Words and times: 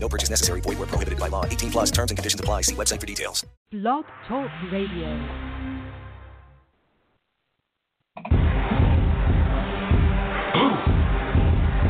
No 0.00 0.08
purchase 0.08 0.30
necessary. 0.30 0.60
Void 0.62 0.78
where 0.78 0.86
prohibited 0.86 1.18
by 1.18 1.28
law. 1.28 1.44
18 1.44 1.70
plus 1.70 1.90
terms 1.90 2.10
and 2.10 2.16
conditions 2.18 2.40
apply. 2.40 2.62
See 2.62 2.74
website 2.74 3.00
for 3.00 3.06
details. 3.06 3.44
Blog 3.70 4.06
Talk 4.26 4.50
Radio. 4.72 5.08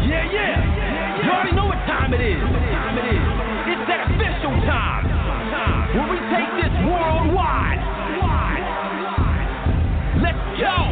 Yeah, 0.09 0.25
yeah. 0.33 1.23
You 1.23 1.31
already 1.31 1.53
know 1.55 1.67
what 1.67 1.85
time 1.87 2.15
it 2.15 2.21
is. 2.21 2.41
Time 2.41 2.97
it 2.99 3.05
is. 3.13 3.21
It's 3.69 3.85
that 3.89 4.09
official 4.09 4.57
time. 4.65 5.05
Where 5.93 6.09
we 6.09 6.19
take 6.33 6.53
this 6.65 6.73
worldwide. 6.89 7.81
Let's 10.23 10.61
go. 10.61 10.88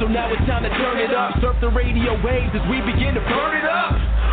So 0.00 0.08
now 0.08 0.32
it's 0.32 0.42
time 0.46 0.64
to 0.64 0.68
turn 0.70 0.98
it 0.98 1.14
up. 1.14 1.38
Surf 1.40 1.56
the 1.60 1.68
radio 1.70 2.18
waves 2.24 2.50
as 2.50 2.68
we 2.68 2.82
begin 2.82 3.14
to 3.14 3.20
burn 3.20 3.56
it 3.56 3.64
up. 3.64 4.13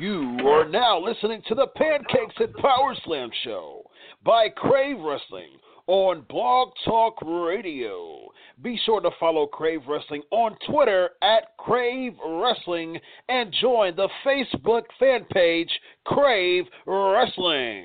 You 0.00 0.38
are 0.48 0.66
now 0.66 0.98
listening 0.98 1.42
to 1.48 1.54
the 1.54 1.66
Pancakes 1.76 2.34
and 2.38 2.54
Power 2.54 2.96
Slam 3.04 3.28
Show 3.44 3.82
by 4.24 4.48
Crave 4.48 4.98
Wrestling 4.98 5.50
on 5.88 6.24
Blog 6.26 6.70
Talk 6.86 7.18
Radio. 7.20 8.30
Be 8.62 8.80
sure 8.86 9.02
to 9.02 9.10
follow 9.20 9.46
Crave 9.46 9.82
Wrestling 9.86 10.22
on 10.30 10.56
Twitter 10.66 11.10
at 11.20 11.54
Crave 11.58 12.14
Wrestling 12.26 12.98
and 13.28 13.54
join 13.60 13.94
the 13.94 14.08
Facebook 14.24 14.84
fan 14.98 15.26
page 15.34 15.68
Crave 16.06 16.64
Wrestling. 16.86 17.84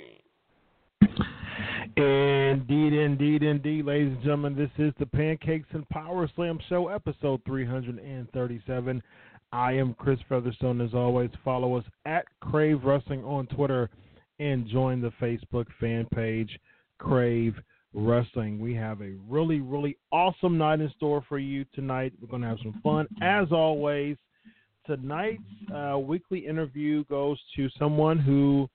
Indeed, 1.97 2.93
indeed, 2.93 3.43
indeed, 3.43 3.85
ladies 3.85 4.13
and 4.13 4.21
gentlemen, 4.21 4.55
this 4.55 4.69
is 4.77 4.93
the 4.99 5.05
Pancakes 5.05 5.67
and 5.71 5.87
Power 5.89 6.29
Slam 6.33 6.59
Show, 6.69 6.87
episode 6.87 7.41
337. 7.45 9.03
I 9.51 9.73
am 9.73 9.93
Chris 9.93 10.19
Featherstone. 10.29 10.81
As 10.81 10.93
always, 10.93 11.29
follow 11.43 11.75
us 11.77 11.85
at 12.05 12.25
Crave 12.41 12.83
Wrestling 12.83 13.23
on 13.23 13.47
Twitter 13.47 13.89
and 14.39 14.67
join 14.67 15.01
the 15.01 15.11
Facebook 15.21 15.65
fan 15.79 16.05
page, 16.13 16.59
Crave 16.99 17.55
Wrestling. 17.93 18.59
We 18.59 18.75
have 18.75 19.01
a 19.01 19.13
really, 19.29 19.61
really 19.61 19.97
awesome 20.11 20.57
night 20.57 20.81
in 20.81 20.91
store 20.97 21.23
for 21.29 21.39
you 21.39 21.65
tonight. 21.73 22.13
We're 22.21 22.27
going 22.27 22.41
to 22.41 22.49
have 22.49 22.59
some 22.61 22.79
fun. 22.83 23.07
As 23.21 23.51
always, 23.51 24.17
tonight's 24.85 25.41
uh, 25.73 25.97
weekly 25.97 26.45
interview 26.45 27.05
goes 27.05 27.39
to 27.55 27.69
someone 27.79 28.19
who 28.19 28.69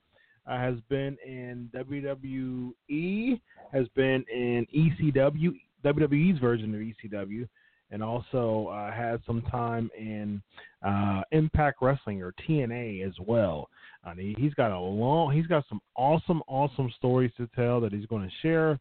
uh, 0.47 0.57
has 0.57 0.77
been 0.89 1.17
in 1.27 1.71
WWE, 1.75 3.41
has 3.73 3.87
been 3.95 4.25
in 4.33 4.67
ECW, 4.75 5.55
WWE's 5.85 6.39
version 6.41 6.75
of 6.75 6.81
ECW, 6.81 7.47
and 7.91 8.03
also 8.03 8.69
uh, 8.69 8.93
had 8.93 9.21
some 9.27 9.43
time 9.43 9.91
in 9.99 10.41
uh, 10.87 11.23
Impact 11.33 11.79
Wrestling 11.83 12.23
or 12.23 12.33
TNA 12.49 13.07
as 13.07 13.15
well. 13.27 13.69
Uh, 14.05 14.15
he, 14.15 14.35
he's 14.39 14.55
got 14.55 14.71
a 14.71 14.79
long, 14.79 15.33
he's 15.33 15.47
got 15.47 15.65
some 15.69 15.81
awesome, 15.97 16.43
awesome 16.47 16.91
stories 16.97 17.33
to 17.37 17.49
tell 17.55 17.81
that 17.81 17.93
he's 17.93 18.07
going 18.07 18.23
to 18.23 18.35
share 18.43 18.79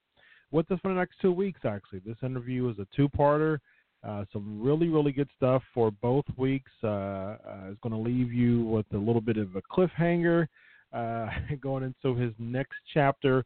with 0.52 0.70
us 0.72 0.80
for 0.82 0.90
the 0.90 1.00
next 1.00 1.16
two 1.22 1.32
weeks. 1.32 1.62
Actually, 1.66 2.00
this 2.06 2.18
interview 2.24 2.70
is 2.70 2.78
a 2.80 2.88
two-parter. 2.96 3.60
Uh, 4.08 4.24
some 4.32 4.62
really, 4.62 4.88
really 4.88 5.12
good 5.12 5.30
stuff 5.36 5.62
for 5.74 5.92
both 5.92 6.24
weeks. 6.38 6.72
Uh, 6.84 6.88
uh, 6.88 7.38
it's 7.70 7.80
going 7.82 7.92
to 7.92 7.98
leave 7.98 8.32
you 8.32 8.64
with 8.64 8.86
a 8.94 8.98
little 8.98 9.22
bit 9.22 9.38
of 9.38 9.56
a 9.56 9.62
cliffhanger 9.62 10.48
uh, 10.94 11.28
going 11.62 11.84
into 11.84 12.18
his 12.18 12.32
next 12.40 12.78
chapter. 12.94 13.44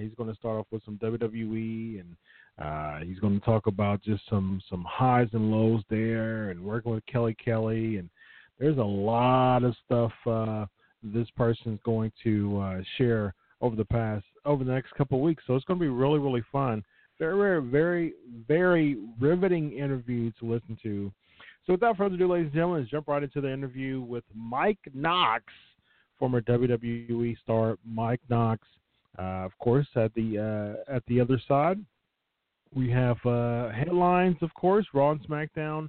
He's 0.00 0.14
going 0.16 0.30
to 0.30 0.36
start 0.36 0.60
off 0.60 0.66
with 0.70 0.84
some 0.84 0.98
WWE 1.02 2.00
and 2.00 2.16
uh, 2.62 2.98
he's 3.00 3.18
going 3.18 3.38
to 3.38 3.44
talk 3.44 3.66
about 3.66 4.02
just 4.02 4.22
some 4.30 4.60
some 4.70 4.84
highs 4.88 5.28
and 5.32 5.50
lows 5.50 5.82
there, 5.90 6.50
and 6.50 6.60
working 6.64 6.92
with 6.92 7.04
Kelly 7.06 7.36
Kelly, 7.42 7.96
and 7.96 8.08
there's 8.58 8.78
a 8.78 8.82
lot 8.82 9.64
of 9.64 9.74
stuff 9.84 10.12
uh, 10.26 10.66
this 11.02 11.28
person's 11.36 11.80
going 11.84 12.12
to 12.22 12.60
uh, 12.60 12.80
share 12.96 13.34
over 13.60 13.74
the 13.74 13.84
past 13.84 14.24
over 14.44 14.62
the 14.62 14.72
next 14.72 14.92
couple 14.94 15.18
of 15.18 15.24
weeks. 15.24 15.42
So 15.46 15.56
it's 15.56 15.64
going 15.64 15.80
to 15.80 15.84
be 15.84 15.90
really 15.90 16.18
really 16.18 16.44
fun. 16.52 16.84
Very 17.18 17.60
very 17.62 18.14
very 18.46 18.98
riveting 19.18 19.72
interview 19.72 20.30
to 20.38 20.46
listen 20.46 20.78
to. 20.82 21.12
So 21.66 21.72
without 21.72 21.96
further 21.96 22.14
ado, 22.16 22.30
ladies 22.30 22.46
and 22.46 22.54
gentlemen, 22.54 22.80
let's 22.80 22.90
jump 22.90 23.08
right 23.08 23.22
into 23.22 23.40
the 23.40 23.52
interview 23.52 24.02
with 24.02 24.24
Mike 24.34 24.78
Knox, 24.92 25.44
former 26.18 26.40
WWE 26.42 27.36
star 27.42 27.78
Mike 27.84 28.20
Knox. 28.28 28.62
Uh, 29.18 29.46
of 29.46 29.56
course, 29.58 29.86
at 29.96 30.12
the 30.14 30.76
uh, 30.88 30.94
at 30.94 31.02
the 31.06 31.20
other 31.20 31.40
side, 31.48 31.78
we 32.74 32.90
have 32.90 33.16
uh, 33.24 33.70
headlines, 33.70 34.36
of 34.42 34.52
course, 34.54 34.86
Raw 34.92 35.12
and 35.12 35.26
SmackDown, 35.26 35.88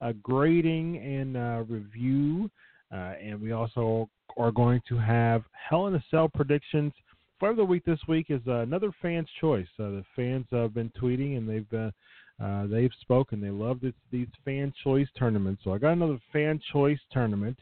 uh, 0.00 0.12
grading 0.22 0.98
and 0.98 1.36
uh, 1.36 1.64
review, 1.68 2.50
uh, 2.92 3.14
and 3.22 3.40
we 3.40 3.52
also 3.52 4.08
are 4.36 4.50
going 4.50 4.80
to 4.88 4.98
have 4.98 5.42
Hell 5.52 5.86
in 5.86 5.94
a 5.94 6.04
Cell 6.10 6.28
predictions. 6.28 6.92
For 7.38 7.54
the 7.54 7.64
week 7.64 7.84
this 7.84 8.00
week 8.08 8.26
is 8.30 8.40
uh, 8.46 8.58
another 8.58 8.90
fan's 9.02 9.28
choice. 9.40 9.66
Uh, 9.78 9.90
the 9.90 10.04
fans 10.16 10.46
have 10.50 10.74
been 10.74 10.90
tweeting 11.00 11.36
and 11.36 11.48
they've 11.48 11.68
been, 11.70 11.92
they've 12.70 12.92
spoken. 13.00 13.40
They 13.40 13.50
love 13.50 13.80
this, 13.80 13.94
these 14.10 14.28
fan 14.44 14.72
choice 14.82 15.08
tournaments. 15.18 15.62
So 15.64 15.72
I 15.72 15.78
got 15.78 15.92
another 15.92 16.18
fan 16.32 16.60
choice 16.72 16.98
tournament 17.12 17.58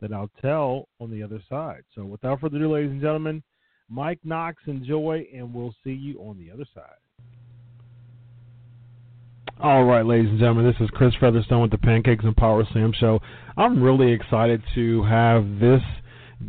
that 0.00 0.12
I'll 0.12 0.30
tell 0.40 0.88
on 1.00 1.10
the 1.10 1.22
other 1.22 1.42
side. 1.48 1.82
So 1.94 2.04
without 2.04 2.40
further 2.40 2.56
ado, 2.56 2.72
ladies 2.72 2.90
and 2.90 3.00
gentlemen, 3.00 3.42
Mike 3.88 4.20
Knox, 4.24 4.62
enjoy, 4.66 5.26
and 5.34 5.52
we'll 5.54 5.74
see 5.84 5.92
you 5.92 6.18
on 6.20 6.38
the 6.38 6.50
other 6.50 6.66
side. 6.74 6.98
All 9.58 9.84
right, 9.84 10.04
ladies 10.04 10.28
and 10.28 10.38
gentlemen, 10.38 10.66
this 10.66 10.76
is 10.82 10.90
Chris 10.90 11.14
Featherstone 11.18 11.62
with 11.62 11.70
the 11.70 11.78
Pancakes 11.78 12.26
and 12.26 12.36
Power 12.36 12.62
Slam 12.72 12.92
Show. 12.92 13.22
I'm 13.56 13.82
really 13.82 14.12
excited 14.12 14.62
to 14.74 15.02
have 15.04 15.58
this 15.58 15.80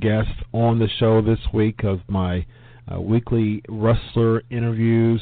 guest 0.01 0.29
on 0.51 0.77
the 0.77 0.89
show 0.99 1.21
this 1.21 1.39
week 1.53 1.85
of 1.85 2.01
my 2.09 2.45
uh, 2.93 2.99
weekly 2.99 3.63
wrestler 3.69 4.43
interviews. 4.49 5.21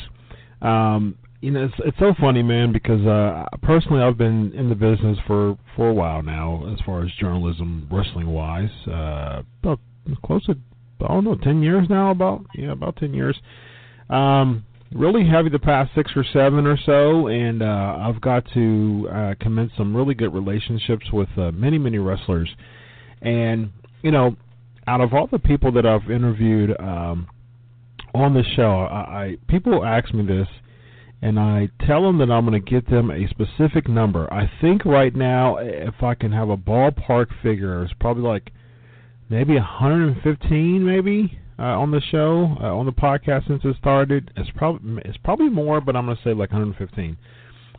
Um, 0.64 1.16
you 1.42 1.52
know, 1.52 1.66
it's 1.66 1.76
it's 1.86 2.00
so 2.00 2.16
funny, 2.20 2.42
man, 2.42 2.72
because 2.72 3.06
uh, 3.06 3.46
personally, 3.62 4.02
I've 4.02 4.18
been 4.18 4.52
in 4.54 4.68
the 4.68 4.76
business 4.76 5.20
for 5.28 5.56
for 5.76 5.90
a 5.90 5.94
while 5.94 6.24
now, 6.24 6.68
as 6.74 6.84
far 6.88 7.04
as 7.04 7.12
journalism, 7.20 7.88
wrestling 7.92 8.26
wise, 8.26 8.72
uh, 8.88 9.44
about 9.62 9.80
close 10.24 10.44
to 10.48 10.58
I 11.02 11.08
don't 11.10 11.24
know, 11.24 11.36
ten 11.36 11.62
years 11.62 11.86
now, 11.88 12.10
about 12.10 12.48
yeah, 12.56 12.72
about 12.72 12.96
ten 12.96 13.14
years. 13.14 13.40
Um, 14.10 14.66
really 14.94 15.28
heavy 15.28 15.50
the 15.50 15.60
past 15.60 15.92
six 15.96 16.12
or 16.16 16.24
seven 16.34 16.66
or 16.66 16.78
so, 16.86 17.28
and 17.28 17.62
uh, 17.62 17.98
I've 18.00 18.22
got 18.22 18.46
to 18.54 19.10
uh, 19.12 19.36
commence 19.40 19.72
some 19.78 19.96
really 19.96 20.14
good 20.14 20.34
relationships 20.34 21.06
with 21.12 21.30
uh, 21.38 21.52
many 21.52 21.78
many 21.78 21.98
wrestlers, 21.98 22.50
and 23.22 23.72
you 24.02 24.12
know, 24.12 24.36
out 24.88 25.02
of 25.02 25.14
all 25.14 25.28
the 25.28 25.40
people 25.40 25.72
that 25.74 25.86
I've 25.86 26.10
interviewed 26.10 26.80
um, 26.80 27.28
on 28.14 28.34
the 28.34 28.44
show, 28.56 28.82
I, 28.82 28.98
I 28.98 29.38
people 29.48 29.84
ask 29.84 30.14
me 30.14 30.26
this 30.26 30.48
and 31.22 31.40
I 31.40 31.70
tell 31.88 32.04
them 32.04 32.20
that 32.20 32.30
I'm 32.30 32.46
going 32.46 32.62
to 32.64 32.72
get 32.72 32.90
them 32.90 33.10
a 33.10 33.28
specific 33.30 33.88
number. 33.88 34.31
I 34.31 34.52
think 34.62 34.86
right 34.86 35.16
now, 35.16 35.58
if 35.58 36.04
I 36.04 36.14
can 36.14 36.31
have 36.31 36.50
a 36.50 36.58
ballpark 36.58 37.28
figure, 37.42 37.84
it's 37.84 37.94
probably 38.00 38.24
like 38.24 38.52
maybe 39.30 39.56
115, 39.56 40.86
maybe 40.86 41.40
uh, 41.57 41.63
on 41.63 41.92
the 41.92 42.02
show, 42.12 42.57
uh, 42.62 42.75
on 42.75 42.86
the 42.86 42.92
podcast 42.92 43.48
since 43.48 43.62
it 43.63 43.75
started. 43.78 44.31
It's 44.36 44.50
probably 44.56 45.02
it's 45.06 45.18
probably 45.18 45.50
more, 45.50 45.81
but 45.81 45.96
I'm 45.96 46.06
going 46.06 46.18
to 46.18 46.24
say 46.24 46.34
like 46.34 46.52
115. 46.52 47.18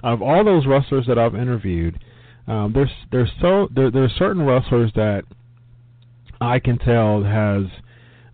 Of 0.02 0.22
all 0.22 0.44
those 0.44 0.66
wrestlers 0.66 1.06
that 1.06 1.18
I've 1.18 1.34
interviewed, 1.34 1.98
um, 2.46 2.72
there's 2.74 2.90
there's 3.10 3.30
so 3.40 3.68
there 3.74 3.90
there's 3.90 4.12
certain 4.18 4.44
wrestlers 4.44 4.92
that 4.94 5.24
I 6.40 6.58
can 6.58 6.78
tell 6.78 7.22
has 7.22 7.64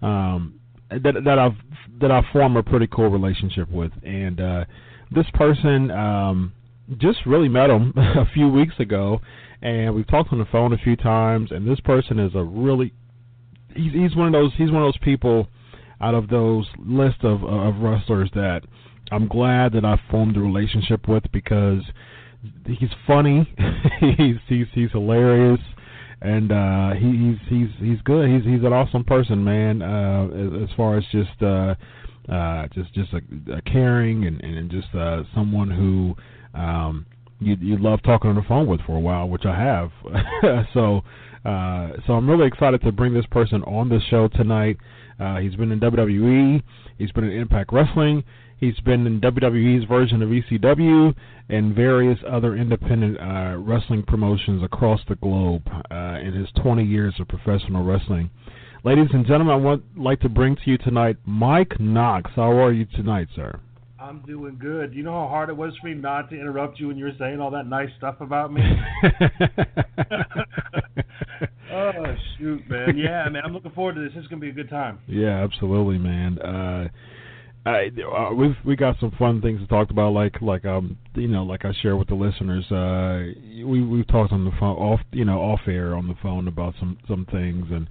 um, 0.01 0.61
that 0.91 1.15
that 1.25 1.39
I've 1.39 1.57
that 2.01 2.11
I've 2.11 2.25
formed 2.33 2.57
a 2.57 2.63
pretty 2.63 2.89
cool 2.89 3.09
relationship 3.09 3.71
with, 3.71 3.93
and 4.03 4.41
uh, 4.41 4.65
this 5.15 5.27
person 5.35 5.91
um, 5.91 6.53
just 6.99 7.19
really 7.27 7.49
met 7.49 7.71
him 7.71 7.93
a 7.97 8.27
few 8.35 8.49
weeks 8.49 8.75
ago, 8.79 9.21
and 9.61 9.95
we've 9.95 10.07
talked 10.07 10.33
on 10.33 10.39
the 10.39 10.47
phone 10.47 10.73
a 10.73 10.79
few 10.79 10.97
times. 10.97 11.51
And 11.51 11.69
this 11.69 11.81
person 11.81 12.19
is 12.19 12.33
a 12.35 12.43
really 12.43 12.93
he's 13.75 13.93
he's 13.93 14.17
one 14.17 14.27
of 14.27 14.33
those 14.33 14.53
he's 14.57 14.71
one 14.71 14.83
of 14.83 14.87
those 14.87 14.99
people 14.99 15.49
out 16.01 16.15
of 16.15 16.29
those 16.29 16.67
list 16.79 17.23
of 17.23 17.45
of 17.45 17.77
wrestlers 17.77 18.31
that 18.35 18.63
I'm 19.11 19.29
glad 19.29 19.73
that 19.75 19.85
I 19.85 20.01
formed 20.11 20.37
a 20.37 20.41
relationship 20.41 21.07
with 21.09 21.25
because 21.33 21.83
he's 22.67 22.91
funny, 23.07 23.49
he's 24.01 24.37
he's 24.49 24.67
he's 24.73 24.91
hilarious, 24.93 25.61
and 26.21 26.53
uh, 26.53 26.91
he, 26.95 27.11
he's 27.11 27.49
he's 27.49 27.89
he's 27.89 28.03
good. 28.03 28.29
He's 28.29 28.45
he's 28.45 28.65
an 28.65 28.73
awesome 28.73 29.05
person, 29.05 29.45
man. 29.45 29.83
Uh, 29.83 30.29
as, 30.29 30.69
as 30.69 30.77
far 30.77 30.97
as 30.97 31.05
just 31.13 31.43
uh, 31.43 31.75
uh, 32.33 32.69
just 32.75 32.93
just 32.95 33.13
a, 33.13 33.21
a 33.57 33.63
caring 33.63 34.27
and, 34.27 34.41
and 34.41 34.71
just 34.71 34.95
uh, 34.95 35.23
someone 35.35 35.71
who 35.71 36.17
um, 36.59 37.07
you 37.39 37.57
you 37.61 37.77
love 37.77 38.03
talking 38.03 38.31
on 38.31 38.37
the 38.37 38.43
phone 38.43 38.67
with 38.67 38.81
for 38.83 38.97
a 38.97 39.01
while, 39.01 39.29
which 39.29 39.45
I 39.45 39.59
have. 39.59 39.91
so 40.75 41.03
uh, 41.45 41.91
so 42.07 42.15
I'm 42.15 42.29
really 42.29 42.47
excited 42.47 42.81
to 42.83 42.93
bring 42.93 43.15
this 43.15 43.27
person 43.27 43.63
on 43.65 43.89
the 43.89 44.01
show 44.11 44.29
tonight. 44.29 44.77
Uh, 45.19 45.39
he's 45.39 45.55
been 45.57 45.73
in 45.73 45.81
WWE, 45.81 46.63
he's 46.99 47.13
been 47.13 47.25
in 47.25 47.33
Impact 47.33 47.73
Wrestling, 47.73 48.25
he's 48.59 48.79
been 48.81 49.07
in 49.07 49.21
WWE's 49.21 49.85
version 49.89 50.23
of 50.23 50.29
ECW, 50.31 51.15
and 51.49 51.75
various 51.75 52.19
other 52.31 52.57
independent 52.57 53.19
uh, 53.21 53.57
wrestling 53.59 54.03
promotions 54.03 54.63
across 54.63 55.01
the 55.09 55.17
globe 55.17 55.63
uh, 55.91 56.19
in 56.23 56.33
his 56.33 56.49
20 56.63 56.85
years 56.85 57.15
of 57.21 57.29
professional 57.29 57.85
wrestling. 57.85 58.31
Ladies 58.85 59.09
and 59.13 59.27
gentlemen, 59.27 59.55
I 59.55 59.57
would 59.57 59.83
like 59.97 60.21
to 60.21 60.29
bring 60.29 60.57
to 60.57 60.63
you 60.65 60.79
tonight 60.79 61.17
Mike 61.25 61.79
Knox. 61.79 62.31
How 62.35 62.51
are 62.53 62.73
you 62.73 62.85
tonight, 62.87 63.29
sir? 63.35 63.61
I'm 64.03 64.21
doing 64.23 64.59
good. 64.61 64.95
You 64.95 65.05
know 65.05 65.13
how 65.13 65.29
hard 65.29 65.49
it 65.49 65.57
was 65.57 65.73
for 65.81 65.87
me 65.87 65.95
not 65.95 66.29
to 66.31 66.37
interrupt 66.39 66.81
you 66.81 66.89
when 66.89 66.99
you 66.99 67.05
were 67.05 67.13
saying 67.19 67.41
all 67.41 67.53
that 67.53 67.67
nice 67.67 67.89
stuff 67.99 68.17
about 68.21 68.53
me? 68.53 68.61
oh 71.73 71.93
shoot, 72.37 72.69
man. 72.69 72.97
Yeah, 72.97 73.29
man. 73.29 73.43
I'm 73.45 73.53
looking 73.53 73.71
forward 73.71 73.95
to 73.95 74.01
this. 74.03 74.13
This 74.15 74.25
is 74.25 74.29
gonna 74.29 74.41
be 74.41 74.49
a 74.49 74.53
good 74.53 74.69
time. 74.69 74.99
Yeah, 75.07 75.45
absolutely, 75.45 75.99
man. 75.99 76.39
Uh, 76.41 76.89
I, 77.65 77.91
uh, 78.03 78.35
we've 78.35 78.57
we 78.65 78.75
got 78.75 78.99
some 78.99 79.13
fun 79.21 79.41
things 79.41 79.61
to 79.61 79.69
talk 79.69 79.91
about, 79.91 80.13
like 80.13 80.43
like 80.43 80.65
um 80.65 80.99
you 81.15 81.29
know 81.29 81.45
like 81.45 81.65
I 81.65 81.73
share 81.81 81.97
with 81.97 82.09
the 82.09 82.17
listeners. 82.17 82.65
Uh, 82.73 83.41
we 83.65 83.85
we've 83.85 84.09
talked 84.09 84.33
on 84.33 84.45
the 84.45 84.51
phone 84.59 84.77
off 84.79 85.01
you 85.13 85.25
know 85.25 85.39
off 85.39 85.61
air 85.69 85.95
on 85.95 86.09
the 86.09 86.17
phone 86.21 86.49
about 86.49 86.75
some 86.81 86.99
some 87.07 87.25
things 87.31 87.67
and 87.71 87.87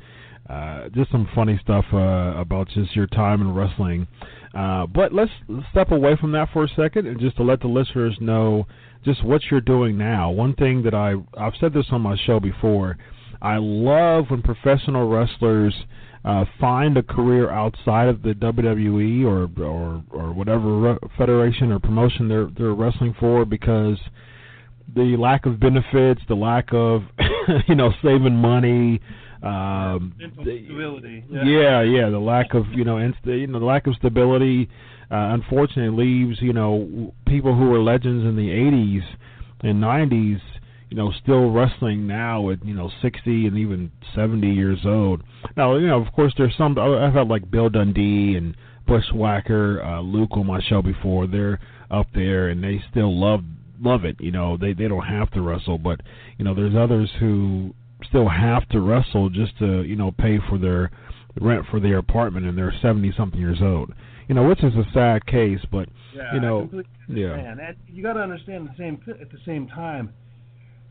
uh, 0.50 0.90
just 0.90 1.10
some 1.12 1.30
funny 1.34 1.58
stuff 1.64 1.86
uh, 1.94 2.34
about 2.36 2.68
just 2.70 2.96
your 2.96 3.08
time 3.08 3.40
in 3.40 3.54
wrestling. 3.54 4.08
Uh, 4.22 4.41
but 4.54 5.14
let's 5.14 5.32
step 5.72 5.92
away 5.92 6.16
from 6.20 6.32
that 6.34 6.50
for 6.52 6.66
a 6.66 6.70
second 6.70 7.08
and 7.08 7.20
just 7.20 7.38
to 7.38 7.44
let 7.44 7.62
the 7.62 7.68
listeners 7.68 8.18
know 8.20 8.66
just 9.04 9.24
what 9.24 9.42
you're 9.50 9.62
doing 9.62 9.98
now. 9.98 10.30
One 10.30 10.54
thing 10.56 10.84
that 10.84 10.94
I 10.94 11.16
I've 11.38 11.54
said 11.60 11.74
this 11.74 11.86
on 11.92 12.02
my 12.02 12.18
show 12.26 12.40
before. 12.40 12.98
I 13.42 13.58
love 13.58 14.26
when 14.30 14.44
professional 14.44 15.10
wrestlers 15.10 15.74
uh, 16.24 16.46
find 16.60 16.98
a 16.98 17.04
career 17.04 17.50
outside 17.50 18.08
of 18.08 18.22
the 18.22 18.34
WWE 18.34 19.26
or 19.26 19.50
or 19.64 20.04
or 20.12 20.34
whatever 20.34 20.80
re- 20.80 20.98
federation 21.18 21.72
or 21.72 21.80
promotion 21.80 22.28
they're 22.28 22.50
they're 22.56 22.74
wrestling 22.74 23.16
for 23.20 23.46
because 23.46 23.98
the 24.94 25.16
lack 25.18 25.46
of 25.46 25.60
benefits, 25.60 26.22
the 26.28 26.36
lack 26.36 26.74
of 26.74 27.04
you 27.68 27.76
know 27.76 27.92
saving 28.04 28.36
money, 28.36 29.02
um, 29.44 30.14
stability. 30.18 31.24
Yeah. 31.30 31.44
yeah, 31.44 31.82
yeah, 31.82 32.10
the 32.10 32.20
lack 32.20 32.54
of 32.54 32.66
you 32.74 32.84
know, 32.84 32.98
inst- 32.98 33.26
you 33.26 33.48
know, 33.48 33.60
the 33.60 33.66
lack 33.66 33.88
of 33.88 33.96
stability, 33.96 34.70
uh, 35.10 35.34
unfortunately 35.34 36.06
leaves 36.06 36.42
you 36.42 36.54
know 36.54 37.14
people 37.26 37.56
who 37.56 37.70
were 37.70 37.80
legends 37.80 38.24
in 38.24 38.36
the 38.36 38.50
'80s 38.50 39.04
and 39.62 39.82
'90s, 39.82 40.42
you 40.90 40.98
know, 40.98 41.12
still 41.24 41.50
wrestling 41.52 42.06
now 42.06 42.50
at 42.52 42.64
you 42.66 42.74
know 42.74 42.92
60 43.02 43.48
and 43.48 43.58
even 43.58 43.92
70 44.14 44.48
years 44.48 44.80
old. 44.86 45.24
Now, 45.58 45.76
you 45.76 45.88
know, 45.88 46.02
of 46.02 46.14
course, 46.14 46.34
there's 46.38 46.56
some 46.58 46.78
I've 46.78 47.14
had 47.14 47.28
like 47.28 47.50
Bill 47.50 47.70
Dundee 47.70 48.36
and 48.36 48.56
Bushwhacker, 48.88 49.82
uh, 49.84 50.02
Luke 50.02 50.32
on 50.34 50.48
my 50.48 50.62
show 50.62 50.82
before. 50.82 51.28
They're 51.28 51.60
up 51.90 52.08
there 52.14 52.50
and 52.50 52.64
they 52.64 52.82
still 52.92 53.18
love 53.18 53.42
love 53.82 54.06
it. 54.06 54.18
You 54.20 54.32
know, 54.32 54.58
they 54.58 54.74
they 54.74 54.88
don't 54.88 55.06
have 55.06 55.32
to 55.32 55.42
wrestle, 55.42 55.78
but 55.78 56.02
you 56.38 56.46
know, 56.46 56.54
there's 56.54 56.76
others 56.76 57.10
who 57.20 57.74
still 58.12 58.30
have 58.30 58.68
to 58.70 58.80
wrestle 58.80 59.30
just 59.30 59.58
to 59.58 59.82
you 59.84 59.96
know 59.96 60.12
pay 60.12 60.38
for 60.50 60.60
their 60.60 60.92
rent 61.40 61.66
for 61.72 61.80
their 61.80 61.98
apartment, 61.98 62.46
and 62.46 62.58
they're 62.58 62.74
seventy 62.82 63.12
something 63.18 63.40
years 63.40 63.60
old. 63.62 63.92
You 64.28 64.36
know, 64.36 64.48
which 64.48 64.64
is 64.64 64.74
a 64.76 64.86
sad 64.94 65.26
case, 65.26 65.60
but 65.72 65.90
yeah, 66.16 66.34
you 66.34 66.40
know, 66.40 66.70
yeah. 67.08 67.34
And 67.34 67.60
you 67.88 68.04
got 68.04 68.14
to 68.14 68.20
understand 68.20 68.70
the 68.70 68.74
same 68.78 69.02
at 69.20 69.32
the 69.32 69.40
same 69.46 69.68
time. 69.68 70.14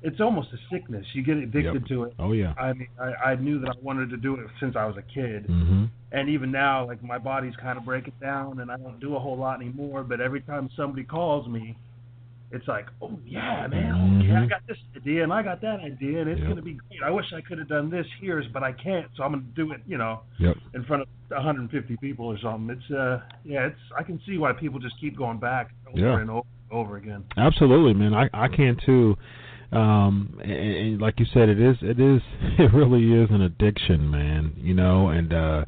It's 0.02 0.20
almost 0.20 0.48
a 0.54 0.56
sickness. 0.74 1.04
You 1.12 1.22
get 1.22 1.36
addicted 1.36 1.74
yep. 1.74 1.86
to 1.88 2.04
it. 2.04 2.14
Oh 2.18 2.32
yeah. 2.32 2.54
I 2.58 2.72
mean, 2.72 2.88
I, 2.98 3.30
I 3.30 3.34
knew 3.36 3.60
that 3.60 3.68
I 3.68 3.72
wanted 3.82 4.08
to 4.10 4.16
do 4.16 4.34
it 4.34 4.46
since 4.58 4.74
I 4.74 4.86
was 4.86 4.96
a 4.96 5.02
kid, 5.02 5.46
mm-hmm. 5.46 5.84
and 6.12 6.28
even 6.30 6.50
now, 6.50 6.86
like 6.86 7.02
my 7.02 7.18
body's 7.18 7.54
kind 7.56 7.78
of 7.78 7.84
breaking 7.84 8.14
down, 8.20 8.60
and 8.60 8.70
I 8.70 8.78
don't 8.78 8.98
do 8.98 9.14
a 9.14 9.18
whole 9.18 9.36
lot 9.36 9.60
anymore. 9.60 10.02
But 10.02 10.20
every 10.20 10.40
time 10.40 10.70
somebody 10.74 11.04
calls 11.04 11.46
me, 11.48 11.76
it's 12.52 12.66
like, 12.66 12.86
oh 13.00 13.18
yeah, 13.24 13.66
man, 13.68 13.94
mm-hmm. 13.94 14.20
okay, 14.22 14.36
I 14.44 14.46
got 14.46 14.66
this 14.66 14.76
idea 14.96 15.22
and 15.22 15.32
I 15.32 15.42
got 15.42 15.60
that 15.60 15.80
idea, 15.80 16.20
and 16.20 16.28
it's 16.30 16.40
Yep. 16.40 16.48
gonna 16.48 16.62
be 16.62 16.72
great. 16.74 17.00
I 17.04 17.10
wish 17.10 17.26
I 17.32 17.40
could 17.40 17.58
have 17.58 17.68
done 17.68 17.90
this 17.90 18.06
here, 18.20 18.42
but 18.52 18.62
I 18.62 18.72
can't, 18.72 19.06
so 19.16 19.22
I'm 19.22 19.32
gonna 19.32 19.44
do 19.54 19.70
it, 19.72 19.80
you 19.86 19.98
know, 19.98 20.20
Yep. 20.38 20.56
in 20.74 20.82
front 20.84 21.02
of 21.02 21.08
150 21.30 21.96
people 21.98 22.26
or 22.26 22.38
something. 22.38 22.76
It's 22.76 22.90
uh, 22.90 23.20
yeah, 23.44 23.66
it's 23.66 23.78
I 23.96 24.02
can 24.02 24.20
see 24.26 24.36
why 24.38 24.52
people 24.52 24.78
just 24.80 24.98
keep 25.00 25.16
going 25.16 25.38
back 25.38 25.70
over 25.88 25.98
Yeah. 25.98 26.18
and 26.20 26.28
over, 26.30 26.46
and 26.70 26.78
over 26.80 26.96
again. 26.96 27.24
Absolutely, 27.36 27.94
man. 27.94 28.14
I 28.14 28.28
I 28.32 28.48
can 28.48 28.76
too. 28.84 29.16
Um, 29.72 30.40
and, 30.42 30.50
and 30.52 31.00
like 31.00 31.20
you 31.20 31.26
said, 31.32 31.48
it 31.48 31.60
is 31.60 31.76
it 31.82 32.00
is 32.00 32.20
it 32.58 32.72
really 32.74 33.12
is 33.12 33.30
an 33.30 33.42
addiction, 33.42 34.10
man. 34.10 34.52
You 34.56 34.74
know, 34.74 35.08
and 35.10 35.32
uh, 35.32 35.64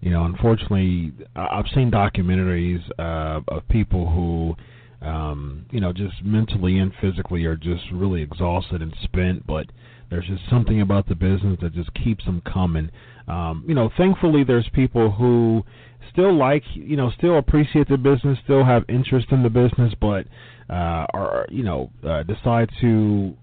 you 0.00 0.10
know, 0.10 0.24
unfortunately, 0.24 1.12
I- 1.36 1.58
I've 1.58 1.68
seen 1.74 1.90
documentaries 1.92 2.82
uh, 2.98 3.40
of 3.48 3.68
people 3.68 4.10
who. 4.10 4.56
Um, 5.00 5.66
you 5.70 5.80
know, 5.80 5.92
just 5.92 6.24
mentally 6.24 6.78
and 6.78 6.92
physically 7.00 7.44
are 7.44 7.56
just 7.56 7.84
really 7.92 8.20
exhausted 8.22 8.82
and 8.82 8.94
spent, 9.04 9.46
but 9.46 9.66
there's 10.10 10.26
just 10.26 10.42
something 10.50 10.80
about 10.80 11.06
the 11.08 11.14
business 11.14 11.58
that 11.62 11.74
just 11.74 11.92
keeps 11.94 12.24
them 12.24 12.42
coming. 12.52 12.90
Um, 13.28 13.64
you 13.68 13.74
know, 13.74 13.90
thankfully, 13.96 14.42
there's 14.42 14.68
people 14.72 15.10
who 15.12 15.64
still 16.12 16.34
like, 16.36 16.64
you 16.74 16.96
know, 16.96 17.10
still 17.16 17.38
appreciate 17.38 17.88
the 17.88 17.96
business, 17.96 18.38
still 18.42 18.64
have 18.64 18.84
interest 18.88 19.26
in 19.30 19.42
the 19.42 19.50
business, 19.50 19.92
but 20.00 20.26
uh, 20.70 21.06
are, 21.14 21.46
you 21.50 21.62
know, 21.62 21.90
uh, 22.06 22.22
decide 22.22 22.70
to, 22.80 23.34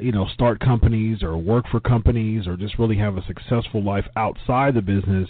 you 0.00 0.12
know, 0.12 0.26
start 0.34 0.60
companies 0.60 1.22
or 1.22 1.38
work 1.38 1.66
for 1.70 1.80
companies 1.80 2.46
or 2.46 2.56
just 2.56 2.78
really 2.78 2.98
have 2.98 3.16
a 3.16 3.24
successful 3.26 3.82
life 3.82 4.04
outside 4.16 4.74
the 4.74 4.82
business, 4.82 5.28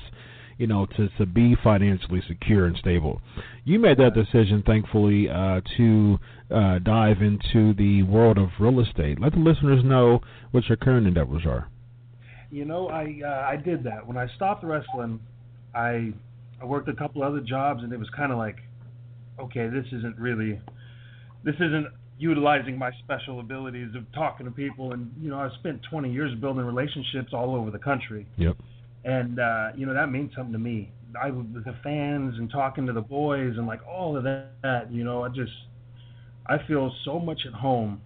you 0.59 0.67
know, 0.67 0.87
to 0.97 1.09
to 1.19 1.25
be 1.25 1.57
financially 1.63 2.23
secure 2.27 2.67
and 2.67 2.77
stable. 2.77 3.23
You 3.65 3.79
made 3.79 3.99
that 3.99 4.15
decision, 4.15 4.63
thankfully, 4.67 5.29
uh, 5.29 5.61
to 5.77 6.19
uh, 6.51 6.79
dive 6.81 7.23
into 7.23 7.73
the 7.75 8.03
world 8.03 8.39
of 8.39 8.49
real 8.59 8.81
estate. 8.81 9.21
Let 9.21 9.33
the 9.33 9.39
listeners 9.39 9.85
know 9.85 10.21
what 10.51 10.65
your 10.69 10.77
current 10.77 11.07
endeavors 11.07 11.43
are. 11.47 11.69
You 12.51 12.65
know, 12.65 12.89
I 12.89 13.21
uh, 13.25 13.47
I 13.49 13.57
did 13.57 13.85
that 13.85 14.07
when 14.07 14.17
I 14.17 14.27
stopped 14.37 14.65
wrestling. 14.65 15.21
I 15.75 16.13
I 16.61 16.65
worked 16.65 16.89
a 16.89 16.95
couple 16.95 17.23
other 17.23 17.41
jobs, 17.41 17.83
and 17.85 17.93
it 17.93 17.99
was 17.99 18.09
kind 18.17 18.33
of 18.33 18.39
like, 18.39 18.57
okay, 19.39 19.69
this 19.69 19.87
isn't 19.93 20.19
really 20.19 20.61
this 21.45 21.55
isn't 21.57 21.87
utilizing 22.19 22.77
my 22.77 22.91
special 23.05 23.39
abilities 23.39 23.95
of 23.95 24.03
talking 24.13 24.45
to 24.45 24.51
people 24.51 24.93
and 24.93 25.13
you 25.21 25.31
know 25.31 25.39
I've 25.39 25.53
spent 25.61 25.81
20 25.89 26.13
years 26.13 26.35
building 26.41 26.65
relationships 26.65 27.29
all 27.33 27.55
over 27.55 27.71
the 27.71 27.79
country 27.79 28.27
Yep. 28.37 28.57
And 29.09 29.39
uh 29.41 29.69
you 29.79 29.87
know 29.87 29.95
that 29.95 30.11
means 30.11 30.31
something 30.37 30.53
to 30.53 30.59
me. 30.59 30.91
I 31.21 31.31
with 31.31 31.65
the 31.65 31.77
fans 31.83 32.35
and 32.39 32.51
talking 32.51 32.87
to 32.87 32.93
the 32.93 33.01
boys 33.01 33.55
and 33.57 33.67
like 33.67 33.81
all 33.87 34.17
of 34.17 34.25
that 34.25 34.87
you 34.91 35.05
know 35.05 35.25
I 35.25 35.29
just 35.31 35.53
I 36.47 36.57
feel 36.67 36.93
so 37.05 37.19
much 37.19 37.41
at 37.47 37.55
home 37.55 38.01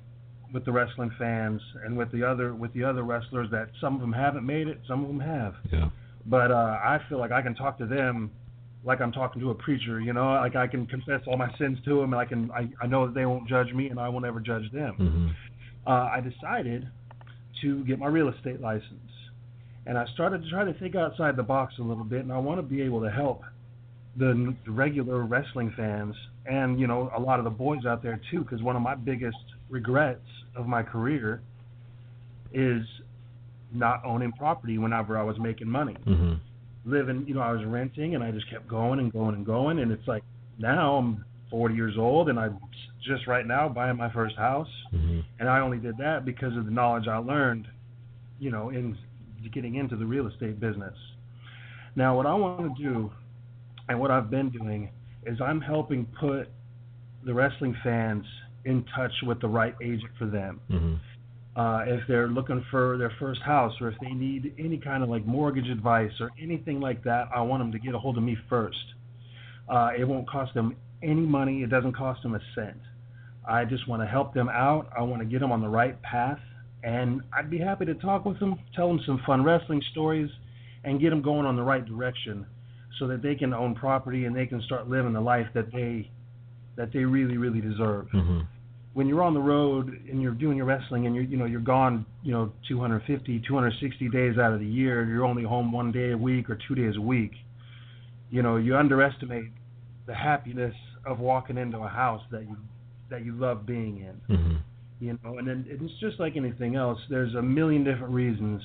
with 0.53 0.65
the 0.65 0.73
wrestling 0.73 1.11
fans 1.19 1.61
and 1.85 1.97
with 1.97 2.11
the 2.13 2.23
other 2.31 2.55
with 2.55 2.73
the 2.75 2.85
other 2.85 3.03
wrestlers 3.03 3.51
that 3.51 3.69
some 3.81 3.95
of 3.97 4.01
them 4.01 4.13
haven't 4.13 4.47
made 4.47 4.69
it 4.69 4.79
some 4.87 5.03
of 5.03 5.09
them 5.09 5.21
have. 5.21 5.55
Yeah. 5.73 5.89
but 6.27 6.51
uh 6.51 6.79
I 6.95 7.01
feel 7.09 7.19
like 7.19 7.33
I 7.33 7.43
can 7.43 7.55
talk 7.55 7.79
to 7.79 7.87
them 7.87 8.31
like 8.85 9.01
I'm 9.01 9.13
talking 9.13 9.41
to 9.43 9.51
a 9.51 9.55
preacher, 9.55 10.01
you 10.01 10.13
know, 10.13 10.33
like 10.47 10.57
I 10.57 10.67
can 10.67 10.87
confess 10.87 11.21
all 11.29 11.37
my 11.37 11.51
sins 11.57 11.79
to 11.85 12.01
them, 12.01 12.13
and 12.13 12.21
I 12.21 12.25
can 12.25 12.51
I, 12.51 12.69
I 12.83 12.87
know 12.89 13.07
that 13.07 13.15
they 13.15 13.27
won't 13.27 13.49
judge 13.49 13.73
me, 13.73 13.89
and 13.89 13.99
I 13.99 14.09
won't 14.09 14.25
ever 14.25 14.41
judge 14.41 14.71
them. 14.73 14.95
hmm 14.97 15.29
Uh, 15.91 16.09
I 16.17 16.21
decided 16.21 16.89
to 17.61 17.85
get 17.85 17.99
my 17.99 18.09
real 18.09 18.29
estate 18.29 18.61
license, 18.61 19.12
and 19.87 19.99
I 19.99 20.07
started 20.15 20.43
to 20.43 20.51
try 20.51 20.65
to 20.65 20.75
think 20.75 20.95
outside 20.95 21.37
the 21.37 21.43
box 21.43 21.75
a 21.79 21.83
little 21.83 22.05
bit, 22.05 22.21
and 22.21 22.33
I 22.33 22.39
want 22.39 22.59
to 22.59 22.63
be 22.63 22.83
able 22.83 23.01
to 23.03 23.11
help 23.11 23.43
the, 24.17 24.55
the 24.65 24.71
regular 24.71 25.23
wrestling 25.23 25.73
fans 25.77 26.15
and 26.45 26.79
you 26.79 26.87
know 26.87 27.11
a 27.17 27.21
lot 27.21 27.39
of 27.39 27.45
the 27.45 27.51
boys 27.51 27.87
out 27.87 28.03
there 28.03 28.21
too, 28.31 28.43
because 28.43 28.63
one 28.63 28.77
of 28.77 28.83
my 28.83 28.95
biggest 28.95 29.39
regrets 29.71 30.27
of 30.55 30.67
my 30.67 30.83
career 30.83 31.41
is 32.53 32.83
not 33.73 34.05
owning 34.05 34.33
property 34.33 34.77
whenever 34.77 35.17
I 35.17 35.23
was 35.23 35.39
making 35.39 35.69
money 35.69 35.97
hmm 36.05 36.35
living, 36.85 37.25
you 37.27 37.35
know, 37.35 37.41
I 37.41 37.53
was 37.53 37.65
renting 37.65 38.15
and 38.15 38.25
I 38.25 38.31
just 38.31 38.49
kept 38.51 38.69
going 38.69 38.99
and 38.99 39.13
going 39.13 39.35
and 39.35 39.47
going. 39.47 39.79
And 39.79 39.93
it's 39.93 40.07
like 40.07 40.23
now 40.59 40.97
I'm 40.97 41.25
40 41.51 41.75
years 41.75 41.95
old 41.99 42.29
and 42.29 42.39
I'm 42.39 42.59
just 43.07 43.27
right 43.27 43.47
now 43.47 43.69
buying 43.69 43.97
my 43.97 44.13
first 44.13 44.37
house. 44.37 44.69
hmm 44.91 45.21
And 45.39 45.49
I 45.49 45.61
only 45.61 45.79
did 45.79 45.97
that 45.99 46.25
because 46.25 46.57
of 46.57 46.65
the 46.65 46.71
knowledge 46.71 47.09
I 47.09 47.19
learned, 47.19 47.67
you 48.39 48.51
know, 48.51 48.71
in 48.71 48.97
getting 49.51 49.77
into 49.77 49.97
the 49.97 50.05
real 50.07 50.27
estate 50.27 50.61
business. 50.61 50.95
Now, 51.97 52.17
what 52.17 52.27
I 52.27 52.35
want 52.35 52.77
to 52.77 52.83
do 52.83 53.11
and 53.89 54.01
what 54.01 54.11
I've 54.11 54.31
been 54.31 54.51
doing 54.51 54.91
is 55.27 55.41
I'm 55.41 55.61
helping 55.61 56.07
put 56.19 56.49
the 57.25 57.35
wrestling 57.35 57.77
fans 57.83 58.25
in 58.65 58.85
touch 58.97 59.13
with 59.25 59.41
the 59.41 59.49
right 59.49 59.75
agent 59.83 60.11
for 60.19 60.27
them 60.27 60.61
hmm 60.69 60.95
uh, 61.57 61.85
if 61.87 62.01
they're 62.09 62.29
looking 62.29 62.65
for 62.71 62.97
their 62.97 63.13
first 63.19 63.41
house 63.43 63.73
or 63.81 63.89
if 63.89 63.95
they 64.01 64.11
need 64.11 64.55
any 64.59 64.79
kind 64.79 65.03
of 65.03 65.09
like 65.11 65.27
mortgage 65.27 65.69
advice 65.69 66.13
or 66.19 66.31
anything 66.41 66.81
like 66.81 67.05
that, 67.05 67.29
I 67.35 67.43
want 67.43 67.61
them 67.61 67.73
to 67.73 67.79
get 67.79 67.95
a 67.95 67.99
hold 67.99 68.17
of 68.17 68.25
me 68.25 68.37
first. 68.49 68.79
Uh, 69.69 69.91
it 69.99 70.05
won't 70.05 70.29
cost 70.29 70.55
them 70.55 70.77
any 71.03 71.21
money. 71.21 71.63
It 71.63 71.69
doesn't 71.69 71.95
cost 71.95 72.23
them 72.23 72.35
a 72.35 72.41
cent. 72.55 72.79
I 73.47 73.65
just 73.65 73.87
want 73.87 74.01
to 74.03 74.07
help 74.07 74.33
them 74.33 74.49
out. 74.49 74.89
I 74.97 75.03
want 75.03 75.21
to 75.21 75.27
get 75.27 75.41
them 75.41 75.53
on 75.53 75.61
the 75.61 75.69
right 75.69 76.01
path, 76.03 76.39
and 76.83 77.23
I'd 77.37 77.51
be 77.51 77.59
happy 77.59 77.85
to 77.87 77.95
talk 77.95 78.25
with 78.25 78.39
them, 78.41 78.59
tell 78.75 78.89
them 78.89 79.01
some 79.07 79.21
fun 79.27 79.45
wrestling 79.45 79.83
stories, 79.93 80.31
and 80.85 81.01
get 81.01 81.11
them 81.11 81.23
going 81.23 81.47
on 81.47 81.57
the 81.57 81.63
right 81.63 81.85
direction, 81.85 82.47
so 82.99 83.07
that 83.09 83.23
they 83.23 83.35
can 83.35 83.53
own 83.55 83.75
property 83.75 84.25
and 84.25 84.35
they 84.35 84.47
can 84.47 84.61
start 84.63 84.89
living 84.89 85.13
the 85.13 85.21
life 85.21 85.47
that 85.55 85.73
they 85.73 86.11
that 86.77 86.93
they 86.93 87.05
really 87.05 87.37
really 87.37 87.61
deserve. 87.61 88.09
Hmm 88.11 88.41
when 88.95 89.07
you're 89.07 89.23
on 89.23 89.33
the 89.33 89.41
road 89.41 89.89
and 90.11 90.21
you're 90.21 90.35
doing 90.35 90.57
your 90.57 90.67
wrestling 90.67 91.07
and 91.07 91.15
you're 91.15 91.25
you 91.25 91.37
know 91.37 91.47
you're 91.47 91.61
gone 91.61 92.05
you 92.23 92.33
know 92.33 92.53
250 92.69 93.43
260 93.47 94.09
days 94.11 94.39
out 94.39 94.53
of 94.53 94.61
the 94.61 94.67
year 94.67 95.05
you're 95.05 95.25
only 95.25 95.43
home 95.43 95.73
one 95.73 95.91
day 95.91 96.11
a 96.11 96.17
week 96.17 96.51
or 96.51 96.59
two 96.69 96.75
days 96.75 96.95
a 96.97 97.01
week 97.01 97.33
you 98.31 98.43
know 98.43 98.57
you 98.57 98.77
underestimate 98.77 99.51
the 100.07 100.15
happiness 100.15 100.75
of 101.07 101.21
walking 101.21 101.57
into 101.57 101.79
a 101.79 101.89
house 101.89 102.23
that 102.31 102.43
you 102.43 102.57
that 103.11 103.25
you 103.25 103.33
love 103.33 103.67
being 103.67 103.99
in. 103.99 104.37
Hmm 104.37 104.57
you 105.03 105.19
know 105.25 105.39
and 105.39 105.49
then 105.49 105.67
it's 105.69 105.93
just 105.99 106.21
like 106.21 106.37
anything 106.37 106.77
else 106.77 106.99
there's 107.11 107.35
a 107.35 107.43
million 107.43 107.83
different 107.83 108.15
reasons 108.15 108.63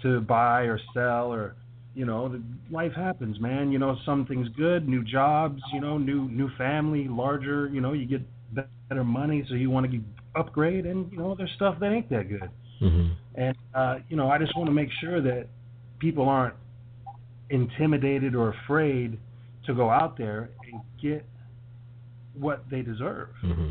to 0.00 0.20
buy 0.20 0.62
or 0.62 0.78
sell 0.94 1.32
or 1.32 1.56
you 1.94 2.06
know 2.06 2.40
life 2.70 2.92
happens 2.94 3.38
man. 3.40 3.72
You 3.72 3.78
know 3.78 3.96
some 4.06 4.24
things 4.26 4.48
good 4.56 4.88
new 4.88 5.02
jobs 5.02 5.60
you 5.72 5.80
know 5.80 5.98
new 5.98 6.28
new 6.28 6.48
family 6.56 7.08
larger 7.08 7.68
you 7.68 7.80
know 7.80 7.92
you 7.92 8.06
get 8.06 8.22
better 8.54 9.02
money 9.02 9.44
so 9.48 9.54
you 9.54 9.70
want 9.70 9.90
to 9.90 10.00
upgrade 10.36 10.86
and 10.86 11.10
you 11.10 11.18
know 11.18 11.34
there's 11.34 11.50
stuff 11.56 11.78
that 11.80 11.92
ain't 11.92 12.08
that 12.10 12.28
good. 12.28 12.50
Hmm 12.78 13.08
and 13.34 13.56
uh 13.74 13.96
you 14.08 14.16
know 14.16 14.28
i 14.28 14.38
just 14.38 14.54
want 14.56 14.66
to 14.68 14.72
make 14.72 14.90
sure 15.00 15.20
that 15.22 15.46
people 15.98 16.28
aren't 16.28 16.54
intimidated 17.50 18.34
or 18.34 18.54
afraid 18.64 19.18
to 19.66 19.74
go 19.74 19.88
out 19.90 20.16
there 20.18 20.50
and 20.70 20.80
get 21.00 21.24
what 22.34 22.64
they 22.70 22.82
deserve. 22.82 23.28
Hmm 23.40 23.70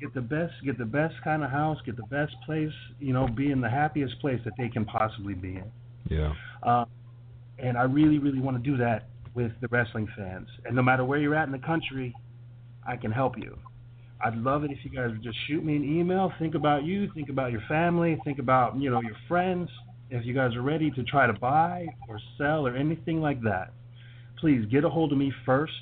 get 0.00 0.14
the 0.14 0.20
best 0.20 0.52
get 0.64 0.78
the 0.78 0.84
best 0.84 1.14
kind 1.22 1.44
of 1.44 1.50
house 1.50 1.78
get 1.84 1.96
the 1.96 2.04
best 2.04 2.34
place 2.46 2.72
you 2.98 3.12
know 3.12 3.26
be 3.28 3.50
in 3.50 3.60
the 3.60 3.68
happiest 3.68 4.18
place 4.20 4.40
that 4.44 4.54
they 4.58 4.68
can 4.68 4.84
possibly 4.84 5.34
be 5.34 5.56
in. 5.56 5.70
Yeah. 6.08 6.32
uh, 6.62 6.84
and 7.58 7.76
i 7.76 7.82
really 7.82 8.18
really 8.18 8.40
want 8.40 8.62
to 8.62 8.70
do 8.70 8.76
that 8.76 9.08
with 9.32 9.52
the 9.60 9.68
wrestling 9.68 10.08
fans. 10.16 10.48
And 10.64 10.74
no 10.74 10.82
matter 10.82 11.04
where 11.04 11.20
you're 11.20 11.36
at 11.36 11.46
in 11.46 11.52
the 11.52 11.58
country 11.58 12.14
i 12.86 12.96
can 12.96 13.12
help 13.12 13.38
you. 13.38 13.56
I'd 14.22 14.36
love 14.36 14.64
it 14.64 14.70
if 14.70 14.78
you 14.84 14.90
guys 14.90 15.10
would 15.10 15.22
just 15.22 15.38
shoot 15.46 15.64
me 15.64 15.76
an 15.76 15.84
email 15.84 16.32
think 16.38 16.54
about 16.54 16.84
you 16.84 17.10
think 17.14 17.28
about 17.28 17.52
your 17.52 17.62
family 17.68 18.18
think 18.24 18.38
about 18.38 18.76
you 18.76 18.90
know 18.90 19.00
your 19.02 19.16
friends 19.28 19.68
if 20.10 20.26
you 20.26 20.34
guys 20.34 20.54
are 20.56 20.62
ready 20.62 20.90
to 20.90 21.02
try 21.04 21.26
to 21.26 21.32
buy 21.32 21.86
or 22.08 22.18
sell 22.36 22.66
or 22.66 22.76
anything 22.76 23.20
like 23.20 23.40
that. 23.42 23.72
Please 24.38 24.64
get 24.70 24.84
a 24.84 24.88
hold 24.88 25.12
of 25.12 25.18
me 25.18 25.32
first 25.46 25.72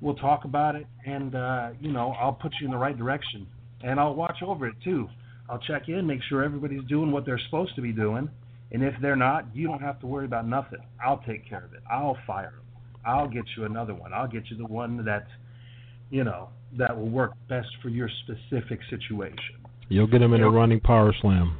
we'll 0.00 0.14
talk 0.14 0.44
about 0.44 0.76
it 0.76 0.86
and 1.06 1.34
uh, 1.34 1.70
you 1.80 1.92
know 1.92 2.14
I'll 2.20 2.32
put 2.32 2.52
you 2.60 2.66
in 2.66 2.72
the 2.72 2.78
right 2.78 2.96
direction 2.96 3.46
and 3.82 4.00
I'll 4.00 4.14
watch 4.14 4.38
over 4.42 4.66
it 4.66 4.74
too. 4.82 5.08
I'll 5.48 5.58
check 5.58 5.88
in, 5.88 6.06
make 6.06 6.20
sure 6.28 6.42
everybody's 6.42 6.84
doing 6.84 7.12
what 7.12 7.26
they're 7.26 7.40
supposed 7.44 7.74
to 7.76 7.82
be 7.82 7.92
doing, 7.92 8.30
and 8.72 8.82
if 8.82 8.94
they're 9.02 9.14
not, 9.14 9.46
you 9.54 9.66
don't 9.66 9.82
have 9.82 10.00
to 10.00 10.06
worry 10.06 10.24
about 10.24 10.48
nothing. 10.48 10.80
I'll 11.04 11.22
take 11.26 11.48
care 11.48 11.64
of 11.64 11.74
it. 11.74 11.82
I'll 11.90 12.16
fire 12.26 12.52
them. 12.52 12.80
I'll 13.06 13.28
get 13.28 13.44
you 13.56 13.64
another 13.64 13.94
one. 13.94 14.12
I'll 14.14 14.28
get 14.28 14.50
you 14.50 14.56
the 14.56 14.66
one 14.66 15.04
that 15.04 15.26
you 16.10 16.24
know 16.24 16.48
that 16.78 16.96
will 16.96 17.08
work 17.08 17.32
best 17.48 17.68
for 17.82 17.88
your 17.88 18.08
specific 18.24 18.80
situation. 18.88 19.56
You'll 19.88 20.06
get 20.06 20.20
them 20.20 20.32
in 20.32 20.42
a 20.42 20.50
running 20.50 20.80
power 20.80 21.14
slam. 21.20 21.58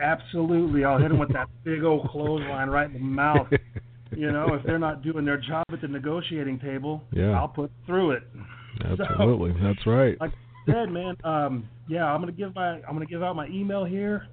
Absolutely, 0.00 0.84
I'll 0.84 0.98
hit 0.98 1.10
them 1.10 1.18
with 1.18 1.32
that 1.32 1.48
big 1.64 1.82
old 1.84 2.08
clothesline 2.08 2.70
right 2.70 2.86
in 2.86 2.94
the 2.94 2.98
mouth. 2.98 3.48
You 4.16 4.32
know, 4.32 4.54
if 4.54 4.64
they're 4.64 4.78
not 4.78 5.02
doing 5.02 5.24
their 5.24 5.36
job 5.36 5.64
at 5.72 5.80
the 5.80 5.88
negotiating 5.88 6.58
table, 6.60 7.02
Yeah. 7.12 7.32
I'll 7.38 7.48
put 7.48 7.70
through 7.86 8.12
it. 8.12 8.22
Absolutely. 8.84 9.52
That's 9.60 9.86
right. 9.86 10.18
like 10.20 10.32
I 10.66 10.72
said, 10.72 10.90
man, 10.90 11.16
um, 11.24 11.68
yeah, 11.88 12.04
I'm 12.04 12.20
gonna 12.20 12.32
give 12.32 12.54
my 12.54 12.74
I'm 12.86 12.92
gonna 12.94 13.06
give 13.06 13.22
out 13.22 13.34
my 13.36 13.46
email 13.48 13.84
here, 13.84 14.26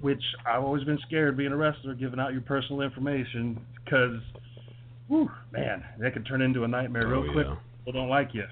which 0.00 0.22
I've 0.46 0.62
always 0.62 0.84
been 0.84 0.98
scared 1.06 1.36
being 1.36 1.52
a 1.52 1.56
wrestler 1.56 1.94
giving 1.94 2.18
out 2.20 2.32
your 2.32 2.40
personal 2.42 2.80
information 2.82 3.60
because, 3.84 4.20
man, 5.52 5.84
that 6.00 6.12
could 6.12 6.26
turn 6.26 6.42
into 6.42 6.64
a 6.64 6.68
nightmare 6.68 7.06
real 7.08 7.24
Oh, 7.28 7.32
quick. 7.32 7.46
People 7.84 8.00
don't 8.00 8.08
like 8.08 8.30
you. 8.34 8.44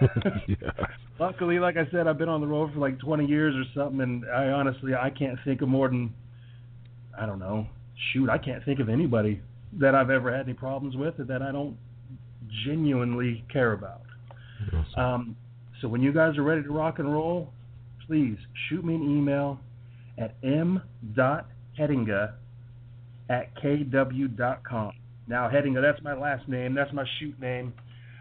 yeah. 0.48 0.70
Luckily, 1.18 1.58
like 1.58 1.76
I 1.76 1.88
said, 1.90 2.06
I've 2.06 2.18
been 2.18 2.28
on 2.28 2.40
the 2.40 2.46
road 2.46 2.72
for 2.72 2.80
like 2.80 2.98
20 2.98 3.26
years 3.26 3.54
or 3.54 3.64
something, 3.74 4.00
and 4.00 4.24
I 4.30 4.46
honestly 4.48 4.94
I 4.94 5.10
can't 5.10 5.38
think 5.44 5.62
of 5.62 5.68
more 5.68 5.88
than 5.88 6.12
I 7.18 7.26
don't 7.26 7.38
know. 7.38 7.66
Shoot, 8.12 8.28
I 8.30 8.38
can't 8.38 8.64
think 8.64 8.80
of 8.80 8.88
anybody 8.88 9.40
that 9.80 9.94
I've 9.94 10.10
ever 10.10 10.34
had 10.34 10.46
any 10.46 10.54
problems 10.54 10.96
with 10.96 11.18
or 11.18 11.24
that 11.24 11.42
I 11.42 11.52
don't 11.52 11.76
genuinely 12.64 13.44
care 13.52 13.72
about. 13.72 14.02
Um, 14.96 15.36
so 15.80 15.88
when 15.88 16.00
you 16.02 16.12
guys 16.12 16.38
are 16.38 16.42
ready 16.42 16.62
to 16.62 16.70
rock 16.70 16.98
and 16.98 17.12
roll, 17.12 17.52
please 18.06 18.36
shoot 18.68 18.84
me 18.84 18.94
an 18.94 19.02
email 19.02 19.58
at 20.18 20.36
m.hettinga 20.42 22.32
at 23.28 23.54
kw.com. 23.56 24.92
Now, 25.26 25.48
Hettinga, 25.48 25.80
that's 25.80 26.02
my 26.02 26.14
last 26.14 26.48
name. 26.48 26.74
That's 26.74 26.92
my 26.92 27.04
shoot 27.18 27.38
name, 27.40 27.72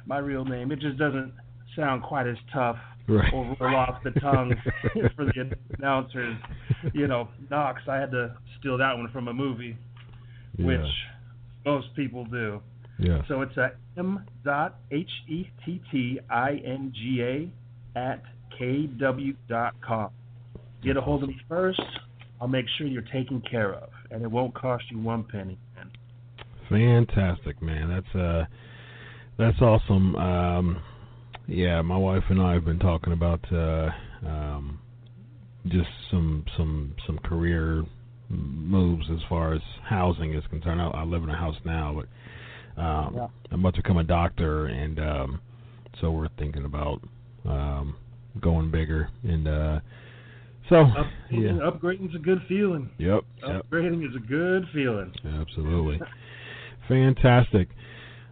my 0.06 0.18
real 0.20 0.46
name. 0.46 0.72
It 0.72 0.80
just 0.80 0.98
doesn't 0.98 1.34
sound 1.76 2.04
quite 2.04 2.28
as 2.28 2.38
tough 2.54 2.78
Right. 3.06 3.34
or 3.34 3.58
roll 3.60 3.76
off 3.76 4.02
the 4.06 4.12
tongue 4.12 4.54
for 5.18 5.26
the 5.26 5.52
announcers. 5.78 6.38
You 6.94 7.08
know, 7.08 7.28
Knox, 7.52 7.82
I 7.90 7.98
had 7.98 8.12
to 8.12 8.34
steal 8.60 8.78
that 8.78 8.94
one 8.96 9.10
from 9.12 9.28
a 9.28 9.34
movie, 9.34 9.76
which 10.58 10.80
most 11.66 11.96
people 11.96 12.26
do. 12.26 12.62
Yeah. 13.00 13.22
So 13.28 13.42
it's 13.42 13.58
at 13.58 13.76
m 13.98 14.26
dot 14.44 14.76
h 14.92 15.10
e 15.28 15.46
t 15.66 15.82
t 15.92 16.20
i 16.30 16.52
n 16.64 16.94
g 16.94 17.22
a 17.22 18.00
at 18.00 18.22
kw 18.60 19.36
dot 19.48 19.74
com. 19.82 20.10
Get 20.84 20.98
a 20.98 21.02
hold 21.02 21.24
of 21.24 21.30
me 21.30 21.40
first. 21.48 21.82
I'll 22.40 22.48
make 22.48 22.66
sure 22.78 22.88
you're 22.88 23.02
taken 23.02 23.42
care 23.50 23.74
of, 23.74 23.90
and 24.12 24.22
it 24.22 24.30
won't 24.30 24.54
cost 24.54 24.84
you 24.92 25.00
one 25.00 25.24
penny. 25.24 25.58
man. 25.76 25.92
Fantastic, 26.70 27.62
man. 27.62 27.90
That's 27.90 28.16
uh 28.16 28.46
that's 29.38 29.62
awesome. 29.62 30.16
Um 30.16 30.82
yeah, 31.48 31.82
my 31.82 31.98
wife 31.98 32.24
and 32.30 32.42
I 32.42 32.54
have 32.54 32.66
been 32.66 32.80
talking 32.80 33.14
about 33.14 33.42
uh 33.52 33.90
um 34.26 34.80
just 35.68 35.90
some 36.12 36.46
some 36.58 36.96
some 37.08 37.18
career 37.20 37.84
moves 38.30 39.06
as 39.12 39.20
far 39.30 39.54
as 39.54 39.62
housing 39.84 40.34
is 40.34 40.44
concerned. 40.50 40.82
I, 40.82 40.88
I 40.88 41.04
live 41.04 41.24
in 41.24 41.30
a 41.30 41.38
house 41.38 41.56
now, 41.66 41.96
but 41.96 42.82
um 42.82 43.16
Yeah. 43.16 43.28
I'm 43.52 43.60
about 43.60 43.76
to 43.76 43.82
become 43.84 43.98
a 43.98 44.04
doctor 44.04 44.66
and 44.66 45.00
um 45.00 45.42
so 46.02 46.12
we're 46.12 46.30
thinking 46.40 46.66
about 46.66 47.02
um, 47.46 47.96
going 48.42 48.72
bigger, 48.72 49.10
and 49.24 49.48
uh, 49.48 49.80
so 50.70 50.76
Up, 50.78 51.08
yeah, 51.32 51.52
Upgrading's 51.52 52.16
a 52.16 52.20
good 52.20 52.42
feeling. 52.48 52.90
yep, 52.98 53.22
yep, 53.46 53.66
Upgrading 53.70 54.08
is 54.08 54.16
a 54.16 54.20
good 54.28 54.66
feeling. 54.74 55.14
absolutely, 55.40 56.00
fantastic. 56.88 57.70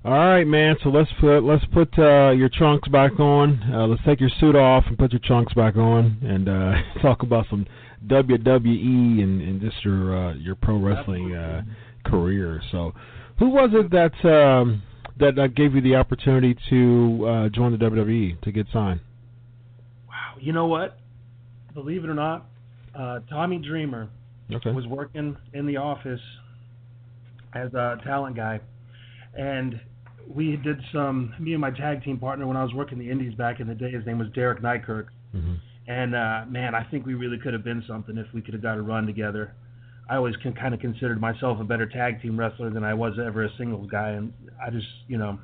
All 0.03 0.12
right, 0.13 0.46
man. 0.48 0.77
So 0.84 0.89
let's 0.89 1.12
put 1.20 1.41
let's 1.43 1.63
put 1.65 1.89
uh, 2.00 2.31
your 2.31 2.50
trunks 2.50 2.88
back 2.89 3.20
on. 3.20 3.62
Uh, 3.72 3.86
let's 3.86 4.01
take 4.03 4.20
your 4.20 4.31
suit 4.39 4.55
off 4.55 4.84
and 4.88 4.98
put 4.98 5.12
your 5.12 5.22
trunks 5.24 5.53
back 5.53 5.75
on, 5.75 6.17
and 6.24 6.50
uh, 6.50 6.74
talk 7.03 7.22
about 7.22 7.46
some 7.51 7.67
WWE 8.08 9.22
and, 9.22 9.41
and 9.41 9.62
just 9.62 9.84
your 9.86 10.17
uh, 10.29 10.34
your 10.34 10.55
pro 10.55 10.77
wrestling 10.79 11.36
uh, 11.36 11.62
career. 12.03 12.62
So, 12.72 12.93
who 13.38 13.50
was 13.50 13.70
it 13.74 13.91
that 13.91 14.27
um, 14.27 14.81
that 15.20 15.38
uh, 15.38 15.46
gave 15.48 15.75
you 15.75 15.81
the 15.81 15.96
opportunity 15.96 16.58
to 16.72 17.27
uh, 17.27 17.50
join 17.50 17.72
the 17.72 17.77
WWE 17.77 18.41
to 18.41 18.51
get 18.51 18.65
signed? 18.74 19.01
Wow. 20.10 20.36
You 20.39 20.51
know 20.51 20.65
what? 20.65 20.98
Believe 21.75 22.03
it 22.03 22.10
or 22.10 22.15
not, 22.15 22.48
uh, 22.98 23.20
Tommy 23.29 23.60
Dreamer 23.60 24.10
Okay. 24.51 24.72
was 24.72 24.88
working 24.88 25.38
in 25.53 25.67
the 25.67 25.77
office 25.77 26.20
as 27.53 27.72
a 27.75 27.98
talent 28.03 28.36
guy, 28.36 28.60
and 29.38 29.79
we 30.28 30.58
did 30.58 30.80
some. 30.94 31.34
Me 31.40 31.54
and 31.54 31.62
my 31.62 31.72
tag 31.72 32.04
team 32.04 32.20
partner 32.20 32.48
when 32.48 32.58
I 32.58 32.63
was 32.63 32.74
working 32.74 33.00
the 33.00 33.10
Indies 33.10 33.34
back 33.36 33.60
in 33.60 33.68
the 33.68 33.75
day. 33.75 33.92
His 33.92 34.06
name 34.06 34.20
was 34.20 34.30
Derek 34.30 34.62
Neikirk, 34.62 35.08
hmm 35.32 35.56
and 35.88 36.16
uh, 36.16 36.46
man, 36.48 36.75
I 36.75 36.84
think 36.84 37.06
we 37.06 37.16
really 37.16 37.40
could 37.40 37.54
have 37.54 37.63
been 37.63 37.84
something 37.88 38.18
if 38.18 38.28
we 38.34 38.42
could 38.42 38.54
have 38.54 38.62
got 38.62 38.78
a 38.78 38.82
run 38.82 39.06
together. 39.06 39.56
I 40.08 40.16
always 40.16 40.36
con- 40.44 40.54
kind 40.54 40.74
of 40.74 40.80
considered 40.80 41.20
myself 41.20 41.60
a 41.60 41.63
better 41.63 41.86
tag 41.86 42.22
team 42.22 42.40
wrestler 42.40 42.70
than 42.70 42.84
I 42.84 42.94
was 42.94 43.13
ever 43.20 43.46
a 43.46 43.50
singles 43.58 43.90
guy, 43.90 44.10
and 44.10 44.32
I 44.62 44.70
just, 44.70 44.88
you 45.08 45.18
know, 45.18 45.40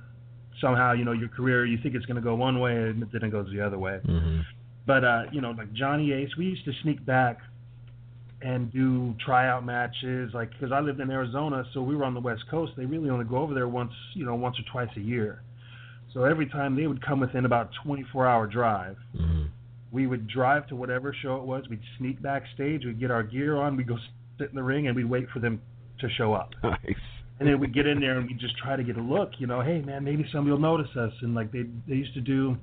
somehow, 0.62 0.94
you 0.94 1.06
know, 1.06 1.12
your 1.12 1.30
career, 1.30 1.66
you 1.66 1.78
think 1.82 1.96
it's 1.96 2.06
going 2.06 2.16
to 2.16 2.22
go 2.22 2.36
one 2.36 2.60
way, 2.60 2.76
and 2.76 3.06
then 3.12 3.24
it 3.24 3.32
goes 3.32 3.48
the 3.52 3.62
other 3.62 3.80
way. 3.80 4.00
hmm 4.06 4.42
But 4.86 5.04
uh, 5.04 5.24
you 5.32 5.42
know, 5.42 5.52
like 5.52 5.74
Johnny 5.74 6.14
Ace, 6.14 6.30
we 6.38 6.46
used 6.46 6.66
to 6.66 6.72
sneak 6.84 7.06
back 7.06 7.40
and 8.42 8.72
do 8.72 9.16
tryout 9.24 9.66
matches, 9.66 10.32
like 10.34 10.52
because 10.52 10.72
I 10.72 10.80
lived 10.80 11.00
in 11.00 11.10
Arizona, 11.10 11.64
so 11.74 11.82
we 11.82 11.96
were 11.96 12.04
on 12.04 12.14
the 12.14 12.20
West 12.20 12.44
Coast. 12.52 12.74
They 12.78 12.86
really 12.86 13.10
only 13.10 13.26
go 13.26 13.38
over 13.38 13.54
there 13.54 13.68
once, 13.68 13.94
you 14.14 14.26
know, 14.26 14.36
once 14.36 14.58
or 14.60 14.72
twice 14.72 14.96
a 14.96 15.02
year. 15.02 15.42
So 16.14 16.24
every 16.24 16.48
time 16.48 16.76
they 16.76 16.88
would 16.88 17.06
come 17.06 17.20
within 17.20 17.46
about 17.46 17.70
24-hour 17.86 18.48
drive, 18.48 18.98
hmm 19.16 19.46
we 19.92 20.06
would 20.06 20.28
drive 20.28 20.68
to 20.68 20.76
whatever 20.76 21.16
show 21.22 21.38
it 21.38 21.44
was. 21.44 21.64
We'd 21.70 21.80
sneak 21.98 22.22
backstage. 22.22 22.84
We'd 22.86 23.00
get 23.00 23.10
our 23.10 23.24
gear 23.24 23.56
on. 23.56 23.78
We'd 23.78 23.88
go 23.88 23.98
sit 24.38 24.50
in 24.50 24.56
the 24.56 24.64
ring, 24.64 24.88
and 24.88 24.96
we'd 24.96 25.10
wait 25.10 25.28
for 25.34 25.40
them 25.40 25.62
to 26.00 26.10
show 26.18 26.34
up. 26.34 26.52
Nice. 26.64 26.96
And 27.40 27.48
then 27.48 27.60
we'd 27.60 27.74
get 27.74 27.86
in 27.86 28.00
there 28.00 28.18
and 28.18 28.28
we'd 28.28 28.40
just 28.40 28.58
try 28.58 28.76
to 28.76 28.84
get 28.84 28.98
a 28.98 29.02
look. 29.02 29.30
You 29.38 29.46
know, 29.46 29.62
hey 29.62 29.80
man, 29.82 30.04
maybe 30.04 30.26
somebody 30.32 30.52
will 30.52 30.60
notice 30.60 30.90
us. 30.98 31.14
And 31.22 31.36
like 31.36 31.52
they 31.52 31.66
they 31.88 31.94
used 31.94 32.16
to 32.16 32.22
do, 32.22 32.58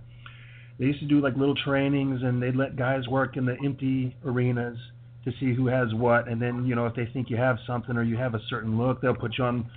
they 0.80 0.86
used 0.86 0.98
to 0.98 1.06
do 1.06 1.20
like 1.20 1.36
little 1.36 1.54
trainings, 1.54 2.22
and 2.24 2.42
they'd 2.42 2.56
let 2.56 2.74
guys 2.74 3.06
work 3.06 3.36
in 3.36 3.46
the 3.46 3.56
empty 3.64 4.16
arenas 4.24 4.76
to 5.24 5.32
see 5.40 5.54
who 5.54 5.66
has 5.66 5.92
what. 5.94 6.28
And 6.28 6.40
then 6.40 6.64
you 6.66 6.74
know 6.74 6.86
if 6.86 6.94
they 6.94 7.06
think 7.12 7.30
you 7.30 7.36
have 7.36 7.56
something 7.66 7.96
or 7.96 8.02
you 8.02 8.16
have 8.16 8.34
a 8.34 8.40
certain 8.48 8.78
look, 8.78 9.00
they'll 9.00 9.14
put 9.14 9.38
you 9.38 9.44
on 9.44 9.70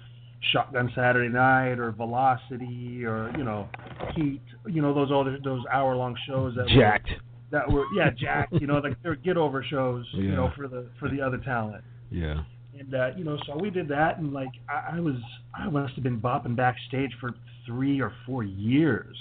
Shotgun 0.51 0.91
Saturday 0.95 1.33
Night 1.33 1.79
or 1.79 1.91
Velocity 1.91 3.03
or 3.05 3.33
you 3.37 3.43
know 3.43 3.67
Heat. 4.15 4.41
You 4.67 4.81
know 4.81 4.93
those 4.93 5.09
other 5.13 5.37
those 5.43 5.63
hour 5.71 5.95
long 5.95 6.15
shows 6.27 6.55
that 6.55 6.67
were, 6.75 7.17
that 7.51 7.71
were 7.71 7.85
yeah 7.95 8.09
Jack. 8.17 8.49
You 8.51 8.67
know 8.67 8.79
like 8.79 8.97
they're 9.03 9.15
get 9.15 9.37
over 9.37 9.63
shows. 9.63 10.05
You 10.13 10.35
know 10.35 10.51
for 10.55 10.67
the 10.67 10.89
for 10.99 11.09
the 11.09 11.21
other 11.21 11.37
talent. 11.37 11.83
Yeah. 12.09 12.43
And 12.79 12.93
uh, 12.93 13.09
you 13.17 13.23
know, 13.23 13.37
so 13.47 13.57
we 13.59 13.69
did 13.69 13.87
that, 13.89 14.19
and 14.19 14.33
like 14.33 14.51
I, 14.69 14.97
I 14.97 14.99
was, 14.99 15.15
I 15.55 15.67
must 15.69 15.93
have 15.95 16.03
been 16.03 16.19
bopping 16.19 16.55
backstage 16.55 17.11
for 17.19 17.33
three 17.65 17.99
or 18.01 18.13
four 18.25 18.43
years 18.43 19.17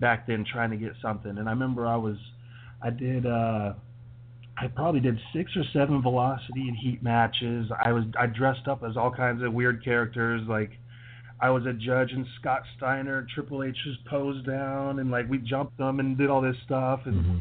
back 0.00 0.26
then, 0.26 0.44
trying 0.50 0.70
to 0.70 0.76
get 0.76 0.92
something. 1.02 1.38
And 1.38 1.48
I 1.48 1.52
remember 1.52 1.86
I 1.86 1.96
was, 1.96 2.16
I 2.82 2.90
did, 2.90 3.26
uh, 3.26 3.72
I 4.58 4.68
probably 4.68 5.00
did 5.00 5.18
six 5.34 5.52
or 5.56 5.64
seven 5.72 6.02
Velocity 6.02 6.68
and 6.68 6.76
Heat 6.76 7.02
matches. 7.02 7.70
I 7.84 7.92
was, 7.92 8.04
I 8.18 8.26
dressed 8.26 8.68
up 8.68 8.82
as 8.82 8.96
all 8.96 9.10
kinds 9.10 9.42
of 9.42 9.52
weird 9.52 9.84
characters, 9.84 10.42
like. 10.48 10.70
I 11.38 11.50
was 11.50 11.66
a 11.66 11.74
judge 11.74 12.12
in 12.12 12.26
Scott 12.40 12.62
Steiner, 12.78 13.26
Triple 13.34 13.62
H's 13.62 13.98
pose 14.08 14.42
down, 14.46 15.00
and 15.00 15.10
like 15.10 15.28
we 15.28 15.36
jumped 15.36 15.76
them 15.76 16.00
and 16.00 16.16
did 16.16 16.30
all 16.30 16.40
this 16.40 16.56
stuff, 16.64 17.00
and 17.04 17.26
hmm 17.26 17.40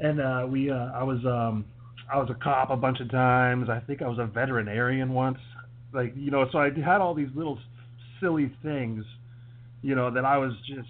and 0.00 0.20
uh 0.20 0.46
we 0.48 0.70
uh 0.70 0.90
I 0.94 1.02
was 1.02 1.18
um 1.24 1.64
I 2.12 2.18
was 2.18 2.28
a 2.30 2.34
cop 2.34 2.70
a 2.70 2.76
bunch 2.76 3.00
of 3.00 3.10
times. 3.10 3.68
I 3.68 3.80
think 3.80 4.02
I 4.02 4.08
was 4.08 4.18
a 4.18 4.26
veterinarian 4.26 5.12
once. 5.12 5.38
Like, 5.92 6.12
you 6.16 6.30
know, 6.30 6.46
so 6.52 6.58
I 6.58 6.70
had 6.70 7.00
all 7.00 7.14
these 7.14 7.30
little 7.34 7.58
silly 8.20 8.52
things, 8.62 9.04
you 9.82 9.94
know, 9.94 10.10
that 10.10 10.24
I 10.24 10.36
was 10.36 10.52
just 10.66 10.88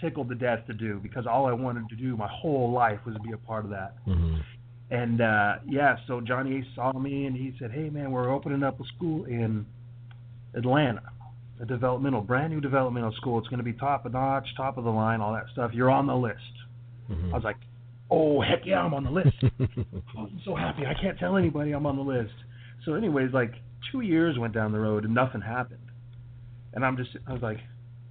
tickled 0.00 0.28
to 0.30 0.34
death 0.34 0.66
to 0.66 0.74
do 0.74 0.98
because 1.02 1.26
all 1.26 1.46
I 1.46 1.52
wanted 1.52 1.88
to 1.90 1.96
do 1.96 2.16
my 2.16 2.28
whole 2.28 2.72
life 2.72 2.98
was 3.06 3.14
be 3.24 3.32
a 3.32 3.36
part 3.36 3.64
of 3.64 3.70
that. 3.70 3.94
hmm 4.04 4.36
And 4.90 5.20
uh 5.20 5.56
yeah, 5.66 5.96
so 6.06 6.20
Johnny 6.20 6.58
Ace 6.58 6.64
saw 6.74 6.92
me 6.92 7.26
and 7.26 7.36
he 7.36 7.54
said, 7.58 7.70
"Hey 7.72 7.90
man, 7.90 8.10
we're 8.10 8.32
opening 8.32 8.62
up 8.62 8.80
a 8.80 8.84
school 8.96 9.24
in 9.24 9.66
Atlanta." 10.54 11.02
A 11.60 11.66
developmental, 11.66 12.20
brand 12.20 12.52
new 12.52 12.60
developmental 12.60 13.10
school. 13.16 13.36
It's 13.40 13.48
going 13.48 13.58
to 13.58 13.64
be 13.64 13.72
top 13.72 14.06
of 14.06 14.12
notch, 14.12 14.46
top 14.56 14.78
of 14.78 14.84
the 14.84 14.90
line, 14.90 15.20
all 15.20 15.32
that 15.32 15.46
stuff. 15.52 15.72
You're 15.74 15.90
on 15.90 16.06
the 16.06 16.14
list. 16.14 16.38
hmm 17.08 17.32
I 17.32 17.36
was 17.36 17.42
like, 17.42 17.56
oh 18.12 18.40
heck 18.40 18.64
yeah, 18.64 18.80
I'm 18.80 18.94
on 18.94 19.02
the 19.02 19.10
list. 19.10 19.34
I'm 20.16 20.40
so 20.44 20.54
happy. 20.54 20.86
I 20.86 20.94
can't 20.94 21.18
tell 21.18 21.36
anybody 21.36 21.72
I'm 21.72 21.84
on 21.84 21.96
the 21.96 22.02
list. 22.02 22.32
So, 22.84 22.94
anyways, 22.94 23.32
like 23.32 23.52
two 23.90 24.02
years 24.02 24.38
went 24.38 24.54
down 24.54 24.72
the 24.72 24.78
road 24.78 25.04
and 25.04 25.14
nothing 25.14 25.40
happened. 25.40 25.80
And 26.74 26.84
I'm 26.84 26.96
just, 26.96 27.10
I 27.26 27.32
was 27.32 27.42
like, 27.42 27.58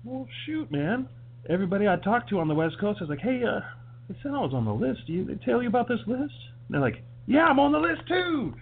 well, 0.03 0.27
shoot, 0.45 0.69
man. 0.71 1.07
Everybody 1.49 1.87
I 1.87 1.95
talked 1.95 2.29
to 2.31 2.39
on 2.39 2.47
the 2.47 2.53
West 2.53 2.75
Coast, 2.79 2.97
I 2.99 3.03
was 3.05 3.09
like, 3.09 3.19
hey, 3.19 3.43
uh, 3.43 3.61
they 4.09 4.15
said 4.21 4.31
I 4.33 4.39
was 4.39 4.53
on 4.53 4.65
the 4.65 4.73
list. 4.73 5.07
Do 5.07 5.13
you 5.13 5.25
they 5.25 5.35
tell 5.45 5.61
you 5.61 5.69
about 5.69 5.87
this 5.87 5.99
list? 6.05 6.33
They're 6.69 6.79
like, 6.81 7.03
yeah, 7.27 7.45
I'm 7.45 7.59
on 7.59 7.71
the 7.71 7.79
list 7.79 8.01
too. 8.07 8.53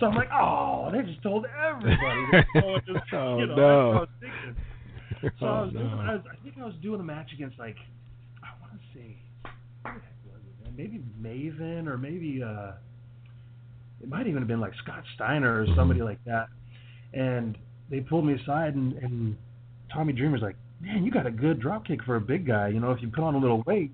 So 0.00 0.06
I'm 0.06 0.14
like, 0.14 0.28
oh, 0.32 0.90
they 0.92 1.02
just 1.02 1.22
told 1.22 1.46
everybody. 1.46 2.26
Just, 2.86 2.98
Oh, 3.14 3.38
you 3.38 3.46
know, 3.46 3.54
no. 3.56 3.90
I 3.92 4.00
was 4.00 4.08
thinking. 4.20 4.56
So 5.40 5.46
I 5.46 5.48
Oh, 5.60 5.64
was, 5.64 5.72
doing, 5.72 5.84
no. 5.90 5.98
I 6.00 6.12
was, 6.14 6.22
I 6.30 6.42
think 6.44 6.56
I 6.60 6.64
was 6.64 6.74
doing 6.82 7.00
a 7.00 7.04
match 7.04 7.30
against 7.32 7.58
like, 7.58 7.76
I 8.42 8.48
want 8.60 8.74
to 8.74 8.98
say, 8.98 9.16
who 9.44 9.50
the 9.84 9.90
heck 9.90 10.00
was 10.26 10.40
it? 10.66 10.76
Maybe 10.76 11.02
Maven 11.20 11.88
or 11.88 11.98
maybe 11.98 12.42
uh, 12.44 12.72
it 14.00 14.08
might 14.08 14.28
even 14.28 14.40
have 14.40 14.48
been 14.48 14.60
like 14.60 14.74
Scott 14.84 15.02
Steiner 15.16 15.62
or 15.62 15.66
somebody 15.74 16.02
like 16.02 16.22
that. 16.24 16.46
And 17.12 17.58
they 17.90 18.00
pulled 18.00 18.24
me 18.24 18.34
aside 18.34 18.74
and, 18.76 18.92
and 18.98 19.36
Tommy 19.92 20.12
Dreamer's 20.12 20.42
like, 20.42 20.56
man, 20.80 21.02
you 21.04 21.10
got 21.10 21.26
a 21.26 21.30
good 21.32 21.58
drop 21.60 21.84
kick 21.86 22.04
for 22.04 22.14
a 22.16 22.20
big 22.20 22.46
guy. 22.46 22.68
You 22.68 22.78
know, 22.78 22.92
if 22.92 23.02
you 23.02 23.08
put 23.08 23.24
on 23.24 23.34
a 23.34 23.38
little 23.38 23.62
weight, 23.66 23.90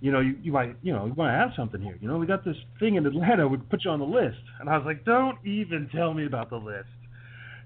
you 0.00 0.12
know, 0.12 0.20
you, 0.20 0.36
you 0.42 0.52
might, 0.52 0.76
you 0.82 0.92
know, 0.92 1.06
you 1.06 1.14
might 1.16 1.32
have 1.32 1.50
something 1.56 1.80
here. 1.80 1.96
You 2.00 2.08
know, 2.08 2.18
we 2.18 2.26
got 2.26 2.44
this 2.44 2.56
thing 2.78 2.96
in 2.96 3.06
Atlanta. 3.06 3.48
We 3.48 3.56
put 3.56 3.84
you 3.84 3.90
on 3.90 4.00
the 4.00 4.04
list. 4.04 4.38
And 4.60 4.68
I 4.68 4.76
was 4.76 4.84
like, 4.84 5.04
don't 5.04 5.38
even 5.46 5.88
tell 5.94 6.12
me 6.12 6.26
about 6.26 6.50
the 6.50 6.56
list. 6.56 6.88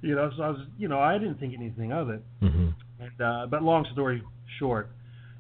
You 0.03 0.15
know, 0.15 0.31
so 0.37 0.43
I 0.43 0.49
was, 0.51 0.61
you 0.79 0.89
know, 0.89 1.01
I 1.01 1.19
didn't 1.19 1.41
think 1.41 1.55
anything 1.55 1.93
of 1.93 2.11
it. 2.11 2.23
hmm 2.41 2.69
And 3.01 3.21
uh, 3.21 3.47
but 3.51 3.63
long 3.63 3.87
story 3.93 4.23
short, 4.59 4.91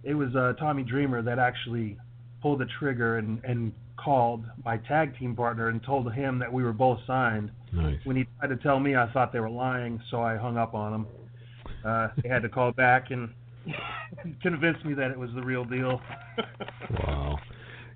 it 0.02 0.14
was 0.14 0.34
uh, 0.34 0.54
Tommy 0.58 0.82
Dreamer 0.82 1.22
that 1.22 1.38
actually 1.38 1.96
pulled 2.42 2.60
the 2.60 2.66
trigger 2.78 3.18
and 3.18 3.42
and 3.44 3.72
called 3.96 4.44
my 4.64 4.76
tag 4.76 5.16
team 5.18 5.34
partner 5.34 5.68
and 5.68 5.82
told 5.82 6.12
him 6.12 6.38
that 6.38 6.52
we 6.52 6.62
were 6.62 6.72
both 6.72 6.98
signed. 7.06 7.50
Nice. 7.72 7.98
When 8.04 8.16
he 8.16 8.26
tried 8.38 8.48
to 8.48 8.56
tell 8.56 8.78
me, 8.78 8.96
I 8.96 9.10
thought 9.12 9.32
they 9.32 9.40
were 9.40 9.50
lying, 9.50 10.00
so 10.10 10.22
I 10.22 10.36
hung 10.36 10.56
up 10.56 10.74
on 10.74 10.94
him. 10.94 11.06
Uh, 11.84 12.08
they 12.22 12.28
had 12.28 12.42
to 12.42 12.48
call 12.48 12.72
back 12.72 13.10
and 13.10 13.28
convince 14.42 14.82
me 14.84 14.94
that 14.94 15.10
it 15.10 15.18
was 15.18 15.30
the 15.34 15.42
real 15.42 15.64
deal. 15.64 16.00
Wow. 17.04 17.38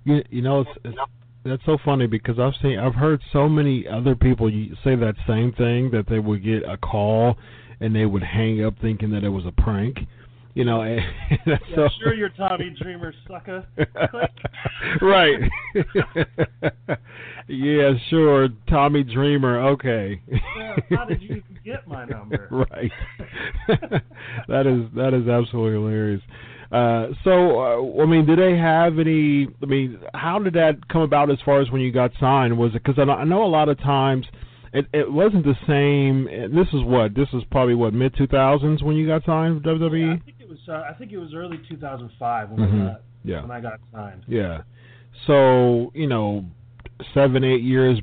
You, 0.03 0.21
you 0.29 0.41
know, 0.41 0.61
it's, 0.61 0.71
it's 0.83 0.97
that's 1.45 1.65
so 1.65 1.77
funny 1.83 2.07
because 2.07 2.39
I've 2.39 2.53
seen 2.61 2.79
I've 2.79 2.95
heard 2.95 3.21
so 3.33 3.49
many 3.49 3.85
other 3.87 4.15
people 4.15 4.49
say 4.83 4.95
that 4.95 5.15
same 5.27 5.51
thing 5.53 5.91
that 5.91 6.05
they 6.09 6.19
would 6.19 6.43
get 6.43 6.63
a 6.63 6.77
call 6.77 7.35
and 7.79 7.93
they 7.93 8.05
would 8.05 8.23
hang 8.23 8.63
up 8.63 8.75
thinking 8.81 9.11
that 9.11 9.23
it 9.23 9.29
was 9.29 9.45
a 9.45 9.51
prank. 9.61 9.99
You 10.55 10.65
know, 10.65 10.81
and 10.81 10.99
that's 11.47 11.63
yeah, 11.69 11.75
so 11.75 11.87
sure, 11.99 12.13
you're 12.13 12.29
Tommy 12.29 12.75
Dreamer, 12.79 13.13
sucker. 13.27 13.65
right. 15.01 15.39
yeah, 17.47 17.91
sure. 18.09 18.49
Tommy 18.69 19.03
Dreamer. 19.03 19.67
Okay. 19.69 20.21
Yeah, 20.57 20.75
how 20.95 21.05
did 21.05 21.21
you 21.21 21.37
even 21.37 21.59
get 21.65 21.87
my 21.87 22.05
number? 22.05 22.47
right. 22.51 22.91
that 24.47 24.67
is 24.67 24.89
that 24.95 25.13
is 25.13 25.27
absolutely 25.27 25.73
hilarious. 25.73 26.21
Uh, 26.71 27.13
so, 27.23 27.59
uh, 27.99 28.01
I 28.01 28.05
mean, 28.07 28.25
did 28.25 28.39
they 28.39 28.57
have 28.57 28.97
any? 28.97 29.47
I 29.61 29.65
mean, 29.65 29.99
how 30.13 30.39
did 30.39 30.53
that 30.53 30.87
come 30.87 31.01
about 31.01 31.29
as 31.29 31.37
far 31.45 31.61
as 31.61 31.69
when 31.71 31.81
you 31.81 31.91
got 31.91 32.11
signed? 32.19 32.57
Was 32.57 32.71
it 32.75 32.83
because 32.83 32.99
I, 32.99 33.05
know- 33.05 33.13
I 33.13 33.23
know 33.25 33.43
a 33.43 33.47
lot 33.47 33.69
of 33.69 33.77
times 33.79 34.25
it, 34.73 34.87
it 34.91 35.11
wasn't 35.11 35.45
the 35.45 35.55
same. 35.67 36.25
This 36.53 36.67
is 36.73 36.83
what 36.83 37.13
this 37.13 37.27
is 37.33 37.43
probably 37.51 37.75
what 37.75 37.93
mid 37.93 38.15
two 38.17 38.25
thousands 38.25 38.81
when 38.81 38.95
you 38.95 39.05
got 39.05 39.23
signed 39.23 39.61
Yeah, 39.63 39.71
I 39.71 39.75
WWE. 39.75 40.21
it 40.27 40.42
was. 40.53 40.59
Uh, 40.69 40.83
I 40.89 40.93
think 40.93 41.11
it 41.11 41.17
was 41.17 41.33
early 41.33 41.59
2005 41.67 42.49
when 42.51 42.59
Mhm. 42.59 42.81
I 42.81 42.85
got 42.93 43.01
Yeah. 43.25 43.41
when 43.41 43.51
I 43.51 43.61
got 43.61 43.79
signed. 43.91 44.23
Yeah. 44.27 44.61
So, 45.27 45.91
you 45.93 46.07
know, 46.07 46.45
seven, 47.13 47.43
eight 47.43 47.61
years 47.61 47.99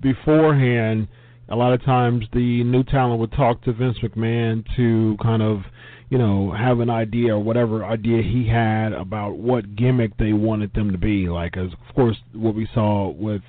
beforehand, 0.00 1.08
a 1.48 1.56
lot 1.56 1.72
of 1.72 1.82
times 1.82 2.26
the 2.32 2.64
new 2.64 2.82
talent 2.84 3.20
would 3.20 3.32
talk 3.32 3.60
to 3.62 3.72
Vince 3.72 3.98
McMahon 4.00 4.64
to 4.76 5.16
kind 5.22 5.42
of, 5.42 5.64
you 6.08 6.18
know, 6.18 6.50
have 6.52 6.80
an 6.80 6.90
idea 6.90 7.34
or 7.34 7.38
whatever 7.42 7.84
idea 7.84 8.22
he 8.22 8.46
had 8.46 8.92
about 8.92 9.36
what 9.36 9.74
gimmick 9.76 10.16
they 10.16 10.32
wanted 10.32 10.72
them 10.74 10.92
to 10.92 10.98
be. 10.98 11.28
Like, 11.28 11.56
as 11.56 11.72
of 11.72 11.94
course, 11.94 12.18
what 12.32 12.54
we 12.54 12.66
saw 12.74 13.08
with 13.08 13.42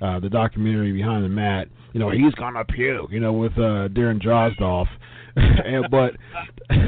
uh, 0.00 0.18
the 0.18 0.28
documentary 0.28 0.92
Behind 0.92 1.24
the 1.24 1.28
Mat, 1.28 1.68
you 1.92 2.00
know, 2.00 2.10
he's 2.10 2.34
gonna 2.34 2.64
puke, 2.64 3.10
you 3.12 3.20
know, 3.20 3.32
with 3.32 3.52
uh, 3.58 3.88
Darren 3.88 4.20
Drozdov. 4.20 4.86
and, 5.36 5.86
but 5.90 6.14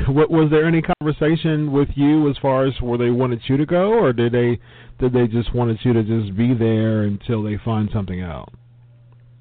what, 0.08 0.30
was 0.30 0.50
there 0.50 0.66
any 0.66 0.82
conversation 0.82 1.72
with 1.72 1.88
you 1.94 2.28
as 2.30 2.36
far 2.38 2.66
as 2.66 2.74
where 2.80 2.98
they 2.98 3.10
wanted 3.10 3.40
you 3.46 3.56
to 3.56 3.66
go, 3.66 3.92
or 3.92 4.12
did 4.12 4.32
they 4.32 4.58
did 4.98 5.12
they 5.12 5.26
just 5.26 5.54
wanted 5.54 5.78
you 5.82 5.92
to 5.92 6.02
just 6.02 6.36
be 6.36 6.54
there 6.54 7.02
until 7.02 7.42
they 7.42 7.58
find 7.64 7.90
something 7.92 8.20
out? 8.20 8.52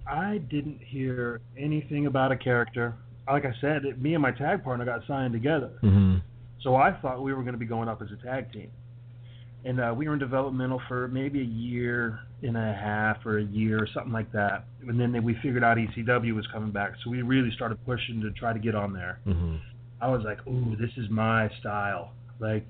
I 0.08 0.40
didn't 0.50 0.80
hear 0.82 1.42
anything 1.58 2.08
about 2.08 2.32
a 2.32 2.38
character 2.38 2.96
like 3.28 3.46
I 3.46 3.54
said, 3.62 3.86
it, 3.86 4.02
me 4.02 4.14
and 4.14 4.22
my 4.22 4.32
tag 4.32 4.64
partner 4.64 4.86
got 4.86 5.02
signed 5.08 5.34
together. 5.34 5.72
Mm-hmm. 5.84 6.18
So 6.62 6.76
I 6.76 6.92
thought 7.02 7.22
we 7.22 7.34
were 7.34 7.42
going 7.42 7.54
to 7.54 7.60
be 7.60 7.66
going 7.66 7.90
up 7.90 8.02
as 8.02 8.10
a 8.12 8.26
tag 8.26 8.52
team. 8.52 8.70
And 9.66 9.80
uh, 9.80 9.94
we 9.96 10.08
were 10.08 10.14
in 10.14 10.20
developmental 10.20 10.82
for 10.88 11.08
maybe 11.08 11.40
a 11.40 11.46
year 11.46 12.20
and 12.42 12.58
a 12.58 12.74
half 12.74 13.26
or 13.26 13.40
a 13.40 13.44
year 13.44 13.82
or 13.82 13.88
something 13.94 14.12
like 14.12 14.32
that. 14.34 14.66
And 14.86 15.00
then 15.00 15.24
we 15.24 15.36
figured 15.42 15.64
out 15.64 15.78
ECW 15.78 16.36
was 16.36 16.46
coming 16.52 16.72
back. 16.72 16.94
So 17.04 17.10
we 17.10 17.22
really 17.22 17.52
started 17.56 17.78
pushing 17.86 18.20
to 18.22 18.32
try 18.32 18.52
to 18.52 18.60
get 18.60 18.76
on 18.76 18.92
there. 18.92 19.20
Mm-hmm. 19.26 19.56
I 20.02 20.10
was 20.10 20.24
like, 20.26 20.46
ooh, 20.48 20.76
this 20.76 20.90
is 20.98 21.10
my 21.10 21.50
style. 21.62 22.12
Like, 22.40 22.66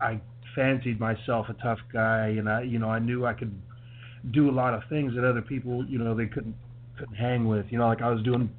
I 0.00 0.20
fancied 0.56 0.98
myself 0.98 1.46
a 1.48 1.54
tough 1.54 1.78
guy, 1.92 2.34
and 2.36 2.48
I, 2.48 2.62
you 2.62 2.80
know, 2.80 2.88
I 2.88 2.98
knew 2.98 3.26
I 3.26 3.34
could 3.34 3.54
do 4.32 4.50
a 4.50 4.52
lot 4.52 4.74
of 4.74 4.82
things 4.88 5.14
that 5.14 5.24
other 5.24 5.42
people, 5.42 5.84
you 5.86 5.98
know, 5.98 6.14
they 6.14 6.26
couldn't 6.26 6.56
couldn't 6.98 7.14
hang 7.14 7.46
with. 7.46 7.66
You 7.70 7.78
know, 7.78 7.88
like 7.88 8.02
I 8.02 8.10
was 8.10 8.22
doing 8.22 8.50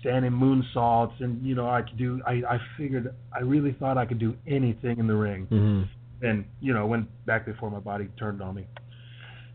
standing 0.00 0.32
moonsaults, 0.32 1.20
and 1.20 1.44
you 1.44 1.54
know 1.54 1.68
I 1.68 1.82
could 1.82 1.98
do. 1.98 2.20
I 2.26 2.42
I 2.48 2.58
figured 2.76 3.14
I 3.34 3.40
really 3.40 3.72
thought 3.78 3.98
I 3.98 4.06
could 4.06 4.18
do 4.18 4.36
anything 4.46 4.98
in 4.98 5.06
the 5.06 5.16
ring, 5.16 5.46
mm-hmm. 5.50 5.82
And 6.22 6.44
you 6.60 6.72
know 6.72 6.86
went 6.86 7.08
back 7.26 7.46
before 7.46 7.70
my 7.70 7.80
body 7.80 8.08
turned 8.18 8.42
on 8.42 8.54
me. 8.54 8.66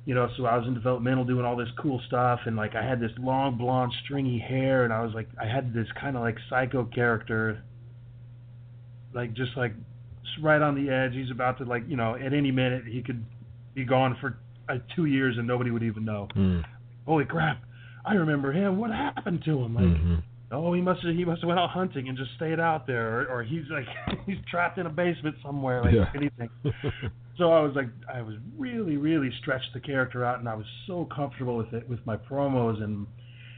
You 0.06 0.14
know, 0.14 0.30
so 0.38 0.46
I 0.46 0.56
was 0.56 0.68
in 0.68 0.76
developmental 0.76 1.26
doing 1.26 1.46
all 1.46 1.56
this 1.56 1.70
cool 1.80 2.00
stuff, 2.08 2.42
and 2.46 2.56
like 2.56 2.76
I 2.76 2.84
had 2.84 3.00
this 3.00 3.12
long 3.18 3.58
blonde 3.58 3.92
stringy 4.04 4.38
hair, 4.38 4.84
and 4.84 4.94
I 4.94 5.02
was 5.04 5.14
like 5.14 5.28
I 5.42 5.48
had 5.48 5.74
this 5.74 5.88
kind 6.00 6.16
of 6.16 6.22
like 6.22 6.38
psycho 6.50 6.86
character, 6.86 7.64
like 9.14 9.34
just 9.34 9.58
like 9.58 9.74
right 10.42 10.62
on 10.62 10.76
the 10.76 10.92
edge. 10.92 11.14
He's 11.14 11.32
about 11.32 11.58
to 11.58 11.66
like 11.66 11.84
you 11.88 11.98
know 11.98 12.16
at 12.16 12.34
any 12.34 12.52
minute 12.52 12.84
he 12.86 13.02
could 13.02 13.26
be 13.74 13.84
gone 13.84 14.16
for 14.22 14.38
uh, 14.70 14.78
two 14.96 15.06
years 15.06 15.38
and 15.38 15.48
nobody 15.48 15.72
would 15.72 15.84
even 15.84 16.06
know. 16.06 16.28
Mm. 16.36 16.64
Holy 17.08 17.26
crap! 17.26 17.64
I 18.06 18.14
remember 18.14 18.52
him. 18.52 18.78
What 18.78 18.92
happened 18.92 19.44
to 19.46 19.60
him? 19.60 19.76
Like, 19.76 19.86
mm-hmm. 19.86 20.16
Oh, 20.52 20.74
he 20.74 20.82
must 20.82 21.04
have 21.04 21.16
he 21.16 21.26
must 21.26 21.42
have 21.42 21.48
went 21.48 21.60
out 21.60 21.70
hunting 21.70 22.08
and 22.10 22.18
just 22.18 22.32
stayed 22.36 22.60
out 22.60 22.88
there, 22.88 23.22
or, 23.22 23.26
or 23.26 23.44
he's 23.44 23.64
like 23.70 23.86
he's 24.26 24.38
trapped 24.50 24.78
in 24.78 24.86
a 24.86 24.90
basement 24.90 25.36
somewhere, 25.44 25.84
like 25.84 25.94
yeah. 25.94 26.12
anything. 26.16 26.50
so 27.38 27.52
I 27.52 27.62
was 27.62 27.74
like, 27.76 27.90
I 28.12 28.22
was 28.22 28.36
really 28.58 28.98
really 28.98 29.32
stretched 29.42 29.74
the 29.74 29.80
character 29.80 30.24
out, 30.24 30.40
and 30.40 30.48
I 30.48 30.56
was 30.56 30.66
so 30.88 31.08
comfortable 31.16 31.58
with 31.58 31.74
it, 31.74 31.88
with 31.90 32.00
my 32.06 32.18
promos 32.18 32.82
and 32.84 33.08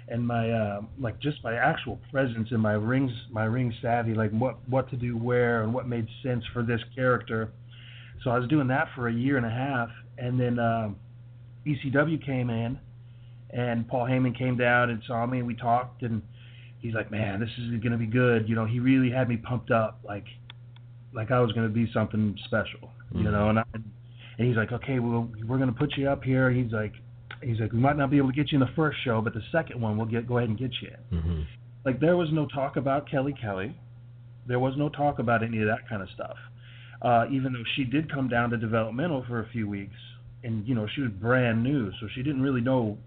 and 0.10 0.26
my 0.26 0.50
uh, 0.50 0.82
like 1.00 1.19
just 1.19 1.43
my 1.43 1.56
actual 1.56 2.00
presence 2.12 2.50
in 2.52 2.60
my 2.60 2.73
rings, 2.73 3.12
my 3.32 3.43
ring 3.43 3.73
savvy, 3.82 4.13
like 4.13 4.32
what 4.32 4.58
what 4.69 4.89
to 4.91 4.95
do 4.95 5.17
where 5.17 5.63
and 5.63 5.73
what 5.73 5.88
made 5.88 6.08
sense 6.23 6.43
for 6.54 6.63
this 6.63 6.82
character. 6.95 7.52
So 8.23 8.32
I 8.32 8.39
was 8.39 8.47
doing 8.50 8.67
that 8.67 8.88
for 8.95 9.08
a 9.08 9.13
year 9.13 9.38
and 9.38 9.45
a 9.45 9.50
half, 9.50 9.89
and 10.17 10.39
then 10.39 10.58
uh, 10.58 10.89
ECW 11.65 12.26
came 12.26 12.50
in 12.50 12.80
and 13.50 13.88
Paul 13.88 14.06
Heyman 14.06 14.38
came 14.38 14.58
down 14.58 14.89
and 14.89 15.02
saw 15.08 15.26
me, 15.26 15.39
and 15.39 15.47
we 15.47 15.56
talked, 15.56 16.04
and 16.04 16.21
he's 16.88 16.95
like, 16.95 17.12
"Man, 17.12 17.39
this 17.39 17.50
is 17.58 17.84
gonna 17.84 17.97
be 17.97 18.08
good." 18.08 18.47
You 18.47 18.56
know, 18.56 18.65
he 18.65 18.80
really 18.80 19.12
had 19.12 19.28
me 19.28 19.38
pumped 19.38 19.71
up, 19.71 20.00
like, 20.04 20.26
like 21.13 21.32
I 21.32 21.39
was 21.41 21.52
gonna 21.52 21.69
be 21.69 21.91
something 21.93 22.38
special. 22.45 22.91
Mm-hmm. 23.13 23.26
You 23.26 23.32
know, 23.32 23.50
and 23.50 23.60
I, 23.60 23.63
and 23.73 24.47
he's 24.47 24.56
like, 24.56 24.71
"Okay, 24.71 25.00
well, 25.00 25.30
we're 25.45 25.58
gonna 25.58 25.73
put 25.73 25.97
you 25.97 26.10
up 26.10 26.23
here." 26.23 26.50
He's 26.50 26.71
like, 26.71 26.93
he's 27.43 27.60
like, 27.60 27.73
"We 27.73 27.80
might 27.80 27.97
not 27.97 28.10
be 28.10 28.17
able 28.17 28.30
to 28.30 28.36
get 28.36 28.52
you 28.52 28.56
in 28.56 28.62
the 28.62 28.73
first 28.76 28.97
show, 29.04 29.21
but 29.21 29.34
the 29.34 29.43
second 29.52 29.82
one, 29.82 29.97
we'll 29.97 30.08
get 30.08 30.28
go 30.28 30.38
ahead 30.38 30.50
and 30.50 30.58
get 30.58 30.71
you." 30.82 30.95
Mm-hmm. 31.12 31.41
Like, 31.86 32.00
there 32.00 32.15
was 32.15 32.30
no 32.32 32.47
talk 32.47 32.78
about 32.78 33.10
Kelly 33.10 33.34
Kelly. 33.39 33.76
There 34.47 34.60
was 34.60 34.76
no 34.78 34.88
talk 34.89 35.19
about 35.19 35.43
any 35.43 35.60
of 35.60 35.67
that 35.67 35.88
kind 35.89 36.02
of 36.02 36.10
stuff. 36.15 36.38
Uh, 37.02 37.26
even 37.32 37.54
though 37.54 37.63
she 37.76 37.84
did 37.84 38.12
come 38.12 38.28
down 38.30 38.50
to 38.50 38.58
developmental 38.58 39.23
for 39.28 39.41
a 39.41 39.50
few 39.50 39.67
weeks, 39.67 39.95
and 40.43 40.65
you 40.65 40.73
know 40.73 40.88
she 40.95 41.02
was 41.02 41.12
brand 41.12 41.62
new, 41.62 41.91
so 42.00 42.08
she 42.15 42.23
didn't 42.23 42.41
really 42.41 42.62
know 42.62 42.97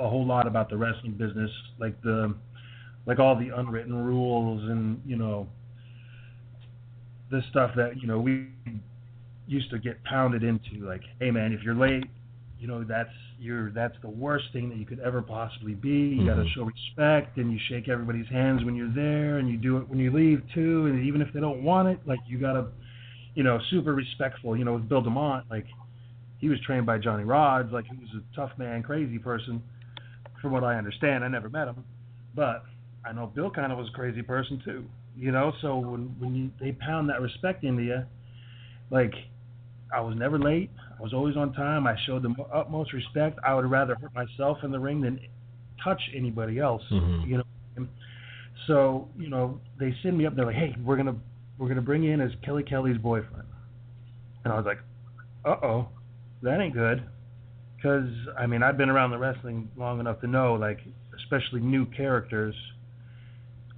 a 0.00 0.08
whole 0.08 0.26
lot 0.26 0.46
about 0.46 0.68
the 0.70 0.76
wrestling 0.76 1.12
business, 1.12 1.50
like 1.78 2.00
the 2.02 2.34
like 3.08 3.18
all 3.18 3.34
the 3.34 3.48
unwritten 3.56 3.96
rules 3.96 4.62
and 4.70 5.00
you 5.04 5.16
know 5.16 5.48
the 7.30 7.40
stuff 7.50 7.72
that 7.74 8.00
you 8.00 8.06
know 8.06 8.20
we 8.20 8.48
used 9.46 9.70
to 9.70 9.78
get 9.78 10.02
pounded 10.04 10.44
into. 10.44 10.86
Like, 10.86 11.00
hey 11.18 11.30
man, 11.30 11.52
if 11.52 11.62
you're 11.62 11.74
late, 11.74 12.04
you 12.60 12.68
know 12.68 12.84
that's 12.84 13.10
you're 13.40 13.70
that's 13.70 13.94
the 14.02 14.10
worst 14.10 14.44
thing 14.52 14.68
that 14.68 14.76
you 14.76 14.84
could 14.84 15.00
ever 15.00 15.22
possibly 15.22 15.74
be. 15.74 15.88
You 15.88 16.16
mm-hmm. 16.18 16.26
got 16.26 16.34
to 16.34 16.48
show 16.54 16.64
respect 16.64 17.38
and 17.38 17.50
you 17.50 17.58
shake 17.68 17.88
everybody's 17.88 18.28
hands 18.28 18.62
when 18.62 18.76
you're 18.76 18.92
there, 18.94 19.38
and 19.38 19.48
you 19.48 19.56
do 19.56 19.78
it 19.78 19.88
when 19.88 19.98
you 19.98 20.12
leave 20.12 20.42
too. 20.54 20.86
And 20.86 21.04
even 21.04 21.22
if 21.22 21.32
they 21.32 21.40
don't 21.40 21.64
want 21.64 21.88
it, 21.88 21.98
like 22.06 22.20
you 22.26 22.38
got 22.38 22.52
to, 22.52 22.66
you 23.34 23.42
know, 23.42 23.58
super 23.70 23.94
respectful. 23.94 24.54
You 24.54 24.66
know, 24.66 24.74
with 24.74 24.86
Bill 24.86 25.02
DeMott, 25.02 25.44
like 25.50 25.64
he 26.38 26.50
was 26.50 26.60
trained 26.60 26.84
by 26.84 26.98
Johnny 26.98 27.24
Rodz 27.24 27.72
like 27.72 27.86
he 27.86 27.96
was 27.96 28.10
a 28.14 28.36
tough 28.36 28.50
man, 28.58 28.82
crazy 28.82 29.18
person 29.18 29.62
from 30.42 30.52
what 30.52 30.62
I 30.62 30.76
understand. 30.76 31.24
I 31.24 31.28
never 31.28 31.48
met 31.48 31.68
him, 31.68 31.84
but 32.34 32.64
I 33.08 33.12
know 33.12 33.26
Bill 33.26 33.50
kind 33.50 33.72
of 33.72 33.78
was 33.78 33.88
a 33.88 33.96
crazy 33.96 34.22
person 34.22 34.60
too. 34.64 34.84
You 35.16 35.32
know, 35.32 35.52
so 35.62 35.78
when 35.78 36.14
when 36.18 36.34
you, 36.34 36.50
they 36.60 36.72
pound 36.72 37.08
that 37.08 37.22
respect 37.22 37.64
into 37.64 37.82
you, 37.82 38.04
like 38.90 39.12
I 39.94 40.00
was 40.00 40.14
never 40.16 40.38
late. 40.38 40.70
I 40.98 41.02
was 41.02 41.14
always 41.14 41.36
on 41.36 41.52
time. 41.54 41.86
I 41.86 41.96
showed 42.06 42.22
the 42.22 42.34
utmost 42.52 42.92
respect. 42.92 43.38
I 43.44 43.54
would 43.54 43.68
rather 43.70 43.94
hurt 43.94 44.14
myself 44.14 44.58
in 44.62 44.70
the 44.70 44.78
ring 44.78 45.00
than 45.00 45.18
touch 45.82 46.00
anybody 46.14 46.58
else. 46.58 46.82
Mm-hmm. 46.92 47.30
You 47.30 47.36
know, 47.38 47.86
so 48.66 49.08
you 49.16 49.30
know 49.30 49.60
they 49.80 49.94
send 50.02 50.18
me 50.18 50.26
up. 50.26 50.36
They're 50.36 50.46
like, 50.46 50.54
hey, 50.54 50.76
we're 50.84 50.96
gonna 50.96 51.16
we're 51.56 51.68
gonna 51.68 51.82
bring 51.82 52.02
you 52.02 52.12
in 52.12 52.20
as 52.20 52.30
Kelly 52.44 52.62
Kelly's 52.62 52.98
boyfriend, 52.98 53.48
and 54.44 54.52
I 54.52 54.56
was 54.56 54.66
like, 54.66 54.78
uh 55.44 55.66
oh, 55.66 55.88
that 56.42 56.60
ain't 56.60 56.74
good 56.74 57.02
because 57.76 58.10
I 58.38 58.46
mean 58.46 58.62
I've 58.62 58.76
been 58.76 58.90
around 58.90 59.12
the 59.12 59.18
wrestling 59.18 59.70
long 59.76 59.98
enough 59.98 60.20
to 60.20 60.26
know, 60.26 60.54
like 60.54 60.80
especially 61.16 61.60
new 61.60 61.86
characters, 61.86 62.54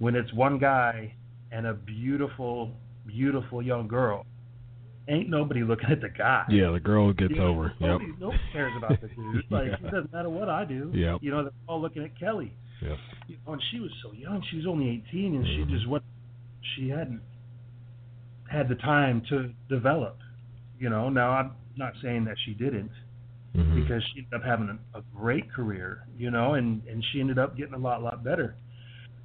when 0.01 0.15
it's 0.15 0.33
one 0.33 0.57
guy 0.57 1.13
and 1.51 1.67
a 1.67 1.75
beautiful, 1.75 2.71
beautiful 3.05 3.61
young 3.61 3.87
girl, 3.87 4.25
ain't 5.07 5.29
nobody 5.29 5.61
looking 5.61 5.91
at 5.91 6.01
the 6.01 6.09
guy. 6.09 6.43
Yeah, 6.49 6.71
the 6.71 6.79
girl 6.79 7.13
gets 7.13 7.29
you 7.29 7.37
know, 7.37 7.49
over. 7.49 7.73
Nobody, 7.79 8.05
yep. 8.09 8.15
nobody 8.19 8.39
cares 8.51 8.73
about 8.75 8.99
the 8.99 9.07
dude. 9.09 9.43
Like 9.51 9.67
yeah. 9.67 9.87
it 9.87 9.91
doesn't 9.91 10.11
matter 10.11 10.29
what 10.31 10.49
I 10.49 10.65
do. 10.65 10.91
Yep. 10.91 11.19
You 11.21 11.29
know, 11.29 11.43
they're 11.43 11.51
all 11.67 11.79
looking 11.79 12.03
at 12.03 12.19
Kelly. 12.19 12.51
Yep. 12.81 12.97
You 13.27 13.37
know, 13.45 13.53
and 13.53 13.61
she 13.71 13.79
was 13.79 13.91
so 14.01 14.11
young. 14.13 14.43
She 14.49 14.57
was 14.57 14.65
only 14.65 14.89
18, 15.07 15.35
and 15.35 15.45
mm-hmm. 15.45 15.69
she 15.69 15.71
just 15.71 15.87
what 15.87 16.01
she 16.75 16.89
hadn't 16.89 17.21
had 18.51 18.69
the 18.69 18.75
time 18.75 19.21
to 19.29 19.51
develop. 19.69 20.17
You 20.79 20.89
know, 20.89 21.09
now 21.09 21.29
I'm 21.29 21.51
not 21.77 21.93
saying 22.01 22.25
that 22.25 22.37
she 22.43 22.55
didn't 22.55 22.89
mm-hmm. 23.55 23.83
because 23.83 24.01
she 24.15 24.21
ended 24.21 24.33
up 24.33 24.41
having 24.43 24.79
a, 24.95 24.97
a 24.97 25.03
great 25.15 25.53
career, 25.53 26.07
you 26.17 26.31
know, 26.31 26.55
and 26.55 26.81
and 26.87 27.05
she 27.13 27.19
ended 27.19 27.37
up 27.37 27.55
getting 27.55 27.75
a 27.75 27.77
lot 27.77 28.01
lot 28.01 28.23
better. 28.23 28.55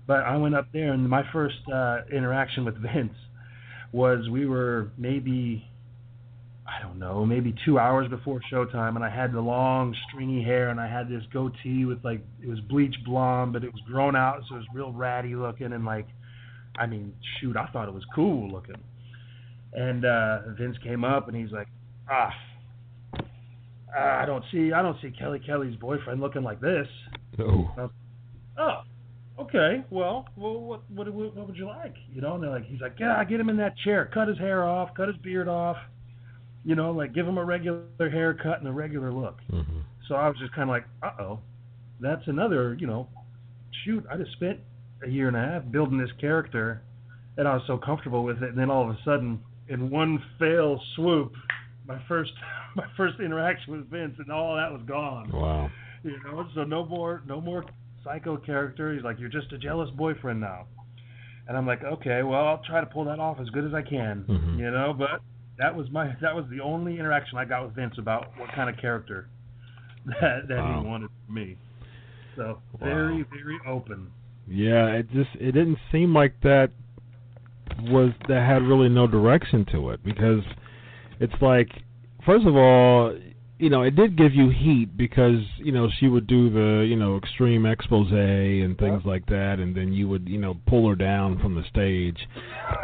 But 0.07 0.21
I 0.21 0.37
went 0.37 0.55
up 0.55 0.69
there, 0.73 0.93
and 0.93 1.09
my 1.09 1.23
first 1.33 1.57
uh, 1.73 2.01
interaction 2.13 2.65
with 2.65 2.77
Vince 2.95 3.15
was 3.93 4.29
we 4.29 4.47
were 4.47 4.91
maybe 4.99 5.69
I 6.69 6.83
don't 6.83 6.99
know, 6.99 7.25
maybe 7.25 7.55
two 7.65 7.79
hours 7.79 8.09
before 8.09 8.41
showtime, 8.53 8.97
and 8.97 9.05
I 9.05 9.11
had 9.11 9.33
the 9.33 9.41
long 9.41 9.95
stringy 10.09 10.43
hair, 10.43 10.71
and 10.71 10.81
I 10.81 10.89
had 10.89 11.09
this 11.09 11.23
goatee 11.33 11.85
with 11.85 12.05
like 12.05 12.21
it 12.43 12.49
was 12.49 12.59
bleach 12.61 12.95
blonde, 13.05 13.53
but 13.53 13.63
it 13.63 13.73
was 13.73 13.81
grown 13.87 14.17
out, 14.17 14.43
so 14.49 14.57
it 14.57 14.59
was 14.59 14.67
real 14.75 14.93
ratty 14.93 15.37
looking, 15.37 15.73
and 15.73 15.85
like, 15.85 16.07
I 16.79 16.87
mean, 16.87 17.13
shoot, 17.41 17.57
I 17.57 17.67
thought 17.69 17.89
it 17.89 17.95
was 17.95 18.05
cool 18.15 18.51
looking. 18.51 18.83
And 19.73 20.05
uh, 20.05 20.39
Vince 20.59 20.77
came 20.83 21.05
up, 21.05 21.29
and 21.29 21.37
he's 21.37 21.53
like, 21.53 21.69
ah, 22.11 22.33
I 23.97 24.27
don't 24.27 24.45
see 24.51 24.73
I 24.73 24.83
don't 24.83 24.97
see 25.01 25.13
Kelly 25.17 25.41
Kelly's 25.45 25.77
boyfriend 25.77 26.21
looking 26.21 26.43
like 26.43 26.61
this. 26.61 26.89
No. 27.39 27.71
Oh, 28.59 28.83
okay. 29.41 29.85
Well, 29.91 30.27
well, 30.37 30.61
what 30.61 30.91
what 30.91 31.13
what 31.13 31.47
would 31.47 31.57
you 31.57 31.67
like? 31.67 31.95
You 32.13 32.21
know, 32.21 32.35
and 32.35 32.43
they're 32.43 32.51
like, 32.51 32.67
he's 32.67 32.81
like, 32.81 32.97
yeah, 32.99 33.23
get 33.25 33.41
him 33.41 33.49
in 33.49 33.57
that 33.59 33.77
chair, 33.79 34.11
cut 34.13 34.29
his 34.29 34.39
hair 34.39 34.65
off, 34.65 34.91
cut 34.97 35.09
his 35.09 35.17
beard 35.19 35.49
off. 35.49 35.77
You 36.65 36.75
know, 36.75 36.91
like 36.91 37.15
give 37.15 37.27
him 37.27 37.39
a 37.39 37.45
regular 37.45 37.83
haircut 37.99 38.59
and 38.59 38.69
a 38.69 38.73
regular 38.73 39.13
look. 39.13 39.39
Mm-hmm. 39.53 39.79
So 40.09 40.15
I 40.15 40.29
was 40.29 40.37
just 40.39 40.53
kind 40.53 40.69
of 40.69 40.75
like, 40.75 40.85
uh 41.03 41.23
oh, 41.23 41.41
that's 42.01 42.27
another. 42.27 42.77
You 42.79 42.87
know, 42.87 43.09
shoot, 43.85 44.05
I 44.11 44.17
just 44.17 44.33
spent 44.33 44.59
a 45.05 45.09
year 45.09 45.29
and 45.29 45.37
a 45.37 45.41
half 45.41 45.71
building 45.71 45.99
this 45.99 46.11
character, 46.21 46.83
and 47.37 47.47
I 47.47 47.55
was 47.55 47.63
so 47.67 47.79
comfortable 47.79 48.25
with 48.25 48.43
it, 48.43 48.51
and 48.51 48.59
then 48.59 48.71
all 48.71 48.83
of 48.83 48.91
a 48.91 48.99
sudden, 49.05 49.41
in 49.69 49.91
one 49.91 50.23
fell 50.39 50.81
swoop, 50.95 51.33
my 51.87 52.01
first 52.09 52.33
my 52.77 52.87
first 52.97 53.21
interaction 53.21 53.73
with 53.73 53.91
Vince, 53.91 54.15
and 54.19 54.31
all 54.31 54.57
that 54.57 54.73
was 54.73 54.83
gone. 54.87 55.31
Wow. 55.33 55.71
You 56.03 56.19
know, 56.25 56.47
so 56.55 56.65
no 56.65 56.85
more 56.85 57.23
no 57.27 57.41
more 57.41 57.65
psycho 58.07 58.37
character. 58.37 58.95
He's 58.95 59.03
like, 59.03 59.19
you're 59.19 59.29
just 59.29 59.53
a 59.53 59.59
jealous 59.59 59.91
boyfriend 59.91 60.41
now. 60.41 60.67
And 61.49 61.57
I'm 61.57 61.67
like, 61.67 61.83
okay, 61.85 62.23
well, 62.23 62.47
I'll 62.47 62.63
try 62.67 62.81
to 62.81 62.87
pull 62.87 63.05
that 63.05 63.19
off 63.19 63.39
as 63.41 63.49
good 63.51 63.65
as 63.65 63.75
I 63.75 63.83
can, 63.83 64.25
Mhm. 64.29 64.59
you 64.59 64.71
know. 64.71 64.95
But 64.97 65.21
that 65.59 65.75
was 65.75 65.91
my 65.91 66.15
that 66.21 66.35
was 66.35 66.45
the 66.51 66.61
only 66.61 66.99
interaction 66.99 67.39
I 67.39 67.45
got 67.45 67.65
with 67.65 67.75
Vince 67.75 67.99
about 67.99 68.37
what 68.39 68.51
kind 68.53 68.69
of 68.71 68.77
character 68.79 69.29
that 70.07 70.49
that 70.49 70.59
Wow. 70.59 70.81
he 70.83 70.87
wanted 70.89 71.11
from 71.27 71.35
me. 71.35 71.57
So 72.37 72.61
Wow. 72.81 72.87
very 72.87 73.23
very 73.23 73.59
open. 73.67 74.11
Yeah, 74.49 74.89
it 74.89 75.11
just 75.13 75.31
it 75.37 75.53
didn't 75.53 75.79
seem 75.93 76.15
like 76.15 76.41
that 76.43 76.71
was 77.83 78.13
that 78.29 78.45
had 78.47 78.63
really 78.63 78.89
no 78.89 79.07
direction 79.07 79.65
to 79.67 79.91
it 79.91 80.03
because 80.05 80.43
it's 81.21 81.41
like 81.41 81.69
first 82.25 82.45
of 82.47 82.57
all, 82.57 83.17
you 83.59 83.71
know, 83.71 83.83
it 83.83 83.97
did 83.97 84.19
give 84.19 84.35
you 84.35 84.51
heat 84.51 84.97
because 84.97 85.41
you 85.59 85.73
know 85.73 85.89
she 85.99 86.09
would 86.09 86.27
do 86.27 86.51
the 86.51 86.85
you 86.87 86.97
know 86.97 87.17
extreme 87.17 87.65
expose 87.65 88.11
and 88.13 88.79
things 88.79 89.03
like 89.05 89.27
that, 89.27 89.59
and 89.59 89.75
then 89.75 89.93
you 89.93 90.09
would 90.09 90.29
you 90.29 90.39
know 90.39 90.57
pull 90.67 90.89
her 90.89 90.95
down 90.95 91.39
from 91.39 91.55
the 91.55 91.65
stage. 91.69 92.19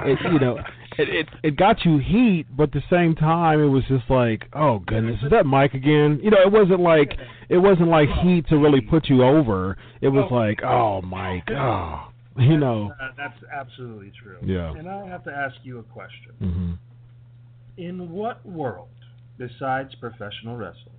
It 0.00 0.18
you 0.32 0.38
know. 0.38 0.58
It, 0.98 1.08
it 1.08 1.28
it 1.42 1.56
got 1.56 1.87
you 1.87 1.96
heat, 1.96 2.44
but 2.54 2.64
at 2.64 2.72
the 2.72 2.82
same 2.90 3.14
time, 3.14 3.61
it 3.62 3.68
was 3.68 3.82
just 3.88 4.11
like, 4.11 4.44
oh 4.52 4.80
goodness, 4.80 5.18
is 5.22 5.30
that 5.30 5.46
Mike 5.46 5.72
again? 5.72 6.20
You 6.22 6.30
know, 6.30 6.42
it 6.42 6.52
wasn't 6.52 6.80
like 6.80 7.14
it 7.48 7.56
wasn't 7.56 7.88
like 7.88 8.11
heat 8.22 8.46
to 8.48 8.58
really 8.58 8.82
put 8.82 9.08
you 9.08 9.22
over. 9.24 9.78
It 10.02 10.08
was 10.08 10.30
like, 10.30 10.62
oh 10.62 11.00
Mike, 11.00 11.48
oh, 11.50 12.08
you 12.37 12.58
know, 12.58 12.92
Uh, 13.00 13.08
that's 13.16 13.38
absolutely 13.50 14.12
true. 14.22 14.37
Yeah. 14.44 14.74
And 14.76 14.87
I 14.87 15.06
have 15.06 15.24
to 15.24 15.30
ask 15.32 15.56
you 15.62 15.78
a 15.78 15.82
question. 15.82 16.32
hmm 16.38 16.72
In 17.78 18.11
what 18.11 18.44
world, 18.44 18.88
besides 19.38 19.95
professional 19.97 20.57
wrestling, 20.57 20.97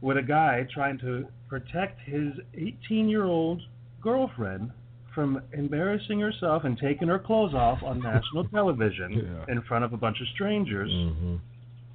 would 0.00 0.16
a 0.16 0.22
guy 0.22 0.66
trying 0.72 0.98
to 0.98 1.26
protect 1.48 2.00
his 2.02 2.32
18 2.54 3.08
year 3.08 3.24
old 3.24 3.62
girlfriend 4.02 4.70
from 5.14 5.40
embarrassing 5.52 6.20
herself 6.20 6.64
and 6.64 6.78
taking 6.78 7.08
her 7.08 7.18
clothes 7.18 7.54
off 7.54 7.82
on 7.82 8.02
national 8.02 8.44
television 8.54 9.12
Yeah. 9.14 9.52
in 9.52 9.62
front 9.62 9.84
of 9.84 9.92
a 9.92 9.96
bunch 9.96 10.20
of 10.20 10.28
strangers, 10.34 10.90
hmm 10.90 11.36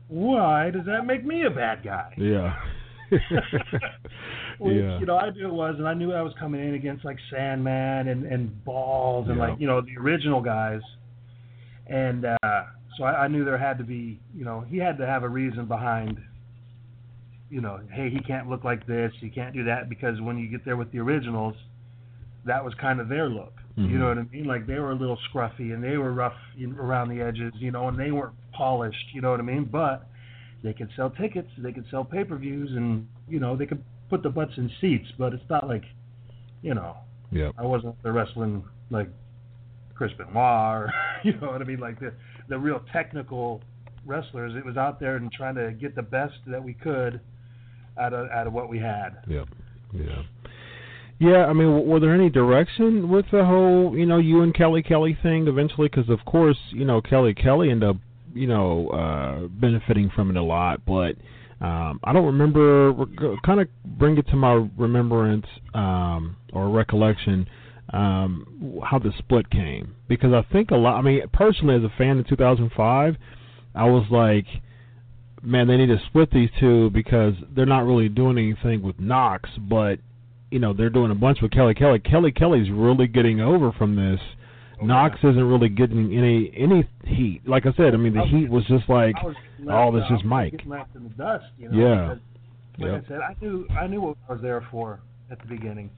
why 0.07 0.69
does 0.71 0.85
that 0.87 1.05
make 1.05 1.23
me 1.25 1.45
a 1.45 1.49
bad 1.49 1.83
guy? 1.85 2.13
yeah, 2.17 2.53
Which, 4.59 4.75
yeah, 4.75 4.99
you 4.99 5.05
know, 5.05 5.17
I 5.17 5.29
knew 5.29 5.47
it 5.47 5.53
was, 5.53 5.75
and 5.77 5.87
I 5.87 5.93
knew 5.93 6.11
I 6.11 6.21
was 6.21 6.33
coming 6.37 6.59
in 6.59 6.73
against 6.73 7.05
like 7.05 7.17
Sandman 7.31 8.09
and 8.09 8.25
and 8.25 8.63
Balls 8.65 9.27
and 9.29 9.37
Yeah. 9.37 9.47
like 9.47 9.59
you 9.59 9.67
know 9.67 9.79
the 9.81 9.97
original 9.97 10.41
guys, 10.41 10.81
and 11.87 12.25
uh, 12.25 12.63
so 13.01 13.05
I, 13.07 13.23
I 13.23 13.27
knew 13.27 13.43
there 13.43 13.57
had 13.57 13.79
to 13.79 13.83
be, 13.83 14.19
you 14.35 14.45
know, 14.45 14.63
he 14.69 14.77
had 14.77 14.99
to 14.99 15.07
have 15.07 15.23
a 15.23 15.29
reason 15.29 15.65
behind, 15.65 16.19
you 17.49 17.59
know, 17.59 17.79
hey, 17.91 18.11
he 18.11 18.19
can't 18.19 18.47
look 18.47 18.63
like 18.63 18.85
this, 18.85 19.11
he 19.19 19.29
can't 19.29 19.55
do 19.55 19.63
that 19.63 19.89
because 19.89 20.21
when 20.21 20.37
you 20.37 20.47
get 20.47 20.63
there 20.63 20.77
with 20.77 20.91
the 20.91 20.99
originals, 20.99 21.55
that 22.45 22.63
was 22.63 22.75
kind 22.75 22.99
of 22.99 23.09
their 23.09 23.27
look. 23.27 23.53
Mhm. 23.75 23.89
You 23.89 23.97
know 23.97 24.09
what 24.09 24.19
I 24.19 24.23
mean? 24.31 24.45
Like 24.45 24.67
they 24.67 24.77
were 24.77 24.91
a 24.91 24.95
little 24.95 25.17
scruffy 25.33 25.73
and 25.73 25.83
they 25.83 25.97
were 25.97 26.13
rough 26.13 26.35
in, 26.59 26.73
around 26.73 27.09
the 27.09 27.21
edges, 27.21 27.53
you 27.55 27.71
know, 27.71 27.87
and 27.87 27.97
they 27.97 28.11
weren't 28.11 28.35
polished. 28.51 29.15
You 29.15 29.21
know 29.21 29.31
what 29.31 29.39
I 29.39 29.43
mean? 29.43 29.63
But 29.63 30.07
they 30.63 30.73
could 30.73 30.89
sell 30.95 31.09
tickets, 31.09 31.49
they 31.57 31.71
could 31.71 31.85
sell 31.89 32.05
pay-per-views, 32.05 32.71
and 32.75 33.07
you 33.27 33.39
know 33.39 33.55
they 33.55 33.65
could 33.65 33.83
put 34.11 34.21
the 34.21 34.29
butts 34.29 34.53
in 34.57 34.69
seats. 34.79 35.07
But 35.17 35.33
it's 35.33 35.49
not 35.49 35.67
like, 35.67 35.85
you 36.61 36.75
know, 36.75 36.97
yeah, 37.31 37.51
I 37.57 37.65
wasn't 37.65 37.95
there 38.03 38.13
wrestling 38.13 38.63
like 38.91 39.09
Chris 39.95 40.11
Benoit 40.17 40.35
or 40.35 40.93
you 41.23 41.33
know 41.39 41.51
what 41.51 41.61
I 41.61 41.65
mean, 41.65 41.79
like 41.79 41.99
the 41.99 42.13
the 42.51 42.59
real 42.59 42.81
technical 42.91 43.61
wrestlers. 44.05 44.53
It 44.55 44.65
was 44.65 44.77
out 44.77 44.99
there 44.99 45.15
and 45.15 45.31
trying 45.31 45.55
to 45.55 45.71
get 45.71 45.95
the 45.95 46.01
best 46.01 46.35
that 46.47 46.61
we 46.63 46.73
could 46.73 47.21
out 47.99 48.13
of 48.13 48.29
out 48.29 48.45
of 48.45 48.53
what 48.53 48.69
we 48.69 48.77
had. 48.77 49.11
yeah, 49.27 49.45
yeah. 49.93 50.23
Yeah, 51.17 51.45
I 51.45 51.53
mean, 51.53 51.85
were 51.87 51.99
there 51.99 52.15
any 52.15 52.31
direction 52.31 53.07
with 53.07 53.25
the 53.31 53.45
whole, 53.45 53.95
you 53.95 54.07
know, 54.07 54.17
you 54.17 54.41
and 54.41 54.55
Kelly 54.55 54.81
Kelly 54.81 55.15
thing 55.21 55.47
eventually? 55.47 55.87
Because 55.87 56.09
of 56.09 56.25
course, 56.25 56.57
you 56.71 56.83
know, 56.83 56.99
Kelly 56.99 57.35
Kelly 57.35 57.69
ended 57.69 57.89
up, 57.89 57.97
you 58.33 58.47
know, 58.47 58.89
uh 58.89 59.47
benefiting 59.47 60.09
from 60.13 60.31
it 60.31 60.35
a 60.35 60.43
lot. 60.43 60.81
But 60.85 61.15
um 61.65 61.99
I 62.03 62.11
don't 62.11 62.25
remember. 62.25 62.93
Kind 63.45 63.61
of 63.61 63.67
bring 63.85 64.17
it 64.17 64.27
to 64.29 64.35
my 64.35 64.67
remembrance 64.77 65.45
um 65.73 66.35
or 66.53 66.69
recollection 66.69 67.47
um 67.93 68.79
how 68.83 68.99
the 68.99 69.11
split 69.17 69.49
came 69.49 69.95
because 70.07 70.33
I 70.33 70.43
think 70.51 70.71
a 70.71 70.75
lot. 70.75 70.97
I 70.97 71.01
mean, 71.01 71.21
personally, 71.33 71.75
as 71.75 71.83
a 71.83 71.93
fan 71.97 72.17
in 72.17 72.23
2005, 72.23 73.15
I 73.75 73.85
was 73.85 74.05
like. 74.11 74.45
Man, 75.43 75.67
they 75.67 75.75
need 75.75 75.87
to 75.87 75.97
split 76.05 76.29
these 76.29 76.51
two 76.59 76.91
because 76.91 77.33
they're 77.55 77.65
not 77.65 77.83
really 77.87 78.09
doing 78.09 78.37
anything 78.37 78.83
with 78.83 78.99
Knox, 78.99 79.49
but 79.57 79.97
you 80.51 80.59
know 80.59 80.73
they're 80.73 80.91
doing 80.91 81.09
a 81.09 81.15
bunch 81.15 81.41
with 81.41 81.51
Kelly 81.51 81.73
Kelly. 81.73 81.99
Kelly 81.99 82.31
Kelly's 82.31 82.69
really 82.69 83.07
getting 83.07 83.41
over 83.41 83.71
from 83.71 83.95
this. 83.95 84.19
Oh, 84.81 84.85
Knox 84.85 85.17
yeah. 85.23 85.31
isn't 85.31 85.43
really 85.43 85.69
getting 85.69 86.15
any 86.15 86.51
any 86.55 86.87
heat. 87.05 87.41
Like 87.47 87.65
I 87.65 87.73
said, 87.73 87.93
I 87.93 87.97
mean 87.97 88.13
the 88.13 88.19
I 88.19 88.23
was 88.23 88.31
heat 88.31 88.49
was 88.49 88.65
just 88.65 88.87
like, 88.89 89.15
was 89.23 89.35
oh, 89.69 89.91
this 89.91 90.03
uh, 90.11 90.15
is 90.15 90.21
Mike. 90.23 90.61
Left 90.65 90.95
in 90.95 91.03
the 91.03 91.09
dust, 91.09 91.45
you 91.57 91.69
know. 91.69 91.77
Yeah. 91.77 92.13
because, 92.13 92.19
Like 92.77 92.91
Yep. 92.91 93.03
I 93.03 93.07
said, 93.07 93.19
I 93.21 93.35
knew 93.41 93.67
I 93.69 93.87
knew 93.87 94.01
what 94.01 94.17
I 94.29 94.33
was 94.33 94.41
there 94.41 94.67
for 94.69 94.99
at 95.31 95.39
the 95.39 95.47
beginning. 95.47 95.89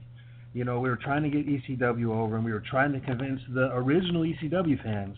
You 0.54 0.64
know, 0.64 0.78
we 0.78 0.88
were 0.88 0.96
trying 0.96 1.24
to 1.24 1.28
get 1.28 1.46
ECW 1.46 2.06
over, 2.10 2.36
and 2.36 2.44
we 2.44 2.52
were 2.52 2.62
trying 2.70 2.92
to 2.92 3.00
convince 3.00 3.40
the 3.52 3.70
original 3.74 4.22
ECW 4.22 4.82
fans 4.82 5.16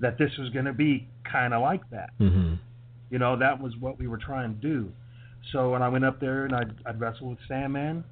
that 0.00 0.18
this 0.18 0.30
was 0.36 0.50
going 0.50 0.64
to 0.64 0.72
be 0.72 1.06
kind 1.30 1.54
of 1.54 1.62
like 1.62 1.88
that. 1.90 2.10
hmm 2.18 2.54
You 3.10 3.18
know, 3.18 3.38
that 3.38 3.60
was 3.60 3.72
what 3.78 3.98
we 3.98 4.08
were 4.08 4.18
trying 4.18 4.54
to 4.54 4.60
do. 4.60 4.90
So 5.52 5.70
when 5.70 5.82
I 5.82 5.88
went 5.88 6.04
up 6.04 6.20
there 6.20 6.44
and 6.44 6.54
I'd, 6.54 6.74
I'd 6.84 7.00
wrestle 7.00 7.30
with 7.30 7.38
Sandman, 7.46 8.04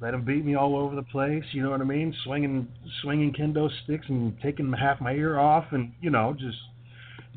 let 0.00 0.14
him 0.14 0.24
beat 0.24 0.44
me 0.44 0.54
all 0.54 0.76
over 0.76 0.96
the 0.96 1.02
place. 1.02 1.44
You 1.52 1.62
know 1.62 1.70
what 1.70 1.80
I 1.80 1.84
mean? 1.84 2.14
Swinging, 2.24 2.66
swinging 3.02 3.32
kendo 3.32 3.68
sticks 3.84 4.06
and 4.08 4.34
taking 4.42 4.72
half 4.72 5.00
my 5.00 5.12
ear 5.12 5.38
off, 5.38 5.66
and 5.72 5.92
you 6.00 6.10
know, 6.10 6.34
just 6.38 6.58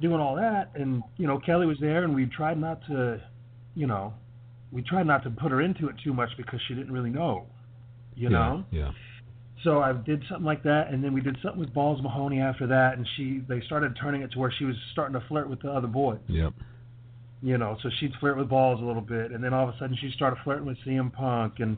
doing 0.02 0.20
all 0.20 0.36
that. 0.36 0.72
And 0.76 1.04
you 1.18 1.28
know, 1.28 1.40
Kelly 1.40 1.66
was 1.66 1.78
there, 1.80 2.04
and 2.04 2.16
we 2.16 2.26
tried 2.26 2.60
not 2.60 2.80
to, 2.88 3.22
you 3.76 3.88
know, 3.88 4.14
we 4.72 4.82
tried 4.82 5.06
not 5.06 5.24
to 5.24 5.30
put 5.30 5.52
her 5.52 5.62
into 5.62 5.88
it 5.88 5.96
too 6.04 6.14
much 6.14 6.30
because 6.38 6.60
she 6.68 6.74
didn't 6.74 6.92
really 6.92 7.10
know. 7.10 7.46
You 8.18 8.30
know. 8.30 8.64
Yeah. 8.72 8.92
So 9.64 9.80
I 9.82 9.94
did 9.94 10.24
something 10.30 10.46
like 10.46 10.64
that, 10.64 10.90
and 10.92 11.04
then 11.04 11.14
we 11.14 11.22
did 11.22 11.38
something 11.42 11.60
with 11.60 11.74
Balls 11.74 12.02
Mahoney 12.02 12.40
after 12.40 12.68
that, 12.68 12.98
and 12.98 13.08
she 13.16 13.42
they 13.48 13.62
started 13.62 13.98
turning 14.00 14.22
it 14.22 14.32
to 14.34 14.40
where 14.40 14.52
she 14.52 14.66
was 14.66 14.76
starting 14.92 15.20
to 15.20 15.28
flirt 15.28 15.50
with 15.50 15.62
the 15.62 15.72
other 15.72 15.88
boys. 15.88 16.20
Yep. 16.28 16.54
You 17.42 17.58
know, 17.58 17.78
so 17.84 17.90
she'd 18.00 18.14
flirt 18.20 18.38
with 18.38 18.50
Balls 18.50 18.82
a 18.82 18.86
little 18.86 19.02
bit, 19.02 19.32
and 19.32 19.44
then 19.44 19.54
all 19.54 19.68
of 19.68 19.76
a 19.76 19.78
sudden 19.78 19.98
she 20.00 20.12
started 20.12 20.38
flirting 20.44 20.66
with 20.66 20.78
CM 20.86 21.12
Punk, 21.12 21.56
and 21.60 21.78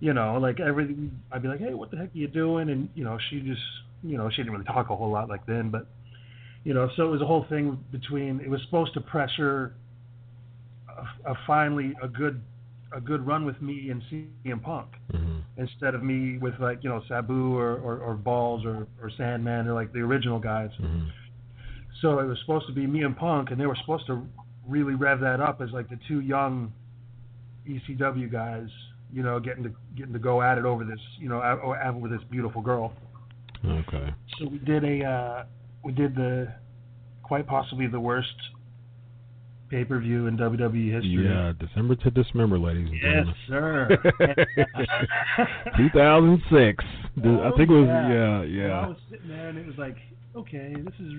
you 0.00 0.12
know, 0.12 0.38
like 0.40 0.60
everything. 0.60 1.18
I'd 1.32 1.42
be 1.42 1.48
like, 1.48 1.60
hey, 1.60 1.74
what 1.74 1.90
the 1.90 1.96
heck 1.96 2.14
are 2.14 2.18
you 2.18 2.28
doing? 2.28 2.70
And 2.70 2.88
you 2.94 3.04
know, 3.04 3.18
she 3.30 3.40
just, 3.40 3.62
you 4.02 4.16
know, 4.16 4.30
she 4.30 4.36
didn't 4.38 4.52
really 4.52 4.64
talk 4.64 4.90
a 4.90 4.96
whole 4.96 5.10
lot 5.10 5.28
like 5.28 5.46
then, 5.46 5.70
but 5.70 5.86
you 6.64 6.72
know, 6.74 6.88
so 6.96 7.04
it 7.04 7.10
was 7.10 7.22
a 7.22 7.26
whole 7.26 7.46
thing 7.48 7.82
between. 7.90 8.40
It 8.40 8.48
was 8.48 8.60
supposed 8.64 8.94
to 8.94 9.00
pressure 9.00 9.74
a, 10.88 11.32
a 11.32 11.34
finally 11.46 11.94
a 12.02 12.08
good 12.08 12.42
a 12.94 13.00
good 13.00 13.26
run 13.26 13.44
with 13.44 13.60
me 13.60 13.90
and 13.90 14.02
CM 14.44 14.62
Punk 14.62 14.88
hmm 15.10 15.23
instead 15.56 15.94
of 15.94 16.02
me 16.02 16.38
with 16.38 16.54
like 16.60 16.82
you 16.82 16.90
know 16.90 17.02
Sabu 17.08 17.56
or, 17.56 17.76
or, 17.76 17.98
or 17.98 18.14
Balls 18.14 18.64
or, 18.64 18.86
or 19.00 19.10
Sandman 19.16 19.68
or 19.68 19.74
like 19.74 19.92
the 19.92 20.00
original 20.00 20.38
guys. 20.38 20.70
hmm 20.78 21.06
So 22.02 22.18
it 22.18 22.26
was 22.26 22.38
supposed 22.40 22.66
to 22.66 22.72
be 22.72 22.86
me 22.86 23.02
and 23.02 23.16
Punk, 23.16 23.50
and 23.50 23.60
they 23.60 23.66
were 23.66 23.76
supposed 23.80 24.06
to 24.06 24.26
really 24.66 24.94
rev 24.94 25.20
that 25.20 25.40
up 25.40 25.60
as 25.60 25.70
like 25.70 25.88
the 25.88 25.98
two 26.08 26.20
young 26.20 26.72
ECW 27.68 28.30
guys, 28.30 28.68
you 29.12 29.22
know, 29.22 29.38
getting 29.40 29.62
to 29.62 29.72
getting 29.96 30.12
to 30.12 30.18
go 30.18 30.42
at 30.42 30.58
it 30.58 30.64
over 30.64 30.84
this, 30.84 31.00
you 31.18 31.28
know, 31.28 31.40
over 31.42 32.08
this 32.08 32.20
beautiful 32.30 32.62
girl. 32.62 32.92
Okay. 33.64 34.12
So 34.38 34.48
we 34.48 34.58
did 34.58 34.84
a 34.84 35.04
uh, 35.04 35.44
we 35.84 35.92
did 35.92 36.14
the 36.14 36.52
quite 37.22 37.46
possibly 37.46 37.86
the 37.86 38.00
worst 38.00 38.34
pay 39.74 39.84
per 39.84 39.98
view 39.98 40.28
in 40.28 40.36
WWE 40.36 40.92
history. 40.92 41.26
Yeah, 41.28 41.52
December 41.58 41.96
to 41.96 42.10
Dismember, 42.12 42.58
ladies 42.60 42.86
and 42.88 43.00
Yes, 43.02 43.26
gentlemen. 43.48 43.88
sir. 44.18 45.46
2006. 45.76 46.84
I 46.84 47.50
think 47.56 47.70
it 47.70 47.72
was 47.72 47.86
yeah, 47.88 48.42
yeah, 48.42 48.64
And 48.64 48.72
I 48.72 48.86
was 48.88 48.96
sitting 49.10 49.28
there, 49.28 49.48
and 49.48 49.58
it 49.58 49.66
was 49.66 49.76
like, 49.78 49.96
okay, 50.36 50.74
this 50.76 50.94
is, 51.00 51.12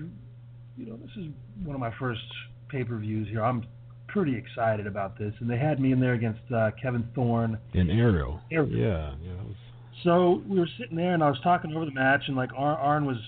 you 0.76 0.86
know, 0.86 0.96
this 0.96 1.10
is 1.18 1.26
one 1.64 1.74
of 1.74 1.80
my 1.80 1.92
first 1.98 2.20
pay-per-views 2.68 3.28
here. 3.28 3.44
I'm 3.44 3.64
pretty 4.08 4.36
excited 4.36 4.86
about 4.86 5.18
this, 5.18 5.34
and 5.40 5.50
they 5.50 5.58
had 5.58 5.78
me 5.80 5.92
in 5.92 6.00
there 6.00 6.14
against 6.14 6.40
uh, 6.54 6.70
Kevin 6.80 7.06
Thorn. 7.14 7.58
In 7.74 7.90
Ariel. 7.90 8.40
Ariel. 8.50 8.74
Yeah, 8.76 9.14
yeah. 9.22 9.42
Was, 9.44 9.54
So 10.02 10.42
we 10.48 10.58
were 10.58 10.68
sitting 10.78 10.96
there, 10.96 11.12
and 11.14 11.22
I 11.22 11.28
was 11.28 11.38
talking 11.42 11.74
over 11.74 11.84
the 11.84 11.90
match, 11.92 12.22
and 12.26 12.36
like 12.36 12.50
Ar- 12.56 12.78
Arn 12.78 13.04
was, 13.04 13.18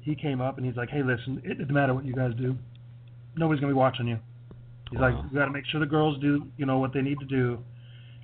he 0.00 0.14
came 0.14 0.40
up, 0.40 0.58
and 0.58 0.66
he's 0.66 0.76
like, 0.76 0.90
hey, 0.90 1.02
listen, 1.02 1.42
it 1.44 1.58
doesn't 1.58 1.72
matter 1.74 1.92
what 1.94 2.04
you 2.04 2.14
guys 2.14 2.32
do. 2.38 2.56
Nobody's 3.36 3.60
gonna 3.60 3.72
be 3.72 3.76
watching 3.78 4.06
you. 4.08 4.18
He's 4.90 5.00
Wow. 5.00 5.10
like, 5.16 5.24
you 5.32 5.38
got 5.38 5.46
to 5.46 5.50
make 5.50 5.64
sure 5.66 5.80
the 5.80 5.86
girls 5.86 6.18
do, 6.20 6.46
you 6.56 6.66
know, 6.66 6.78
what 6.78 6.92
they 6.92 7.02
need 7.02 7.18
to 7.20 7.26
do, 7.26 7.58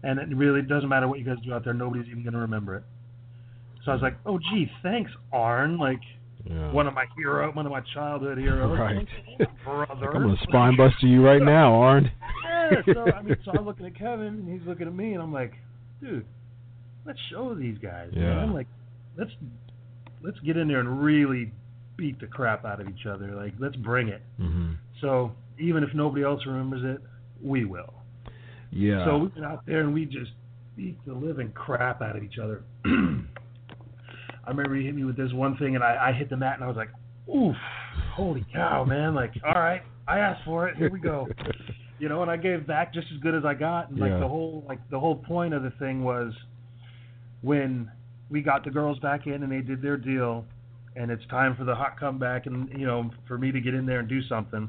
and 0.03 0.18
it 0.18 0.35
really 0.37 0.62
doesn't 0.62 0.88
matter 0.88 1.09
what 1.09 1.18
you 1.18 1.25
guys 1.25 1.37
do 1.44 1.53
out 1.53 1.64
there. 1.64 1.75
Nobody's 1.75 2.07
even 2.09 2.25
gonna 2.25 2.38
remember 2.38 2.77
it. 2.77 2.85
So 3.85 3.90
I 3.90 3.94
was 3.94 4.03
like, 4.03 4.16
oh, 4.27 4.38
gee, 4.38 4.70
thanks, 4.83 5.11
Arn. 5.33 5.79
Like 5.79 6.01
yeah. 6.44 6.70
one 6.72 6.87
of 6.87 6.94
my 6.94 7.07
hero, 7.16 7.51
one 7.53 7.66
of 7.66 7.72
my 7.72 7.83
childhood 7.94 8.38
heroes. 8.38 8.79
Right. 8.79 9.07
brother. 9.64 10.14
I'm 10.14 10.22
gonna 10.22 10.37
spine 10.42 10.77
buster 10.77 11.07
you 11.07 11.25
right 11.25 11.42
now, 11.42 11.75
Arn. 11.75 12.11
yeah. 12.44 12.94
So 12.94 13.12
I 13.12 13.22
mean, 13.22 13.37
so 13.44 13.53
I'm 13.59 13.64
looking 13.66 13.87
at 13.87 13.96
Kevin, 13.96 14.27
and 14.27 14.48
he's 14.48 14.66
looking 14.66 14.87
at 14.87 14.94
me, 14.94 15.14
and 15.14 15.22
I'm 15.22 15.33
like, 15.33 15.53
dude, 16.01 16.25
let's 17.05 17.18
show 17.31 17.55
these 17.55 17.79
guys. 17.79 18.11
Yeah. 18.12 18.22
Man. 18.22 18.38
I'm 18.38 18.55
like, 18.55 18.68
let's 19.16 19.31
let's 20.22 20.38
get 20.40 20.57
in 20.57 20.68
there 20.68 20.81
and 20.81 21.03
really 21.03 21.53
beat 21.96 22.20
the 22.20 22.27
crap 22.27 22.64
out 22.64 22.81
of 22.81 22.88
each 22.88 23.07
other. 23.07 23.33
Like 23.35 23.55
let's 23.59 23.77
bring 23.77 24.09
it. 24.09 24.22
Mm-hmm. 24.40 24.72
So 25.01 25.33
even 25.59 25.83
if 25.83 25.91
nobody 25.95 26.25
else 26.25 26.41
remembers 26.47 26.83
it, 26.85 27.03
we 27.43 27.65
will. 27.65 27.95
Yeah. 28.71 29.05
So 29.05 29.19
we 29.19 29.29
went 29.29 29.45
out 29.45 29.65
there 29.67 29.81
and 29.81 29.93
we 29.93 30.07
just 30.07 30.33
beat 30.77 30.97
the 31.07 31.12
living 31.12 31.53
crap 31.53 32.01
out 32.01 32.17
of 32.17 32.23
each 32.23 32.38
other. 32.43 32.62
I 32.85 34.49
remember 34.49 34.75
he 34.75 34.85
hit 34.85 34.95
me 34.95 35.05
with 35.05 35.17
this 35.17 35.33
one 35.33 35.57
thing, 35.57 35.75
and 35.77 35.85
I, 35.85 36.09
I 36.09 36.12
hit 36.12 36.29
the 36.29 36.37
mat, 36.37 36.55
and 36.57 36.65
I 36.65 36.67
was 36.67 36.77
like, 36.77 36.91
"Oof, 37.33 37.55
holy 38.15 38.45
cow, 38.53 38.85
man! 38.85 39.15
Like, 39.15 39.33
all 39.47 39.55
right, 39.55 39.83
I 40.09 40.19
asked 40.19 40.45
for 40.45 40.69
it. 40.69 40.77
Here 40.77 40.91
we 40.91 40.99
go." 40.99 41.29
you 42.01 42.09
know, 42.09 42.23
and 42.23 42.31
I 42.31 42.37
gave 42.37 42.67
back 42.67 42.93
just 42.93 43.07
as 43.15 43.21
good 43.21 43.35
as 43.35 43.45
I 43.45 43.55
got. 43.55 43.91
And 43.91 44.01
like 44.01 44.11
Yeah. 44.11 44.19
the 44.19 44.29
whole 44.29 44.65
like 44.67 44.81
the 44.91 44.99
whole 44.99 45.15
point 45.15 45.55
of 45.55 45.62
the 45.62 45.71
thing 45.79 46.03
was 46.03 46.33
when 47.43 47.91
we 48.31 48.43
got 48.43 48.65
the 48.65 48.71
girls 48.71 48.99
back 48.99 49.27
in 49.27 49.45
and 49.45 49.53
they 49.53 49.61
did 49.61 49.81
their 49.81 49.97
deal, 49.97 50.45
and 50.97 51.11
it's 51.11 51.25
time 51.27 51.55
for 51.55 51.65
the 51.65 51.75
hot 51.75 52.01
comeback, 52.01 52.47
and 52.47 52.69
you 52.77 52.87
know, 52.87 53.11
for 53.29 53.38
me 53.38 53.53
to 53.53 53.61
get 53.61 53.75
in 53.75 53.87
there 53.87 54.01
and 54.01 54.09
do 54.09 54.23
something. 54.23 54.69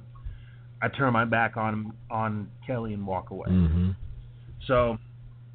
I 0.84 0.90
turn 0.90 1.14
my 1.14 1.26
back 1.26 1.56
on 1.58 1.94
on 2.12 2.50
Kelly 2.68 2.94
and 2.94 3.08
walk 3.08 3.30
away. 3.32 3.50
hmm 3.50 3.92
So 4.68 4.98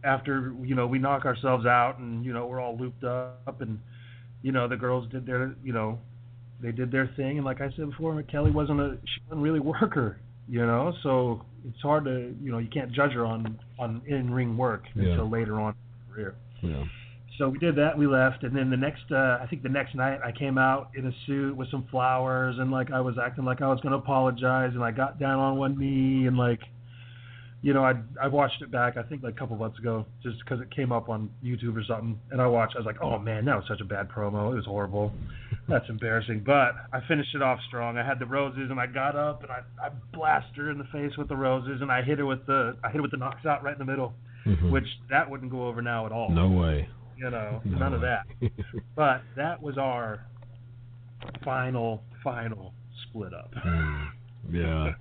after 0.05 0.55
you 0.63 0.75
know 0.75 0.87
we 0.87 0.99
knock 0.99 1.25
ourselves 1.25 1.67
out 1.67 1.99
and 1.99 2.25
you 2.25 2.33
know 2.33 2.47
we're 2.47 2.61
all 2.61 2.77
looped 2.79 3.05
up 3.05 3.61
and 3.61 3.79
you 4.43 4.53
know 4.53 4.67
the 4.69 4.77
girls 4.77 5.07
did 5.11 5.27
their 5.27 5.55
you 5.63 5.73
know 5.73 5.99
they 6.63 6.73
did 6.73 6.91
their 6.91 7.09
thing 7.17 7.37
and 7.39 7.45
like 7.45 7.61
I 7.61 7.69
said 7.77 7.91
before 7.91 8.21
Kelly 8.23 8.51
wasn't 8.51 8.81
a 8.81 8.97
she 9.05 9.21
wasn't 9.27 9.43
really 9.43 9.59
a 9.59 9.63
worker 9.63 10.19
you 10.49 10.65
know 10.65 10.93
so 11.03 11.43
it's 11.69 11.83
hard 11.83 12.05
to 12.05 12.35
you 12.41 12.51
know 12.53 12.59
you 12.59 12.69
can't 12.69 12.93
judge 12.93 13.13
her 13.13 13.27
on 13.27 13.59
on 13.79 14.01
in 14.07 14.33
ring 14.33 14.57
work 14.57 14.85
Yeah. 14.95 15.11
until 15.11 15.29
later 15.29 15.61
on 15.61 15.75
in 15.75 15.75
her 15.75 16.15
career. 16.15 16.35
Yeah. 16.63 16.85
So 17.39 17.49
we 17.49 17.59
did 17.59 17.77
that. 17.77 17.97
We 17.97 18.09
left, 18.09 18.43
and 18.43 18.55
then 18.55 18.69
the 18.69 18.77
next, 18.77 19.13
uh, 19.13 19.39
I 19.41 19.47
think 19.49 19.63
the 19.63 19.69
next 19.69 19.95
night, 19.95 20.19
I 20.25 20.33
came 20.33 20.59
out 20.59 20.91
in 20.97 21.07
a 21.07 21.13
suit 21.25 21.57
with 21.57 21.71
some 21.71 21.87
flowers, 21.89 22.57
and 22.59 22.73
like 22.73 22.91
I 22.91 23.01
was 23.01 23.15
acting 23.17 23.45
like 23.45 23.63
I 23.63 23.69
was 23.69 23.81
going 23.81 23.93
to 23.93 23.99
apologize, 23.99 24.73
and 24.75 24.83
I 24.83 24.91
got 24.91 25.21
down 25.21 25.39
on 25.39 25.57
one 25.57 25.79
knee, 25.79 26.27
and 26.27 26.37
like, 26.37 26.59
you 27.63 27.75
know, 27.75 27.85
I 27.85 27.95
I 28.21 28.27
watched 28.27 28.61
it 28.61 28.73
back. 28.73 28.97
I 28.97 29.03
think 29.05 29.23
like 29.23 29.35
a 29.35 29.39
couple 29.39 29.57
months 29.57 29.79
ago, 29.79 30.05
just 30.23 30.37
because 30.41 30.61
it 30.61 30.75
came 30.75 30.91
up 30.91 31.09
on 31.09 31.31
YouTube 31.45 31.77
or 31.77 31.85
something, 31.85 32.19
and 32.33 32.41
I 32.43 32.47
watched. 32.49 32.75
I 32.75 32.81
was 32.81 32.87
like, 32.87 33.01
oh 33.01 33.19
man, 33.21 33.45
that 33.45 33.55
was 33.55 33.65
such 33.69 33.81
a 33.81 33.85
bad 33.85 34.09
promo. 34.09 34.51
It 34.53 34.57
was 34.57 34.67
horrible. 34.67 35.13
That's 35.69 35.89
embarrassing. 35.89 36.43
But 36.45 36.73
I 36.93 37.01
finished 37.07 37.35
it 37.37 37.43
off 37.43 37.61
strong. 37.69 37.99
I 37.99 38.05
had 38.05 38.19
the 38.19 38.27
roses, 38.27 38.69
and 38.71 38.81
I 38.81 38.87
got 38.87 39.15
up, 39.15 39.43
and 39.43 39.53
I 39.53 39.61
I 39.81 39.91
blasted 40.13 40.57
her 40.57 40.71
in 40.73 40.79
the 40.79 40.85
face 40.93 41.17
with 41.17 41.29
the 41.29 41.37
roses, 41.37 41.83
and 41.83 41.93
I 41.93 42.03
hit 42.03 42.19
her 42.19 42.27
with 42.27 42.47
the 42.47 42.77
I 42.83 42.89
hit 42.89 42.97
her 42.97 43.03
with 43.03 43.13
the 43.13 43.17
knocks 43.17 43.47
out 43.47 43.63
right 43.63 43.75
in 43.75 43.79
the 43.79 43.85
middle, 43.93 44.15
Mhm. 44.45 44.71
which 44.71 44.87
that 45.11 45.31
wouldn't 45.31 45.53
go 45.53 45.69
over 45.69 45.83
now 45.83 46.05
at 46.07 46.11
all 46.11 46.31
no 46.31 46.49
way. 46.49 46.89
You 47.19 47.31
know, 47.31 47.61
No 47.65 47.79
none 47.79 47.95
of 47.95 48.01
that. 48.03 48.27
But 48.97 49.23
that 49.37 49.61
was 49.63 49.77
our 49.79 50.25
final, 51.45 52.03
final 52.23 52.73
split 53.09 53.33
up. 53.35 53.53
Mm, 53.67 54.09
yeah. 54.51 54.93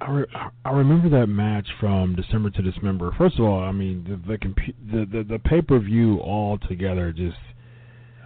I, 0.00 0.10
re- 0.10 0.26
I- 0.64 0.70
remember 0.70 1.08
that 1.20 1.26
match 1.28 1.66
from 1.80 2.14
December 2.14 2.50
to 2.50 2.62
December. 2.62 3.12
First 3.16 3.38
of 3.38 3.44
all, 3.46 3.60
I 3.62 3.72
mean 3.72 4.04
the 4.04 4.32
the 4.32 4.38
compu- 4.38 4.74
the, 4.90 5.06
the, 5.10 5.24
the 5.24 5.38
pay 5.38 5.62
per 5.62 5.78
view 5.78 6.18
all 6.18 6.58
together 6.58 7.12
just 7.12 7.36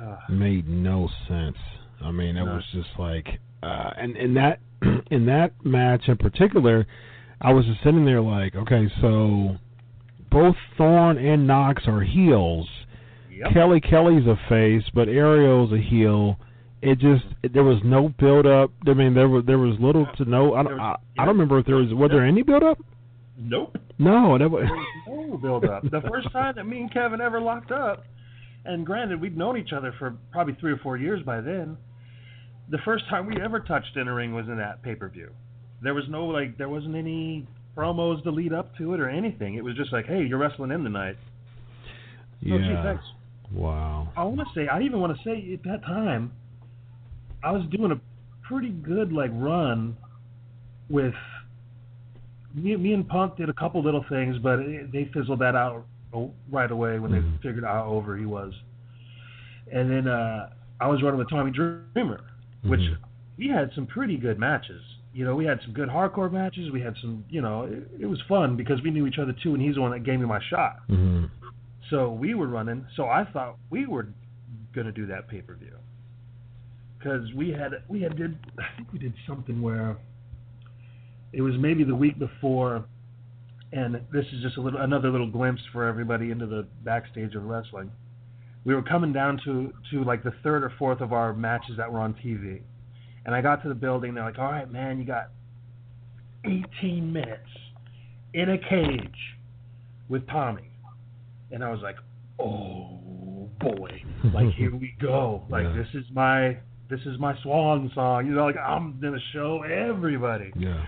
Uh, 0.00 0.16
made 0.28 0.66
no 0.68 1.08
sense. 1.28 1.58
I 2.02 2.10
mean, 2.10 2.36
it 2.36 2.44
No. 2.44 2.54
was 2.54 2.64
just 2.72 2.88
like, 2.98 3.38
uh, 3.62 3.90
and 3.96 4.16
in 4.16 4.34
that 4.34 4.58
in 5.10 5.26
that 5.26 5.52
match 5.64 6.08
in 6.08 6.16
particular, 6.16 6.86
I 7.40 7.52
was 7.52 7.66
just 7.66 7.82
sitting 7.84 8.04
there 8.04 8.20
like, 8.22 8.56
okay, 8.56 8.88
so 9.00 9.56
both 10.30 10.56
Thorn 10.76 11.18
and 11.18 11.46
Knox 11.46 11.82
are 11.86 12.00
heels. 12.00 12.66
Yep. 13.40 13.52
Kelly 13.52 13.80
Kelly's 13.80 14.26
a 14.26 14.36
face, 14.48 14.84
but 14.94 15.08
Ariel's 15.08 15.72
a 15.72 15.78
heel. 15.78 16.38
It 16.82 16.98
just 16.98 17.24
there 17.52 17.64
was 17.64 17.78
no 17.84 18.08
build 18.18 18.46
up. 18.46 18.70
I 18.86 18.94
mean, 18.94 19.14
there 19.14 19.28
was 19.28 19.44
there 19.46 19.58
was 19.58 19.76
little 19.80 20.06
to 20.16 20.24
no. 20.24 20.54
I 20.54 20.62
don't, 20.62 20.76
was- 20.76 20.98
I, 21.18 21.22
I 21.22 21.24
don't 21.26 21.34
remember 21.34 21.58
if 21.58 21.66
there 21.66 21.76
was 21.76 21.92
was 21.92 22.10
there 22.10 22.24
any 22.24 22.42
build 22.42 22.62
up. 22.62 22.78
Nope. 23.36 23.76
No, 23.98 24.38
that 24.38 24.50
was. 24.50 24.64
There 25.06 25.16
was 25.16 25.30
no 25.30 25.36
build 25.38 25.64
up. 25.64 25.82
The 25.82 26.02
first 26.08 26.30
time 26.32 26.54
that 26.56 26.64
me 26.64 26.80
and 26.80 26.92
Kevin 26.92 27.20
ever 27.20 27.40
locked 27.40 27.70
up, 27.70 28.04
and 28.64 28.84
granted 28.86 29.20
we'd 29.20 29.36
known 29.36 29.56
each 29.56 29.72
other 29.72 29.94
for 29.98 30.16
probably 30.30 30.54
three 30.60 30.72
or 30.72 30.78
four 30.78 30.96
years 30.96 31.22
by 31.22 31.40
then. 31.40 31.76
The 32.70 32.78
first 32.84 33.08
time 33.08 33.26
we 33.26 33.40
ever 33.42 33.60
touched 33.60 33.96
in 33.96 34.08
a 34.08 34.14
ring 34.14 34.32
was 34.34 34.46
in 34.46 34.56
that 34.58 34.82
pay 34.82 34.94
per 34.94 35.08
view. 35.08 35.30
There 35.82 35.94
was 35.94 36.04
no 36.08 36.26
like 36.26 36.56
there 36.56 36.68
wasn't 36.68 36.96
any 36.96 37.46
promos 37.76 38.22
to 38.24 38.30
lead 38.30 38.52
up 38.52 38.76
to 38.78 38.94
it 38.94 39.00
or 39.00 39.08
anything. 39.08 39.54
It 39.54 39.64
was 39.64 39.76
just 39.76 39.92
like, 39.92 40.06
hey, 40.06 40.22
you're 40.22 40.38
wrestling 40.38 40.70
in 40.70 40.82
tonight. 40.82 41.16
Oh, 42.42 42.58
gee, 42.58 42.64
yeah. 42.64 42.82
thanks. 42.82 43.04
Wow. 43.52 44.08
I 44.16 44.24
want 44.24 44.40
to 44.40 44.46
say, 44.54 44.68
I 44.68 44.80
even 44.82 45.00
want 45.00 45.16
to 45.16 45.22
say 45.24 45.52
at 45.52 45.62
that 45.64 45.82
time, 45.84 46.32
I 47.42 47.50
was 47.52 47.62
doing 47.70 47.92
a 47.92 48.00
pretty 48.46 48.70
good 48.70 49.12
like 49.12 49.30
run 49.34 49.96
with 50.88 51.14
me. 52.54 52.76
Me 52.76 52.92
and 52.92 53.08
Punk 53.08 53.36
did 53.36 53.48
a 53.48 53.52
couple 53.52 53.82
little 53.82 54.04
things, 54.08 54.36
but 54.38 54.58
it, 54.60 54.92
they 54.92 55.10
fizzled 55.14 55.38
that 55.40 55.54
out 55.54 55.84
right 56.50 56.70
away 56.70 56.98
when 56.98 57.12
Mhm. 57.12 57.22
they 57.40 57.48
figured 57.48 57.64
out 57.64 57.84
how 57.84 57.90
over 57.90 58.16
he 58.16 58.26
was. 58.26 58.52
And 59.72 59.90
then 59.90 60.08
uh, 60.08 60.50
I 60.80 60.88
was 60.88 61.02
running 61.02 61.18
with 61.18 61.30
Tommy 61.30 61.52
Dreamer, 61.52 62.20
which 62.64 62.80
Mhm. 62.80 62.96
we 63.38 63.48
had 63.48 63.72
some 63.74 63.86
pretty 63.86 64.16
good 64.16 64.38
matches. 64.38 64.82
You 65.12 65.24
know, 65.24 65.34
we 65.34 65.44
had 65.44 65.60
some 65.62 65.72
good 65.72 65.88
hardcore 65.88 66.30
matches. 66.30 66.70
We 66.70 66.80
had 66.80 66.96
some, 66.98 67.24
you 67.30 67.40
know, 67.40 67.62
it, 67.64 67.88
it 68.00 68.06
was 68.06 68.20
fun 68.22 68.56
because 68.56 68.80
we 68.82 68.90
knew 68.90 69.06
each 69.06 69.18
other 69.18 69.32
too, 69.32 69.54
and 69.54 69.62
he's 69.62 69.74
the 69.76 69.80
one 69.80 69.90
that 69.92 70.00
gave 70.04 70.20
me 70.20 70.26
my 70.26 70.40
shot. 70.50 70.80
Mhm. 70.88 71.30
So 71.90 72.12
we 72.12 72.34
were 72.34 72.46
running. 72.46 72.86
So 72.96 73.04
I 73.06 73.24
thought 73.32 73.58
we 73.68 73.86
were 73.86 74.06
gonna 74.74 74.92
do 74.92 75.06
that 75.06 75.28
pay 75.28 75.42
per 75.42 75.54
view 75.54 75.76
because 76.98 77.32
we 77.34 77.50
had 77.50 77.72
we 77.88 78.00
had 78.00 78.16
did 78.16 78.38
I 78.58 78.76
think 78.76 78.92
we 78.92 78.98
did 78.98 79.12
something 79.26 79.60
where 79.60 79.96
it 81.32 81.42
was 81.42 81.54
maybe 81.58 81.84
the 81.84 81.94
week 81.94 82.18
before, 82.18 82.84
and 83.72 83.94
this 84.12 84.24
is 84.32 84.42
just 84.42 84.56
a 84.56 84.60
little 84.60 84.80
another 84.80 85.10
little 85.10 85.30
glimpse 85.30 85.62
for 85.72 85.86
everybody 85.86 86.30
into 86.30 86.46
the 86.46 86.66
backstage 86.84 87.34
of 87.34 87.44
wrestling. 87.44 87.90
We 88.64 88.74
were 88.74 88.82
coming 88.82 89.12
down 89.12 89.40
to 89.44 89.72
to 89.90 90.04
like 90.04 90.22
the 90.22 90.34
third 90.44 90.62
or 90.62 90.72
fourth 90.78 91.00
of 91.00 91.12
our 91.12 91.32
matches 91.32 91.76
that 91.76 91.92
were 91.92 91.98
on 91.98 92.14
TV, 92.14 92.60
and 93.26 93.34
I 93.34 93.40
got 93.40 93.62
to 93.62 93.68
the 93.68 93.74
building. 93.74 94.14
They're 94.14 94.24
like, 94.24 94.38
"All 94.38 94.50
right, 94.50 94.70
man, 94.70 94.98
you 94.98 95.04
got 95.04 95.30
18 96.44 97.12
minutes 97.12 97.50
in 98.34 98.50
a 98.50 98.58
cage 98.58 99.36
with 100.08 100.26
Tommy." 100.28 100.69
And 101.50 101.64
I 101.64 101.70
was 101.70 101.80
like, 101.82 101.96
"Oh 102.38 103.48
boy, 103.60 104.02
like 104.34 104.54
here 104.54 104.74
we 104.74 104.94
go! 105.00 105.42
Like 105.48 105.64
Yeah. 105.64 105.76
this 105.76 105.88
is 105.94 106.04
my 106.12 106.56
this 106.88 107.00
is 107.06 107.18
my 107.18 107.34
swan 107.42 107.90
song." 107.94 108.26
You 108.26 108.34
know, 108.34 108.44
like 108.44 108.56
I'm 108.56 108.98
gonna 109.00 109.18
show 109.32 109.62
everybody. 109.62 110.52
Yeah. 110.56 110.84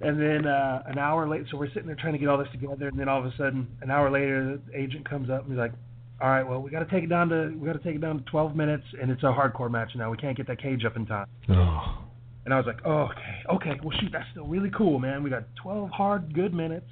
And 0.00 0.20
then 0.20 0.46
uh, 0.46 0.82
an 0.86 0.98
hour 0.98 1.26
later, 1.28 1.46
so 1.50 1.56
we're 1.56 1.68
sitting 1.68 1.86
there 1.86 1.96
trying 1.96 2.12
to 2.12 2.18
get 2.18 2.28
all 2.28 2.36
this 2.36 2.48
together, 2.52 2.88
and 2.88 2.98
then 2.98 3.08
all 3.08 3.20
of 3.20 3.26
a 3.26 3.34
sudden, 3.38 3.66
an 3.80 3.90
hour 3.90 4.10
later, 4.10 4.58
the 4.66 4.78
agent 4.78 5.08
comes 5.08 5.30
up 5.30 5.42
and 5.42 5.52
he's 5.52 5.58
like, 5.58 5.72
"All 6.20 6.28
right, 6.28 6.42
well, 6.42 6.60
we 6.60 6.70
got 6.70 6.80
to 6.80 6.90
take 6.92 7.04
it 7.04 7.08
down 7.08 7.28
to 7.30 7.54
we 7.56 7.66
got 7.66 7.74
to 7.74 7.78
take 7.84 7.94
it 7.94 8.00
down 8.00 8.18
to 8.18 8.24
12 8.24 8.54
minutes, 8.56 8.84
and 9.00 9.10
it's 9.10 9.22
a 9.22 9.26
hardcore 9.26 9.70
match 9.70 9.92
now. 9.94 10.10
We 10.10 10.16
can't 10.16 10.36
get 10.36 10.46
that 10.48 10.60
cage 10.60 10.84
up 10.84 10.96
in 10.96 11.06
time." 11.06 11.26
Oh. 11.48 12.00
And 12.44 12.52
I 12.52 12.58
was 12.58 12.66
like, 12.66 12.80
oh, 12.84 13.08
okay, 13.08 13.42
okay, 13.70 13.80
well, 13.82 13.96
shoot, 13.98 14.10
that's 14.12 14.26
still 14.32 14.46
really 14.46 14.68
cool, 14.76 14.98
man. 14.98 15.22
We 15.22 15.30
got 15.30 15.44
12 15.62 15.88
hard, 15.88 16.34
good 16.34 16.52
minutes. 16.52 16.84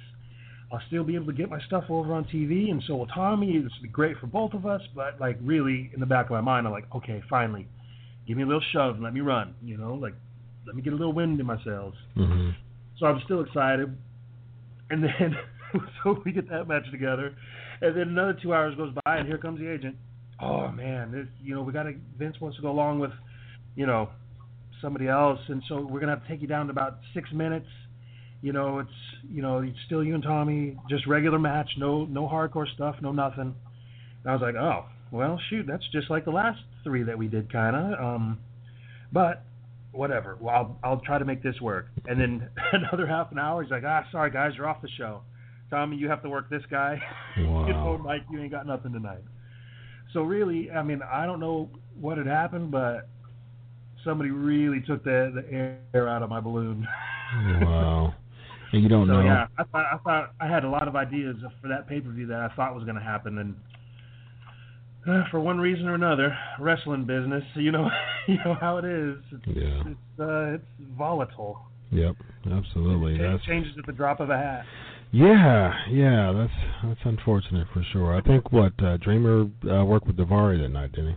I'll 0.73 0.81
still 0.87 1.03
be 1.03 1.13
able 1.13 1.27
to 1.27 1.33
get 1.33 1.51
my 1.51 1.61
stuff 1.67 1.83
over 1.87 2.15
on 2.15 2.23
TV, 2.25 2.71
and 2.71 2.81
so 2.87 2.95
will 2.95 3.05
Tommy. 3.05 3.59
This 3.59 3.71
will 3.77 3.83
be 3.83 3.89
great 3.89 4.17
for 4.17 4.25
both 4.25 4.53
of 4.53 4.65
us. 4.65 4.81
But 4.95 5.21
like, 5.21 5.37
really, 5.43 5.91
in 5.93 5.99
the 5.99 6.07
back 6.07 6.25
of 6.25 6.31
my 6.31 6.41
mind, 6.41 6.65
I'm 6.65 6.73
like, 6.73 6.87
okay, 6.95 7.21
finally, 7.29 7.67
give 8.27 8.37
me 8.37 8.43
a 8.43 8.45
little 8.47 8.63
shove 8.71 8.95
and 8.95 9.03
let 9.03 9.13
me 9.13 9.21
run. 9.21 9.53
You 9.61 9.77
know, 9.77 9.93
like, 9.93 10.15
let 10.65 10.75
me 10.75 10.81
get 10.81 10.93
a 10.93 10.95
little 10.95 11.13
wind 11.13 11.39
in 11.39 11.45
my 11.45 11.63
sails. 11.63 11.93
Mhm. 12.17 12.55
So 12.97 13.05
I'm 13.05 13.21
still 13.25 13.41
excited. 13.41 13.95
And 14.89 15.03
then, 15.03 15.37
so 16.03 16.19
we 16.25 16.31
get 16.31 16.49
that 16.49 16.67
match 16.67 16.89
together, 16.89 17.35
and 17.81 17.95
then 17.95 18.07
another 18.09 18.33
two 18.41 18.51
hours 18.51 18.75
goes 18.75 18.93
by, 19.05 19.17
and 19.17 19.27
here 19.27 19.37
comes 19.37 19.59
the 19.59 19.71
agent. 19.71 19.95
Oh 20.41 20.69
man, 20.69 21.11
this, 21.11 21.27
you 21.43 21.53
know, 21.53 21.61
we 21.61 21.71
got 21.71 21.83
to. 21.83 21.93
Vince 22.17 22.41
wants 22.41 22.57
to 22.57 22.63
go 22.63 22.71
along 22.71 22.97
with, 22.97 23.11
you 23.75 23.85
know, 23.85 24.09
somebody 24.81 25.07
else, 25.07 25.39
and 25.49 25.61
so 25.67 25.81
we're 25.81 25.99
gonna 25.99 26.13
have 26.13 26.23
to 26.23 26.27
take 26.27 26.41
you 26.41 26.47
down 26.47 26.65
to 26.65 26.71
about 26.71 26.97
six 27.13 27.31
minutes. 27.31 27.67
You 28.43 28.51
know, 28.51 28.79
it's 28.79 28.89
you 29.31 29.41
know, 29.41 29.59
it's 29.59 29.77
still 29.85 30.03
you 30.03 30.15
and 30.15 30.21
Tommy, 30.21 30.77
just 30.89 31.07
regular 31.07 31.39
match, 31.39 31.69
no 31.77 32.03
no 32.03 32.27
hardcore 32.27 32.71
stuff, 32.75 32.97
no 33.01 33.13
nothing. 33.13 33.55
And 34.23 34.27
I 34.27 34.33
was 34.33 34.41
like, 34.41 34.55
oh, 34.55 34.85
well, 35.11 35.39
shoot, 35.49 35.65
that's 35.65 35.87
just 35.93 36.09
like 36.09 36.25
the 36.25 36.31
last 36.31 36.59
three 36.83 37.03
that 37.03 37.17
we 37.17 37.29
did, 37.29 37.51
kind 37.51 37.73
of. 37.73 37.99
Um, 37.99 38.39
but 39.13 39.43
whatever. 39.93 40.37
Well, 40.41 40.53
I'll, 40.53 40.79
I'll 40.83 40.99
try 40.99 41.19
to 41.19 41.25
make 41.25 41.41
this 41.41 41.61
work. 41.61 41.87
And 42.05 42.19
then 42.19 42.49
another 42.73 43.07
half 43.07 43.31
an 43.31 43.39
hour, 43.39 43.63
he's 43.63 43.71
like, 43.71 43.83
ah, 43.85 44.03
sorry 44.11 44.29
guys, 44.29 44.51
you're 44.57 44.67
off 44.67 44.81
the 44.81 44.89
show. 44.97 45.21
Tommy, 45.69 45.95
you 45.95 46.09
have 46.09 46.21
to 46.23 46.29
work 46.29 46.49
this 46.49 46.63
guy. 46.69 47.01
Wow. 47.37 47.65
you 47.65 47.73
know, 47.73 47.97
Mike, 47.97 48.21
you 48.29 48.39
ain't 48.39 48.51
got 48.51 48.67
nothing 48.67 48.93
tonight. 48.93 49.23
So 50.11 50.21
really, 50.21 50.69
I 50.69 50.83
mean, 50.83 51.01
I 51.01 51.25
don't 51.25 51.39
know 51.39 51.69
what 51.99 52.19
had 52.19 52.27
happened, 52.27 52.69
but 52.69 53.07
somebody 54.03 54.29
really 54.29 54.81
took 54.81 55.03
the 55.03 55.31
the 55.33 55.75
air 55.95 56.07
out 56.07 56.21
of 56.21 56.29
my 56.29 56.41
balloon. 56.41 56.87
Wow. 57.61 58.13
And 58.73 58.81
you 58.81 58.89
don't 58.89 59.07
so 59.07 59.13
know. 59.13 59.23
yeah, 59.23 59.47
I 59.57 59.63
thought 59.63 59.85
I 59.93 59.97
thought 59.97 60.33
I 60.41 60.47
had 60.47 60.63
a 60.63 60.69
lot 60.69 60.87
of 60.87 60.95
ideas 60.95 61.35
for 61.61 61.67
that 61.67 61.87
pay 61.87 62.01
per 62.01 62.11
view 62.11 62.25
that 62.27 62.39
I 62.39 62.49
thought 62.55 62.73
was 62.73 62.83
going 62.83 62.95
to 62.95 63.03
happen, 63.03 63.37
and 63.37 63.55
uh, 65.07 65.23
for 65.29 65.39
one 65.39 65.59
reason 65.59 65.87
or 65.87 65.93
another, 65.93 66.35
wrestling 66.59 67.05
business. 67.05 67.43
You 67.55 67.71
know, 67.71 67.87
you 68.27 68.37
know 68.43 68.55
how 68.59 68.77
it 68.77 68.85
is. 68.85 69.17
It's, 69.31 69.43
Yeah. 69.45 69.83
It's 69.85 70.19
uh, 70.19 70.55
it's 70.55 70.65
volatile. 70.97 71.59
Yep, 71.91 72.15
absolutely. 72.51 73.15
It 73.15 73.31
That's 73.31 73.45
changes 73.45 73.73
at 73.77 73.85
the 73.85 73.91
drop 73.91 74.19
of 74.19 74.31
a 74.31 74.37
hat. 74.37 74.65
yeah, 75.11 75.73
yeah. 75.91 76.33
That's 76.35 76.73
that's 76.83 77.01
unfortunate 77.05 77.67
for 77.71 77.83
sure. 77.93 78.15
I 78.15 78.21
think 78.21 78.51
what 78.51 78.73
uh, 78.83 78.97
Dreamer 78.97 79.49
uh, 79.69 79.85
worked 79.85 80.07
with 80.07 80.17
Daivari 80.17 80.59
that 80.61 80.69
night, 80.69 80.93
didn't 80.93 81.11
he? 81.11 81.15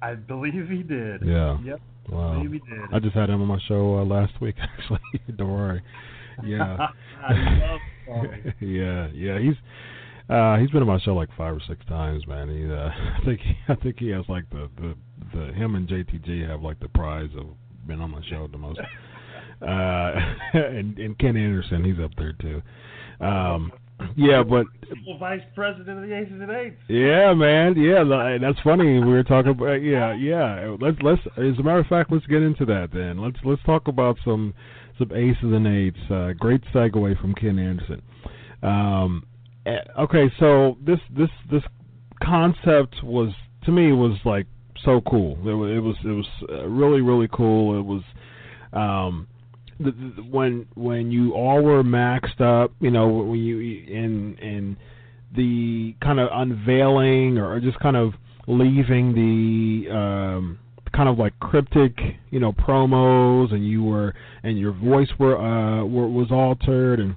I 0.00 0.14
believe 0.14 0.68
he 0.70 0.82
did. 0.82 1.22
Yeah. 1.26 1.58
Yep. 1.62 1.80
Wow. 2.08 2.42
Did. 2.42 2.60
I 2.94 3.00
just 3.00 3.14
had 3.14 3.28
him 3.28 3.42
on 3.42 3.48
my 3.48 3.58
show 3.68 3.98
uh, 3.98 4.04
last 4.04 4.40
week, 4.40 4.54
actually. 4.60 5.00
Daivari. 5.30 5.82
Yeah. 6.44 6.88
I 7.26 7.32
love 7.32 7.80
yeah, 8.60 9.08
yeah. 9.12 9.38
He's 9.38 9.54
uh 10.28 10.56
he's 10.56 10.70
been 10.70 10.82
on 10.82 10.86
my 10.88 10.98
show 11.00 11.14
like 11.14 11.28
five 11.36 11.54
or 11.54 11.60
six 11.68 11.84
times, 11.86 12.26
man. 12.26 12.48
He 12.48 12.64
uh 12.70 12.88
I 13.20 13.24
think 13.24 13.40
he, 13.40 13.54
I 13.68 13.74
think 13.76 13.96
he 13.98 14.08
has 14.10 14.24
like 14.28 14.48
the 14.50 14.68
the 14.76 14.94
the 15.34 15.52
him 15.54 15.74
and 15.74 15.88
JTG 15.88 16.48
have 16.48 16.62
like 16.62 16.78
the 16.80 16.88
prize 16.88 17.30
of 17.38 17.46
being 17.86 18.00
on 18.00 18.10
my 18.10 18.20
show 18.28 18.46
the 18.50 18.58
most. 18.58 18.80
uh 19.62 20.12
and 20.54 20.98
and 20.98 21.18
Ken 21.18 21.36
Anderson, 21.36 21.84
he's 21.84 22.02
up 22.02 22.12
there 22.16 22.32
too. 22.34 22.62
Um 23.24 23.72
yeah, 24.14 24.42
but 24.42 24.66
vice 25.18 25.40
president 25.54 26.02
of 26.02 26.08
the 26.08 26.14
Aces 26.14 26.40
and 26.40 26.50
Eights. 26.50 26.76
yeah, 26.88 27.32
man. 27.32 27.74
Yeah, 27.76 28.04
that's 28.40 28.60
funny. 28.62 28.98
We 29.00 29.06
were 29.10 29.22
talking 29.22 29.52
about 29.52 29.82
yeah, 29.82 30.14
yeah. 30.14 30.76
Let's 30.78 30.98
let's 31.02 31.22
as 31.38 31.58
a 31.58 31.62
matter 31.62 31.78
of 31.78 31.86
fact, 31.86 32.12
let's 32.12 32.26
get 32.26 32.42
into 32.42 32.66
that 32.66 32.90
then. 32.92 33.18
Let's 33.18 33.38
let's 33.44 33.62
talk 33.64 33.88
about 33.88 34.18
some 34.24 34.52
some 34.98 35.12
aces 35.12 35.42
and 35.42 35.66
eights. 35.66 35.98
Uh, 36.10 36.32
great 36.38 36.62
segue 36.74 37.20
from 37.20 37.34
Ken 37.34 37.58
Anderson. 37.58 38.02
Um, 38.62 39.26
eh, 39.66 39.78
okay, 39.98 40.30
so 40.38 40.76
this 40.84 40.98
this 41.16 41.30
this 41.50 41.62
concept 42.22 42.96
was 43.02 43.32
to 43.64 43.72
me 43.72 43.92
was 43.92 44.18
like 44.24 44.46
so 44.84 45.00
cool. 45.02 45.36
It 45.46 45.54
was 45.54 45.70
it 45.70 45.80
was, 45.80 45.96
it 46.04 46.08
was 46.08 46.26
uh, 46.50 46.66
really 46.66 47.00
really 47.00 47.28
cool. 47.32 47.78
It 47.78 47.84
was 47.84 48.02
um 48.72 49.28
the, 49.78 49.90
the, 49.90 50.22
when 50.22 50.66
when 50.74 51.10
you 51.10 51.32
all 51.34 51.62
were 51.62 51.82
maxed 51.82 52.40
up, 52.40 52.72
you 52.80 52.90
know, 52.90 53.08
when 53.08 53.38
you 53.38 53.58
in 53.60 54.36
in 54.38 54.76
the 55.34 55.94
kind 56.02 56.18
of 56.18 56.28
unveiling 56.32 57.38
or 57.38 57.60
just 57.60 57.78
kind 57.80 57.96
of 57.96 58.14
leaving 58.46 59.12
the 59.14 59.90
um 59.94 60.58
kind 60.92 61.08
of 61.08 61.18
like 61.18 61.38
cryptic, 61.40 61.98
you 62.30 62.40
know, 62.40 62.52
promos 62.52 63.52
and 63.52 63.66
you 63.66 63.82
were 63.82 64.14
and 64.42 64.58
your 64.58 64.72
voice 64.72 65.08
were 65.18 65.36
uh 65.38 65.84
were, 65.84 66.08
was 66.08 66.30
altered 66.30 67.00
and 67.00 67.16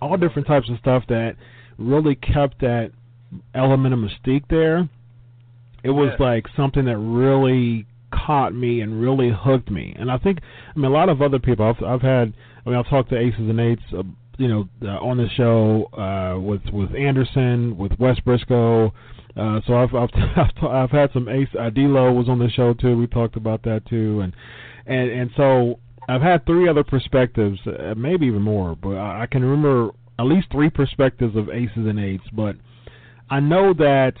all 0.00 0.16
different 0.16 0.46
types 0.46 0.68
of 0.70 0.78
stuff 0.78 1.02
that 1.08 1.36
really 1.78 2.14
kept 2.14 2.60
that 2.60 2.92
element 3.54 3.92
of 3.94 4.00
mystique 4.00 4.44
there. 4.48 4.88
It 5.82 5.90
was 5.90 6.10
Yeah. 6.18 6.26
like 6.26 6.46
something 6.56 6.84
that 6.86 6.98
really 6.98 7.86
caught 8.10 8.54
me 8.54 8.80
and 8.80 9.00
really 9.00 9.30
hooked 9.30 9.70
me. 9.70 9.94
And 9.98 10.10
I 10.10 10.18
think 10.18 10.40
I 10.74 10.78
mean 10.78 10.86
a 10.90 10.94
lot 10.94 11.08
of 11.08 11.20
other 11.22 11.38
people 11.38 11.66
I've 11.66 11.82
I've 11.82 12.02
had 12.02 12.32
I 12.64 12.70
mean 12.70 12.78
I've 12.78 12.88
talked 12.88 13.10
to 13.10 13.16
Aces 13.18 13.40
and 13.40 13.60
Eights 13.60 13.82
uh, 13.92 14.02
you 14.38 14.48
know 14.48 14.68
uh, 14.82 14.98
on 15.04 15.16
the 15.18 15.28
show 15.30 15.86
uh 15.94 16.38
with 16.40 16.62
with 16.72 16.94
Anderson, 16.94 17.76
with 17.76 17.92
Wes 17.98 18.18
Briscoe. 18.20 18.92
Uh 19.38 19.60
so 19.66 19.74
I've 19.74 19.94
I've 19.94 20.10
I've, 20.36 20.64
I've 20.64 20.90
had 20.90 21.12
some 21.12 21.28
Ace 21.28 21.48
uh, 21.58 21.70
D'Lo 21.70 22.12
was 22.12 22.28
on 22.28 22.38
the 22.38 22.50
show 22.50 22.74
too. 22.74 22.96
We 22.98 23.06
talked 23.06 23.36
about 23.36 23.62
that 23.62 23.86
too 23.88 24.20
and 24.20 24.34
and 24.86 25.10
and 25.10 25.30
so 25.36 25.78
I've 26.08 26.22
had 26.22 26.46
three 26.46 26.66
other 26.68 26.82
perspectives, 26.82 27.58
uh, 27.66 27.94
maybe 27.94 28.26
even 28.26 28.40
more, 28.40 28.74
but 28.74 28.96
I, 28.96 29.22
I 29.22 29.26
can 29.26 29.44
remember 29.44 29.90
at 30.18 30.24
least 30.24 30.48
three 30.50 30.70
perspectives 30.70 31.36
of 31.36 31.50
aces 31.50 31.76
and 31.76 32.00
eights. 32.00 32.24
But 32.32 32.56
I 33.30 33.40
know 33.40 33.74
that 33.74 34.14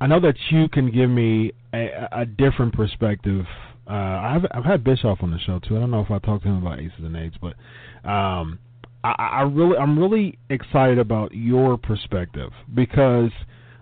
I 0.00 0.06
know 0.06 0.20
that 0.20 0.34
you 0.50 0.68
can 0.68 0.90
give 0.90 1.08
me 1.08 1.52
a, 1.72 2.08
a 2.12 2.26
different 2.26 2.74
perspective. 2.74 3.44
Uh, 3.88 3.92
I've 3.92 4.46
I've 4.50 4.64
had 4.64 4.84
Bischoff 4.84 5.18
on 5.22 5.30
the 5.30 5.38
show 5.38 5.60
too. 5.60 5.76
I 5.76 5.80
don't 5.80 5.90
know 5.90 6.00
if 6.00 6.10
I 6.10 6.18
talked 6.18 6.42
to 6.44 6.50
him 6.50 6.66
about 6.66 6.80
aces 6.80 6.98
and 6.98 7.16
eights, 7.16 7.36
but 7.40 7.54
um, 8.08 8.58
I, 9.04 9.12
I 9.18 9.42
really 9.42 9.76
I'm 9.76 9.98
really 9.98 10.38
excited 10.50 10.98
about 10.98 11.32
your 11.32 11.78
perspective 11.78 12.50
because, 12.74 13.30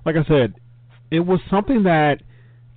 like 0.06 0.14
I 0.16 0.24
said, 0.26 0.54
it 1.10 1.20
was 1.20 1.40
something 1.50 1.82
that 1.82 2.22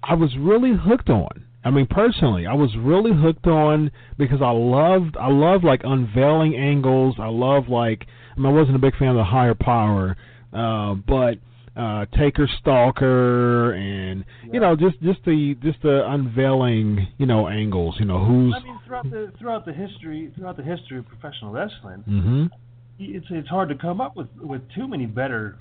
I 0.04 0.16
was 0.16 0.36
really 0.38 0.74
hooked 0.74 1.10
on. 1.10 1.46
I 1.64 1.70
mean, 1.70 1.88
personally, 1.88 2.48
I 2.48 2.54
was 2.54 2.76
really 2.78 3.12
hooked 3.14 3.46
on 3.46 3.92
because 4.18 4.42
I 4.42 4.52
loved 4.52 5.16
I 5.18 5.30
love 5.30 5.64
like 5.64 5.82
unveiling 5.84 6.56
angles. 6.56 7.16
I 7.20 7.28
love 7.28 7.70
like 7.70 8.08
I 8.36 8.40
mean, 8.40 8.48
I 8.48 8.56
wasn't 8.56 8.78
a 8.78 8.80
big 8.80 8.98
fan 8.98 9.10
of 9.10 9.18
the 9.18 9.26
higher 9.26 9.54
power, 9.54 10.18
uh, 10.54 10.96
but 10.96 11.38
uh, 11.76 12.06
Taker 12.18 12.50
Stalker 12.60 13.74
and 13.74 14.26
you 14.52 14.60
know 14.60 14.76
just 14.76 15.02
just 15.02 15.20
the 15.26 15.56
just 15.62 15.82
the 15.84 16.10
unveiling 16.10 17.08
you 17.18 17.26
know 17.26 17.48
angles. 17.48 17.98
You 18.00 18.06
know 18.06 18.24
who's. 18.24 18.56
I 18.56 18.64
mean, 18.64 18.80
throughout 18.88 19.10
the 19.12 19.32
throughout 19.38 19.66
the 19.66 19.74
history 19.74 20.32
throughout 20.36 20.58
the 20.58 20.64
history 20.64 20.98
of 20.98 21.08
professional 21.08 21.52
wrestling, 21.52 22.04
hmm 22.08 22.46
it's 23.00 23.26
it's 23.30 23.48
hard 23.48 23.70
to 23.70 23.76
come 23.76 24.02
up 24.02 24.16
with 24.16 24.28
with 24.42 24.62
too 24.76 24.88
many 24.88 25.06
better, 25.06 25.58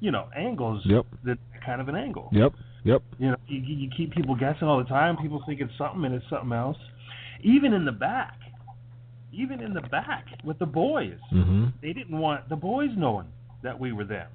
you 0.00 0.10
know, 0.10 0.28
angles. 0.36 0.82
Yep. 0.84 1.06
That 1.24 1.38
kind 1.64 1.80
of 1.80 1.88
an 1.88 1.96
angle. 1.96 2.28
Yep. 2.32 2.52
Yep. 2.84 3.02
You 3.18 3.30
know, 3.32 3.36
you, 3.46 3.60
you 3.60 3.90
keep 3.96 4.12
people 4.12 4.34
guessing 4.36 4.68
all 4.68 4.78
the 4.78 4.88
time. 4.88 5.16
People 5.16 5.42
think 5.46 5.60
it's 5.60 5.76
something 5.76 6.04
and 6.04 6.14
it's 6.14 6.24
something 6.30 6.52
else. 6.52 6.76
Even 7.42 7.72
in 7.72 7.84
the 7.84 7.92
back, 7.92 8.38
even 9.32 9.60
in 9.62 9.74
the 9.74 9.82
back 9.82 10.24
with 10.44 10.58
the 10.58 10.66
boys, 10.66 11.18
hmm 11.30 11.66
they 11.80 11.92
didn't 11.92 12.18
want 12.18 12.48
the 12.48 12.56
boys 12.56 12.90
knowing 12.96 13.28
that 13.62 13.78
we 13.78 13.92
were 13.92 14.04
them. 14.04 14.28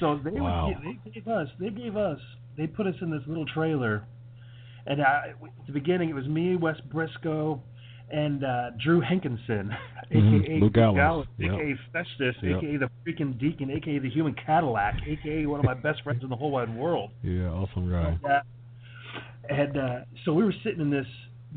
So 0.00 0.18
they 0.24 0.40
Wow. 0.40 0.68
would 0.68 0.98
they 1.04 1.10
gave 1.10 1.28
us 1.28 1.48
they 1.58 1.70
gave 1.70 1.96
us 1.96 2.18
they 2.56 2.66
put 2.66 2.86
us 2.86 2.94
in 3.00 3.10
this 3.10 3.22
little 3.26 3.46
trailer, 3.46 4.04
and 4.86 5.02
I, 5.02 5.34
at 5.60 5.66
the 5.66 5.72
beginning 5.72 6.08
it 6.10 6.14
was 6.14 6.26
me, 6.26 6.56
Wes 6.56 6.80
Briscoe, 6.90 7.60
and 8.10 8.44
uh, 8.44 8.70
Drew 8.82 9.00
Hankinson, 9.00 9.70
aka 10.10 10.60
Luke 10.60 10.74
Gallows, 10.74 11.26
yep. 11.38 11.52
aka 11.52 11.74
Festus, 11.92 12.36
Yep. 12.42 12.58
aka 12.58 12.76
the 12.76 12.90
freaking 13.04 13.38
Deacon, 13.38 13.70
aka 13.70 13.98
the 13.98 14.10
Human 14.10 14.34
Cadillac, 14.34 14.96
aka 15.06 15.46
one 15.46 15.58
of 15.58 15.66
my 15.66 15.74
best 15.74 16.02
friends 16.02 16.22
in 16.22 16.28
the 16.28 16.36
whole 16.36 16.50
wide 16.50 16.74
world. 16.74 17.10
Yeah. 17.22 17.48
Awesome 17.48 17.90
guy. 17.90 18.18
Uh, 18.24 18.40
and 19.48 19.76
uh, 19.76 19.98
so 20.24 20.32
we 20.32 20.44
were 20.44 20.54
sitting 20.64 20.80
in 20.80 20.90
this 20.90 21.06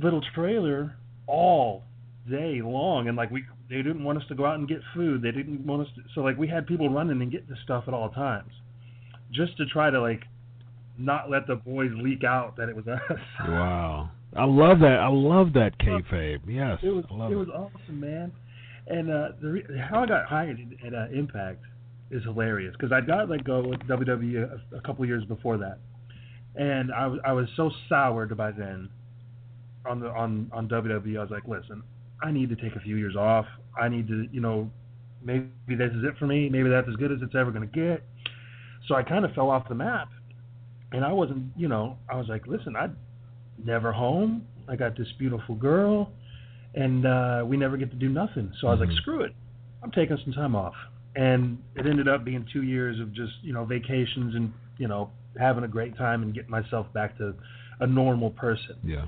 little 0.01 0.21
trailer 0.33 0.95
all 1.27 1.83
day 2.29 2.61
long, 2.63 3.07
and 3.07 3.15
like 3.17 3.29
we, 3.31 3.43
they 3.69 3.77
didn't 3.77 4.03
want 4.03 4.17
us 4.17 4.23
to 4.29 4.35
go 4.35 4.45
out 4.45 4.55
and 4.57 4.67
get 4.67 4.79
food. 4.95 5.21
They 5.21 5.31
didn't 5.31 5.65
want 5.65 5.83
us 5.83 5.87
to. 5.95 6.01
So 6.15 6.21
like 6.21 6.37
we 6.37 6.47
had 6.47 6.65
people 6.67 6.89
running 6.89 7.21
and 7.21 7.31
getting 7.31 7.47
the 7.49 7.57
stuff 7.63 7.83
at 7.87 7.93
all 7.93 8.09
times, 8.09 8.51
just 9.31 9.55
to 9.57 9.65
try 9.65 9.89
to 9.89 10.01
like 10.01 10.23
not 10.97 11.29
let 11.29 11.47
the 11.47 11.55
boys 11.55 11.91
leak 11.95 12.23
out 12.23 12.57
that 12.57 12.69
it 12.69 12.75
was 12.75 12.87
us. 12.87 12.99
Wow. 13.47 14.11
I 14.35 14.45
love 14.45 14.79
that. 14.79 14.99
I 14.99 15.07
love 15.07 15.53
that 15.53 15.77
kayfabe. 15.79 16.41
Yes. 16.45 16.79
It 16.83 16.89
was 16.89 17.05
it 17.09 17.35
was 17.35 17.47
awesome, 17.49 17.99
man. 17.99 18.31
And 18.87 19.11
uh, 19.11 19.29
the 19.41 19.49
re- 19.49 19.65
how 19.89 20.03
I 20.03 20.07
got 20.07 20.25
hired 20.25 20.59
at 20.85 20.93
uh, 20.93 21.07
Impact 21.13 21.63
is 22.11 22.23
hilarious 22.23 22.73
because 22.77 22.91
I 22.91 23.01
got 23.01 23.29
let 23.29 23.43
go 23.43 23.61
with 23.61 23.79
WWE 23.81 24.61
a, 24.71 24.77
a 24.77 24.81
couple 24.81 25.05
years 25.05 25.23
before 25.25 25.57
that, 25.57 25.79
and 26.55 26.91
I 26.91 27.07
was 27.07 27.19
I 27.25 27.33
was 27.33 27.47
so 27.55 27.71
soured 27.87 28.35
by 28.35 28.51
then 28.51 28.89
on 29.85 29.99
the 29.99 30.09
on 30.09 30.49
on 30.53 30.67
WWE. 30.67 31.17
I 31.17 31.21
was 31.21 31.31
like, 31.31 31.47
listen, 31.47 31.83
I 32.21 32.31
need 32.31 32.49
to 32.49 32.55
take 32.55 32.75
a 32.75 32.79
few 32.79 32.97
years 32.97 33.15
off. 33.15 33.45
I 33.79 33.89
need 33.89 34.07
to, 34.07 34.27
you 34.31 34.41
know, 34.41 34.69
maybe 35.23 35.49
this 35.67 35.91
is 35.91 36.03
it 36.03 36.17
for 36.17 36.27
me. 36.27 36.49
Maybe 36.49 36.69
that's 36.69 36.87
as 36.87 36.95
good 36.95 37.11
as 37.11 37.19
it's 37.21 37.35
ever 37.35 37.51
going 37.51 37.69
to 37.69 37.79
get. 37.79 38.03
So 38.87 38.95
I 38.95 39.03
kind 39.03 39.25
of 39.25 39.33
fell 39.33 39.49
off 39.49 39.67
the 39.69 39.75
map, 39.75 40.09
and 40.91 41.05
I 41.05 41.11
wasn't, 41.11 41.51
you 41.55 41.67
know, 41.67 41.97
I 42.09 42.15
was 42.15 42.27
like, 42.27 42.47
listen, 42.47 42.75
I 42.75 42.87
never 43.65 43.91
home. 43.91 44.45
I 44.67 44.75
got 44.75 44.97
this 44.97 45.07
beautiful 45.17 45.55
girl, 45.55 46.11
and 46.75 47.05
uh, 47.05 47.43
we 47.45 47.57
never 47.57 47.77
get 47.77 47.89
to 47.91 47.97
do 47.97 48.09
nothing. 48.09 48.51
So 48.59 48.67
I 48.67 48.71
was 48.71 48.79
like, 48.79 48.89
Mhm. 48.89 48.97
screw 48.97 49.21
it. 49.21 49.33
I'm 49.81 49.91
taking 49.91 50.17
some 50.17 50.33
time 50.33 50.55
off, 50.55 50.75
and 51.15 51.57
it 51.75 51.85
ended 51.85 52.07
up 52.07 52.23
being 52.23 52.45
two 52.51 52.63
years 52.63 52.99
of 52.99 53.13
just 53.13 53.33
you 53.41 53.53
know 53.53 53.65
vacations 53.65 54.35
and 54.35 54.53
you 54.77 54.87
know 54.87 55.09
having 55.37 55.63
a 55.63 55.67
great 55.67 55.95
time 55.95 56.21
and 56.23 56.33
getting 56.33 56.51
myself 56.51 56.91
back 56.93 57.17
to 57.17 57.33
a 57.79 57.87
normal 57.87 58.31
person. 58.31 58.75
Yeah. 58.83 59.05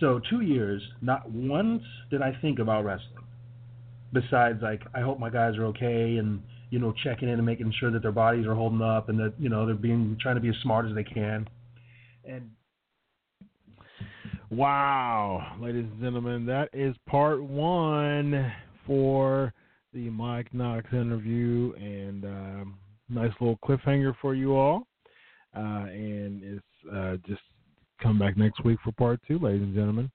So 0.00 0.18
two 0.30 0.40
years, 0.40 0.82
not 1.02 1.30
once 1.30 1.82
did 2.10 2.22
I 2.22 2.32
think 2.40 2.58
about 2.58 2.84
wrestling. 2.84 3.24
Besides, 4.12 4.62
like 4.62 4.82
I 4.94 5.00
hope 5.00 5.18
my 5.18 5.30
guys 5.30 5.56
are 5.56 5.66
okay, 5.66 6.16
and 6.16 6.42
you 6.70 6.78
know 6.78 6.92
checking 6.92 7.28
in 7.28 7.34
and 7.34 7.46
making 7.46 7.72
sure 7.72 7.90
that 7.90 8.02
their 8.02 8.12
bodies 8.12 8.46
are 8.46 8.54
holding 8.54 8.82
up, 8.82 9.08
and 9.08 9.18
that 9.20 9.34
you 9.38 9.48
know 9.48 9.66
they're 9.66 9.74
being 9.74 10.16
trying 10.20 10.36
to 10.36 10.40
be 10.40 10.48
as 10.48 10.56
smart 10.62 10.86
as 10.86 10.94
they 10.94 11.04
can. 11.04 11.48
And 12.24 12.50
Wow, 14.54 15.56
ladies 15.60 15.84
and 15.90 16.00
gentlemen, 16.00 16.46
that 16.46 16.68
is 16.72 16.94
part 17.08 17.42
one 17.42 18.52
for 18.86 19.52
the 19.92 20.08
Mike 20.10 20.54
Knox 20.54 20.86
interview, 20.92 21.72
and 21.76 22.24
um, 22.24 22.78
nice 23.08 23.32
little 23.40 23.58
cliffhanger 23.64 24.14
for 24.22 24.36
you 24.36 24.54
all. 24.54 24.86
Uh, 25.56 25.86
and 25.88 26.40
it's 26.44 26.62
uh, 26.94 27.16
just 27.26 27.42
come 28.00 28.16
back 28.16 28.36
next 28.36 28.64
week 28.64 28.78
for 28.84 28.92
part 28.92 29.18
two, 29.26 29.40
ladies 29.40 29.62
and 29.62 29.74
gentlemen. 29.74 30.08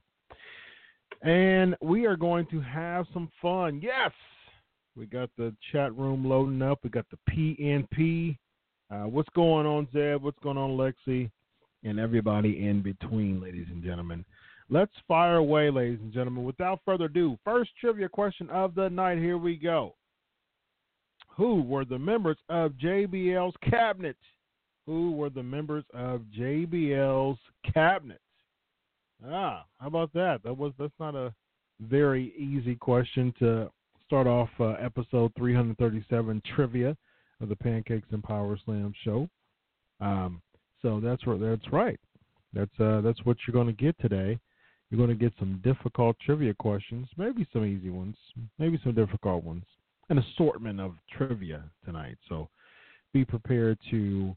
and 1.22 1.76
we 1.82 2.06
are 2.06 2.16
going 2.16 2.46
to 2.48 2.62
have 2.62 3.06
some 3.14 3.30
fun. 3.42 3.82
Yes, 3.84 4.12
we 4.96 5.06
got 5.06 5.30
the 5.38 5.54
chat 5.72 5.96
room 5.98 6.26
loading 6.26 6.62
up. 6.62 6.80
We 6.84 6.90
got 6.90 7.06
the 7.12 7.18
PNP. 7.30 8.38
Uh, 8.90 9.08
what's 9.08 9.30
going 9.36 9.66
on, 9.66 9.88
Zeb? 9.94 10.24
What's 10.24 10.40
going 10.40 10.58
on, 10.58 10.72
Lexi? 10.72 11.30
And 11.84 12.00
everybody 12.00 12.66
in 12.66 12.82
between, 12.82 13.42
ladies 13.42 13.68
and 13.70 13.84
gentlemen. 13.84 14.24
Let's 14.70 14.92
fire 15.08 15.38
away, 15.38 15.70
ladies 15.72 16.00
and 16.02 16.14
gentlemen. 16.14 16.44
Without 16.44 16.80
further 16.86 17.06
ado, 17.06 17.38
first 17.44 17.72
trivia 17.80 18.08
question 18.08 18.50
of 18.50 18.76
the 18.76 18.90
night. 18.90 19.18
Here 19.18 19.38
we 19.38 19.56
go. 19.56 19.96
Who 21.40 21.62
were 21.62 21.86
the 21.86 21.98
members 21.98 22.36
of 22.50 22.74
JBL's 22.74 23.56
cabinet? 23.64 24.18
Who 24.86 25.14
were 25.14 25.30
the 25.30 25.42
members 25.42 25.86
of 25.94 26.20
JBL's 26.38 27.40
cabinet? 27.74 28.20
Ah, 29.26 29.64
how 29.80 29.88
about 29.88 30.12
that? 30.12 30.44
That 30.44 30.58
was 30.58 30.74
that's 30.78 30.92
not 31.00 31.16
a 31.16 31.34
very 31.80 32.34
easy 32.38 32.76
question 32.76 33.34
to 33.40 33.72
start 34.06 34.28
off 34.28 34.50
uh, 34.60 34.72
episode 34.82 35.32
337 35.38 36.42
trivia 36.54 36.98
of 37.40 37.48
the 37.48 37.56
Pancakes 37.56 38.10
and 38.12 38.22
Power 38.22 38.60
Slam 38.66 38.94
show. 39.06 39.30
Um, 40.02 40.42
so 40.82 41.00
that's 41.02 41.24
that's 41.26 41.72
right. 41.72 42.00
That's 42.52 42.80
uh, 42.82 43.00
that's 43.00 43.24
what 43.24 43.38
you're 43.48 43.54
going 43.54 43.74
to 43.74 43.82
get 43.82 43.98
today. 44.02 44.38
You're 44.90 44.98
going 44.98 45.08
to 45.08 45.16
get 45.16 45.32
some 45.40 45.62
difficult 45.64 46.18
trivia 46.20 46.54
questions, 46.54 47.08
maybe 47.16 47.48
some 47.54 47.64
easy 47.64 47.92
ones, 47.92 48.18
maybe 48.58 48.78
some 48.84 48.94
difficult 48.94 49.46
ones, 49.46 49.64
an 50.10 50.18
assortment 50.18 50.80
of 50.80 50.94
trivia 51.16 51.64
tonight. 51.86 52.18
So 52.28 52.50
be 53.14 53.26
prepared 53.26 53.78
to 53.92 54.36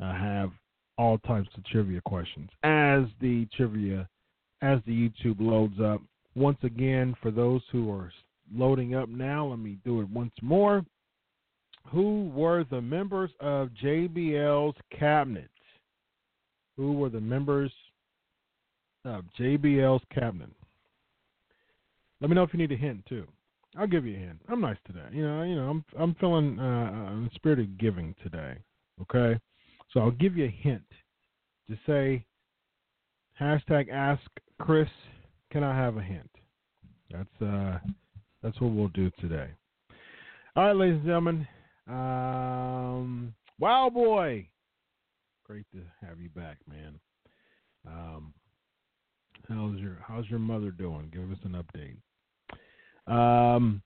uh, 0.00 0.12
have 0.12 0.50
all 0.98 1.18
types 1.18 1.48
of 1.56 1.64
trivia 1.66 2.00
questions 2.02 2.50
as 2.62 3.02
the 3.20 3.46
trivia 3.56 4.08
as 4.60 4.78
the 4.86 4.92
YouTube 4.92 5.40
loads 5.40 5.80
up. 5.80 6.00
Once 6.34 6.58
again, 6.62 7.14
for 7.20 7.30
those 7.30 7.62
who 7.72 7.90
are 7.90 8.12
loading 8.54 8.94
up 8.94 9.08
now. 9.08 9.46
Let 9.46 9.58
me 9.58 9.78
do 9.84 10.00
it 10.00 10.08
once 10.10 10.34
more. 10.42 10.84
Who 11.90 12.30
were 12.34 12.64
the 12.64 12.80
members 12.80 13.30
of 13.40 13.70
JBL's 13.82 14.76
cabinet? 14.96 15.50
Who 16.76 16.92
were 16.92 17.08
the 17.08 17.20
members 17.20 17.72
of 19.04 19.24
JBL's 19.38 20.02
cabinet? 20.12 20.50
Let 22.20 22.30
me 22.30 22.36
know 22.36 22.44
if 22.44 22.52
you 22.52 22.58
need 22.58 22.72
a 22.72 22.76
hint 22.76 23.04
too. 23.06 23.26
I'll 23.76 23.86
give 23.86 24.04
you 24.04 24.16
a 24.16 24.18
hint. 24.18 24.40
I'm 24.48 24.60
nice 24.60 24.76
today. 24.86 25.06
You 25.12 25.26
know, 25.26 25.42
you 25.42 25.54
know, 25.54 25.68
I'm 25.68 25.84
I'm 25.98 26.14
feeling 26.16 26.58
uh, 26.58 27.12
in 27.12 27.24
the 27.24 27.30
spirit 27.34 27.58
of 27.58 27.78
giving 27.78 28.14
today. 28.22 28.56
Okay, 29.00 29.38
so 29.92 30.00
I'll 30.00 30.10
give 30.10 30.36
you 30.36 30.44
a 30.44 30.48
hint. 30.48 30.82
To 31.70 31.78
say 31.86 32.26
hashtag 33.40 33.88
Ask 33.90 34.22
Chris. 34.60 34.88
Can 35.50 35.62
I 35.62 35.74
have 35.76 35.96
a 35.96 36.02
hint? 36.02 36.30
That's 37.10 37.42
uh 37.42 37.78
that's 38.42 38.60
what 38.60 38.72
we'll 38.72 38.88
do 38.88 39.10
today. 39.20 39.48
All 40.56 40.66
right, 40.66 40.76
ladies 40.76 40.96
and 40.96 41.06
gentlemen. 41.06 41.48
Um, 41.88 43.34
wow, 43.58 43.90
boy, 43.90 44.48
great 45.44 45.64
to 45.72 45.78
have 46.06 46.20
you 46.20 46.28
back, 46.30 46.58
man. 46.68 47.00
Um, 47.86 48.34
how's 49.48 49.78
your 49.78 49.98
How's 50.06 50.28
your 50.28 50.38
mother 50.38 50.70
doing? 50.70 51.10
Give 51.12 51.30
us 51.30 51.38
an 51.44 51.52
update. 51.52 51.96
Um, 53.06 53.82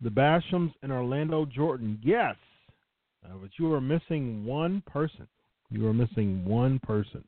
the 0.00 0.10
Bashams 0.10 0.72
and 0.82 0.92
Orlando 0.92 1.44
Jordan, 1.44 1.98
yes, 2.02 2.36
uh, 3.24 3.34
but 3.40 3.50
you 3.58 3.72
are 3.72 3.80
missing 3.80 4.44
one 4.44 4.82
person. 4.86 5.26
You 5.70 5.86
are 5.86 5.94
missing 5.94 6.44
one 6.44 6.78
person. 6.80 7.24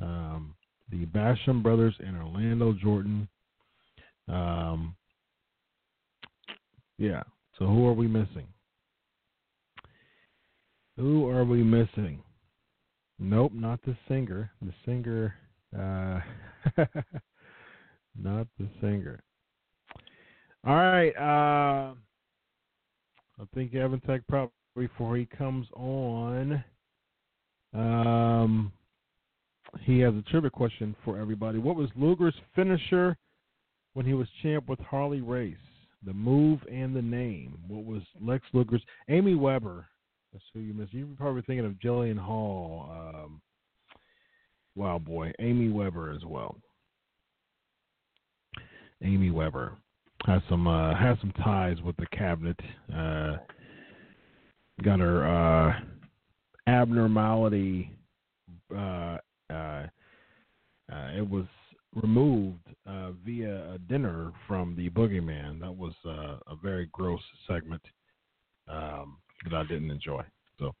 Um, 0.00 0.54
the 0.90 1.06
Basham 1.06 1.62
brothers 1.62 1.94
and 2.00 2.16
Orlando 2.16 2.72
Jordan. 2.72 3.28
Um, 4.28 4.96
yeah. 6.98 7.22
So 7.58 7.66
who 7.66 7.86
are 7.86 7.92
we 7.92 8.06
missing? 8.06 8.46
Who 10.96 11.28
are 11.28 11.44
we 11.44 11.62
missing? 11.62 12.22
Nope, 13.18 13.52
not 13.54 13.80
the 13.82 13.96
singer. 14.08 14.50
The 14.62 14.72
singer, 14.84 15.34
uh, 15.76 16.20
not 18.20 18.46
the 18.58 18.68
singer. 18.80 19.20
All 20.66 20.74
right. 20.74 21.10
Uh, 21.16 21.94
I 23.40 23.44
think 23.54 23.74
Evan 23.74 24.00
Tech 24.00 24.22
probably 24.28 24.52
before 24.76 25.16
he 25.16 25.26
comes 25.26 25.66
on. 25.74 26.62
Um, 27.74 28.72
he 29.80 30.00
has 30.00 30.14
a 30.14 30.22
trivia 30.30 30.50
question 30.50 30.96
for 31.04 31.18
everybody. 31.18 31.58
What 31.58 31.76
was 31.76 31.90
Luger's 31.96 32.34
finisher 32.54 33.16
when 33.94 34.06
he 34.06 34.14
was 34.14 34.28
champ 34.42 34.68
with 34.68 34.80
Harley 34.80 35.20
Race? 35.20 35.56
the 36.04 36.12
move 36.12 36.60
and 36.70 36.94
the 36.94 37.02
name. 37.02 37.58
What 37.66 37.84
was 37.84 38.02
Lex 38.20 38.44
Luger's? 38.52 38.82
Amy 39.08 39.34
Weber. 39.34 39.86
That's 40.32 40.44
who 40.52 40.60
you 40.60 40.74
missed. 40.74 40.92
You're 40.92 41.06
probably 41.16 41.42
thinking 41.42 41.66
of 41.66 41.72
Jillian 41.72 42.18
Hall. 42.18 42.88
Um, 42.90 43.40
wow, 44.74 44.98
boy, 44.98 45.32
Amy 45.40 45.70
Weber 45.70 46.12
as 46.12 46.24
well. 46.24 46.56
Amy 49.02 49.30
Weber 49.30 49.76
has 50.26 50.42
some 50.48 50.66
uh, 50.66 50.94
has 50.96 51.18
some 51.20 51.32
ties 51.42 51.80
with 51.82 51.96
the 51.96 52.06
cabinet. 52.06 52.58
Uh, 52.94 53.36
got 54.82 55.00
her 55.00 55.26
uh, 55.26 55.80
abnormality. 56.66 57.90
Uh, 58.74 59.18
uh, 59.50 59.86
uh, 60.90 61.10
it 61.16 61.28
was 61.28 61.46
removed 61.94 62.60
via 63.24 63.72
a 63.72 63.78
dinner 63.88 64.32
from 64.46 64.74
the 64.76 64.90
Boogeyman. 64.90 65.60
That 65.60 65.74
was 65.74 65.94
a 66.04 66.56
very 66.62 66.88
gross 66.92 67.20
segment 67.46 67.82
um, 68.68 69.18
that 69.44 69.54
I 69.54 69.62
didn't 69.64 69.90
enjoy. 69.90 70.22
So, 70.58 70.74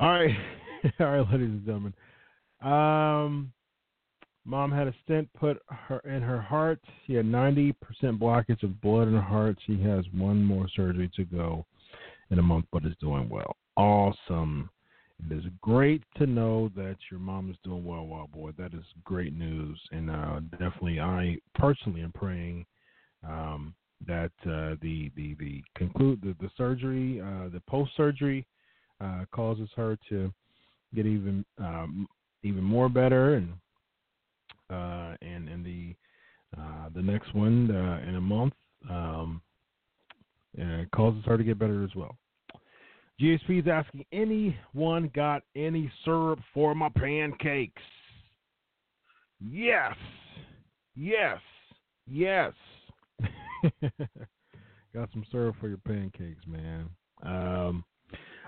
all 0.00 0.10
right, 0.10 0.34
all 1.00 1.06
right, 1.06 1.30
ladies 1.32 1.48
and 1.48 1.64
gentlemen. 1.66 1.94
Um, 2.62 3.52
mom 4.48 4.72
had 4.72 4.88
a 4.88 4.94
stent 5.04 5.28
put 5.38 5.62
her 5.68 5.98
in 6.00 6.22
her 6.22 6.40
heart. 6.40 6.80
She 7.06 7.14
had 7.14 7.26
90% 7.26 7.74
blockage 8.02 8.62
of 8.62 8.80
blood 8.80 9.08
in 9.08 9.14
her 9.14 9.20
heart. 9.20 9.58
She 9.66 9.80
has 9.82 10.04
one 10.16 10.42
more 10.42 10.66
surgery 10.74 11.10
to 11.16 11.24
go 11.24 11.66
in 12.30 12.38
a 12.38 12.42
month, 12.42 12.64
but 12.72 12.84
is 12.86 12.94
doing 12.98 13.28
well. 13.28 13.56
Awesome. 13.76 14.70
It 15.30 15.36
is 15.36 15.44
great 15.60 16.02
to 16.16 16.26
know 16.26 16.70
that 16.76 16.96
your 17.10 17.20
mom 17.20 17.50
is 17.50 17.56
doing 17.62 17.84
well, 17.84 18.06
Wild 18.06 18.32
Boy. 18.32 18.52
That 18.56 18.72
is 18.72 18.84
great 19.04 19.36
news, 19.36 19.78
and 19.90 20.10
uh, 20.10 20.40
definitely, 20.52 21.00
I 21.00 21.36
personally 21.54 22.02
am 22.02 22.12
praying 22.12 22.64
um, 23.26 23.74
that 24.06 24.30
uh, 24.46 24.76
the 24.80 25.10
the 25.16 25.34
the 25.40 25.62
conclude 25.74 26.22
the, 26.22 26.36
the 26.40 26.50
surgery, 26.56 27.20
uh, 27.20 27.48
the 27.48 27.60
post 27.68 27.90
surgery, 27.96 28.46
uh, 29.00 29.24
causes 29.32 29.68
her 29.74 29.98
to 30.08 30.32
get 30.94 31.04
even 31.04 31.44
um, 31.58 32.06
even 32.44 32.62
more 32.62 32.88
better, 32.88 33.34
and 33.34 33.54
uh, 34.70 35.14
and 35.22 35.48
and 35.48 35.64
the 35.64 35.94
uh, 36.56 36.88
the 36.94 37.02
next 37.02 37.34
one 37.34 37.70
in 38.06 38.14
a 38.16 38.20
month 38.20 38.54
um, 38.88 39.42
causes 40.94 41.22
her 41.26 41.36
to 41.36 41.44
get 41.44 41.58
better 41.58 41.84
as 41.84 41.94
well. 41.94 42.16
GSP 43.20 43.62
is 43.62 43.66
asking, 43.66 44.04
anyone 44.12 45.10
got 45.12 45.42
any 45.56 45.90
syrup 46.04 46.38
for 46.54 46.74
my 46.74 46.88
pancakes? 46.88 47.82
Yes. 49.40 49.94
Yes. 50.94 51.38
Yes. 52.06 52.52
got 54.94 55.10
some 55.12 55.24
syrup 55.32 55.56
for 55.60 55.68
your 55.68 55.78
pancakes, 55.78 56.46
man. 56.46 56.88
Um, 57.24 57.84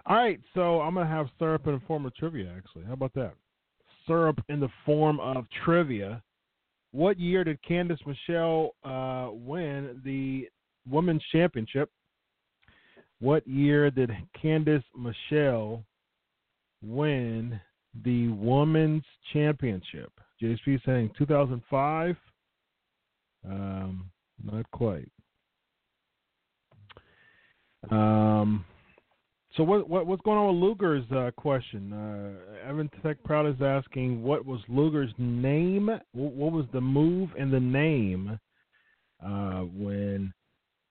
all 0.07 0.17
right, 0.17 0.41
so 0.55 0.81
I'm 0.81 0.95
to 0.95 1.05
have 1.05 1.27
syrup 1.39 1.67
in 1.67 1.75
the 1.75 1.81
form 1.87 2.07
of 2.07 2.15
trivia, 2.15 2.53
actually. 2.57 2.85
How 2.85 2.93
about 2.93 3.15
that? 3.15 3.35
Syrup 4.11 4.45
in 4.49 4.59
the 4.59 4.69
form 4.85 5.21
of 5.21 5.47
trivia. 5.65 6.21
What 6.91 7.21
year 7.21 7.45
did 7.45 7.59
Candice 7.63 8.05
Michelle 8.05 8.75
uh, 8.83 9.31
win 9.33 10.01
the 10.05 10.49
Women's 10.89 11.23
Championship? 11.31 11.91
What 13.21 13.47
year 13.47 13.91
did 13.91 14.11
Candice 14.43 14.83
Michelle 14.99 15.85
win 16.83 17.61
the 18.03 18.29
Women's 18.29 19.05
Championship? 19.33 20.11
JSP 20.43 20.85
saying 20.85 21.11
2005. 21.17 22.17
Um, 23.49 24.11
not 24.43 24.69
quite. 24.73 25.11
Um, 27.91 28.65
so 29.61 29.65
what, 29.65 29.91
what 29.91 30.07
what's 30.07 30.23
going 30.23 30.39
on 30.39 30.59
with 30.59 30.63
Luger's 30.63 31.05
uh, 31.13 31.31
question? 31.37 31.93
Uh, 31.93 32.67
Evan 32.67 32.89
Tech 33.03 33.23
Proud 33.25 33.47
is 33.47 33.61
asking 33.61 34.23
what 34.23 34.47
was 34.47 34.61
Luger's 34.71 35.13
name? 35.19 35.89
What, 36.13 36.33
what 36.33 36.53
was 36.53 36.65
the 36.73 36.81
move 36.81 37.29
and 37.39 37.53
the 37.53 37.61
name 37.61 38.39
uh, 39.23 39.61
when? 39.77 40.33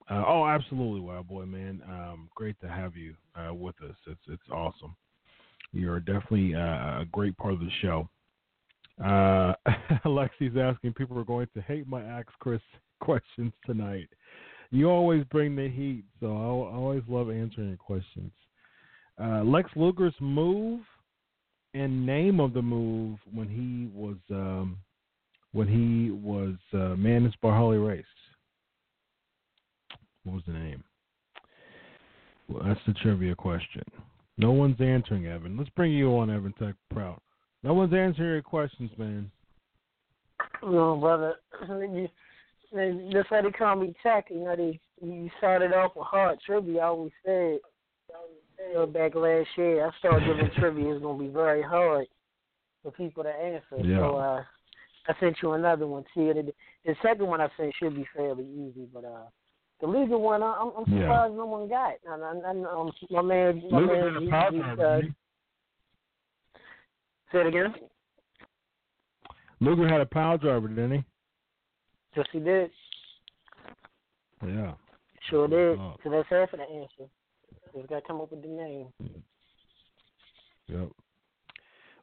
Uh, 0.07 0.23
oh, 0.27 0.45
absolutely, 0.45 0.99
Wild 0.99 1.27
Boy, 1.27 1.45
man. 1.45 1.81
Um, 1.89 2.29
great 2.35 2.59
to 2.61 2.69
have 2.69 2.95
you 2.95 3.15
uh, 3.35 3.55
with 3.55 3.73
us. 3.81 3.95
It's 4.05 4.21
it's 4.27 4.49
awesome. 4.51 4.95
You're 5.73 5.99
definitely 5.99 6.53
uh, 6.53 7.01
a 7.01 7.05
great 7.11 7.35
part 7.37 7.55
of 7.55 7.61
the 7.61 7.71
show. 7.81 8.07
Uh, 9.03 9.55
Alexi's 10.05 10.55
asking 10.55 10.93
people 10.93 11.17
are 11.17 11.23
going 11.23 11.47
to 11.55 11.61
hate 11.63 11.87
my 11.87 12.03
Ask 12.03 12.27
Chris 12.37 12.61
questions 12.99 13.51
tonight. 13.65 14.09
You 14.69 14.91
always 14.91 15.23
bring 15.31 15.55
the 15.55 15.69
heat, 15.69 16.03
so 16.19 16.27
I 16.27 16.75
always 16.75 17.01
love 17.07 17.31
answering 17.31 17.69
your 17.69 17.77
questions. 17.77 18.31
Uh, 19.21 19.43
Lex 19.43 19.69
Luger's 19.75 20.13
move 20.19 20.81
and 21.73 22.05
name 22.05 22.39
of 22.39 22.53
the 22.53 22.61
move 22.61 23.19
when 23.33 23.47
he 23.47 23.89
was 23.97 24.15
um, 24.31 24.77
when 25.51 25.67
he 25.67 26.11
was 26.11 26.55
uh, 26.73 26.95
managed 26.95 27.37
by 27.41 27.49
Harley 27.49 27.77
Race. 27.77 28.05
What 30.23 30.35
was 30.35 30.43
the 30.47 30.53
name? 30.53 30.83
Well, 32.47 32.63
that's 32.65 32.79
the 32.87 32.93
trivia 32.93 33.35
question. 33.35 33.83
No 34.37 34.51
one's 34.51 34.79
answering, 34.79 35.27
Evan. 35.27 35.57
Let's 35.57 35.69
bring 35.71 35.91
you 35.91 36.17
on, 36.17 36.29
Evan 36.29 36.53
Tech 36.53 36.75
Proud. 36.89 37.19
No 37.61 37.73
one's 37.73 37.93
answering 37.93 38.29
your 38.29 38.41
questions, 38.41 38.89
man. 38.97 39.29
No, 40.63 40.95
brother. 40.95 41.35
That's 42.71 43.31
why 43.31 43.41
they 43.41 43.51
call 43.51 43.75
me 43.75 43.93
Tech. 44.01 44.27
You 44.29 44.43
know, 44.45 44.55
they 44.55 44.79
you 45.01 45.29
started 45.37 45.73
off 45.73 45.93
with 45.95 46.05
hard 46.05 46.39
trivia. 46.45 46.81
I 46.81 46.85
always 46.85 47.11
said, 47.25 47.59
back 48.87 49.15
last 49.15 49.47
year, 49.57 49.85
I 49.85 49.91
started 49.99 50.25
giving 50.25 50.51
trivia 50.59 50.93
It's 50.93 51.01
gonna 51.01 51.17
be 51.17 51.29
very 51.29 51.61
hard 51.61 52.07
for 52.83 52.91
people 52.91 53.23
to 53.23 53.29
answer. 53.29 53.83
Yeah. 53.83 53.97
So 53.99 54.15
uh, 54.17 54.43
I 55.07 55.13
sent 55.19 55.37
you 55.41 55.53
another 55.53 55.87
one. 55.87 56.03
See, 56.13 56.27
the, 56.31 56.51
the 56.85 56.95
second 57.01 57.27
one 57.27 57.41
I 57.41 57.49
sent 57.57 57.73
should 57.79 57.95
be 57.95 58.07
fairly 58.15 58.45
easy, 58.45 58.87
but 58.93 59.05
uh, 59.05 59.25
the 59.81 59.87
legal 59.87 60.21
one, 60.21 60.43
I, 60.43 60.53
I'm, 60.59 60.71
I'm 60.77 60.85
surprised 60.85 61.31
Yeah. 61.33 61.37
no 61.37 61.45
one 61.45 61.69
got. 61.69 61.93
And, 62.05 62.23
and, 62.23 62.45
and, 62.45 62.65
um, 62.67 62.91
my 63.09 63.21
man, 63.21 63.63
my 63.71 63.79
Luger 63.79 63.93
man, 63.93 64.13
did 64.13 64.27
a 64.27 64.29
power 64.29 64.51
he- 64.51 64.57
he, 64.57 64.61
drive, 64.61 64.79
uh, 64.79 65.01
say 67.31 67.39
it 67.39 67.47
again. 67.47 67.73
Luger 69.61 69.87
had 69.87 70.01
a 70.01 70.05
power 70.05 70.37
driver, 70.37 70.67
didn't 70.67 70.91
he? 70.91 71.03
Yes, 72.15 72.25
he 72.31 72.39
did. 72.39 72.71
Yeah. 74.45 74.73
Sure 75.29 75.47
did. 75.47 75.77
So 75.77 76.09
that's 76.09 76.27
half 76.29 76.53
of 76.53 76.59
the 76.59 76.65
answer. 76.65 77.09
Just 77.75 77.87
got 77.87 77.95
to 78.01 78.07
come 78.07 78.21
up 78.21 78.31
with 78.31 78.41
the 78.41 78.47
name. 78.47 78.87
Yep. 80.67 80.89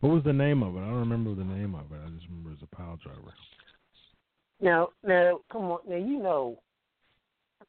What 0.01 0.12
was 0.12 0.25
the 0.25 0.33
name 0.33 0.62
of 0.62 0.77
it? 0.77 0.81
I 0.81 0.87
don't 0.87 1.09
remember 1.09 1.35
the 1.35 1.45
name 1.45 1.75
of 1.75 1.93
it. 1.93 2.01
I 2.05 2.09
just 2.11 2.27
remember 2.29 2.51
it 2.51 2.59
was 2.61 2.69
a 2.71 2.77
power 2.77 2.97
driver. 3.03 3.35
Now, 4.61 4.89
now, 5.03 5.41
come 5.51 5.64
on. 5.64 5.81
Now 5.89 5.97
you 5.97 6.19
know, 6.23 6.59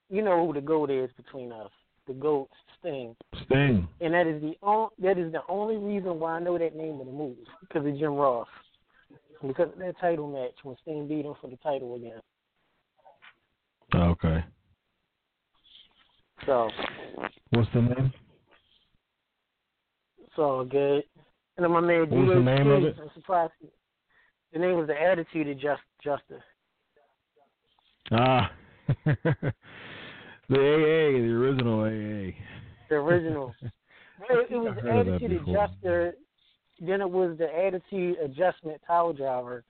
you 0.09 0.21
know 0.21 0.45
who 0.45 0.53
the 0.53 0.61
goat 0.61 0.89
is 0.89 1.09
between 1.17 1.51
us. 1.51 1.71
The 2.07 2.13
goat 2.13 2.49
Sting, 2.79 3.15
Sting. 3.45 3.87
and 3.99 4.13
that 4.13 4.27
is 4.27 4.41
the 4.41 4.55
on, 4.61 4.89
that 4.99 5.17
is 5.17 5.31
the 5.31 5.41
only 5.49 5.75
reason 5.75 6.19
why 6.19 6.33
I 6.33 6.39
know 6.39 6.57
that 6.57 6.75
name 6.75 6.99
of 6.99 7.05
the 7.05 7.11
movie 7.11 7.43
because 7.59 7.85
of 7.85 7.97
Jim 7.97 8.13
Ross. 8.13 8.47
Because 9.45 9.69
of 9.73 9.79
that 9.79 9.99
title 9.99 10.27
match 10.31 10.53
when 10.63 10.75
Sting 10.81 11.07
beat 11.07 11.25
him 11.25 11.33
for 11.41 11.49
the 11.49 11.57
title 11.57 11.95
again. 11.95 12.21
Okay. 13.93 14.43
So 16.47 16.69
What's 17.49 17.67
the 17.73 17.81
name? 17.81 18.13
it's 20.17 20.33
all 20.37 20.63
good. 20.63 21.03
And 21.57 21.63
then 21.63 21.71
my 21.71 21.81
man 21.81 22.09
What 22.09 22.11
was 22.11 22.37
the 22.37 22.41
name 22.41 22.67
of 22.71 22.83
it? 22.83 22.95
The 24.53 24.59
name 24.59 24.77
was 24.77 24.87
the 24.87 24.99
Attitude 24.99 25.49
of 25.49 25.59
Just 25.59 25.81
Justice. 26.01 26.43
Ah. 28.11 28.49
the 29.05 29.53
AA, 30.49 31.19
the 31.19 31.33
original 31.35 31.81
AA. 31.81 32.31
The 32.89 32.95
original. 32.95 33.53
It, 34.31 34.47
it 34.49 34.57
was 34.57 34.73
the 34.75 34.81
heard 34.81 35.01
of 35.01 35.05
that 35.05 35.13
attitude 35.23 35.47
adjuster. 35.47 36.15
Then 36.79 37.01
it 37.01 37.09
was 37.09 37.37
the 37.37 37.47
attitude 37.55 38.17
adjustment 38.17 38.81
power 38.81 39.13
driver. 39.13 39.63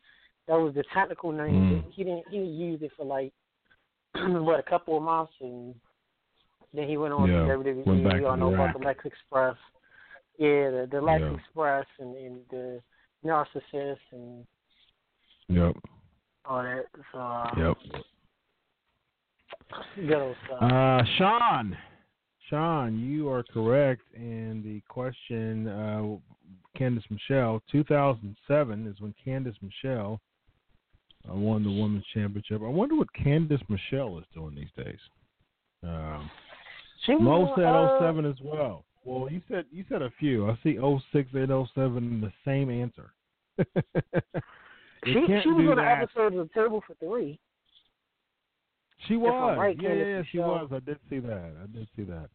That 0.48 0.54
was 0.54 0.74
the 0.74 0.86
technical 0.94 1.34
name. 1.34 1.84
Mm. 1.84 1.92
He 1.92 2.06
didn't. 2.06 2.24
He 2.32 2.38
used 2.38 2.82
it 2.82 2.92
for 2.96 3.06
like 3.06 3.34
what 4.16 4.62
a 4.62 4.64
couple 4.64 4.96
of 4.96 5.04
months, 5.04 5.34
and 5.42 5.76
then 6.74 6.88
he 6.88 6.98
went 6.98 7.14
on 7.14 7.30
Yeah, 7.30 7.46
to 7.46 7.58
WWE. 7.58 8.20
you 8.20 8.28
all 8.28 8.38
know 8.38 8.54
about 8.54 8.78
the 8.78 8.86
Lex 8.86 9.06
Express. 9.06 9.56
Yeah, 10.38 10.70
the, 10.70 10.88
the 10.92 11.02
Lex 11.02 11.22
Yeah. 11.22 11.34
Express 11.36 11.86
and, 12.00 12.16
and 12.16 12.40
the 12.50 12.82
Narcissist 13.26 13.98
and 14.12 14.46
Yep. 15.50 15.78
all 16.46 16.64
that. 16.64 16.86
So 17.12 17.18
uh, 17.20 17.52
Yep. 17.58 17.78
good 19.96 20.14
old 20.14 20.36
stuff. 20.46 20.62
Uh, 20.62 21.04
Sean. 21.18 21.78
Sean, 22.50 23.00
you 23.00 23.30
are 23.30 23.44
correct. 23.44 24.02
And 24.16 24.64
the 24.64 24.82
question, 24.88 25.68
uh, 25.68 26.18
Candice 26.78 27.10
Michelle, 27.10 27.62
2007 27.72 28.88
is 28.88 29.00
when 29.02 29.14
Candice 29.26 29.58
Michelle 29.62 30.22
uh, 31.30 31.34
won 31.34 31.64
the 31.64 31.72
women's 31.72 32.06
championship. 32.14 32.62
I 32.62 32.68
wonder 32.70 32.96
what 32.96 33.08
Candice 33.20 33.68
Michelle 33.70 34.18
is 34.20 34.26
doing 34.34 34.56
these 34.56 34.72
days. 34.86 35.00
Um, 35.84 36.30
she 37.08 37.16
Mo 37.16 37.54
said 37.56 37.66
uh, 37.66 38.00
07 38.00 38.26
as 38.26 38.36
well. 38.44 38.86
Well, 39.04 39.32
you 39.32 39.42
said 39.50 39.66
you 39.72 39.84
said 39.90 40.02
a 40.04 40.12
few. 40.20 40.50
I 40.50 40.58
see 40.64 40.78
06 40.78 41.30
and 41.34 41.68
07 41.74 41.98
in 41.98 42.22
the 42.22 42.32
same 42.46 42.70
answer. 42.70 43.12
She, 45.06 45.14
she 45.14 45.50
was 45.50 45.68
on 45.70 45.76
the 45.78 45.84
episode 45.90 46.34
of 46.36 46.50
the 46.50 46.54
Table 46.54 46.84
for 46.86 46.96
Three. 46.96 47.40
She 49.08 49.16
was. 49.16 49.56
right, 49.58 49.78
yeah, 49.80 49.94
yeah, 49.94 50.22
she 50.32 50.38
Michelle. 50.40 50.50
was. 50.50 50.70
I 50.74 50.80
did 50.80 50.98
see 51.10 51.20
that. 51.20 51.52
I 51.64 51.68
did 51.78 51.88
see 51.96 52.04
that. 52.04 52.30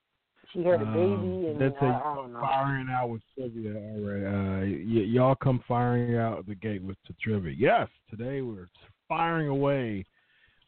She 0.53 0.61
had 0.63 0.81
a 0.81 0.85
Um, 0.87 0.95
baby, 0.95 1.47
and 1.49 1.61
that's 1.61 1.75
I 1.83 2.15
don't 2.15 2.33
know. 2.33 2.41
Firing 2.41 2.87
out 2.89 3.11
with 3.11 3.23
trivia 3.35 3.75
already. 3.75 4.25
Uh, 4.25 4.61
y- 4.89 5.05
y'all 5.07 5.35
come 5.35 5.63
firing 5.67 6.17
out 6.17 6.47
the 6.47 6.55
gate 6.55 6.83
with 6.83 6.97
the 7.09 7.15
trivia. 7.23 7.53
Yes, 7.59 7.89
today 8.09 8.43
we're 8.43 8.69
firing 9.09 9.49
away 9.49 10.07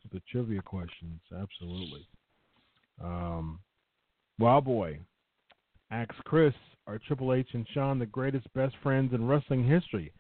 with 0.03 0.13
the 0.13 0.21
trivia 0.31 0.61
questions. 0.63 1.21
Absolutely. 1.33 2.07
Um, 3.03 3.61
Wild 4.39 4.65
Boy 4.65 4.99
asks 5.91 6.17
Chris, 6.25 6.55
are 6.87 6.99
Triple 7.07 7.33
H 7.33 7.49
and 7.53 7.67
Sean 7.73 7.99
the 7.99 8.07
greatest 8.07 8.53
best 8.53 8.75
friends 8.83 9.15
in 9.15 9.27
wrestling 9.27 9.67
history? 9.67 10.13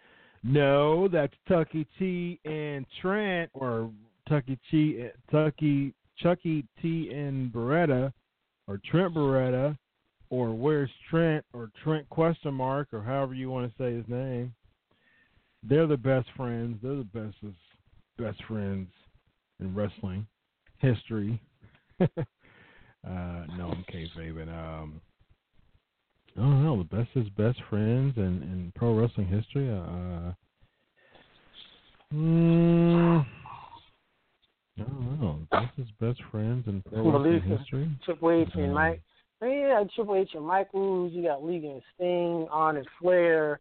No, 0.43 1.09
that's 1.09 1.35
Tucky 1.49 1.87
T 1.99 2.39
and 2.45 2.87
Trent, 3.01 3.51
or 3.55 3.91
Tucky 4.29 4.59
T, 4.71 5.09
Tucky, 5.31 5.95
Chucky 6.19 6.65
T 6.81 7.11
and 7.13 7.53
Beretta, 7.53 8.13
or 8.69 8.81
Trent 8.91 9.15
Beretta, 9.15 9.77
or 10.31 10.55
where's 10.55 10.91
Trent, 11.11 11.45
or 11.53 11.71
Trent 11.83 12.09
question 12.09 12.55
mark, 12.55 12.89
or 12.93 13.03
however 13.03 13.35
you 13.35 13.51
want 13.51 13.71
to 13.71 13.83
say 13.83 13.95
his 13.95 14.09
name. 14.09 14.55
They're 15.63 15.87
the 15.87 15.97
best 15.97 16.29
friends. 16.37 16.79
They're 16.83 16.97
the 16.97 17.05
best 17.05 17.37
best 18.19 18.43
friends 18.45 18.89
in 19.61 19.75
wrestling 19.75 20.27
history. 20.79 21.41
uh, 23.07 23.47
no, 23.57 23.71
I'm 23.71 23.85
kayfabing. 23.93 24.49
Um, 24.49 25.01
I 26.37 26.41
don't 26.41 26.65
know. 26.65 26.79
The 26.79 26.97
best 26.97 27.11
is 27.15 27.29
best 27.31 27.59
friends 27.71 28.15
in, 28.17 28.43
in 28.43 28.73
pro 28.75 28.95
wrestling 28.99 29.29
history. 29.29 29.71
Uh, 29.71 30.33
mm, 32.13 33.27
I 34.79 34.83
don't 34.83 35.21
know. 35.21 35.39
Best 35.51 35.79
is 35.79 35.87
best 36.01 36.21
friends 36.31 36.67
in 36.67 36.83
pro 36.83 37.05
wrestling 37.05 37.23
Melissa. 37.23 37.59
history. 37.59 37.91
Triple 38.05 38.31
H 38.33 38.49
and 38.55 38.65
Um, 38.69 38.75
Mike. 38.75 39.03
Yeah, 39.43 39.85
Triple 39.95 40.17
H 40.17 40.31
and 40.35 40.45
Michaels. 40.47 41.13
You 41.13 41.23
got 41.23 41.43
Luger 41.43 41.69
and 41.69 41.83
Sting, 41.95 42.49
Arn 42.51 42.79
and 42.79 42.89
Flair, 42.99 43.61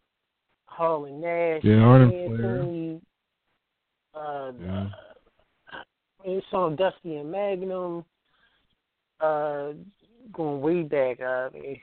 Hall 0.66 1.04
and 1.04 1.20
Nash. 1.20 1.62
Yeah, 1.62 1.80
Arn 1.80 2.02
and 2.02 2.12
Anthony, 2.12 3.00
Uh, 4.14 4.52
Yeah. 4.60 4.90
uh, 5.72 6.40
some 6.50 6.74
Dusty 6.76 7.16
and 7.16 7.30
Magnum. 7.30 8.04
Uh, 9.20 9.72
going 10.32 10.60
way 10.60 10.82
back. 10.82 11.20
Uh, 11.20 11.50
eh, 11.54 11.76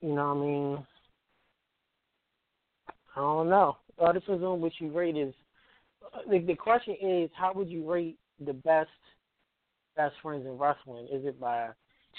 you 0.00 0.14
know 0.14 0.34
what 0.34 0.36
I 0.36 0.46
mean? 0.46 0.86
I 3.16 3.20
don't 3.20 3.50
know. 3.50 3.76
All 3.98 4.12
depends 4.12 4.42
on 4.42 4.60
what 4.60 4.72
you 4.78 4.90
rate 4.90 5.16
is. 5.16 5.34
The, 6.28 6.38
the 6.38 6.54
question 6.54 6.96
is, 7.00 7.30
how 7.34 7.52
would 7.54 7.68
you 7.68 7.90
rate 7.90 8.18
the 8.44 8.52
best 8.52 8.88
best 9.96 10.14
friends 10.22 10.46
in 10.46 10.56
wrestling? 10.56 11.08
Is 11.12 11.24
it 11.24 11.38
by 11.40 11.68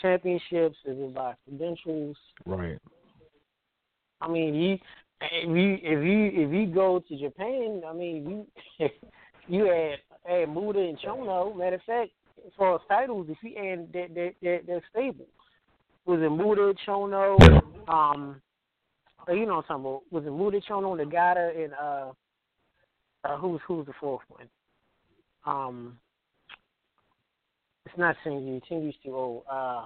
championships? 0.02 0.78
Is 0.86 0.98
it 0.98 1.16
by 1.16 1.34
credentials? 1.48 2.18
Right. 2.46 2.78
I 4.22 4.28
mean, 4.28 4.54
you 4.54 4.78
if 5.22 5.50
you 5.50 5.78
if 5.82 6.06
you 6.06 6.46
if 6.46 6.54
you 6.54 6.74
go 6.74 7.00
to 7.00 7.20
Japan, 7.20 7.82
I 7.88 7.94
mean, 7.94 8.48
you 8.80 8.88
you 9.48 9.66
had 9.66 10.00
had 10.26 10.50
Muto 10.50 10.78
and 10.78 11.00
Chono. 11.00 11.58
Matter 11.58 11.78
of 11.78 11.82
fact, 11.84 12.12
as 12.46 12.52
far 12.58 12.76
as 12.76 12.82
titles, 12.88 13.28
if 13.30 13.38
you 13.42 13.56
add 13.58 13.92
that 13.94 14.14
that 14.16 14.34
that 14.42 14.60
they're 14.68 14.84
stable. 14.92 15.28
Was 16.06 16.20
it 16.20 16.32
Muto, 16.32 16.74
Chono, 16.88 17.40
um, 17.88 18.42
uh, 19.28 19.34
you 19.34 19.46
know 19.46 19.58
what 19.58 19.66
I'm 19.70 19.82
talking 19.82 19.86
about? 19.86 20.02
Was 20.10 20.24
it 20.26 20.30
Muto, 20.30 20.62
Chono, 20.68 21.00
Nagata, 21.00 21.64
and 21.64 21.74
uh, 21.74 22.12
uh, 23.24 23.38
who's 23.38 23.62
who's 23.68 23.86
the 23.86 23.94
fourth 24.00 24.22
one? 24.30 24.50
Um, 25.46 25.98
it's 27.86 27.98
not 27.98 28.16
Shinji. 28.26 28.62
Shinji's 28.70 28.96
too 29.04 29.16
old. 29.16 29.44
Uh, 29.52 29.86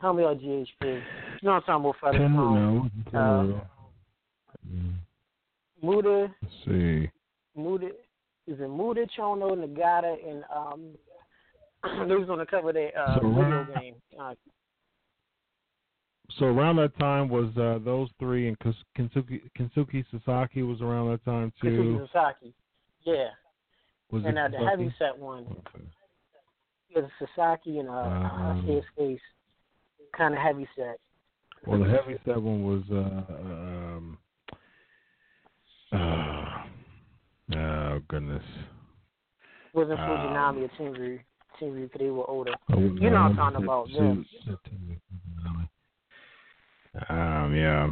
help 0.00 0.16
me 0.16 0.24
out, 0.24 0.38
GHP. 0.38 0.66
You 0.82 1.00
know 1.42 1.52
what 1.54 1.64
I'm 1.68 1.82
talking 1.82 1.84
about, 1.84 1.96
fellas? 2.00 2.20
Um, 2.20 2.90
no. 3.12 3.60
uh, 3.60 3.60
Muto, 5.84 6.32
Let's 6.42 6.54
see. 6.64 7.10
Muto, 7.56 7.88
is 8.46 8.58
it 8.58 8.60
Muto, 8.60 9.06
Chono, 9.18 9.54
Nagata, 9.54 10.16
and 10.26 10.44
um, 10.54 10.90
they 12.08 12.14
was 12.14 12.28
on 12.30 12.38
the 12.38 12.46
cover 12.46 12.70
of 12.70 12.74
that 12.74 12.96
uh, 12.98 13.20
So, 13.20 13.28
video 13.28 13.66
game. 13.78 13.94
Uh, 14.18 14.34
So 16.38 16.46
around 16.46 16.76
that 16.76 16.98
time 16.98 17.28
was 17.28 17.56
uh, 17.56 17.78
those 17.84 18.08
three, 18.18 18.48
and 18.48 18.58
Kensuke, 18.96 19.40
Kensuke 19.58 20.04
Sasaki 20.10 20.62
was 20.62 20.80
around 20.80 21.10
that 21.10 21.24
time 21.24 21.52
too. 21.60 22.06
Sasaki. 22.12 22.54
Yeah. 23.02 23.28
Was 24.10 24.24
and 24.24 24.38
uh, 24.38 24.48
the 24.48 24.58
heavy 24.58 24.94
set 24.98 25.16
one. 25.16 25.44
Okay. 25.44 25.84
It 26.90 27.02
was 27.02 27.10
Sasaki 27.18 27.78
and 27.80 27.88
uh, 27.88 27.92
Um, 27.92 28.24
uh 28.24 28.54
his 28.62 28.84
face 28.96 29.20
kind 30.16 30.34
of 30.34 30.40
heavy 30.40 30.68
set. 30.76 30.98
Well, 31.66 31.80
the 31.80 31.88
heavy 31.88 32.18
set 32.24 32.40
one 32.40 32.62
was 32.62 32.82
uh, 32.90 33.32
um, 33.32 34.18
uh, 35.92 37.56
oh 37.56 38.00
goodness. 38.08 38.44
Wasn't 39.72 39.98
Um, 39.98 40.06
Fujinami 40.08 40.64
or 40.64 40.68
Tenryu. 40.78 40.98
Tenryu, 40.98 41.20
because 41.58 41.90
they 41.98 42.10
were 42.10 42.28
older. 42.28 42.52
Oh, 42.72 42.78
You 42.78 43.10
know 43.10 43.22
what 43.22 43.30
I'm 43.30 43.36
talking 43.36 43.64
about, 43.64 43.88
Su- 43.88 44.24
Um, 47.08 47.54
yeah. 47.54 47.90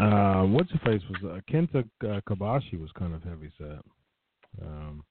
Uh, 0.00 0.44
what's 0.46 0.70
your 0.70 0.80
face 0.80 1.02
was 1.10 1.22
uh, 1.24 1.40
Kenta 1.52 1.84
uh, 2.02 2.20
Kobashi 2.28 2.80
was 2.80 2.90
kind 2.98 3.14
of 3.14 3.22
heavy 3.22 3.52
set. 3.58 3.80
Um, 4.62 5.04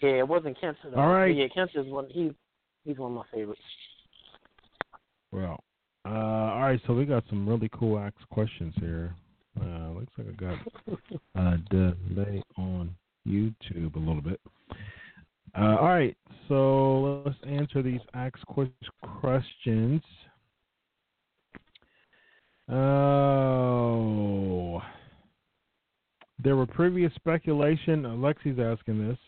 Yeah, 0.00 0.18
it 0.18 0.28
wasn't 0.28 0.58
Kenta. 0.60 0.76
Though. 0.90 1.00
All 1.00 1.12
right. 1.12 1.34
Yeah, 1.34 1.46
Kenta's 1.46 1.90
one. 1.90 2.06
He 2.10 2.34
he's 2.84 2.98
one 2.98 3.12
of 3.12 3.16
my 3.18 3.24
favorites. 3.32 3.62
well, 5.32 5.62
uh, 6.04 6.08
all 6.08 6.60
right. 6.60 6.80
So 6.86 6.92
we 6.94 7.04
got 7.06 7.24
some 7.28 7.48
really 7.48 7.70
cool 7.72 7.98
ask 7.98 8.14
questions 8.30 8.74
here. 8.80 9.14
Uh, 9.60 9.90
looks 9.90 10.12
like 10.18 10.26
I 10.28 10.32
got 10.32 10.58
uh, 11.36 11.56
delay 11.70 12.42
on 12.58 12.94
YouTube 13.26 13.94
a 13.94 13.98
little 13.98 14.20
bit. 14.20 14.40
Uh, 15.56 15.76
all 15.80 15.88
right, 15.88 16.16
so 16.48 17.22
let's 17.24 17.38
answer 17.46 17.80
these 17.82 18.00
ask 18.14 18.34
quiz 18.46 18.68
questions. 19.20 20.02
Oh, 22.68 24.02
there 26.42 26.56
were 26.56 26.66
previous 26.66 27.14
speculation. 27.14 28.04
Alexi's 28.04 28.58
asking 28.58 29.06
this. 29.06 29.18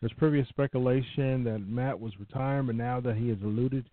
There's 0.00 0.12
previous 0.14 0.48
speculation 0.48 1.44
that 1.44 1.60
Matt 1.60 1.98
was 1.98 2.18
retiring, 2.18 2.66
but 2.66 2.74
now 2.74 3.00
that 3.00 3.16
he 3.16 3.28
has 3.28 3.38
alluded 3.42 3.88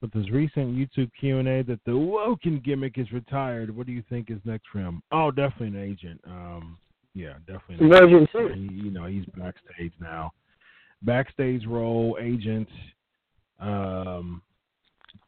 with 0.00 0.12
his 0.14 0.30
recent 0.30 0.74
YouTube 0.76 1.10
Q 1.18 1.38
and 1.38 1.48
A 1.48 1.62
that 1.64 1.80
the 1.84 1.96
Woken 1.96 2.60
gimmick 2.64 2.96
is 2.96 3.10
retired, 3.12 3.74
what 3.74 3.86
do 3.86 3.92
you 3.92 4.02
think 4.08 4.30
is 4.30 4.38
next 4.44 4.68
for 4.72 4.78
him? 4.78 5.02
Oh, 5.10 5.30
definitely 5.30 5.68
an 5.68 5.76
agent. 5.90 6.20
Um, 6.26 6.78
yeah, 7.14 7.34
definitely. 7.46 7.86
An 7.86 8.04
agent. 8.04 8.30
He, 8.54 8.68
you 8.84 8.90
know, 8.90 9.06
he's 9.06 9.26
backstage 9.36 9.92
now. 10.00 10.32
Backstage 11.02 11.66
role, 11.66 12.18
agent. 12.20 12.68
Um, 13.58 14.42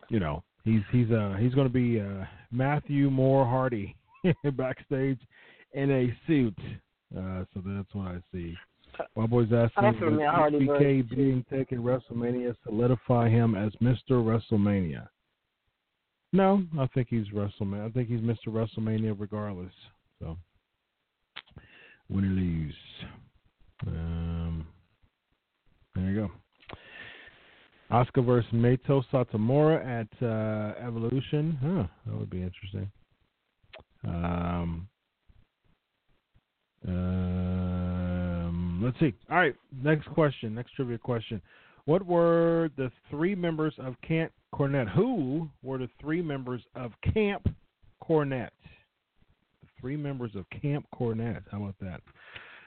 you 0.08 0.20
know, 0.20 0.42
he's 0.64 0.82
he's 0.90 1.10
uh 1.10 1.36
he's 1.38 1.54
going 1.54 1.66
to 1.66 1.72
be 1.72 2.00
uh, 2.00 2.24
Matthew 2.50 3.10
Moore 3.10 3.46
Hardy 3.46 3.96
backstage 4.56 5.18
in 5.72 5.90
a 5.90 6.16
suit. 6.26 6.58
Uh, 7.16 7.44
so 7.52 7.62
that's 7.64 7.94
what 7.94 8.08
I 8.08 8.18
see. 8.32 8.54
My 9.16 9.26
boy's 9.26 9.52
asking, 9.52 9.82
That's 9.82 9.98
from 9.98 10.18
does 10.18 10.52
the 10.52 10.58
HBK 10.58 11.10
being 11.10 11.44
taken 11.50 11.78
WrestleMania 11.78 12.54
solidify 12.64 13.28
him 13.28 13.54
as 13.54 13.72
Mr. 13.82 14.10
WrestleMania? 14.10 15.08
No, 16.32 16.62
I 16.78 16.86
think 16.88 17.08
he's 17.10 17.28
WrestleMania. 17.28 17.86
I 17.86 17.90
think 17.90 18.08
he's 18.08 18.20
Mr. 18.20 18.48
WrestleMania 18.48 19.14
regardless. 19.18 19.72
So, 20.18 20.36
win 22.08 22.24
or 22.24 22.28
lose. 22.28 22.74
There 23.84 23.94
you 26.12 26.20
go. 26.20 26.30
Asuka 27.90 28.24
versus 28.24 28.50
Meiko 28.52 29.02
Satomura 29.12 29.84
at 29.84 30.08
uh, 30.26 30.86
Evolution. 30.86 31.58
Huh, 31.62 31.86
that 32.06 32.18
would 32.18 32.30
be 32.30 32.42
interesting. 32.42 32.90
Um, 34.04 34.88
um, 36.88 38.80
let's 38.82 38.98
see. 38.98 39.14
All 39.30 39.36
right, 39.36 39.54
next 39.82 40.08
question. 40.08 40.54
Next 40.54 40.72
trivia 40.72 40.98
question. 40.98 41.40
What 41.84 42.06
were 42.06 42.70
the 42.76 42.90
three 43.10 43.34
members 43.34 43.74
of 43.78 43.94
Camp 44.06 44.32
Cornette? 44.54 44.88
Who 44.90 45.48
were 45.62 45.78
the 45.78 45.88
three 46.00 46.22
members 46.22 46.62
of 46.74 46.92
Camp 47.12 47.48
Cornette? 48.02 48.50
The 49.62 49.68
three 49.80 49.96
members 49.96 50.30
of 50.34 50.44
Camp 50.62 50.86
Cornette. 50.94 51.42
How 51.50 51.58
about 51.58 51.74
that? 51.80 52.00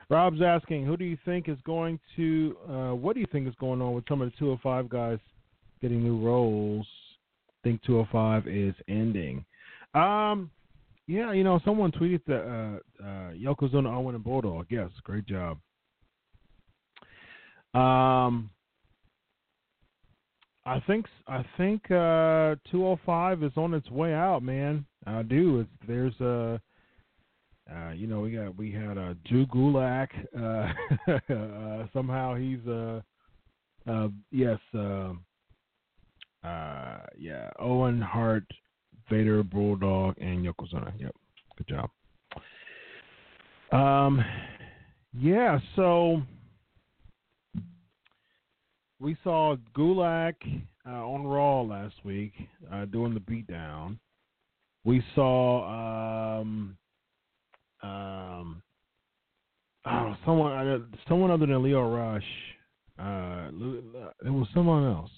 Rob's 0.09 0.41
asking, 0.41 0.85
who 0.85 0.97
do 0.97 1.05
you 1.05 1.17
think 1.25 1.49
is 1.49 1.57
going 1.65 1.99
to, 2.15 2.57
uh, 2.69 2.95
what 2.95 3.15
do 3.15 3.19
you 3.19 3.27
think 3.31 3.47
is 3.47 3.55
going 3.59 3.81
on 3.81 3.93
with 3.93 4.05
some 4.07 4.21
of 4.21 4.31
the 4.31 4.37
205 4.37 4.89
guys 4.89 5.19
getting 5.81 6.03
new 6.03 6.19
roles? 6.19 6.87
think 7.65 7.81
205 7.81 8.47
is 8.47 8.75
ending. 8.87 9.43
Um, 9.93 10.51
yeah, 11.07 11.33
you 11.33 11.43
know, 11.43 11.59
someone 11.65 11.91
tweeted 11.91 12.21
that 12.27 12.43
uh, 12.43 13.03
uh, 13.03 13.31
Yokozuna, 13.31 13.93
Owen, 13.93 14.15
and 14.15 14.23
Bulldog. 14.23 14.67
Yes, 14.69 14.89
great 15.03 15.25
job. 15.25 15.57
Um, 17.73 18.49
I 20.65 20.79
think 20.87 21.05
I 21.27 21.43
think 21.57 21.83
uh, 21.91 22.55
205 22.71 23.43
is 23.43 23.51
on 23.57 23.73
its 23.73 23.89
way 23.89 24.13
out, 24.13 24.41
man. 24.41 24.85
I 25.05 25.23
do. 25.23 25.61
It's 25.61 25.69
there's 25.87 26.19
a. 26.21 26.61
Uh, 27.71 27.91
you 27.91 28.05
know, 28.05 28.19
we 28.19 28.31
got 28.31 28.55
we 28.55 28.71
had 28.71 28.97
uh, 28.97 29.13
Drew 29.27 29.47
Gulak. 29.47 30.09
Uh, 30.37 30.71
uh, 31.33 31.87
somehow 31.93 32.35
he's 32.35 32.65
uh, 32.67 33.01
uh, 33.87 34.09
yes, 34.31 34.59
uh, 34.75 35.13
uh, 36.43 36.99
yeah, 37.17 37.49
Owen 37.59 38.01
Hart, 38.01 38.45
Vader, 39.09 39.41
Bulldog, 39.43 40.15
and 40.19 40.45
Yokozuna. 40.45 40.93
Yep, 40.99 41.15
good 41.57 41.67
job. 41.67 41.89
Um, 43.71 44.23
yeah, 45.17 45.59
so 45.75 46.21
we 48.99 49.17
saw 49.23 49.55
Gulak 49.75 50.35
uh, 50.87 50.89
on 50.89 51.25
Raw 51.25 51.61
last 51.61 51.95
week 52.03 52.33
uh, 52.71 52.85
doing 52.85 53.13
the 53.13 53.19
beatdown. 53.19 53.97
We 54.83 55.03
saw 55.15 56.39
um, 56.41 56.77
um, 57.85 58.61
oh, 59.85 60.15
someone 60.25 60.67
uh, 60.67 60.79
someone 61.07 61.31
other 61.31 61.45
than 61.45 61.63
Lio 61.63 61.87
Rush. 61.89 62.23
Uh, 62.97 63.49
it 64.25 64.29
was 64.29 64.47
someone 64.53 64.85
else. 64.85 65.11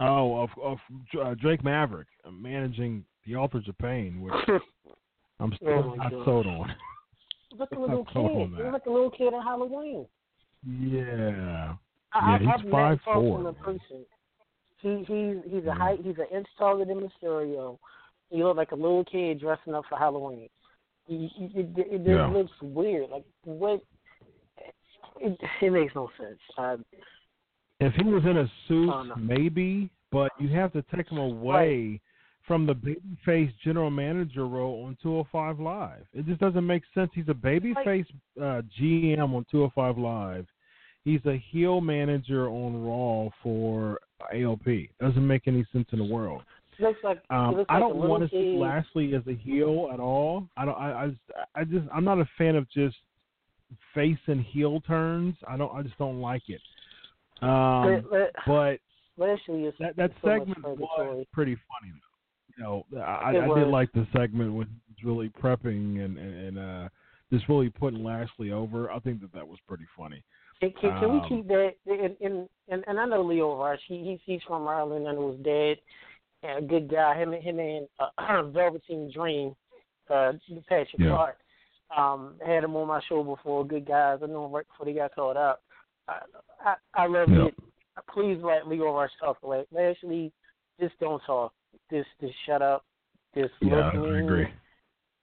Oh, 0.00 0.40
of, 0.40 0.50
of 0.62 0.78
uh, 1.22 1.34
Drake 1.34 1.64
Maverick 1.64 2.08
uh, 2.26 2.30
managing 2.30 3.04
the 3.26 3.36
Authors 3.36 3.66
of 3.68 3.78
Pain, 3.78 4.20
which 4.20 4.34
I'm 5.40 5.52
still 5.56 5.68
Oh 5.68 5.94
not 5.96 6.12
sold 6.24 6.46
on. 6.46 6.74
Look 7.58 7.72
at 7.72 7.78
a 7.78 7.80
little 7.80 8.04
kid. 8.04 8.56
He 8.56 8.62
like 8.70 8.86
a 8.86 8.90
little 8.90 9.10
kid 9.10 9.32
on 9.32 9.42
Halloween. 9.42 10.06
Yeah. 10.68 11.74
I, 12.12 12.32
Yeah, 12.32 12.38
he's 12.38 12.48
I've 12.52 12.64
never 12.64 12.96
5'4", 12.96 13.04
talked 13.04 13.06
to 13.06 13.20
him 13.20 13.36
in 13.36 13.44
man. 13.44 13.54
person. 13.54 14.06
He 14.82 14.98
he's 15.06 15.52
he's 15.52 15.66
a 15.66 15.72
height 15.72 16.00
he's 16.02 16.18
an 16.18 16.36
inch 16.36 16.46
taller 16.58 16.84
than 16.84 17.00
Mysterio. 17.00 17.78
He 18.30 18.42
looked 18.42 18.58
like 18.58 18.72
a 18.72 18.76
little 18.76 19.04
kid 19.04 19.40
dressing 19.40 19.74
up 19.74 19.84
for 19.88 19.96
Halloween. 19.98 20.48
It, 21.08 21.30
it, 21.54 21.86
it 21.92 22.02
Yeah. 22.06 22.26
looks 22.26 22.52
weird. 22.60 23.10
Like 23.10 23.24
what? 23.44 23.80
It, 25.20 25.38
it 25.60 25.70
makes 25.72 25.94
no 25.94 26.10
sense. 26.18 26.38
Uh, 26.58 26.76
If 27.80 27.94
he 27.94 28.04
was 28.04 28.24
in 28.24 28.38
a 28.38 28.50
suit, 28.68 28.90
Oh, 28.92 29.02
no. 29.02 29.14
maybe, 29.16 29.90
but 30.10 30.32
you 30.38 30.48
have 30.48 30.72
to 30.72 30.82
take 30.94 31.10
him 31.10 31.18
away 31.18 32.00
from 32.46 32.66
the 32.66 32.74
babyface 32.74 33.52
general 33.64 33.90
manager 33.90 34.46
role 34.46 34.84
on 34.84 34.96
205 35.02 35.60
Live. 35.60 36.06
It 36.14 36.26
just 36.26 36.40
doesn't 36.40 36.66
make 36.66 36.82
sense. 36.94 37.10
He's 37.14 37.28
a 37.28 37.34
babyface 37.34 38.06
uh, 38.40 38.62
GM 38.80 39.34
on 39.34 39.44
205 39.50 39.98
Live. 39.98 40.46
He's 41.04 41.24
a 41.26 41.36
heel 41.50 41.80
manager 41.80 42.48
on 42.48 42.82
Raw 42.84 43.30
for 43.42 44.00
AOP. 44.34 44.88
Doesn't 45.00 45.26
make 45.26 45.46
any 45.46 45.64
sense 45.72 45.86
in 45.92 45.98
the 45.98 46.04
world. 46.04 46.42
Looks 46.78 46.98
like, 47.04 47.22
Um, 47.30 47.56
looks 47.56 47.66
I 47.68 47.78
don't 47.78 47.96
want 47.96 48.22
to 48.22 48.28
see. 48.28 48.56
Lashley 48.58 49.14
as 49.14 49.22
a 49.26 49.34
heel 49.34 49.88
at 49.92 50.00
all. 50.00 50.48
I 50.56 50.64
don't. 50.64 50.74
I, 50.78 51.04
I 51.04 51.06
just. 51.08 51.20
I 51.54 51.64
just. 51.64 51.86
I'm 51.94 52.04
not 52.04 52.18
a 52.18 52.28
fan 52.38 52.56
of 52.56 52.68
just 52.70 52.96
face 53.94 54.18
and 54.26 54.40
heel 54.42 54.80
turns. 54.86 55.34
I 55.48 55.56
don't. 55.56 55.74
I 55.74 55.82
just 55.82 55.98
don't 55.98 56.20
like 56.20 56.42
it. 56.48 56.60
Um, 57.42 58.02
But- 58.08 58.10
but 58.10 58.32
but 58.46 58.80
Lashley 59.16 59.64
is 59.64 59.74
that 59.80 59.96
that 59.96 60.10
so 60.22 60.28
segment 60.28 60.62
was 60.62 61.26
pretty 61.32 61.54
funny. 61.54 61.92
Though. 61.92 62.02
You 62.56 62.64
know, 62.64 62.86
I, 63.02 63.30
I 63.30 63.58
did 63.58 63.68
like 63.68 63.92
the 63.92 64.06
segment 64.16 64.52
when 64.54 64.66
he 64.66 65.04
was 65.04 65.04
really 65.04 65.28
prepping 65.30 66.04
and 66.04 66.16
and, 66.18 66.34
and 66.46 66.58
uh, 66.58 66.88
just 67.32 67.48
really 67.48 67.68
putting 67.70 68.02
Lashley 68.02 68.52
over. 68.52 68.90
I 68.90 68.98
think 69.00 69.20
that 69.20 69.32
that 69.34 69.46
was 69.46 69.58
pretty 69.68 69.84
funny. 69.96 70.22
Can, 70.60 70.72
can, 70.80 70.98
can 70.98 71.12
we 71.12 71.18
Um, 71.18 71.28
keep 71.28 71.48
that? 71.48 71.72
And, 71.86 72.16
and 72.22 72.48
and 72.68 72.84
and 72.86 72.98
I 72.98 73.04
know 73.04 73.20
Lio 73.22 73.62
Rush. 73.62 73.80
He 73.86 74.02
he's 74.04 74.20
he's 74.24 74.42
from 74.46 74.66
Ireland. 74.66 75.04
Know 75.04 75.32
his 75.32 75.40
dad. 75.44 75.76
And 76.42 76.64
a 76.64 76.66
good 76.66 76.88
guy. 76.90 77.16
Him 77.16 77.32
and 77.32 77.42
him 77.42 77.58
and 77.58 77.88
uh, 77.98 78.42
Velveteen 78.52 79.10
Dream, 79.12 79.54
uh, 80.10 80.32
Patrick 80.68 80.98
Yeah. 80.98 81.08
Clark. 81.08 81.38
Um, 81.96 82.34
had 82.44 82.64
him 82.64 82.74
on 82.76 82.88
my 82.88 83.00
show 83.08 83.22
before. 83.22 83.64
Good 83.64 83.86
guys. 83.86 84.18
I 84.22 84.26
know 84.26 84.46
him 84.46 84.52
right 84.52 84.66
before 84.66 84.86
they 84.86 84.92
got 84.92 85.14
called 85.14 85.36
out. 85.36 85.60
I 86.08 86.18
I, 86.64 86.74
I 86.94 87.06
love 87.06 87.28
Yeah. 87.30 87.46
it. 87.46 87.54
Please 88.12 88.38
let 88.42 88.66
Lio 88.68 88.92
Rush 88.94 89.10
talk. 89.20 89.38
Like 89.42 89.66
Lashley, 89.72 90.32
just 90.80 90.98
don't 91.00 91.22
talk. 91.24 91.52
Just 91.90 92.08
just 92.20 92.34
shut 92.44 92.60
up. 92.60 92.84
Just 93.36 93.52
Yeah, 93.60 93.90
look 93.94 94.06
I 94.08 94.18
agree. 94.18 94.48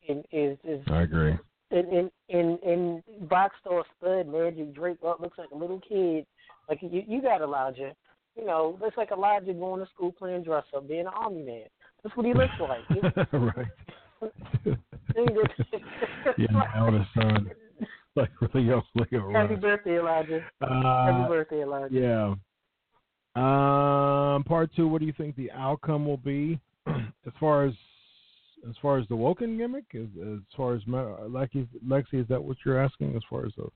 And 0.10 0.26
is 0.32 0.58
is 0.64 0.82
I 0.88 1.02
agree. 1.02 1.38
and 1.72 1.88
and 1.88 2.12
and 2.30 2.60
and 2.64 3.30
box 3.30 3.56
store 3.62 3.84
stud 3.98 4.28
magic 4.28 4.74
Drake 4.74 4.98
up 5.06 5.20
looks 5.20 5.38
like 5.38 5.52
a 5.52 5.56
little 5.58 5.80
kid. 5.88 6.26
Like 6.70 6.80
you 6.82 7.04
you 7.08 7.22
got 7.22 7.40
to 7.40 7.44
Elijah. 7.44 7.94
You 8.36 8.46
know, 8.46 8.78
looks 8.82 8.98
like 8.98 9.12
Elijah 9.12 9.54
going 9.54 9.80
to 9.80 9.90
school 9.94 10.12
playing 10.12 10.44
dress 10.44 10.64
up, 10.76 10.88
being 10.88 11.02
an 11.02 11.08
army 11.08 11.44
man. 11.44 11.64
That's 12.04 12.16
what 12.18 12.26
he 12.26 12.34
looks 12.34 12.54
like. 12.60 13.28
right. 13.34 13.68
yeah, 16.38 16.64
eldest 16.76 17.10
son. 17.14 17.52
Like 18.16 18.30
really 18.42 18.68
young 18.68 18.84
Leo 18.96 19.32
Happy 19.32 19.56
birthday, 19.56 20.00
Elijah. 20.00 20.46
Uh, 20.62 21.06
Happy 21.06 21.28
birthday, 21.28 21.64
Elijah. 21.64 21.96
Yeah. 21.96 22.36
Um, 23.36 24.44
part 24.44 24.70
two. 24.76 24.88
What 24.88 25.00
do 25.00 25.08
you 25.08 25.14
think 25.18 25.36
the 25.36 25.52
outcome 25.52 26.06
will 26.06 26.18
be 26.18 26.60
as 26.88 27.34
far 27.40 27.66
as 27.66 27.74
as 28.70 28.76
far 28.82 29.00
as 29.00 29.08
the 29.08 29.16
Woken 29.16 29.58
gimmick? 29.58 29.86
As, 29.96 30.08
as 30.22 30.40
far 30.56 30.76
as 30.76 30.84
Lexi, 30.84 31.68
Lexi, 31.86 32.22
is 32.22 32.28
that 32.28 32.44
what 32.44 32.58
you're 32.66 32.82
asking? 32.82 33.16
As 33.16 33.24
far 33.30 33.46
as 33.46 33.54
the 33.58 33.68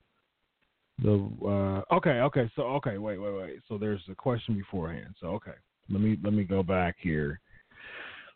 the 1.03 1.29
uh, 1.45 1.95
okay, 1.95 2.21
okay. 2.21 2.49
So 2.55 2.63
okay, 2.63 2.97
wait, 2.97 3.19
wait, 3.19 3.33
wait. 3.33 3.59
So 3.67 3.77
there's 3.77 4.01
a 4.09 4.15
question 4.15 4.55
beforehand. 4.55 5.15
So 5.19 5.27
okay, 5.27 5.51
let 5.89 6.01
me 6.01 6.17
let 6.23 6.33
me 6.33 6.43
go 6.43 6.63
back 6.63 6.95
here. 6.99 7.39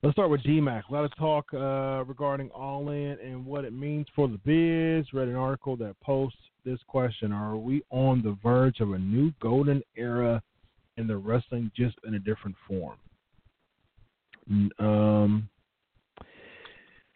Let's 0.04 0.16
start 0.16 0.32
with 0.32 0.42
DMAC. 0.42 0.84
A 0.90 0.94
lot 0.94 1.06
of 1.06 1.16
talk 1.16 1.46
uh, 1.54 2.04
regarding 2.06 2.50
All 2.50 2.90
In 2.90 3.18
and 3.24 3.46
what 3.46 3.66
it 3.66 3.74
means 3.74 4.08
for 4.16 4.28
the 4.28 4.40
biz. 4.40 5.12
Read 5.14 5.28
an 5.28 5.36
article 5.36 5.76
that 5.78 6.00
posts 6.02 6.40
this 6.66 6.80
question: 6.88 7.32
Are 7.32 7.58
we 7.58 7.84
on 7.90 8.22
the 8.22 8.38
verge 8.44 8.80
of 8.80 8.94
a 8.94 9.00
new 9.00 9.32
golden 9.42 9.82
era 9.96 10.42
in 10.98 11.08
the 11.08 11.18
wrestling, 11.18 11.72
just 11.76 11.96
in 12.06 12.16
a 12.16 12.20
different 12.20 12.56
form? 12.68 12.98
Um, 14.80 15.50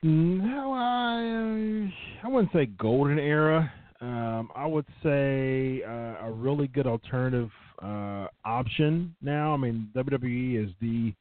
no, 0.01 0.73
I 0.73 1.91
I 2.23 2.29
wouldn't 2.29 2.53
say 2.53 2.67
golden 2.67 3.19
era. 3.19 3.71
Um, 4.05 4.51
I 4.55 4.67
would 4.67 4.85
say 5.01 5.81
uh, 5.81 6.27
a 6.27 6.31
really 6.31 6.67
good 6.67 6.85
alternative 6.85 7.49
uh, 7.81 8.27
option 8.45 9.15
now. 9.19 9.55
I 9.55 9.57
mean, 9.57 9.89
WWE 9.95 10.63
is 10.63 10.71
the 10.79 11.11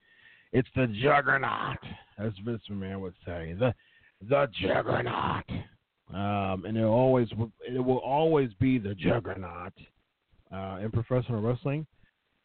it's 0.52 0.68
the 0.76 0.86
juggernaut, 1.02 1.78
as 2.18 2.32
Vince 2.44 2.60
McMahon 2.70 3.00
would 3.00 3.14
say, 3.24 3.54
the 3.58 3.74
the 4.28 4.48
juggernaut, 4.60 5.44
um, 6.12 6.66
and 6.66 6.76
it 6.76 6.84
always 6.84 7.28
it 7.66 7.82
will 7.82 8.00
always 8.00 8.50
be 8.60 8.78
the 8.78 8.94
juggernaut 8.94 9.72
uh, 10.52 10.80
in 10.82 10.90
professional 10.90 11.40
wrestling. 11.40 11.86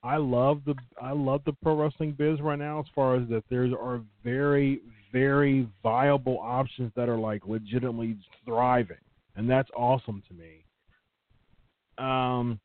I 0.04 0.16
love 0.16 0.62
the 0.66 0.76
I 1.02 1.12
love 1.12 1.42
the 1.46 1.54
pro 1.62 1.76
wrestling 1.76 2.14
biz 2.18 2.40
right 2.40 2.58
now 2.58 2.80
as 2.80 2.86
far 2.96 3.18
as 3.18 3.28
that 3.28 3.44
there 3.50 3.66
are 3.78 4.00
very 4.24 4.80
very 5.12 5.68
viable 5.84 6.40
options 6.42 6.94
that 6.96 7.10
are 7.10 7.18
like 7.18 7.46
legitimately 7.46 8.16
thriving, 8.46 8.96
and 9.40 9.50
that's 9.50 9.70
awesome 9.74 10.22
to 10.28 10.34
me. 10.34 10.66
Um, 11.98 12.60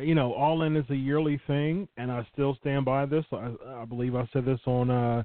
you 0.00 0.14
know, 0.14 0.32
All 0.32 0.62
In 0.62 0.74
is 0.76 0.88
a 0.88 0.96
yearly 0.96 1.38
thing, 1.46 1.86
and 1.98 2.10
I 2.10 2.26
still 2.32 2.56
stand 2.58 2.86
by 2.86 3.04
this. 3.04 3.24
I, 3.30 3.52
I 3.68 3.84
believe 3.84 4.14
I 4.14 4.26
said 4.32 4.46
this 4.46 4.60
on 4.64 4.90
uh, 4.90 5.24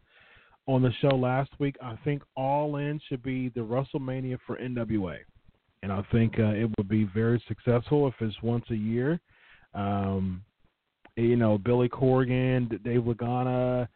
on 0.68 0.82
the 0.82 0.92
show 1.02 1.16
last 1.16 1.52
week. 1.60 1.78
I 1.82 1.98
think 2.04 2.24
All 2.36 2.76
In 2.76 3.00
should 3.08 3.24
be 3.24 3.50
the 3.56 3.62
WrestleMania 3.62 4.38
for 4.46 4.58
NWA, 4.58 5.20
and 5.82 5.94
I 5.94 6.04
think 6.12 6.38
uh, 6.38 6.56
it 6.56 6.70
would 6.78 6.90
be 6.90 7.06
very 7.06 7.42
successful 7.48 8.06
if 8.10 8.14
it's 8.20 8.36
once 8.44 8.66
a 8.70 8.76
year. 8.76 9.18
Um, 9.74 10.44
you 11.16 11.38
know, 11.38 11.58
Billy 11.58 11.88
Corgan, 11.88 12.68
Dave 12.84 13.04
Lagana, 13.04 13.88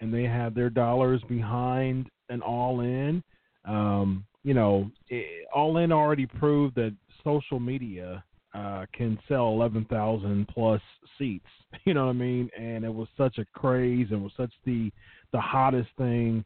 and 0.00 0.12
they 0.12 0.24
have 0.24 0.54
their 0.54 0.68
dollars 0.68 1.22
behind 1.30 2.10
an 2.28 2.42
All 2.42 2.80
In. 2.80 3.22
Um, 3.64 4.26
you 4.44 4.54
know, 4.54 4.90
it, 5.08 5.46
All 5.54 5.76
In 5.78 5.92
already 5.92 6.26
proved 6.26 6.74
that 6.76 6.94
social 7.24 7.60
media 7.60 8.24
uh, 8.54 8.86
can 8.92 9.18
sell 9.28 9.48
11,000 9.48 10.46
plus 10.48 10.80
seats. 11.18 11.46
You 11.86 11.94
know 11.94 12.04
what 12.04 12.10
I 12.10 12.12
mean? 12.12 12.50
And 12.58 12.84
it 12.84 12.92
was 12.92 13.08
such 13.16 13.38
a 13.38 13.46
craze 13.54 14.08
and 14.10 14.22
was 14.22 14.32
such 14.36 14.52
the 14.66 14.92
the 15.32 15.40
hottest 15.40 15.88
thing 15.96 16.44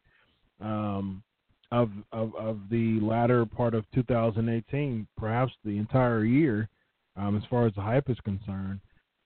um, 0.61 1.21
of, 1.69 1.89
of 2.13 2.33
of 2.35 2.59
the 2.71 2.97
latter 3.01 3.45
part 3.45 3.73
of 3.73 3.83
2018, 3.93 5.05
perhaps 5.17 5.51
the 5.65 5.77
entire 5.77 6.23
year, 6.23 6.69
um, 7.17 7.35
as 7.35 7.43
far 7.49 7.67
as 7.67 7.73
the 7.75 7.81
hype 7.81 8.09
is 8.09 8.17
concerned. 8.23 8.79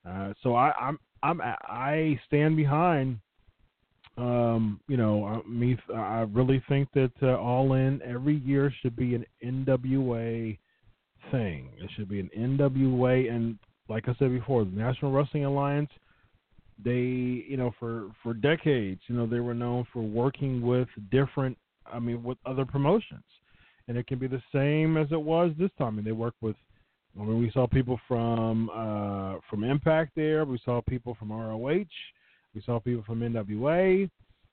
Uh, 0.09 0.33
so 0.41 0.55
I, 0.55 0.71
I'm 0.81 0.97
I'm 1.21 1.39
I 1.39 2.19
stand 2.25 2.57
behind. 2.57 3.19
Um, 4.21 4.79
you 4.87 4.97
know, 4.97 5.25
uh, 5.25 5.49
me. 5.49 5.75
I 5.95 6.27
really 6.31 6.63
think 6.69 6.89
that 6.93 7.11
uh, 7.23 7.37
All 7.37 7.73
In 7.73 7.99
every 8.03 8.35
year 8.37 8.71
should 8.81 8.95
be 8.95 9.15
an 9.15 9.25
NWA 9.43 10.59
thing. 11.31 11.69
It 11.79 11.89
should 11.95 12.07
be 12.07 12.19
an 12.19 12.29
NWA, 12.37 13.33
and 13.33 13.57
like 13.89 14.07
I 14.07 14.15
said 14.19 14.29
before, 14.29 14.63
the 14.63 14.71
National 14.71 15.11
Wrestling 15.11 15.45
Alliance. 15.45 15.89
They, 16.83 16.99
you 17.49 17.57
know, 17.57 17.73
for 17.79 18.11
for 18.21 18.35
decades, 18.35 19.01
you 19.07 19.15
know, 19.15 19.25
they 19.25 19.39
were 19.39 19.55
known 19.55 19.87
for 19.91 20.03
working 20.03 20.61
with 20.61 20.87
different. 21.09 21.57
I 21.91 21.97
mean, 21.97 22.21
with 22.21 22.37
other 22.45 22.65
promotions, 22.65 23.23
and 23.87 23.97
it 23.97 24.05
can 24.05 24.19
be 24.19 24.27
the 24.27 24.41
same 24.53 24.97
as 24.97 25.07
it 25.11 25.21
was 25.21 25.51
this 25.57 25.71
time. 25.79 25.87
I 25.87 25.91
mean, 25.91 26.05
they 26.05 26.11
work 26.11 26.35
with. 26.41 26.55
I 27.19 27.23
mean, 27.23 27.39
we 27.39 27.49
saw 27.51 27.65
people 27.65 27.99
from 28.07 28.69
uh, 28.69 29.39
from 29.49 29.63
Impact 29.63 30.11
there. 30.15 30.45
We 30.45 30.59
saw 30.63 30.79
people 30.87 31.15
from 31.17 31.31
ROH. 31.31 31.85
We 32.53 32.61
saw 32.61 32.79
people 32.79 33.03
from 33.05 33.21
NWA. 33.21 34.09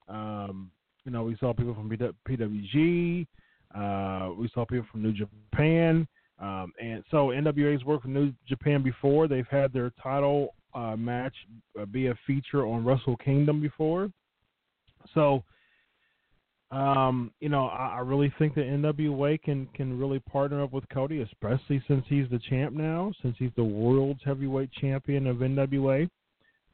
Um, 0.09 0.71
you 1.05 1.13
know, 1.13 1.23
we 1.23 1.37
saw 1.39 1.53
people 1.53 1.75
from 1.75 1.91
PWG. 1.91 3.27
Uh, 3.75 4.33
we 4.35 4.49
saw 4.55 4.65
people 4.65 4.87
from 4.91 5.03
New 5.03 5.13
Japan. 5.13 6.07
Um, 6.39 6.73
and 6.81 7.03
so 7.11 7.29
NWA's 7.29 7.85
worked 7.85 8.05
with 8.05 8.15
New 8.15 8.33
Japan 8.47 8.83
before. 8.83 9.27
They've 9.27 9.47
had 9.51 9.73
their 9.73 9.91
title 10.03 10.55
uh, 10.75 10.97
match 10.97 11.35
uh, 11.81 11.87
be 11.87 12.07
a 12.09 12.15
feature 12.27 12.67
on 12.67 12.85
Wrestle 12.85 13.17
Kingdom 13.17 13.61
before. 13.61 14.11
So, 15.15 15.43
um, 16.71 17.33
you 17.41 17.49
know, 17.49 17.67
I, 17.67 17.97
I 17.97 17.99
really 18.01 18.33
think 18.39 18.55
that 18.55 18.67
NWA 18.67 19.41
can 19.43 19.67
can 19.75 19.99
really 19.99 20.19
partner 20.21 20.63
up 20.63 20.73
with 20.73 20.89
Cody, 20.91 21.23
especially 21.23 21.83
since 21.89 22.05
he's 22.09 22.29
the 22.31 22.39
champ 22.51 22.75
now, 22.75 23.13
since 23.23 23.35
he's 23.39 23.51
the 23.57 23.65
world's 23.65 24.21
heavyweight 24.25 24.71
champion 24.73 25.27
of 25.27 25.39
NWA. 25.39 26.09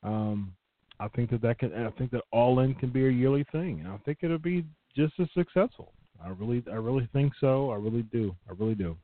Um, 0.03 0.53
I 1.01 1.09
think 1.09 1.31
that 1.31 1.43
that 1.43 1.59
can. 1.59 1.73
I 1.75 1.91
think 1.91 2.11
that 2.13 2.23
All 2.31 2.61
In 2.61 2.75
can 2.75 2.91
be 2.91 3.07
a 3.07 3.11
yearly 3.11 3.45
thing, 3.53 3.81
and 3.81 3.89
I 3.89 3.97
think 4.05 4.19
it'll 4.23 4.39
be 4.39 4.65
just 4.97 5.15
as 5.21 5.27
successful. 5.35 5.93
I 6.25 6.29
really, 6.29 6.63
I 6.71 6.77
really 6.77 7.09
think 7.13 7.33
so. 7.41 7.71
I 7.71 7.77
really 7.77 8.03
do. 8.03 8.35
I 8.49 8.53
really 8.59 8.77
do. 8.77 8.97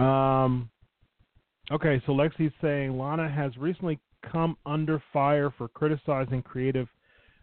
Um. 0.00 0.70
Okay, 1.70 2.02
so 2.04 2.12
Lexi's 2.12 2.52
saying 2.60 2.98
Lana 2.98 3.30
has 3.30 3.56
recently 3.56 4.00
come 4.30 4.56
under 4.66 5.00
fire 5.12 5.52
for 5.56 5.68
criticizing 5.68 6.42
creative 6.42 6.88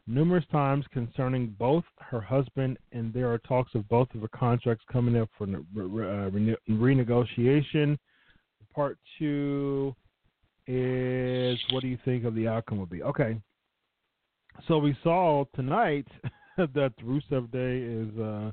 numerous 0.05 0.43
times 0.51 0.86
concerning 0.91 1.55
both 1.60 1.84
her 1.99 2.22
husband, 2.22 2.78
and 2.91 3.14
there 3.14 3.32
are 3.32 3.38
talks 3.39 3.74
of 3.76 3.88
both 3.89 4.08
of 4.16 4.22
her 4.22 4.28
contracts 4.30 4.84
coming 4.91 5.18
up 5.18 5.30
for 5.38 5.45
uh, 5.45 6.30
rene- 6.30 6.55
renegotiation. 6.70 7.97
Part 8.74 8.97
two 9.18 9.95
is 10.68 11.59
what 11.72 11.82
do 11.82 11.88
you 11.88 11.97
think 12.05 12.26
of 12.26 12.36
the 12.36 12.47
outcome 12.47 12.78
will 12.78 12.86
be? 12.86 13.03
Okay. 13.03 13.39
So 14.68 14.78
we 14.78 14.97
saw 15.03 15.45
tonight 15.55 16.07
that 16.57 16.93
Rusev 17.03 17.51
Day 17.51 17.80
is 17.80 18.20
uh, 18.20 18.51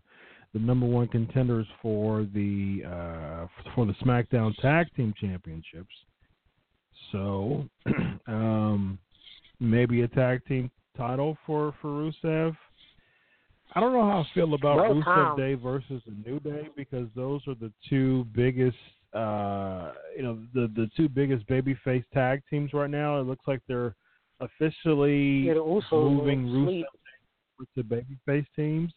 the 0.52 0.60
number 0.60 0.86
one 0.86 1.08
contenders 1.08 1.66
for 1.82 2.26
the 2.34 2.82
uh, 2.86 3.46
for 3.74 3.86
the 3.86 3.94
SmackDown 4.04 4.54
Tag 4.56 4.86
Team 4.96 5.12
Championships. 5.20 5.94
So 7.10 7.68
um, 8.26 8.98
maybe 9.60 10.02
a 10.02 10.08
tag 10.08 10.44
team 10.46 10.70
title 10.96 11.36
for 11.46 11.74
for 11.80 11.88
Rusev. 11.88 12.56
I 13.74 13.80
don't 13.80 13.92
know 13.92 14.02
how 14.02 14.20
I 14.20 14.34
feel 14.34 14.54
about 14.54 14.76
Well, 14.76 14.94
Rusev 14.94 15.36
Day 15.36 15.54
versus 15.54 16.00
the 16.06 16.14
New 16.24 16.38
Day 16.40 16.68
because 16.76 17.08
those 17.16 17.40
are 17.48 17.56
the 17.56 17.72
two 17.88 18.24
biggest, 18.32 18.76
uh, 19.14 19.92
you 20.16 20.22
know, 20.22 20.38
the 20.54 20.70
the 20.74 20.90
two 20.96 21.08
biggest 21.08 21.46
babyface 21.46 22.04
tag 22.12 22.42
teams 22.50 22.72
right 22.72 22.90
now. 22.90 23.20
It 23.20 23.24
looks 23.24 23.46
like 23.46 23.60
they're 23.68 23.94
officially 24.40 25.48
the 25.48 25.54
Usos 25.54 25.92
moving. 25.92 26.46
Rusev 26.46 26.84
the 27.76 27.82
babyface 27.82 28.46
teams. 28.56 28.92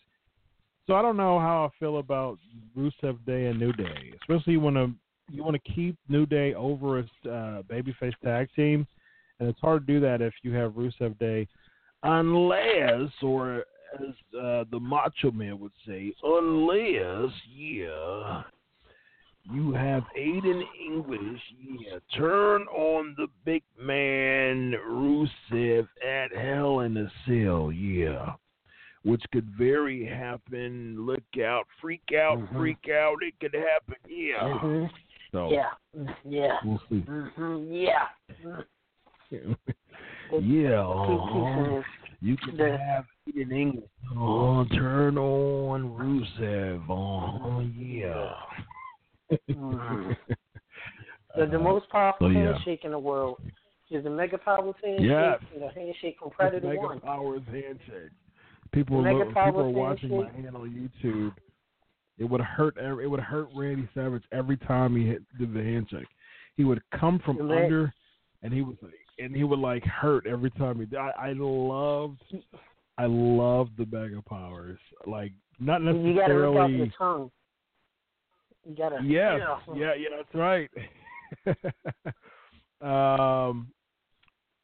So 0.87 0.95
I 0.95 1.01
don't 1.01 1.17
know 1.17 1.39
how 1.39 1.65
I 1.65 1.77
feel 1.79 1.99
about 1.99 2.39
Rusev 2.75 3.23
Day 3.25 3.47
and 3.47 3.59
New 3.59 3.73
Day, 3.73 4.13
especially 4.21 4.53
you 4.53 4.59
want 4.59 4.77
to 4.77 4.91
you 5.29 5.43
want 5.43 5.61
to 5.61 5.71
keep 5.73 5.97
New 6.07 6.25
Day 6.25 6.53
over 6.53 6.97
as 6.97 7.05
uh, 7.25 7.61
babyface 7.69 8.13
tag 8.23 8.49
team, 8.55 8.87
and 9.39 9.49
it's 9.49 9.59
hard 9.59 9.85
to 9.85 9.93
do 9.93 9.99
that 9.99 10.21
if 10.21 10.33
you 10.43 10.53
have 10.53 10.71
Rusev 10.71 11.19
Day, 11.19 11.47
unless 12.03 13.11
or 13.21 13.65
as 13.99 14.15
uh, 14.39 14.63
the 14.71 14.79
Macho 14.79 15.31
Man 15.31 15.59
would 15.59 15.73
say, 15.85 16.13
unless 16.23 17.31
yeah. 17.53 18.43
You 19.53 19.71
have 19.73 20.03
Aiden 20.17 20.61
English, 20.85 21.41
yeah. 21.59 21.99
Turn 22.17 22.63
on 22.63 23.15
the 23.17 23.27
big 23.45 23.63
man 23.81 24.73
Rusev 24.87 25.87
at 26.05 26.35
Hell 26.35 26.81
in 26.81 26.97
a 26.97 27.11
Cell, 27.25 27.71
yeah 27.71 28.33
which 29.03 29.23
could 29.31 29.47
very 29.57 30.03
happen. 30.05 31.05
Look 31.05 31.23
out, 31.41 31.65
freak 31.79 32.11
out, 32.13 32.39
Mhm. 32.39 32.57
freak 32.57 32.89
out. 32.89 33.15
It 33.23 33.39
could 33.39 33.53
happen. 33.53 33.95
Yeah. 34.05 34.59
Mhm. 34.59 34.89
So 35.31 35.49
Yeah. 35.49 35.71
Yeah. 36.25 36.59
we'll 36.65 36.81
see. 36.89 36.99
hmm 37.01 37.71
Yeah. 37.71 38.09
Yeah. 39.31 39.39
Keep- 40.29 40.41
keep 40.41 40.41
uh-huh. 40.41 41.83
You 42.19 42.35
can 42.37 42.57
the- 42.57 42.77
have 42.77 43.05
it 43.27 43.35
in 43.37 43.51
English. 43.53 43.89
Oh, 44.17 44.65
turn 44.65 45.17
on 45.17 45.83
Rusev. 45.97 46.83
Oh, 46.89 47.61
yeah. 47.61 48.33
Mhm. 49.49 50.17
The, 51.35 51.45
the 51.45 51.59
most 51.59 51.87
powerful 51.89 52.27
so, 52.27 52.31
yeah. 52.31 52.53
handshake 52.53 52.81
in 52.83 52.91
the 52.91 52.97
world 52.97 53.39
is 53.91 54.03
the 54.03 54.09
Mega 54.09 54.39
Powers 54.39 54.73
handshake. 54.83 55.07
Yes. 55.07 55.39
and 55.53 55.61
The 55.61 55.69
handshake 55.69 56.15
from 56.19 56.31
Predator 56.31 56.67
Mega 56.67 56.81
One. 56.81 56.99
Powers 56.99 57.43
handshake. 57.45 58.11
People, 58.71 59.01
Mega 59.03 59.19
look, 59.19 59.27
people 59.27 59.59
are 59.59 59.69
watching 59.69 60.09
my 60.09 60.31
hand 60.31 60.55
on 60.55 60.89
YouTube. 61.03 61.33
It 62.17 62.23
would 62.23 62.41
hurt. 62.41 62.75
It 62.77 63.07
would 63.07 63.19
hurt 63.19 63.49
Randy 63.55 63.87
Savage 63.93 64.23
every 64.31 64.57
time 64.57 64.95
he 64.95 65.05
hit, 65.05 65.21
did 65.37 65.53
the 65.53 65.61
handshake. 65.61 66.07
He 66.55 66.63
would 66.63 66.81
come 66.99 67.19
from 67.23 67.39
under, 67.51 67.93
and 68.41 68.51
he 68.51 68.63
was 68.63 68.75
and 69.19 69.35
he 69.35 69.43
would 69.43 69.59
like 69.59 69.83
hurt 69.83 70.25
every 70.25 70.49
time 70.51 70.79
he. 70.79 70.85
did. 70.85 70.97
I, 70.97 71.11
I 71.19 71.33
loved, 71.35 72.21
I 72.97 73.05
loved 73.05 73.77
the 73.77 73.85
Mega 73.85 74.23
Powers. 74.23 74.79
Like 75.05 75.33
not 75.59 75.81
You 75.81 76.15
gotta 76.15 76.33
rip 76.33 76.49
off 76.49 76.69
your 76.71 76.85
necessarily. 76.87 76.93
tongue. 76.97 77.31
You 78.67 78.75
gotta. 78.75 78.99
Yes, 79.03 79.39
Yeah. 79.39 79.57
yeah, 79.75 79.93
yeah, 79.93 80.09
that's 80.17 80.35
right. 80.35 80.69
um, 82.81 83.71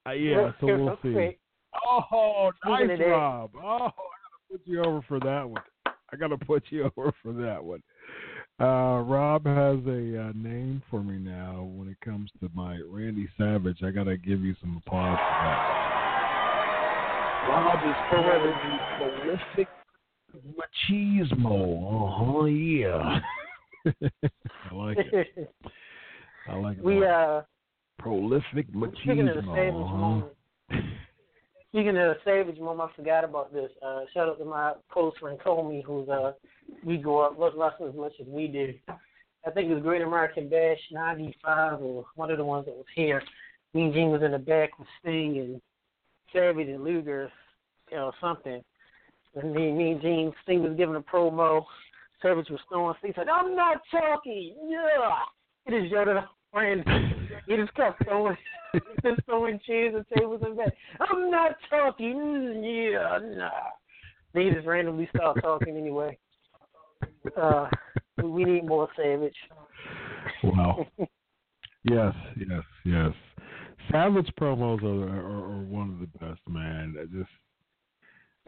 uh, 0.05 0.11
yeah, 0.11 0.51
so 0.59 0.65
we'll 0.67 0.97
see. 1.01 1.37
Oh, 1.85 2.51
Speaking 2.61 2.87
nice, 2.87 2.93
of 2.93 2.99
that- 2.99 3.05
Rob. 3.05 3.51
Oh, 3.55 3.59
I 3.61 3.79
gotta 3.79 3.93
put 4.51 4.61
you 4.65 4.81
over 4.83 5.01
for 5.07 5.19
that 5.21 5.49
one. 5.49 5.63
I 5.87 6.15
gotta 6.17 6.37
put 6.37 6.63
you 6.69 6.83
over 6.97 7.11
for 7.23 7.31
that 7.33 7.63
one. 7.63 7.81
Uh, 8.59 9.01
Rob 9.01 9.45
has 9.45 9.79
a 9.87 10.21
uh, 10.29 10.33
name 10.35 10.83
for 10.91 11.01
me 11.01 11.17
now 11.17 11.63
when 11.73 11.87
it 11.89 11.97
comes 12.05 12.29
to 12.41 12.49
my 12.53 12.77
Randy 12.87 13.27
Savage. 13.37 13.81
I 13.83 13.89
gotta 13.91 14.17
give 14.17 14.41
you 14.41 14.53
some 14.61 14.77
applause 14.85 15.17
for 15.17 15.45
that. 15.45 15.69
Rob 17.49 17.79
is 17.87 17.95
calling 18.11 18.53
the 18.53 18.61
prolific 19.55 19.67
machismo. 20.59 21.59
Uh 21.87 21.99
huh. 22.41 22.45
Yeah. 22.45 23.19
I 24.71 24.73
like 24.73 24.97
it. 24.97 25.53
I 26.47 26.55
like 26.55 26.77
it. 26.77 26.83
we 26.83 27.05
uh 27.05 27.41
prolific 27.99 28.71
machismo. 28.73 28.95
speaking 29.03 29.29
of 29.29 29.35
the 29.35 29.51
savage 29.53 29.73
uh-huh. 29.73 29.97
moment. 29.97 30.31
Speaking 31.69 31.89
of 31.89 31.95
the 31.95 32.17
savage 32.23 32.59
moment, 32.59 32.91
I 32.91 32.95
forgot 32.95 33.23
about 33.23 33.51
this. 33.51 33.71
Uh, 33.83 34.01
shout 34.13 34.29
out 34.29 34.37
to 34.37 34.45
my 34.45 34.73
close 34.91 35.13
friend 35.19 35.39
Comey, 35.39 35.83
who's 35.83 36.07
uh, 36.07 36.33
we 36.83 36.97
grew 36.97 37.19
up 37.19 37.37
with 37.37 37.53
wrestling 37.57 37.89
as 37.89 37.95
much 37.95 38.13
as 38.21 38.27
we 38.27 38.47
did. 38.47 38.75
I 39.45 39.51
think 39.51 39.69
it 39.69 39.73
was 39.73 39.83
Great 39.83 40.03
American 40.03 40.49
Bash 40.49 40.77
'95 40.91 41.81
or 41.81 42.05
one 42.15 42.29
of 42.29 42.37
the 42.37 42.45
ones 42.45 42.65
that 42.65 42.75
was 42.75 42.85
here. 42.95 43.21
Me 43.73 43.85
and 43.85 43.93
Gene 43.93 44.11
was 44.11 44.21
in 44.21 44.31
the 44.31 44.37
back 44.37 44.77
with 44.77 44.87
Sting 45.01 45.39
and 45.39 45.61
Savage 46.31 46.67
and 46.67 46.83
Luger, 46.83 47.31
you 47.89 47.97
know, 47.97 48.11
something. 48.21 48.63
And 49.35 49.51
me, 49.51 49.71
me 49.71 49.91
and 49.93 50.01
Gene, 50.01 50.33
Sting 50.43 50.61
was 50.61 50.77
giving 50.77 50.95
a 50.95 51.01
promo. 51.01 51.63
Savage 52.23 52.49
was 52.49 52.59
throwing. 52.69 52.95
Sting 52.99 53.13
said, 53.15 53.27
"I'm 53.29 53.55
not 53.55 53.81
talking." 53.91 54.55
Yeah, 54.67 55.15
he 55.65 55.79
just 55.81 55.91
yelled 55.91 56.07
at 56.07 56.17
our 56.17 56.29
friend. 56.51 56.83
He 57.45 57.57
just 57.57 57.73
kept 57.73 58.01
throwing, 58.05 58.37
just 59.03 59.19
throwing 59.25 59.59
chairs 59.67 59.93
and 59.95 60.05
tables 60.17 60.41
and 60.45 60.55
bed. 60.55 60.71
I'm 61.01 61.29
not 61.29 61.57
talking. 61.69 62.15
Mm, 62.15 62.91
Yeah, 62.93 63.19
nah. 63.37 63.49
They 64.33 64.49
just 64.49 64.65
randomly 64.65 65.09
stopped 65.13 65.41
talking 65.41 65.75
anyway. 65.75 66.17
Uh, 67.35 67.67
we- 68.23 68.45
need 68.45 68.65
more 68.65 68.87
Savage. 68.95 69.35
Wow. 70.43 70.87
yes, 71.83 72.13
yes, 72.37 72.63
yes. 72.85 73.11
Savage 73.91 74.31
promos 74.39 74.81
are, 74.83 75.09
are, 75.09 75.51
are 75.59 75.63
one 75.63 75.89
of 75.89 75.99
the 75.99 76.25
best, 76.25 76.39
man. 76.47 76.95
I 76.97 77.03
just, 77.05 77.29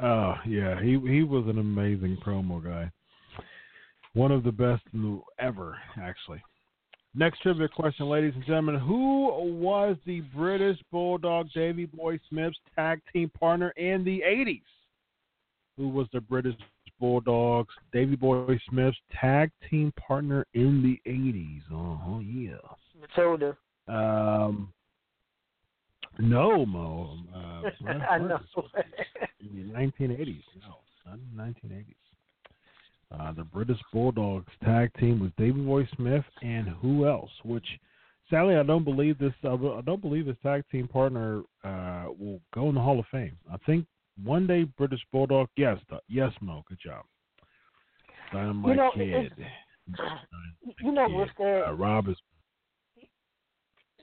oh 0.01 0.35
yeah, 0.47 0.81
he 0.81 0.91
he 1.11 1.23
was 1.23 1.45
an 1.47 1.59
amazing 1.59 2.17
promo 2.25 2.63
guy. 2.63 2.89
One 4.15 4.31
of 4.31 4.45
the 4.45 4.51
best 4.51 4.81
ever, 5.39 5.77
actually. 6.01 6.41
Next 7.13 7.41
trivia 7.41 7.67
question, 7.67 8.07
ladies 8.07 8.31
and 8.33 8.45
gentlemen: 8.45 8.79
Who 8.79 9.27
was 9.59 9.97
the 10.05 10.21
British 10.33 10.77
Bulldog 10.89 11.49
Davy 11.53 11.85
Boy 11.85 12.17
Smith's 12.29 12.57
tag 12.77 13.01
team 13.11 13.29
partner 13.37 13.71
in 13.75 14.05
the 14.05 14.23
'80s? 14.25 14.61
Who 15.75 15.89
was 15.89 16.07
the 16.13 16.21
British 16.21 16.55
Bulldogs 16.97 17.73
Davy 17.91 18.15
Boy 18.15 18.57
Smith's 18.69 18.97
tag 19.19 19.51
team 19.69 19.91
partner 19.97 20.45
in 20.53 20.81
the 20.81 21.01
'80s? 21.05 21.63
Oh 21.73 22.21
yeah. 22.21 22.55
Matilda. 22.97 23.57
Um, 23.89 24.73
no, 26.19 26.65
Mo. 26.65 27.17
Uh, 27.35 27.89
I 28.09 28.17
know. 28.17 28.39
In 29.41 29.73
the 29.73 29.77
1980s. 29.77 30.41
No, 30.61 30.77
not 31.05 31.15
in 31.15 31.35
the 31.35 31.43
1980s. 31.43 32.04
Uh, 33.11 33.31
the 33.33 33.43
British 33.43 33.79
Bulldogs 33.93 34.51
tag 34.63 34.91
team 34.99 35.19
was 35.19 35.31
Davy 35.37 35.61
Boy 35.61 35.87
Smith 35.95 36.25
and 36.41 36.67
who 36.67 37.07
else? 37.07 37.29
Which, 37.43 37.65
sadly, 38.29 38.55
I 38.55 38.63
don't 38.63 38.83
believe 38.83 39.17
this. 39.19 39.33
I 39.43 39.55
don't 39.85 40.01
believe 40.01 40.25
this 40.25 40.37
tag 40.43 40.63
team 40.71 40.87
partner 40.87 41.41
uh, 41.63 42.05
will 42.19 42.41
go 42.53 42.69
in 42.69 42.75
the 42.75 42.81
Hall 42.81 42.99
of 42.99 43.05
Fame. 43.11 43.37
I 43.51 43.57
think 43.65 43.85
one 44.23 44.47
day 44.47 44.63
British 44.63 45.01
Bulldog. 45.11 45.49
Yes, 45.55 45.77
yes, 46.07 46.31
Mo. 46.41 46.63
Good 46.67 46.79
job. 46.83 47.03
Dynamite 48.31 48.75
know, 48.77 48.91
Kid. 48.95 49.31
you 50.81 50.91
know 50.91 51.07
what's 51.09 51.31
that? 51.37 51.65
Uh, 51.67 51.73
Rob 51.73 52.09
is. 52.09 52.15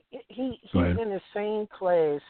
he 0.09 0.59
he's 0.61 0.73
in 0.73 1.09
the 1.09 1.21
same 1.33 1.67
class 1.77 2.21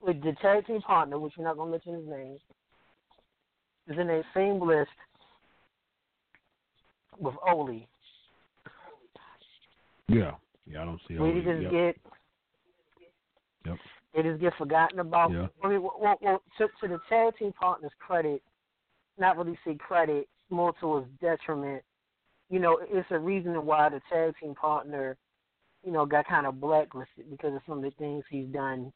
with 0.00 0.22
the 0.22 0.32
tag 0.42 0.66
team 0.66 0.82
partner, 0.82 1.18
which 1.18 1.32
we're 1.38 1.44
not 1.44 1.56
gonna 1.56 1.70
mention 1.70 1.94
his 1.94 2.06
name, 2.06 2.36
is 3.88 3.98
in 3.98 4.06
that 4.06 4.24
same 4.34 4.60
list 4.60 4.90
with 7.18 7.34
Ole. 7.48 7.86
Yeah, 10.08 10.32
yeah. 10.66 10.82
I 10.82 10.84
don't 10.84 11.00
see. 11.06 11.14
Where 11.18 11.32
Ole. 11.32 11.42
just 11.42 11.62
Yep. 11.62 11.70
get 11.70 11.96
Yep. 13.66 13.78
they 14.14 14.22
just 14.22 14.40
get 14.40 14.54
forgotten 14.56 14.98
about. 15.00 15.30
Yeah. 15.32 15.48
I 15.62 15.68
mean, 15.68 15.82
well, 15.82 16.18
well 16.20 16.42
to, 16.58 16.68
to 16.80 16.88
the 16.88 17.00
tag 17.08 17.36
team 17.38 17.52
partner's 17.52 17.92
credit, 17.98 18.42
not 19.18 19.36
really 19.36 19.58
say 19.64 19.74
credit, 19.76 20.28
more 20.50 20.72
to 20.80 20.96
his 20.96 21.06
detriment. 21.20 21.82
You 22.50 22.58
know, 22.58 22.78
it's 22.82 23.10
a 23.10 23.18
reason 23.18 23.54
why 23.64 23.88
the 23.88 24.00
tag 24.12 24.34
team 24.40 24.54
partner, 24.54 25.16
you 25.82 25.92
know, 25.92 26.04
got 26.04 26.26
kind 26.26 26.46
of 26.46 26.60
blacklisted 26.60 27.30
because 27.30 27.54
of 27.54 27.62
some 27.66 27.78
of 27.78 27.84
the 27.84 27.90
things 27.92 28.24
he's 28.28 28.46
done 28.48 28.92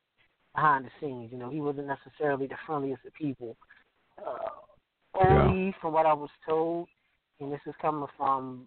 behind 0.54 0.84
the 0.84 0.90
scenes. 1.00 1.32
You 1.32 1.38
know, 1.38 1.50
he 1.50 1.60
wasn't 1.60 1.86
necessarily 1.88 2.46
the 2.46 2.56
friendliest 2.66 3.04
of 3.06 3.14
people. 3.14 3.56
Uh, 4.18 4.57
Ole, 5.18 5.74
from 5.80 5.92
what 5.92 6.06
I 6.06 6.12
was 6.12 6.30
told, 6.46 6.88
and 7.40 7.52
this 7.52 7.60
is 7.66 7.74
coming 7.80 8.06
from 8.16 8.66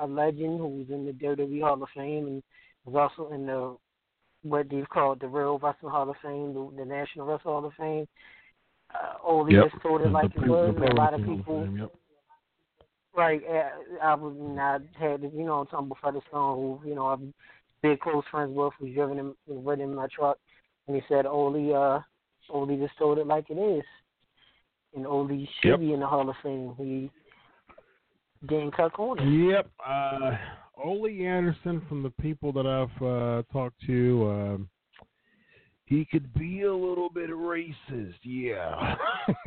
a 0.00 0.06
legend 0.06 0.58
who 0.58 0.68
was 0.68 0.86
in 0.90 1.06
the 1.06 1.12
WWE 1.12 1.60
Hall 1.62 1.82
of 1.82 1.88
Fame 1.94 2.26
and 2.26 2.42
was 2.84 3.10
also 3.10 3.32
in 3.32 3.46
the 3.46 3.76
what 4.42 4.68
they've 4.70 4.88
called 4.88 5.20
the 5.20 5.28
Real 5.28 5.58
Wrestling 5.58 5.92
Hall 5.92 6.10
of 6.10 6.16
Fame, 6.22 6.52
the, 6.52 6.72
the 6.76 6.84
National 6.84 7.26
Wrestling 7.26 7.54
Hall 7.54 7.64
of 7.64 7.72
Fame. 7.74 8.08
Uh, 8.92 9.14
Ole 9.24 9.50
Yep. 9.50 9.70
just 9.70 9.82
told 9.82 10.02
it 10.02 10.08
like 10.08 10.34
the 10.34 10.42
it 10.42 10.48
was. 10.48 10.74
the 10.76 10.92
a 10.92 10.94
lot 10.94 11.14
of 11.14 11.20
people, 11.20 11.64
Fame, 11.64 11.76
yep. 11.76 11.92
right? 13.14 13.40
Uh, 13.48 14.04
I 14.04 14.14
was, 14.14 14.34
and 14.38 14.60
I 14.60 14.78
had, 14.98 15.22
you 15.22 15.44
know, 15.44 15.60
I'm 15.60 15.66
talking 15.66 15.86
about 15.86 15.98
Featherstone, 16.02 16.56
who, 16.56 16.88
you 16.88 16.94
know, 16.94 17.06
I'm 17.06 17.32
big 17.82 18.00
close 18.00 18.24
friends 18.30 18.52
with, 18.54 18.72
who's 18.78 18.94
driven 18.94 19.18
him, 19.18 19.36
ridden 19.46 19.90
in 19.90 19.94
my 19.94 20.08
truck, 20.14 20.38
and 20.86 20.96
he 20.96 21.02
said, 21.08 21.24
Ole, 21.24 21.74
uh, 21.74 22.00
Ole 22.50 22.76
just 22.76 22.98
told 22.98 23.18
it 23.18 23.26
like 23.26 23.48
it 23.48 23.58
is, 23.58 23.84
and 24.94 25.06
Ole 25.06 25.28
should 25.60 25.70
Yep. 25.70 25.80
be 25.80 25.92
in 25.92 26.00
the 26.00 26.06
Hall 26.06 26.28
of 26.28 26.36
Fame. 26.42 26.74
He 26.76 27.10
didn't 28.46 28.72
cut 28.72 28.92
corners. 28.92 29.26
Yep. 29.26 29.70
Uh, 29.84 30.36
Ole 30.76 31.06
Anderson, 31.24 31.80
from 31.88 32.02
the 32.02 32.10
people 32.20 32.52
that 32.52 32.66
I've 32.66 33.02
uh, 33.02 33.42
talked 33.52 33.80
to, 33.86 34.30
um, 34.30 34.68
he 35.86 36.04
could 36.04 36.32
be 36.34 36.62
a 36.62 36.74
little 36.74 37.08
bit 37.08 37.30
racist. 37.30 38.14
Yeah. 38.22 38.96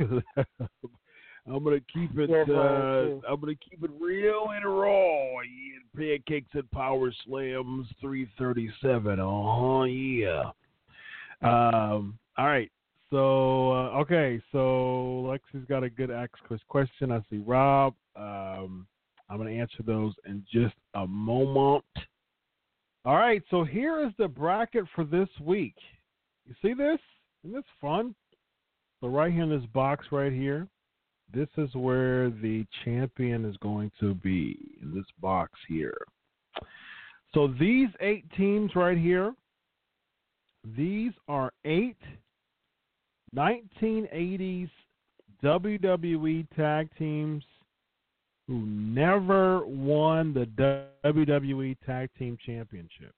I'm 1.48 1.62
gonna 1.62 1.80
keep 1.92 2.18
it. 2.18 2.30
Am 2.30 2.56
uh. 2.56 3.32
I'm 3.32 3.40
gonna 3.40 3.54
keep 3.54 3.82
it 3.82 3.90
real 4.00 4.48
and 4.54 4.64
raw. 4.64 5.40
Yeah, 5.42 5.78
pancakes 5.96 6.50
and 6.54 6.68
power 6.72 7.12
slams, 7.24 7.86
337. 8.00 9.20
Uh 9.20 9.24
huh. 9.24 9.84
Yeah. 9.84 10.50
Um. 11.42 12.18
All 12.36 12.46
right. 12.46 12.70
So 13.10 13.72
uh, 13.72 14.00
okay. 14.00 14.40
So 14.52 15.24
Lexi's 15.26 15.66
got 15.68 15.84
a 15.84 15.90
good 15.90 16.10
ask 16.10 16.32
question. 16.68 17.12
I 17.12 17.20
see 17.30 17.38
Rob. 17.38 17.94
Um. 18.16 18.86
I'm 19.28 19.38
to 19.44 19.60
answer 19.60 19.82
those 19.84 20.14
in 20.26 20.44
just 20.52 20.76
a 20.94 21.06
moment. 21.06 21.84
All 23.04 23.16
right, 23.16 23.42
so 23.50 23.64
here 23.64 24.04
is 24.04 24.12
the 24.18 24.28
bracket 24.28 24.84
for 24.94 25.04
this 25.04 25.28
week. 25.40 25.74
You 26.44 26.54
see 26.62 26.74
this? 26.74 26.98
Isn't 27.44 27.56
this 27.56 27.64
fun? 27.80 28.14
So 29.00 29.08
right 29.08 29.32
here 29.32 29.42
in 29.42 29.50
this 29.50 29.66
box 29.74 30.06
right 30.10 30.32
here, 30.32 30.68
this 31.34 31.48
is 31.56 31.74
where 31.74 32.30
the 32.30 32.64
champion 32.84 33.44
is 33.44 33.56
going 33.58 33.90
to 34.00 34.14
be 34.14 34.78
in 34.80 34.94
this 34.94 35.06
box 35.20 35.52
here. 35.68 35.98
So 37.34 37.48
these 37.48 37.88
eight 38.00 38.24
teams 38.36 38.76
right 38.76 38.98
here, 38.98 39.34
these 40.76 41.12
are 41.28 41.52
eight 41.64 41.98
1980s 43.34 44.70
WWE 45.42 46.46
tag 46.56 46.88
teams 46.98 47.42
who 48.46 48.64
never 48.66 49.66
won 49.66 50.32
the 50.32 50.46
WWE 51.04 51.76
Tag 51.84 52.10
Team 52.18 52.38
Championships. 52.44 53.12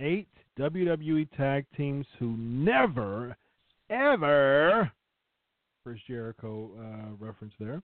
Eight 0.00 0.28
WWE 0.58 1.28
Tag 1.36 1.66
Teams 1.76 2.06
who 2.18 2.36
never, 2.36 3.36
ever, 3.90 4.90
Chris 5.84 5.98
Jericho 6.06 6.70
uh, 6.78 7.24
reference 7.24 7.54
there, 7.60 7.82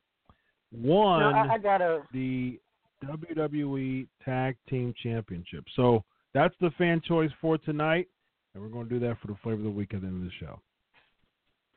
won 0.73 1.21
No, 1.21 1.29
I, 1.29 1.55
I 1.55 1.59
gotta. 1.59 2.03
the 2.13 2.59
WWE 3.05 4.09
Tag 4.25 4.57
Team 4.69 4.93
Championship. 5.03 5.65
So 5.77 6.03
that's 6.35 6.55
the 6.61 6.71
fan 6.79 7.01
choice 7.07 7.31
for 7.41 7.59
tonight, 7.59 8.09
and 8.55 8.63
we're 8.63 8.71
going 8.71 8.89
to 8.89 8.99
do 8.99 9.07
that 9.07 9.19
for 9.21 9.29
the 9.29 9.37
flavor 9.43 9.59
of 9.59 9.65
the 9.65 9.71
week 9.71 9.95
at 9.95 10.01
the 10.01 10.07
end 10.07 10.23
of 10.25 10.29
the 10.29 10.35
show. 10.41 10.61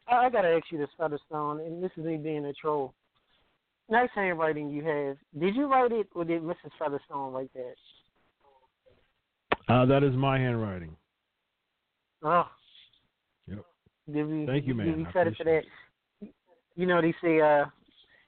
I, 0.10 0.26
I 0.26 0.30
gotta 0.30 0.50
ask 0.50 0.66
you 0.72 0.78
this, 0.78 0.90
Featherstone, 0.98 1.60
and 1.62 1.84
this 1.84 1.92
is 1.98 2.06
me 2.06 2.18
being 2.18 2.46
a 2.46 2.54
troll. 2.54 2.94
Nice 3.90 4.10
handwriting 4.14 4.70
you 4.70 4.84
have. 4.84 5.18
Did 5.40 5.56
you 5.56 5.68
write 5.68 5.92
it, 5.92 6.08
or 6.14 6.24
did 6.24 6.44
Mrs. 6.44 6.72
Featherstone 6.78 7.34
write 7.34 7.52
that? 7.54 7.76
Uh, 9.74 9.86
that 9.86 10.04
is 10.04 10.16
my 10.16 10.38
handwriting. 10.38 10.96
Oh. 12.24 12.48
Yep. 13.48 13.66
Give 14.14 14.28
me, 14.30 14.46
Thank 14.46 14.68
you, 14.68 14.74
Give 14.74 14.86
man. 14.86 14.98
me 15.00 15.06
I 15.08 15.12
credit 15.12 15.38
for 15.38 15.44
that. 15.46 15.62
You 16.76 16.86
know, 16.86 17.02
they 17.02 17.14
say 17.22 17.42
uh, 17.42 17.66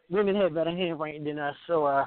women 0.10 0.36
have 0.36 0.54
better 0.54 0.72
handwriting 0.72 1.24
than 1.24 1.40
us, 1.40 1.56
so 1.68 1.86
uh, 1.86 2.06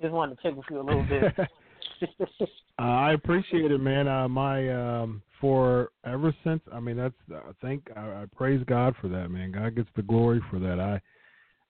just 0.00 0.12
wanted 0.12 0.36
to 0.36 0.42
tickle 0.42 0.64
you 0.70 0.80
a 0.80 0.82
little 0.82 1.04
bit. 1.04 1.34
Uh, 2.80 2.84
I 2.84 3.12
appreciate 3.14 3.72
it, 3.72 3.78
man. 3.78 4.06
Uh, 4.06 4.28
my 4.28 4.68
um, 5.00 5.20
for 5.40 5.90
ever 6.04 6.32
since, 6.44 6.60
I 6.72 6.78
mean, 6.78 6.96
that's 6.96 7.14
I 7.32 7.50
think 7.60 7.82
I, 7.96 8.00
I 8.00 8.24
praise 8.36 8.62
God 8.68 8.94
for 9.00 9.08
that, 9.08 9.30
man. 9.30 9.50
God 9.50 9.74
gets 9.74 9.88
the 9.96 10.02
glory 10.02 10.40
for 10.48 10.60
that. 10.60 10.78
I 10.78 11.00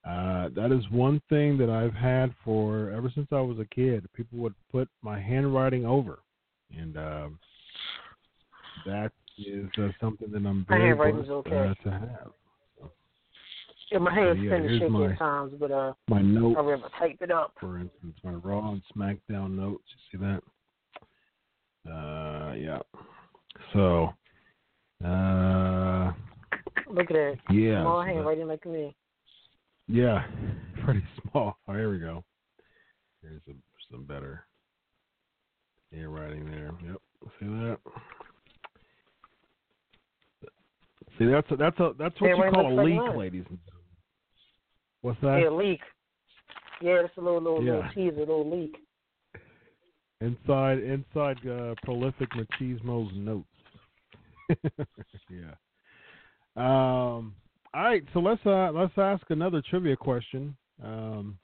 uh, 0.07 0.49
that 0.55 0.71
is 0.71 0.87
one 0.91 1.19
thing 1.27 1.57
that 1.57 1.69
I've 1.69 1.95
had 1.95 2.33
for 2.45 2.91
ever 2.91 3.11
since 3.13 3.27
I 3.31 3.41
was 3.41 3.57
a 3.57 3.65
kid. 3.65 4.07
People 4.13 4.37
would 4.39 4.53
put 4.71 4.87
my 5.01 5.19
handwriting 5.19 5.85
over, 5.85 6.19
and 6.77 6.95
um, 6.95 7.39
that 8.85 9.11
is 9.37 9.67
uh, 9.77 9.89
something 9.99 10.31
that 10.31 10.45
I'm 10.45 10.65
very 10.69 10.93
blessed 10.93 11.29
okay. 11.29 11.55
uh, 11.55 11.73
to 11.83 11.91
have. 11.91 12.31
Yeah, 13.91 13.97
my 13.99 14.13
hand's 14.13 14.41
yeah, 14.43 14.51
kind 14.51 14.65
of 14.65 14.71
shaky 14.71 14.89
my- 14.89 15.11
at 15.11 15.17
times, 15.19 15.53
but 15.59 15.71
uh, 15.71 15.93
My 16.07 16.21
note, 16.21 16.55
I'll 16.57 16.69
ever 16.71 16.89
type 16.99 17.17
it 17.21 17.31
up. 17.31 17.53
for 17.59 17.77
instance, 17.79 18.15
my 18.23 18.31
Raw 18.33 18.71
and 18.71 18.81
SmackDown 18.95 19.55
notes. 19.55 19.83
You 20.11 20.19
see 20.19 20.25
that? 20.25 20.41
Uh, 21.91 22.53
yeah. 22.55 22.79
So, 23.73 24.13
uh, 25.05 26.11
Look 26.91 27.09
at 27.11 27.13
that. 27.15 27.35
yeah. 27.51 27.81
Small 27.83 28.01
so 28.01 28.05
that- 28.05 28.13
handwriting 28.13 28.47
like 28.47 28.65
me. 28.65 28.95
Yeah, 29.87 30.23
pretty 30.85 31.03
small. 31.31 31.57
Oh, 31.67 31.73
here 31.73 31.89
we 31.91 31.97
go. 31.99 32.23
Here's 33.23 33.41
some 33.45 33.61
some 33.91 34.03
better 34.03 34.45
handwriting 35.91 36.45
there. 36.45 36.71
Yep, 36.85 36.97
see 37.39 37.45
that? 37.47 37.77
See, 41.17 41.25
that's 41.25 41.49
a, 41.51 41.55
that's 41.55 41.79
a 41.79 41.91
that's 41.97 42.21
what 42.21 42.29
you 42.29 42.51
call 42.53 42.67
a 42.67 42.73
looks 42.73 42.77
like 42.77 42.85
leak, 43.09 43.17
ladies 43.17 43.45
and 43.49 43.57
gentlemen. 43.65 43.78
What's 45.01 45.19
that? 45.21 45.41
Yeah, 45.43 45.49
leak. 45.49 45.81
Yeah, 46.81 47.01
it's 47.05 47.17
a 47.17 47.21
little, 47.21 47.41
little, 47.41 47.63
little 47.63 47.81
Yeah. 47.81 47.91
teaser, 47.93 48.19
little 48.19 48.49
leak. 48.49 48.75
Inside 50.21 50.79
inside 50.79 51.37
uh, 51.47 51.75
prolific 51.83 52.29
machismo's 52.31 53.11
notes. 53.15 53.47
yeah. 55.29 55.55
Um. 56.57 57.35
All 57.73 57.83
right, 57.83 58.03
so 58.13 58.19
let's 58.19 58.45
uh 58.45 58.71
let's 58.73 58.97
ask 58.97 59.23
another 59.29 59.61
trivia 59.69 59.95
question. 59.95 60.57
Um. 60.83 61.37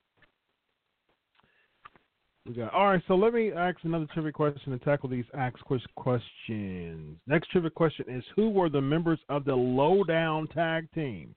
We 2.45 2.53
got 2.53 2.73
all 2.73 2.87
right. 2.87 3.01
So 3.07 3.15
let 3.15 3.33
me 3.33 3.51
ask 3.53 3.77
another 3.83 4.07
trivia 4.13 4.31
question 4.31 4.73
and 4.73 4.81
tackle 4.81 5.09
these 5.09 5.25
ask 5.33 5.57
quiz 5.61 5.81
questions. 5.95 7.17
Next 7.27 7.49
trivia 7.51 7.69
question 7.69 8.05
is: 8.09 8.23
Who 8.35 8.49
were 8.49 8.69
the 8.69 8.81
members 8.81 9.19
of 9.29 9.45
the 9.45 9.55
Lowdown 9.55 10.47
Tag 10.49 10.87
Team? 10.93 11.33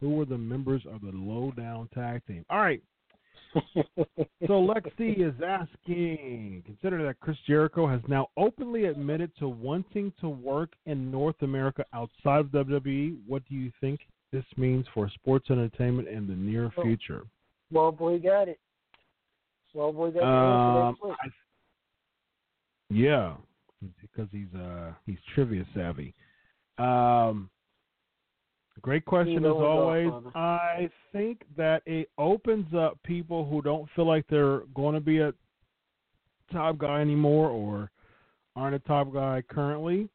Who 0.00 0.10
were 0.10 0.24
the 0.24 0.38
members 0.38 0.82
of 0.92 1.00
the 1.02 1.12
Lowdown 1.12 1.88
Tag 1.94 2.22
Team? 2.26 2.44
All 2.50 2.58
right. 2.60 2.82
So 4.46 4.54
Lexi 4.66 5.20
is 5.20 5.34
asking, 5.46 6.62
consider 6.66 7.04
that 7.06 7.20
Chris 7.20 7.36
Jericho 7.46 7.86
has 7.86 8.00
now 8.08 8.28
openly 8.36 8.86
admitted 8.86 9.30
to 9.38 9.48
wanting 9.48 10.12
to 10.20 10.28
work 10.28 10.70
in 10.86 11.10
North 11.10 11.40
America 11.42 11.84
outside 11.92 12.40
of 12.40 12.46
WWE. 12.46 13.18
What 13.26 13.42
do 13.48 13.54
you 13.54 13.70
think 13.80 14.00
this 14.32 14.44
means 14.56 14.86
for 14.94 15.08
sports 15.10 15.50
entertainment 15.50 16.08
in 16.08 16.26
the 16.26 16.34
near 16.34 16.72
Oh. 16.76 16.82
future? 16.82 17.24
Well, 17.70 17.92
boy, 17.92 18.18
got 18.18 18.48
it. 18.48 18.58
Well, 19.74 19.92
boy, 19.92 20.10
got 20.12 20.22
Um, 20.88 20.96
quick. 20.96 21.16
I- 21.22 21.28
yeah, 22.88 23.36
because 24.00 24.28
he's 24.32 24.52
uh 24.54 24.92
he's 25.06 25.18
trivia 25.34 25.64
savvy. 25.74 26.14
Um, 26.78 27.50
great 28.80 29.04
question 29.04 29.44
as 29.44 29.50
always. 29.50 30.10
I 30.34 30.90
think 31.12 31.42
that 31.56 31.82
it 31.86 32.10
opens 32.18 32.72
up 32.74 32.98
people 33.04 33.44
who 33.48 33.62
don't 33.62 33.88
feel 33.94 34.06
like 34.06 34.24
they're 34.28 34.60
going 34.74 34.94
to 34.94 35.00
be 35.00 35.18
a 35.18 35.32
top 36.52 36.78
guy 36.78 37.00
anymore 37.00 37.48
or 37.48 37.90
aren't 38.56 38.74
a 38.74 38.80
top 38.80 39.12
guy 39.12 39.42
currently 39.48 40.08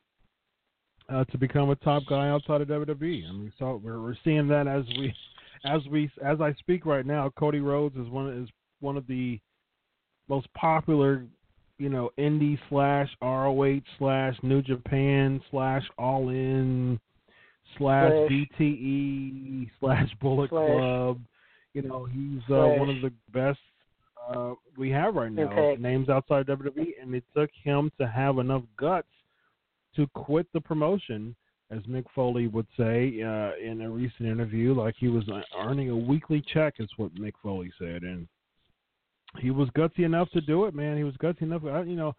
uh, 1.10 1.24
to 1.26 1.38
become 1.38 1.70
a 1.70 1.76
top 1.78 2.04
guy 2.10 2.30
outside 2.30 2.62
of 2.62 2.68
WWE. 2.68 3.28
I 3.28 3.32
mean, 3.32 3.54
so 3.60 3.82
we're 3.84 4.02
we're 4.02 4.18
seeing 4.24 4.48
that 4.48 4.68
as 4.68 4.84
we 4.98 5.14
as 5.66 5.82
we 5.92 6.10
as 6.24 6.42
I 6.42 6.54
speak 6.60 6.86
right 6.86 7.06
now. 7.06 7.32
Cody 7.38 7.60
Rhodes 7.60 7.96
is 7.96 8.08
one 8.10 8.30
is 8.30 8.50
one 8.80 8.98
of 8.98 9.08
the 9.08 9.40
most 10.28 10.52
popular, 10.54 11.26
you 11.78 11.90
know, 11.90 12.10
indie 12.18 12.60
slash 12.70 13.10
ROH 13.22 13.82
slash 13.98 14.36
New 14.44 14.62
Japan 14.62 15.42
slash 15.52 15.84
All 15.98 16.30
In 16.30 17.00
slash. 17.78 18.12
DTE 18.12 19.70
slash 19.80 20.10
Bullet 20.22 20.50
Slash. 20.50 20.70
Club. 20.70 21.20
You 21.74 21.82
know, 21.82 22.06
he's 22.06 22.42
uh, 22.50 22.80
one 22.80 22.90
of 22.90 23.02
the 23.02 23.12
best 23.34 23.60
uh, 24.30 24.54
we 24.78 24.90
have 24.92 25.16
right 25.16 25.32
now. 25.32 25.44
Impact. 25.44 25.82
Names 25.82 26.10
outside 26.10 26.48
WWE, 26.48 26.94
and 27.02 27.14
it 27.14 27.24
took 27.36 27.50
him 27.64 27.92
to 28.00 28.08
have 28.08 28.40
enough 28.40 28.64
guts 28.78 29.08
to 29.96 30.08
quit 30.14 30.48
the 30.54 30.62
promotion, 30.62 31.36
as 31.72 31.80
Mick 31.84 32.06
Foley 32.14 32.48
would 32.48 32.68
say 32.78 33.22
uh, 33.22 33.52
in 33.62 33.82
a 33.82 33.90
recent 33.90 34.28
interview, 34.28 34.74
like 34.74 34.96
he 34.98 35.08
was 35.08 35.28
uh, 35.30 35.42
earning 35.60 35.90
a 35.90 35.96
weekly 35.96 36.44
check, 36.54 36.76
is 36.80 36.90
what 36.98 37.14
Mick 37.16 37.34
Foley 37.42 37.72
said, 37.80 38.04
and 38.04 38.28
he 39.40 39.52
was 39.52 39.68
gutsy 39.70 40.06
enough 40.06 40.30
to 40.32 40.42
do 40.42 40.66
it, 40.66 40.74
man. 40.74 40.98
He 40.98 41.04
was 41.04 41.16
gutsy 41.16 41.44
enough. 41.44 41.64
You 41.64 41.96
know, 41.96 42.16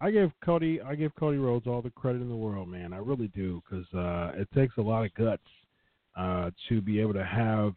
I 0.00 0.10
give 0.10 0.30
Cody 0.44 0.80
I 0.80 0.94
give 0.94 1.14
Cody 1.14 1.38
Rhodes 1.38 1.66
all 1.66 1.80
the 1.80 1.90
credit 1.90 2.20
in 2.20 2.28
the 2.28 2.36
world, 2.36 2.68
man. 2.68 2.92
I 2.92 2.98
really 2.98 3.28
do 3.28 3.62
because 3.68 3.86
uh, 3.94 4.32
it 4.38 4.48
takes 4.54 4.74
a 4.76 4.82
lot 4.82 5.04
of 5.04 5.14
guts 5.14 5.42
uh, 6.16 6.50
to 6.68 6.80
be 6.80 7.00
able 7.00 7.14
to 7.14 7.24
have 7.24 7.74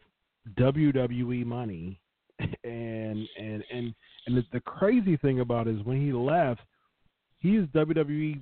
WWE 0.58 1.46
money, 1.46 2.00
and 2.64 3.28
and 3.38 3.64
and 3.72 3.94
and 4.28 4.38
the, 4.38 4.44
the 4.52 4.60
crazy 4.62 5.16
thing 5.18 5.40
about 5.40 5.68
it 5.68 5.76
is 5.76 5.86
when 5.86 6.06
he 6.06 6.12
left, 6.12 6.62
he's 7.40 7.62
WWE 7.74 8.40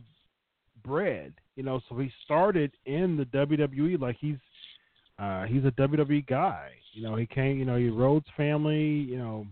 bred, 0.84 1.34
you 1.56 1.64
know. 1.64 1.80
So 1.88 2.00
he 2.00 2.12
started 2.26 2.72
in 2.86 3.16
the 3.16 3.26
WWE 3.26 4.00
like 4.02 4.18
he's 4.20 4.38
uh, 5.20 5.46
he's 5.46 5.66
a 5.66 5.72
WWE 5.72 6.26
guy. 6.26 6.70
You 6.94 7.04
know, 7.04 7.16
he 7.16 7.28
came. 7.28 7.60
You 7.60 7.66
know, 7.66 7.78
he 7.78 7.90
Rhodes 7.90 8.26
family. 8.36 8.88
You 8.88 9.18
know, 9.20 9.48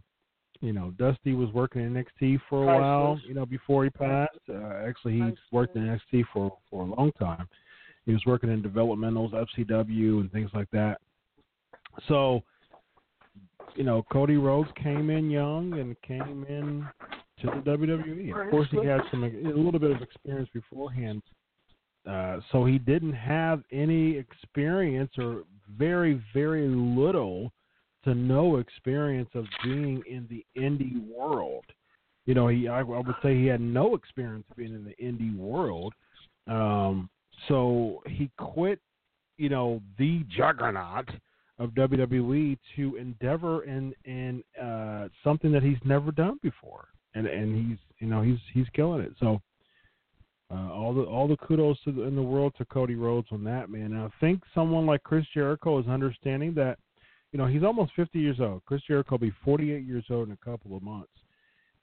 you 0.65 0.73
know, 0.73 0.91
Dusty 0.97 1.33
was 1.33 1.51
working 1.53 1.83
in 1.83 1.93
NXT 1.93 2.39
for 2.49 2.63
a 2.63 2.79
while. 2.79 3.19
You 3.27 3.35
know, 3.35 3.45
before 3.45 3.83
he 3.83 3.91
passed. 3.91 4.39
Uh, 4.49 4.81
actually, 4.85 5.13
he 5.13 5.31
worked 5.51 5.75
in 5.75 5.83
NXT 5.83 6.25
for 6.33 6.57
for 6.69 6.81
a 6.83 6.85
long 6.85 7.11
time. 7.19 7.47
He 8.05 8.13
was 8.13 8.25
working 8.25 8.51
in 8.51 8.61
developmentals, 8.61 9.31
FCW, 9.33 10.21
and 10.21 10.31
things 10.31 10.49
like 10.53 10.69
that. 10.71 10.99
So, 12.07 12.43
you 13.75 13.83
know, 13.83 14.03
Cody 14.11 14.37
Rhodes 14.37 14.69
came 14.81 15.09
in 15.09 15.29
young 15.29 15.79
and 15.79 15.95
came 16.01 16.45
in 16.49 16.87
to 17.41 17.47
the 17.47 17.71
WWE. 17.71 18.45
Of 18.45 18.51
course, 18.51 18.67
he 18.71 18.85
had 18.85 19.01
some 19.11 19.23
a 19.23 19.27
little 19.27 19.79
bit 19.79 19.91
of 19.91 20.01
experience 20.01 20.49
beforehand. 20.53 21.21
Uh, 22.07 22.39
so 22.51 22.65
he 22.65 22.77
didn't 22.77 23.13
have 23.13 23.63
any 23.71 24.17
experience 24.17 25.11
or 25.17 25.43
very, 25.77 26.21
very 26.33 26.67
little 26.67 27.51
to 28.05 28.15
no 28.15 28.57
experience 28.57 29.29
of 29.33 29.45
being 29.63 30.01
in 30.09 30.27
the 30.29 30.45
indie 30.59 31.05
world. 31.07 31.65
You 32.25 32.33
know, 32.33 32.47
he 32.47 32.67
I, 32.67 32.79
I 32.79 32.83
would 32.83 33.15
say 33.21 33.35
he 33.35 33.45
had 33.45 33.61
no 33.61 33.95
experience 33.95 34.45
being 34.55 34.73
in 34.73 34.85
the 34.85 34.95
indie 35.03 35.35
world. 35.37 35.93
Um, 36.47 37.09
so 37.47 38.01
he 38.07 38.31
quit, 38.37 38.79
you 39.37 39.49
know, 39.49 39.81
the 39.97 40.23
juggernaut 40.35 41.09
of 41.59 41.71
WWE 41.71 42.57
to 42.75 42.95
endeavor 42.95 43.63
in 43.63 43.93
in 44.05 44.43
uh, 44.61 45.07
something 45.23 45.51
that 45.51 45.63
he's 45.63 45.77
never 45.83 46.11
done 46.11 46.39
before, 46.41 46.87
and 47.13 47.27
and 47.27 47.55
he's 47.55 47.77
you 47.99 48.07
know 48.07 48.21
he's 48.21 48.39
he's 48.53 48.67
killing 48.73 49.01
it. 49.01 49.13
So 49.19 49.41
uh, 50.51 50.71
all 50.71 50.93
the 50.93 51.01
all 51.01 51.27
the 51.27 51.37
kudos 51.37 51.77
the, 51.85 52.03
in 52.03 52.15
the 52.15 52.21
world 52.21 52.53
to 52.57 52.65
Cody 52.65 52.95
Rhodes 52.95 53.27
on 53.31 53.43
that 53.45 53.69
man. 53.69 53.93
And 53.93 54.01
I 54.01 54.09
think 54.19 54.41
someone 54.53 54.85
like 54.85 55.03
Chris 55.03 55.25
Jericho 55.33 55.79
is 55.79 55.87
understanding 55.87 56.53
that, 56.55 56.77
you 57.35 57.41
know, 57.41 57.47
he's 57.47 57.63
almost 57.63 57.91
50 57.97 58.17
years 58.17 58.37
old. 58.39 58.63
Chris 58.63 58.81
Jericho 58.87 59.15
will 59.15 59.19
be 59.19 59.33
48 59.43 59.85
years 59.85 60.05
old 60.09 60.29
in 60.29 60.33
a 60.33 60.37
couple 60.37 60.73
of 60.73 60.81
months, 60.81 61.11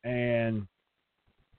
and 0.03 0.67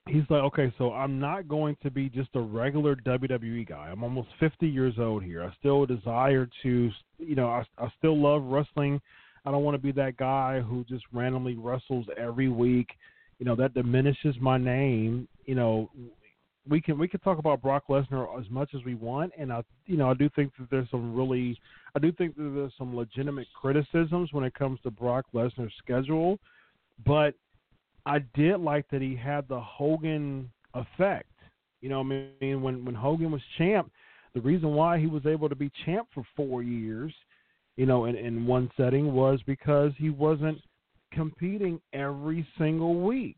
he's 0.08 0.24
like, 0.32 0.42
okay, 0.42 0.74
so 0.80 0.94
I'm 0.94 1.20
not 1.20 1.48
going 1.48 1.78
to 1.84 1.92
be 1.92 2.10
just 2.10 2.30
a 2.34 2.40
regular 2.40 2.96
WWE 2.96 3.70
guy. 3.70 3.90
I'm 3.92 4.02
almost 4.04 4.30
50 4.40 4.68
years 4.68 4.96
old 4.98 5.22
here. 5.22 5.44
I 5.44 5.54
still 5.60 5.86
desire 5.86 6.50
to, 6.64 6.90
you 7.20 7.36
know, 7.36 7.50
I, 7.50 7.64
I 7.78 7.88
still 8.00 8.20
love 8.20 8.42
wrestling. 8.42 9.00
I 9.46 9.52
don't 9.52 9.64
want 9.64 9.76
to 9.76 9.80
be 9.84 9.92
that 9.92 10.18
guy 10.18 10.60
who 10.60 10.84
just 10.86 11.04
randomly 11.14 11.56
wrestles 11.56 12.08
every 12.18 12.50
week. 12.50 12.90
You 13.38 13.46
know, 13.46 13.56
that 13.58 13.76
diminishes 13.76 14.36
my 14.42 14.58
name. 14.58 15.28
You 15.46 15.54
know, 15.54 15.92
we 16.68 16.82
can 16.82 16.98
we 16.98 17.08
can 17.08 17.20
talk 17.20 17.40
about 17.40 17.62
Brock 17.62 17.84
Lesnar 17.90 18.40
as 18.40 18.50
much 18.50 18.74
as 18.74 18.84
we 18.86 18.96
want, 18.96 19.34
and 19.38 19.52
I 19.52 19.64
you 19.86 19.98
know 19.98 20.10
I 20.10 20.14
do 20.14 20.30
think 20.36 20.52
that 20.58 20.70
there's 20.70 20.90
some 20.90 21.14
really 21.16 21.60
I 21.96 22.00
do 22.00 22.12
think 22.12 22.36
that 22.38 22.52
there's 22.56 22.74
some 22.78 22.96
legitimate 22.96 23.48
criticisms 23.60 24.32
when 24.32 24.44
it 24.44 24.54
comes 24.54 24.80
to 24.84 24.92
Brock 24.92 25.26
Lesnar's 25.34 25.74
schedule, 25.78 26.40
but 27.06 27.34
I 28.06 28.20
did 28.34 28.60
like 28.60 28.86
that 28.92 29.02
he 29.02 29.16
had 29.16 29.48
the 29.48 29.60
Hogan 29.60 30.50
effect. 30.74 31.30
You 31.82 31.90
know, 31.90 32.00
I 32.00 32.04
mean, 32.04 32.62
when 32.62 32.86
when 32.86 32.96
Hogan 32.96 33.32
was 33.32 33.42
champ, 33.58 33.92
the 34.34 34.42
reason 34.42 34.70
why 34.70 35.00
he 35.00 35.08
was 35.08 35.26
able 35.26 35.50
to 35.50 35.56
be 35.56 35.70
champ 35.86 36.08
for 36.14 36.24
four 36.36 36.64
years, 36.64 37.14
you 37.76 37.86
know, 37.86 38.06
in 38.06 38.16
in 38.16 38.46
one 38.46 38.72
setting 38.78 39.14
was 39.14 39.42
because 39.46 39.92
he 39.98 40.10
wasn't 40.10 40.60
competing 41.12 41.80
every 41.92 42.48
single 42.58 43.02
week. 43.02 43.38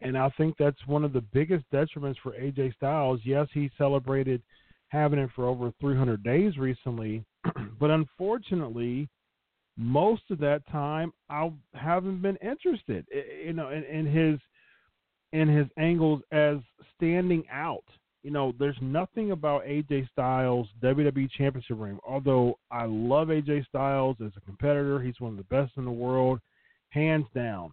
And 0.00 0.16
I 0.16 0.28
think 0.36 0.56
that's 0.58 0.86
one 0.86 1.04
of 1.04 1.12
the 1.12 1.20
biggest 1.20 1.64
detriments 1.72 2.16
for 2.22 2.32
AJ 2.32 2.74
Styles. 2.74 3.20
Yes, 3.24 3.48
he 3.52 3.70
celebrated 3.78 4.42
having 4.88 5.18
it 5.18 5.30
for 5.34 5.46
over 5.46 5.72
300 5.80 6.22
days 6.22 6.56
recently, 6.58 7.24
but 7.80 7.90
unfortunately, 7.90 9.08
most 9.76 10.22
of 10.30 10.38
that 10.38 10.66
time 10.70 11.12
I 11.28 11.50
haven't 11.74 12.22
been 12.22 12.36
interested, 12.36 13.06
you 13.44 13.52
know, 13.52 13.70
in, 13.70 13.84
in 13.84 14.06
his 14.06 14.38
in 15.32 15.48
his 15.48 15.66
angles 15.76 16.22
as 16.30 16.58
standing 16.96 17.44
out. 17.50 17.84
You 18.22 18.30
know, 18.30 18.52
there's 18.58 18.78
nothing 18.80 19.32
about 19.32 19.64
AJ 19.64 20.08
Styles 20.10 20.68
WWE 20.82 21.30
Championship 21.36 21.76
ring. 21.78 21.98
Although 22.06 22.58
I 22.70 22.86
love 22.86 23.28
AJ 23.28 23.66
Styles 23.66 24.16
as 24.24 24.32
a 24.36 24.40
competitor, 24.40 25.00
he's 25.00 25.20
one 25.20 25.32
of 25.32 25.36
the 25.36 25.44
best 25.44 25.72
in 25.76 25.84
the 25.84 25.90
world, 25.90 26.40
hands 26.90 27.26
down 27.34 27.72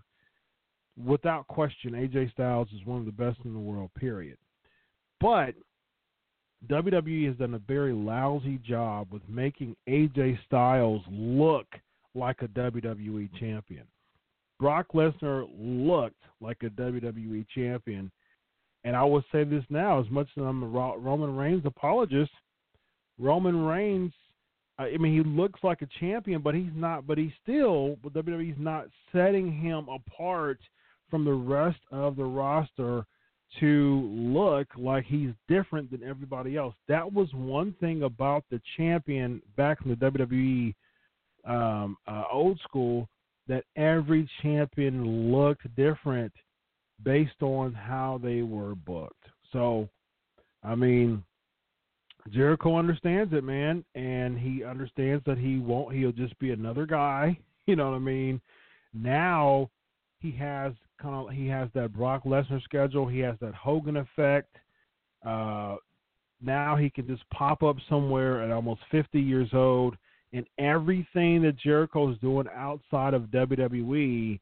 without 1.01 1.47
question, 1.47 1.91
AJ 1.91 2.31
Styles 2.31 2.67
is 2.73 2.85
one 2.85 2.99
of 2.99 3.05
the 3.05 3.11
best 3.11 3.39
in 3.45 3.53
the 3.53 3.59
world, 3.59 3.89
period. 3.95 4.37
But 5.19 5.55
WWE 6.69 7.27
has 7.27 7.35
done 7.37 7.55
a 7.55 7.59
very 7.59 7.93
lousy 7.93 8.59
job 8.65 9.07
with 9.11 9.21
making 9.27 9.75
AJ 9.87 10.37
Styles 10.45 11.01
look 11.09 11.67
like 12.15 12.41
a 12.41 12.47
WWE 12.49 13.29
champion. 13.39 13.85
Brock 14.59 14.87
Lesnar 14.93 15.47
looked 15.57 16.23
like 16.39 16.57
a 16.63 16.69
WWE 16.69 17.45
champion. 17.53 18.11
And 18.85 18.95
I 18.95 19.03
will 19.03 19.23
say 19.31 19.43
this 19.45 19.63
now, 19.69 19.99
as 19.99 20.09
much 20.09 20.27
as 20.37 20.43
I'm 20.43 20.61
a 20.61 20.67
Roman 20.67 21.35
Reigns 21.35 21.65
apologist, 21.65 22.31
Roman 23.17 23.65
Reigns, 23.65 24.11
uh, 24.77 24.83
I 24.83 24.97
mean, 24.97 25.13
he 25.13 25.29
looks 25.29 25.61
like 25.63 25.81
a 25.81 25.87
champion, 25.99 26.41
but 26.41 26.53
he's 26.53 26.71
not. 26.75 27.07
But 27.07 27.17
he's 27.17 27.31
still, 27.41 27.97
WWE's 28.05 28.59
not 28.59 28.87
setting 29.11 29.51
him 29.51 29.87
apart– 29.89 30.59
from 31.13 31.25
the 31.25 31.31
rest 31.31 31.77
of 31.91 32.15
the 32.15 32.23
roster 32.23 33.05
to 33.59 34.09
look 34.11 34.65
like 34.75 35.05
he's 35.05 35.29
different 35.47 35.91
than 35.91 36.01
everybody 36.01 36.57
else. 36.57 36.73
That 36.87 37.13
was 37.13 37.27
one 37.35 37.75
thing 37.79 38.01
about 38.01 38.45
the 38.49 38.59
champion 38.77 39.39
back 39.55 39.77
in 39.85 39.91
the 39.91 39.95
WWE 39.95 40.73
um, 41.45 41.97
uh, 42.07 42.23
old 42.31 42.59
school 42.61 43.07
that 43.47 43.63
every 43.75 44.27
champion 44.41 45.31
looked 45.31 45.67
different 45.75 46.33
based 47.03 47.43
on 47.43 47.73
how 47.73 48.19
they 48.23 48.41
were 48.41 48.73
booked. 48.73 49.27
So, 49.51 49.87
I 50.63 50.73
mean, 50.73 51.23
Jericho 52.31 52.75
understands 52.75 53.31
it, 53.33 53.43
man, 53.43 53.85
and 53.93 54.35
he 54.39 54.63
understands 54.63 55.23
that 55.27 55.37
he 55.37 55.59
won't. 55.59 55.93
He'll 55.93 56.11
just 56.11 56.39
be 56.39 56.49
another 56.49 56.87
guy. 56.87 57.37
You 57.65 57.77
know 57.77 57.91
what 57.91 57.95
I 57.95 57.99
mean? 57.99 58.41
Now 58.93 59.69
he 60.19 60.31
has 60.31 60.73
kind 61.03 61.15
of 61.15 61.29
he 61.33 61.47
has 61.47 61.69
that 61.75 61.93
Brock 61.93 62.23
Lesnar 62.23 62.63
schedule. 62.63 63.07
He 63.07 63.19
has 63.19 63.35
that 63.41 63.53
Hogan 63.53 63.97
effect. 63.97 64.55
Uh, 65.25 65.75
now 66.41 66.75
he 66.75 66.89
can 66.89 67.05
just 67.07 67.29
pop 67.29 67.61
up 67.61 67.75
somewhere 67.89 68.41
at 68.41 68.51
almost 68.51 68.81
50 68.89 69.19
years 69.19 69.49
old, 69.53 69.95
and 70.31 70.45
everything 70.57 71.41
that 71.43 71.57
Jericho 71.57 72.11
is 72.11 72.17
doing 72.19 72.47
outside 72.55 73.13
of 73.13 73.23
WWE 73.23 74.39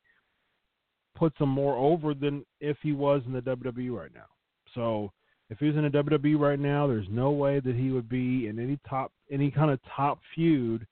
puts 1.16 1.38
him 1.40 1.50
more 1.50 1.76
over 1.76 2.14
than 2.14 2.46
if 2.60 2.78
he 2.82 2.94
was 2.94 3.22
in 3.26 3.34
the 3.34 3.42
WWE 3.42 3.96
right 3.96 4.14
now. 4.14 4.26
So 4.74 5.12
if 5.50 5.60
he 5.60 5.66
was 5.66 5.76
in 5.76 5.84
the 5.84 5.90
WWE 5.90 6.40
right 6.40 6.60
now, 6.60 6.88
there's 6.88 7.08
no 7.10 7.32
way 7.32 7.60
that 7.60 7.76
he 7.76 7.92
would 7.92 8.08
be 8.08 8.48
in 8.48 8.58
any 8.58 8.80
top 8.88 9.12
any 9.32 9.52
kind 9.52 9.72
of 9.72 9.80
top 9.96 10.20
feud. 10.34 10.86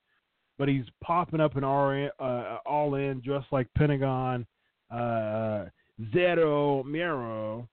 But 0.58 0.68
he's 0.68 0.84
popping 1.02 1.40
up 1.40 1.56
in 1.56 1.64
all, 1.64 2.08
uh, 2.18 2.58
all 2.66 2.94
in, 2.96 3.22
just 3.24 3.46
like 3.50 3.66
Pentagon 3.78 4.46
uh, 4.90 5.66
Cero 6.12 6.84
Miedo, 6.84 7.66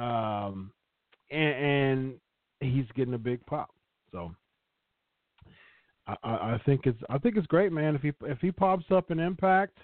um, 0.00 0.72
and, 1.30 1.54
and, 1.54 2.14
he's 2.60 2.86
getting 2.94 3.14
a 3.14 3.18
big 3.18 3.44
pop. 3.46 3.70
So 4.12 4.32
I, 6.06 6.14
I, 6.22 6.60
think 6.64 6.82
it's 6.84 7.00
I 7.10 7.18
think 7.18 7.36
it's 7.36 7.46
great, 7.48 7.72
man. 7.72 7.96
If 7.96 8.02
he 8.02 8.12
if 8.22 8.38
he 8.38 8.52
pops 8.52 8.84
up 8.92 9.10
in 9.10 9.18
Impact, 9.18 9.76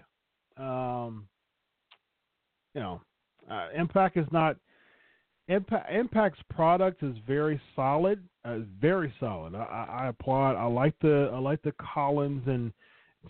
um, 0.57 1.27
you 2.75 2.81
know, 2.81 3.01
uh, 3.51 3.69
Impact 3.75 4.17
is 4.17 4.27
not 4.31 4.57
Impact, 5.49 5.91
Impact's 5.91 6.41
product 6.51 7.03
is 7.03 7.17
very 7.27 7.61
solid, 7.75 8.23
uh, 8.45 8.59
very 8.81 9.13
solid. 9.19 9.55
I, 9.55 9.87
I, 10.03 10.09
applaud. 10.09 10.57
I 10.57 10.67
like 10.67 10.95
the 11.01 11.31
I 11.33 11.39
like 11.39 11.63
the 11.63 11.73
Callis 11.95 12.43
and 12.47 12.73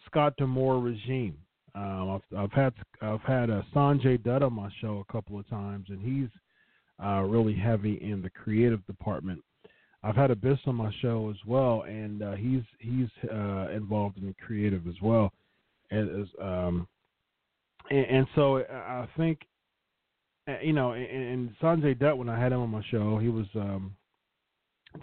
Scott 0.07 0.37
D'Amore 0.37 0.81
regime. 0.81 1.39
Um, 1.78 2.10
I've, 2.10 2.38
I've 2.38 2.52
had 2.52 2.72
I've 3.00 3.20
had 3.20 3.50
uh, 3.50 3.62
Sanjay 3.72 4.22
Dutt 4.22 4.42
on 4.42 4.52
my 4.52 4.68
show 4.80 5.05
a 5.09 5.12
couple 5.12 5.38
of 5.38 5.48
times, 5.48 5.86
and 5.90 6.00
he's 6.02 6.28
uh, 7.05 7.22
really 7.22 7.55
heavy 7.55 7.94
in 8.02 8.20
the 8.20 8.30
creative 8.30 8.84
department. 8.86 9.42
I've 10.02 10.16
had 10.16 10.32
Abyss 10.32 10.59
on 10.66 10.74
my 10.74 10.92
show 11.00 11.30
as 11.30 11.36
well, 11.46 11.82
and 11.82 12.22
uh, 12.22 12.32
he's 12.32 12.62
he's 12.80 13.09
uh, 13.32 13.68
involved 13.70 14.18
in 14.18 14.26
the 14.26 14.34
creative 14.44 14.88
as 14.88 14.94
well. 15.00 15.32
And, 15.90 16.22
as, 16.22 16.28
um, 16.42 16.88
and, 17.90 18.06
and 18.06 18.26
so 18.34 18.59
I 18.59 19.06
think 19.16 19.40
you 20.62 20.72
know, 20.72 20.92
and, 20.92 21.06
and 21.06 21.55
Sanjay 21.62 21.96
Dutt 21.96 22.18
when 22.18 22.28
I 22.28 22.40
had 22.40 22.52
him 22.52 22.60
on 22.60 22.70
my 22.70 22.82
show, 22.90 23.18
he 23.18 23.28
was 23.28 23.46
um, 23.55 23.94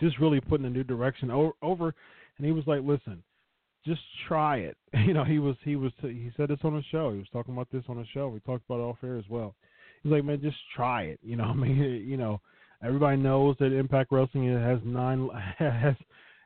just 0.02 0.20
really 0.20 0.42
putting 0.42 0.66
a 0.66 0.70
new 0.70 0.84
direction 0.84 1.32
over, 1.32 1.54
over, 1.62 1.96
and 2.38 2.46
he 2.46 2.52
was 2.52 2.66
like, 2.68 2.82
"Listen, 2.84 3.24
just 3.86 4.02
try 4.28 4.58
it." 4.58 4.78
You 5.06 5.14
know, 5.14 5.24
he 5.24 5.40
was 5.40 5.56
he 5.64 5.76
was 5.76 5.92
he 6.02 6.32
said 6.36 6.50
this 6.50 6.60
on 6.64 6.74
the 6.74 6.84
show. 6.92 7.12
He 7.12 7.20
was 7.20 7.28
talking 7.32 7.54
about 7.54 7.68
this 7.72 7.84
on 7.90 7.98
the 7.98 8.06
show. 8.14 8.28
We 8.28 8.40
talked 8.40 8.64
about 8.68 8.80
it 8.80 8.84
off 8.84 8.98
air 9.04 9.18
as 9.18 9.30
well. 9.30 9.56
He's 10.02 10.12
like, 10.12 10.24
"Man, 10.24 10.42
just 10.42 10.58
try 10.76 11.04
it." 11.04 11.20
You 11.22 11.36
know, 11.36 11.44
I 11.46 11.54
mean, 11.54 11.78
you 12.08 12.18
know, 12.18 12.42
everybody 12.84 13.18
knows 13.18 13.56
that 13.60 13.72
Impact 13.72 14.12
Wrestling 14.12 14.48
has 14.54 14.80
nine 14.84 15.30
has 15.60 15.96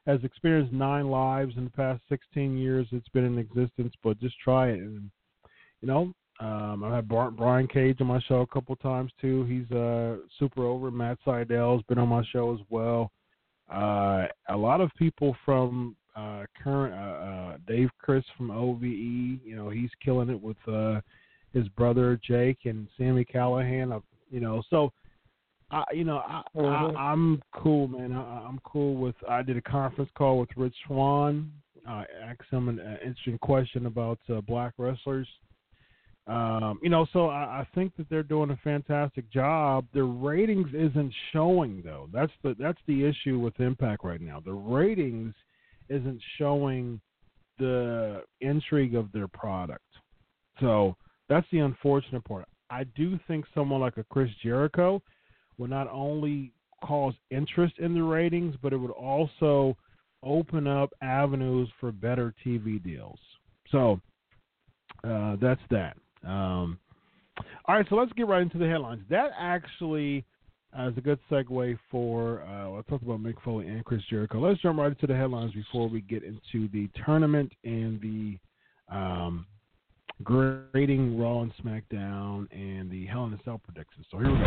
has 0.05 0.19
experienced 0.23 0.73
nine 0.73 1.09
lives 1.09 1.53
in 1.57 1.65
the 1.65 1.69
past 1.69 2.01
16 2.09 2.57
years 2.57 2.87
it's 2.91 3.09
been 3.09 3.25
in 3.25 3.37
existence, 3.37 3.93
but 4.03 4.19
just 4.19 4.35
try 4.39 4.69
it. 4.69 4.79
And 4.79 5.11
you 5.81 5.87
know, 5.87 6.13
um, 6.39 6.83
I've 6.83 6.93
had 6.93 7.07
Brian 7.07 7.67
Cage 7.67 7.97
on 7.99 8.07
my 8.07 8.19
show 8.21 8.41
a 8.41 8.47
couple 8.47 8.75
times 8.77 9.11
too. 9.19 9.43
He's 9.45 9.69
uh, 9.75 10.17
super 10.37 10.65
over. 10.65 10.89
Matt 10.89 11.17
Sydal's 11.25 11.83
been 11.83 11.99
on 11.99 12.07
my 12.07 12.23
show 12.31 12.53
as 12.53 12.59
well. 12.69 13.11
Uh, 13.71 14.25
a 14.49 14.57
lot 14.57 14.81
of 14.81 14.89
people 14.97 15.35
from 15.45 15.95
uh, 16.19 16.45
current 16.61 16.93
uh, 16.93 16.97
uh, 16.97 17.57
Dave 17.67 17.89
Crist 17.99 18.27
from 18.37 18.51
OVE. 18.51 18.83
You 18.83 19.55
know, 19.55 19.69
he's 19.69 19.91
killing 20.03 20.29
it 20.29 20.41
with 20.41 20.57
uh, 20.67 21.01
his 21.53 21.67
brother 21.69 22.19
Jake 22.25 22.59
and 22.65 22.87
Sami 22.97 23.25
Callihan. 23.25 23.95
Uh, 23.95 23.99
you 24.29 24.39
know, 24.39 24.61
so 24.69 24.91
I, 25.71 25.83
you 25.93 26.03
know, 26.03 26.17
I, 26.17 26.43
mm-hmm. 26.55 26.97
I, 26.97 27.11
I'm 27.11 27.41
cool, 27.53 27.87
man. 27.87 28.13
I, 28.13 28.45
I'm 28.47 28.59
cool 28.63 28.95
with. 28.95 29.15
I 29.27 29.41
did 29.41 29.57
a 29.57 29.61
conference 29.61 30.09
call 30.15 30.39
with 30.39 30.49
Rich 30.55 30.75
Swann. 30.87 31.51
I 31.87 32.05
asked 32.23 32.49
him 32.51 32.69
an, 32.69 32.79
an 32.79 32.97
interesting 32.97 33.37
question 33.39 33.85
about 33.85 34.19
uh, 34.29 34.41
black 34.41 34.73
wrestlers. 34.77 35.27
Um, 36.27 36.79
you 36.83 36.89
know, 36.89 37.07
so 37.11 37.27
I, 37.27 37.61
I 37.61 37.67
think 37.73 37.95
that 37.97 38.07
they're 38.09 38.21
doing 38.21 38.51
a 38.51 38.59
fantastic 38.63 39.31
job. 39.31 39.85
Their 39.93 40.05
ratings 40.05 40.67
isn't 40.73 41.13
showing 41.33 41.81
though. 41.83 42.07
That's 42.13 42.31
the 42.43 42.55
that's 42.59 42.77
the 42.87 43.05
issue 43.05 43.39
with 43.39 43.59
Impact 43.59 44.03
right 44.03 44.21
now. 44.21 44.39
The 44.39 44.53
ratings 44.53 45.33
isn't 45.89 46.21
showing 46.37 46.99
the 47.57 48.23
intrigue 48.41 48.95
of 48.95 49.11
their 49.11 49.27
product. 49.27 49.83
So 50.59 50.95
that's 51.27 51.47
the 51.51 51.59
unfortunate 51.59 52.23
part. 52.23 52.45
I 52.69 52.83
do 52.95 53.19
think 53.27 53.45
someone 53.53 53.81
like 53.81 53.97
a 53.97 54.03
Chris 54.05 54.29
Jericho 54.41 55.01
would 55.57 55.69
not 55.69 55.89
only 55.91 56.53
cause 56.83 57.13
interest 57.29 57.73
in 57.79 57.93
the 57.93 58.03
ratings, 58.03 58.55
but 58.61 58.73
it 58.73 58.77
would 58.77 58.91
also 58.91 59.75
open 60.23 60.67
up 60.67 60.91
avenues 61.01 61.69
for 61.79 61.91
better 61.91 62.33
TV 62.45 62.81
deals. 62.81 63.19
So 63.71 63.99
uh, 65.03 65.37
that's 65.41 65.61
that. 65.71 65.97
Um, 66.23 66.79
all 67.65 67.75
right, 67.75 67.85
so 67.89 67.95
let's 67.95 68.11
get 68.13 68.27
right 68.27 68.41
into 68.41 68.57
the 68.57 68.67
headlines. 68.67 69.03
That 69.09 69.31
actually 69.37 70.25
uh, 70.77 70.87
is 70.89 70.97
a 70.97 71.01
good 71.01 71.19
segue 71.31 71.77
for 71.89 72.43
uh, 72.43 72.75
I'll 72.75 72.83
talk 72.83 73.01
about 73.01 73.21
Mick 73.21 73.35
Foley 73.43 73.67
and 73.67 73.83
Chris 73.85 74.01
Jericho. 74.09 74.39
Let's 74.39 74.61
jump 74.61 74.79
right 74.79 74.91
into 74.91 75.07
the 75.07 75.15
headlines 75.15 75.53
before 75.53 75.89
we 75.89 76.01
get 76.01 76.23
into 76.23 76.67
the 76.71 76.89
tournament 77.05 77.51
and 77.63 77.99
the 78.01 78.37
um, 78.93 79.45
grading 80.23 81.19
Raw 81.19 81.41
and 81.41 81.53
SmackDown 81.63 82.47
and 82.51 82.89
the 82.91 83.05
Hell 83.07 83.25
in 83.25 83.33
a 83.33 83.39
Cell 83.43 83.59
predictions. 83.63 84.05
So 84.11 84.19
here 84.19 84.31
we 84.31 84.37
go. 84.37 84.45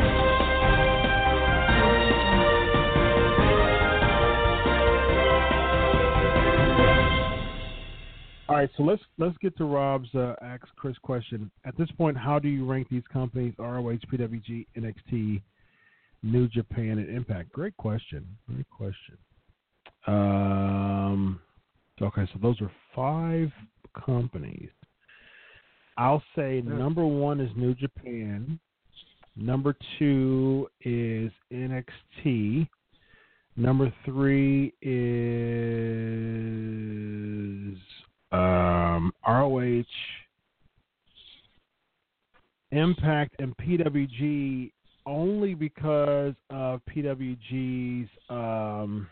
All 8.49 8.59
right, 8.59 8.69
so 8.77 8.83
let's 8.83 9.03
let's 9.17 9.37
get 9.39 9.57
to 9.57 9.65
Rob's 9.65 10.15
uh, 10.15 10.35
ask 10.43 10.63
Chris 10.77 10.97
question. 10.99 11.51
At 11.65 11.77
this 11.79 11.91
point, 11.93 12.19
how 12.19 12.39
do 12.39 12.49
you 12.49 12.67
rank 12.71 12.87
these 12.91 13.03
companies: 13.11 13.55
ROH, 13.59 13.97
PWG, 14.13 14.67
NXT, 14.77 15.41
New 16.23 16.49
Japan, 16.49 16.99
and 16.99 17.09
Impact? 17.09 17.53
Great 17.53 17.77
question. 17.77 18.27
Great 18.49 18.69
question. 18.71 19.17
Um, 20.07 21.41
okay, 22.01 22.29
so 22.33 22.39
those 22.41 22.61
are 22.61 22.71
five 22.95 23.51
companies. 24.05 24.71
I'll 25.99 26.23
say 26.35 26.63
number 26.63 27.05
one 27.05 27.41
is 27.41 27.51
New 27.57 27.75
Japan. 27.75 28.59
Number 29.37 29.75
two 29.99 30.69
is 30.83 31.31
NXT. 31.53 32.69
Number 33.57 33.93
three 34.05 34.73
is 34.81 34.99
um, 38.33 39.13
ROH, 39.27 39.83
Impact, 42.71 43.37
and 43.39 43.55
PWG 43.59 44.73
only 45.07 45.55
because 45.55 46.35
of 46.51 46.81
PWG's 46.95 48.09
um, 48.29 49.07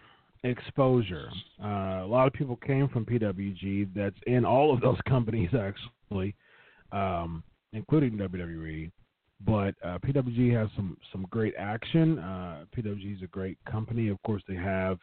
exposure. 0.44 1.28
Uh, 1.62 2.02
a 2.02 2.06
lot 2.06 2.26
of 2.26 2.32
people 2.32 2.56
came 2.56 2.88
from 2.88 3.04
PWG. 3.04 3.88
That's 3.94 4.16
in 4.26 4.44
all 4.44 4.72
of 4.72 4.80
those 4.80 4.98
companies 5.08 5.50
actually, 5.54 6.34
um, 6.92 7.42
including 7.72 8.12
WWE. 8.18 8.90
But 9.44 9.74
uh, 9.82 9.98
PWG 9.98 10.54
has 10.54 10.68
some 10.76 10.98
some 11.12 11.26
great 11.30 11.54
action. 11.58 12.18
Uh, 12.18 12.64
PWG 12.76 13.16
is 13.16 13.22
a 13.22 13.26
great 13.28 13.56
company. 13.70 14.08
Of 14.08 14.22
course, 14.22 14.42
they 14.46 14.54
have 14.54 14.98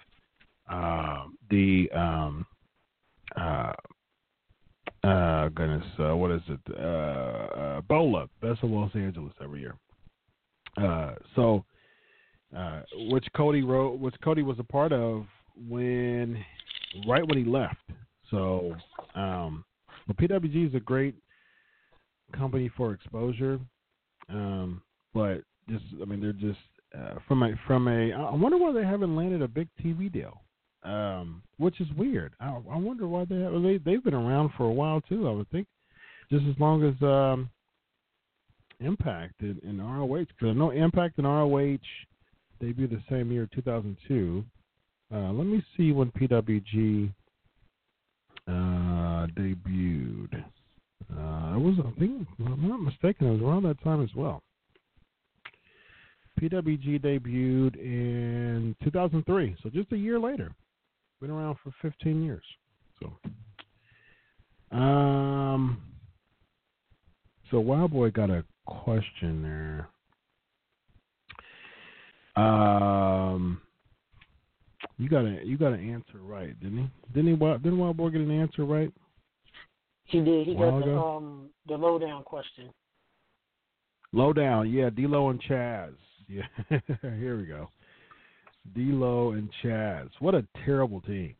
uh, 0.69 1.23
the 1.49 1.89
um, 1.95 2.45
uh, 3.35 3.73
uh, 5.03 5.49
goodness, 5.49 5.85
what 5.97 6.31
is 6.31 6.41
it? 6.47 6.79
Uh, 6.79 7.81
Bola, 7.87 8.27
Best 8.41 8.63
of 8.63 8.69
Los 8.69 8.91
Angeles 8.95 9.33
every 9.41 9.61
year. 9.61 9.75
Uh, 10.77 11.15
so, 11.35 11.65
uh, 12.55 12.81
which 13.09 13.25
Cody 13.35 13.63
wrote, 13.63 13.99
which 13.99 14.15
Cody 14.23 14.43
was 14.43 14.59
a 14.59 14.63
part 14.63 14.93
of 14.93 15.25
when, 15.67 16.43
right 17.07 17.27
when 17.27 17.37
he 17.37 17.43
left. 17.43 17.75
So, 18.29 18.75
um, 19.15 19.65
but 20.07 20.17
PWG 20.17 20.69
is 20.69 20.75
a 20.75 20.79
great 20.79 21.15
company 22.35 22.69
for 22.75 22.93
exposure. 22.93 23.59
Um, 24.29 24.81
but 25.13 25.41
just, 25.69 25.85
I 26.01 26.05
mean, 26.05 26.21
they're 26.21 26.33
just 26.33 26.59
uh, 26.97 27.15
from 27.27 27.43
a 27.43 27.53
from 27.65 27.87
a. 27.87 28.13
I 28.13 28.35
wonder 28.35 28.57
why 28.57 28.71
they 28.71 28.83
haven't 28.83 29.15
landed 29.15 29.41
a 29.41 29.47
big 29.47 29.67
TV 29.83 30.11
deal 30.11 30.41
um, 30.87 31.43
which 31.57 31.79
is 31.81 31.87
weird. 31.97 32.33
I, 32.39 32.47
I 32.71 32.77
wonder 32.77 33.07
why 33.07 33.25
they 33.25 33.39
have, 33.39 33.61
they 33.61 33.77
they've 33.77 34.03
been 34.03 34.13
around 34.13 34.51
for 34.57 34.65
a 34.65 34.71
while 34.71 35.01
too. 35.01 35.27
I 35.27 35.31
would 35.31 35.49
think 35.49 35.67
just 36.31 36.45
as 36.45 36.55
long 36.59 36.83
as 36.83 37.01
um, 37.03 37.49
Impact 38.79 39.33
and, 39.41 39.61
and 39.63 39.79
ROH. 39.79 40.25
Because 40.25 40.49
I 40.49 40.53
know 40.53 40.71
Impact 40.71 41.17
and 41.17 41.27
ROH 41.27 41.77
debuted 42.61 42.91
the 42.91 43.03
same 43.09 43.31
year, 43.31 43.47
2002. 43.53 44.43
Uh, 45.13 45.31
let 45.31 45.47
me 45.47 45.63
see 45.75 45.91
when 45.91 46.11
PWG 46.11 47.13
uh, 48.47 49.27
debuted. 49.37 50.43
Uh, 51.09 51.55
it 51.55 51.61
was, 51.61 51.75
I 51.79 51.99
think, 51.99 52.27
I'm 52.39 52.67
not 52.67 52.81
mistaken, 52.81 53.27
it 53.27 53.31
was 53.31 53.41
around 53.41 53.63
that 53.63 53.81
time 53.83 54.03
as 54.03 54.09
well. 54.15 54.43
PWG 56.39 57.01
debuted 57.01 57.77
in 57.77 58.75
2003, 58.83 59.55
so 59.63 59.69
just 59.69 59.91
a 59.91 59.97
year 59.97 60.19
later. 60.19 60.51
Been 61.21 61.31
around 61.31 61.57
for 61.63 61.73
15 61.81 62.23
years. 62.23 62.43
So, 62.99 64.77
um, 64.77 65.81
so 67.49 67.59
Wild 67.59 67.91
Boy 67.91 68.11
got 68.11 68.29
a 68.29 68.43
question 68.67 69.41
there. 69.41 69.89
Um, 72.43 73.61
you 74.97 75.09
got 75.09 75.25
a 75.25 75.39
you 75.43 75.57
got 75.57 75.73
an 75.73 75.89
answer 75.89 76.19
right, 76.19 76.59
didn't 76.59 76.77
he? 76.77 76.89
Didn't 77.13 77.31
he? 77.31 77.35
Didn't 77.35 77.79
Wild 77.79 77.97
Boy 77.97 78.09
get 78.09 78.21
an 78.21 78.31
answer 78.31 78.65
right? 78.65 78.91
He 80.05 80.19
did. 80.21 80.47
He 80.47 80.53
got 80.53 80.83
the 80.85 80.97
um 80.97 81.49
the 81.67 81.75
lowdown 81.75 82.23
question. 82.23 82.69
Lowdown, 84.13 84.71
yeah, 84.71 84.89
D'Lo 84.89 85.29
and 85.29 85.41
Chaz. 85.43 85.93
Yeah, 86.27 86.43
here 87.01 87.37
we 87.37 87.45
go. 87.45 87.69
D'Lo 88.73 89.31
and 89.31 89.49
Chaz. 89.63 90.09
What 90.19 90.35
a 90.35 90.45
terrible 90.65 91.01
team. 91.01 91.35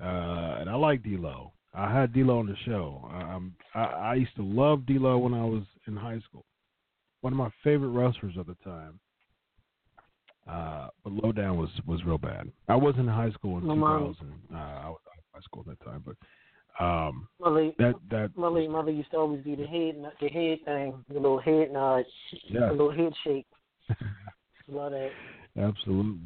Uh, 0.00 0.56
and 0.60 0.70
I 0.70 0.74
like 0.74 1.02
D'Lo. 1.02 1.52
I 1.74 1.92
had 1.92 2.12
D'Lo 2.12 2.38
on 2.38 2.46
the 2.46 2.56
show. 2.64 3.08
I, 3.10 3.38
I, 3.78 3.84
I 3.84 4.14
used 4.14 4.36
to 4.36 4.42
love 4.42 4.86
D'Lo 4.86 5.18
when 5.18 5.34
I 5.34 5.44
was 5.44 5.62
in 5.86 5.96
high 5.96 6.20
school. 6.28 6.44
One 7.22 7.32
of 7.32 7.38
my 7.38 7.50
favorite 7.64 7.88
wrestlers 7.88 8.34
at 8.38 8.46
the 8.46 8.56
time. 8.62 9.00
Uh, 10.48 10.88
but 11.04 11.12
Lowdown 11.12 11.56
was 11.56 11.70
was 11.86 12.04
real 12.04 12.18
bad. 12.18 12.50
I 12.68 12.74
was 12.74 12.94
in 12.98 13.06
high 13.06 13.30
school 13.30 13.58
in 13.58 13.62
2000. 13.62 13.76
Uh, 14.52 14.56
I 14.56 14.88
was 14.88 14.98
in 15.06 15.22
high 15.32 15.40
school 15.40 15.64
at 15.68 15.78
that 15.78 15.84
time, 15.84 16.04
but 16.04 16.16
um, 16.84 17.28
Malik, 17.40 17.76
that 17.78 17.94
that 18.10 18.36
Malik, 18.36 18.68
Malik 18.68 18.96
used 18.96 19.10
to 19.12 19.18
always 19.18 19.44
do 19.44 19.54
the 19.54 19.66
head 19.66 20.02
the 20.20 20.28
head 20.28 20.58
thing, 20.64 21.04
the 21.08 21.14
little 21.14 21.38
head 21.38 21.72
nod, 21.72 22.04
yeah. 22.48 22.66
the 22.66 22.72
little 22.72 22.90
head 22.90 23.12
shake. 23.24 23.46
Love 24.68 24.92
that. 24.92 25.10
Absolutely. 25.56 26.18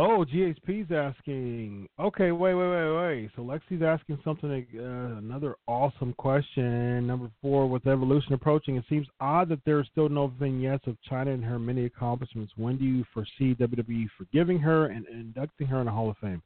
Oh, 0.00 0.24
GHP's 0.24 0.92
asking. 0.92 1.88
Okay, 1.98 2.30
wait, 2.30 2.54
wait, 2.54 2.68
wait, 2.68 2.96
wait. 2.96 3.30
So 3.34 3.42
Lexi's 3.42 3.82
asking 3.82 4.20
something. 4.22 4.64
Uh, 4.78 5.18
another 5.18 5.56
awesome 5.66 6.14
question. 6.16 7.04
Number 7.04 7.28
four, 7.42 7.68
with 7.68 7.84
evolution 7.88 8.32
approaching, 8.32 8.76
it 8.76 8.84
seems 8.88 9.08
odd 9.18 9.48
that 9.48 9.58
there 9.66 9.76
are 9.76 9.84
still 9.90 10.08
no 10.08 10.28
vignettes 10.38 10.86
of 10.86 10.96
Chyna 11.10 11.34
and 11.34 11.44
her 11.44 11.58
many 11.58 11.86
accomplishments. 11.86 12.52
When 12.54 12.78
do 12.78 12.84
you 12.84 13.04
foresee 13.12 13.56
WWE 13.56 14.06
forgiving 14.16 14.60
her 14.60 14.86
and 14.86 15.04
inducting 15.08 15.66
her 15.66 15.80
in 15.80 15.86
the 15.86 15.90
Hall 15.90 16.10
of 16.10 16.16
Fame? 16.18 16.42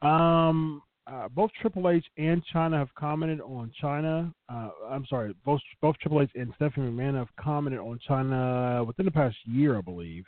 Um, 0.00 0.80
uh, 1.06 1.28
both 1.28 1.50
Triple 1.60 1.90
H 1.90 2.06
and 2.16 2.42
Chyna 2.54 2.78
have 2.78 2.94
commented 2.94 3.42
on 3.42 3.70
Chyna. 3.82 4.32
Uh, 4.48 4.70
I'm 4.88 5.04
sorry, 5.10 5.34
both 5.44 5.60
both 5.82 5.98
Triple 5.98 6.22
H 6.22 6.30
and 6.36 6.54
Stephanie 6.56 6.90
McMahon 6.90 7.16
have 7.16 7.28
commented 7.38 7.80
on 7.80 8.00
Chyna 8.08 8.86
within 8.86 9.04
the 9.04 9.12
past 9.12 9.36
year, 9.44 9.76
I 9.76 9.82
believe, 9.82 10.24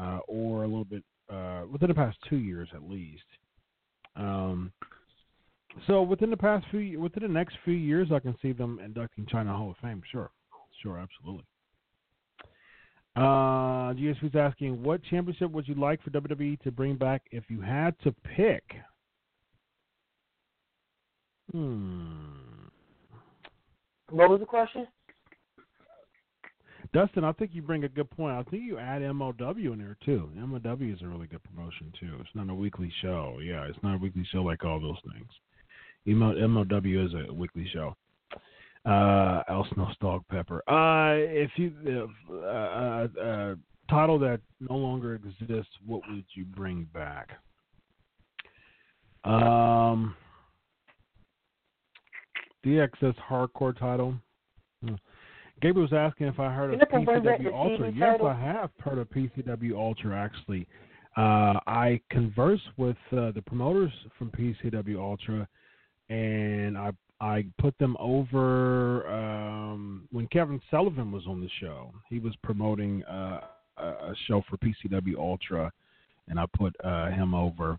uh, 0.00 0.20
or 0.26 0.62
a 0.62 0.66
little 0.66 0.86
bit 0.86 1.04
uh, 1.30 1.62
within 1.70 1.88
the 1.88 1.94
past 1.94 2.16
two 2.28 2.36
years 2.36 2.68
at 2.74 2.82
least. 2.82 3.24
Um, 4.16 4.72
so 5.86 6.02
within 6.02 6.30
the 6.30 6.36
past 6.36 6.66
few, 6.70 7.00
within 7.00 7.22
the 7.22 7.28
next 7.28 7.56
few 7.64 7.74
years, 7.74 8.08
I 8.12 8.20
can 8.20 8.36
see 8.40 8.52
them 8.52 8.80
inducting 8.84 9.26
Chyna 9.26 9.56
Hall 9.56 9.70
of 9.70 9.76
Fame. 9.82 10.02
Sure, 10.10 10.30
sure, 10.82 10.98
absolutely. 10.98 11.44
Uh, 13.16 13.94
GSP's 13.94 14.34
asking, 14.34 14.82
what 14.82 15.02
championship 15.04 15.50
would 15.52 15.68
you 15.68 15.74
like 15.74 16.02
for 16.02 16.10
WWE 16.10 16.60
to 16.60 16.72
bring 16.72 16.96
back 16.96 17.22
if 17.30 17.44
you 17.48 17.60
had 17.60 17.94
to 18.02 18.12
pick? 18.36 18.64
Hmm. 21.52 22.66
What 24.10 24.30
was 24.30 24.40
the 24.40 24.46
question? 24.46 24.86
Dustin, 26.94 27.24
I 27.24 27.32
think 27.32 27.50
you 27.54 27.60
bring 27.60 27.82
a 27.82 27.88
good 27.88 28.08
point. 28.08 28.36
I 28.36 28.48
think 28.48 28.62
you 28.62 28.78
add 28.78 29.02
MLW 29.02 29.72
in 29.72 29.78
there 29.78 29.96
too. 30.04 30.30
MLW 30.38 30.94
is 30.94 31.02
a 31.02 31.08
really 31.08 31.26
good 31.26 31.42
promotion 31.42 31.92
too. 31.98 32.18
It's 32.20 32.30
not 32.34 32.48
a 32.48 32.54
weekly 32.54 32.90
show. 33.02 33.38
Yeah, 33.42 33.64
it's 33.64 33.78
not 33.82 33.96
a 33.96 33.98
weekly 33.98 34.24
show 34.30 34.42
like 34.42 34.64
all 34.64 34.80
those 34.80 34.98
things. 35.12 35.28
MLW 36.06 37.06
is 37.06 37.12
a 37.28 37.32
weekly 37.32 37.68
show. 37.72 37.96
Uh, 38.86 39.42
El 39.48 39.66
Dog 40.00 40.22
Pepper. 40.30 40.62
Uh, 40.70 41.16
if 41.16 41.50
you 41.56 41.72
uh, 42.32 42.34
uh, 42.36 43.08
uh, 43.20 43.54
title 43.90 44.18
that 44.20 44.40
no 44.60 44.76
longer 44.76 45.16
exists, 45.16 45.72
what 45.84 46.02
would 46.08 46.24
you 46.34 46.44
bring 46.44 46.86
back? 46.94 47.30
Um, 49.24 50.14
DXS 52.64 53.16
Hardcore 53.28 53.76
title. 53.76 54.14
Gabriel 55.62 55.88
was 55.90 55.92
asking 55.92 56.26
if 56.26 56.38
I 56.40 56.52
heard 56.52 56.74
of 56.74 56.80
PCW 56.88 57.52
Ultra. 57.52 57.92
Yes, 57.92 58.20
I 58.22 58.34
have 58.34 58.70
heard 58.80 58.98
of 58.98 59.08
PCW 59.10 59.74
Ultra. 59.74 60.16
Actually, 60.16 60.66
uh, 61.16 61.60
I 61.66 62.00
converse 62.10 62.60
with 62.76 62.96
uh, 63.12 63.30
the 63.32 63.42
promoters 63.46 63.92
from 64.18 64.30
PCW 64.30 64.98
Ultra, 64.98 65.48
and 66.08 66.76
I 66.76 66.90
I 67.20 67.46
put 67.58 67.78
them 67.78 67.96
over 67.98 69.08
um, 69.08 70.08
when 70.10 70.26
Kevin 70.28 70.60
Sullivan 70.70 71.12
was 71.12 71.26
on 71.26 71.40
the 71.40 71.48
show. 71.60 71.92
He 72.10 72.18
was 72.18 72.34
promoting 72.42 73.04
uh, 73.04 73.40
a 73.78 74.14
show 74.26 74.42
for 74.50 74.58
PCW 74.58 75.16
Ultra, 75.16 75.72
and 76.28 76.38
I 76.38 76.44
put 76.56 76.74
uh, 76.84 77.10
him 77.10 77.34
over 77.34 77.78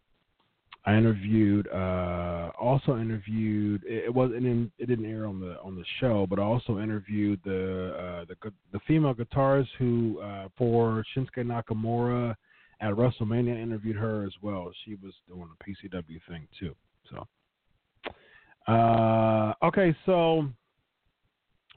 I 0.87 0.95
interviewed, 0.95 1.67
uh, 1.69 2.51
also 2.59 2.97
interviewed. 2.99 3.83
It, 3.85 4.05
it 4.05 4.13
wasn't 4.13 4.45
in, 4.45 4.71
it 4.77 4.85
didn't 4.85 5.05
air 5.05 5.25
on 5.25 5.39
the 5.39 5.59
on 5.61 5.75
the 5.75 5.83
show, 5.99 6.27
but 6.29 6.37
I 6.37 6.43
also 6.43 6.77
interviewed 6.79 7.39
the 7.43 7.95
uh, 7.97 8.25
the 8.25 8.51
the 8.71 8.79
female 8.87 9.15
guitarist 9.15 9.69
who 9.79 10.19
uh, 10.19 10.47
for 10.55 11.03
Shinsuke 11.15 11.39
Nakamura 11.39 12.35
at 12.81 12.93
WrestleMania. 12.93 13.59
Interviewed 13.59 13.95
her 13.95 14.25
as 14.25 14.33
well. 14.43 14.71
She 14.85 14.95
was 14.95 15.13
doing 15.27 15.49
a 15.49 15.63
PCW 15.63 16.19
thing 16.29 16.47
too. 16.59 16.75
So, 17.09 18.71
uh, 18.71 19.53
okay, 19.63 19.95
so 20.05 20.47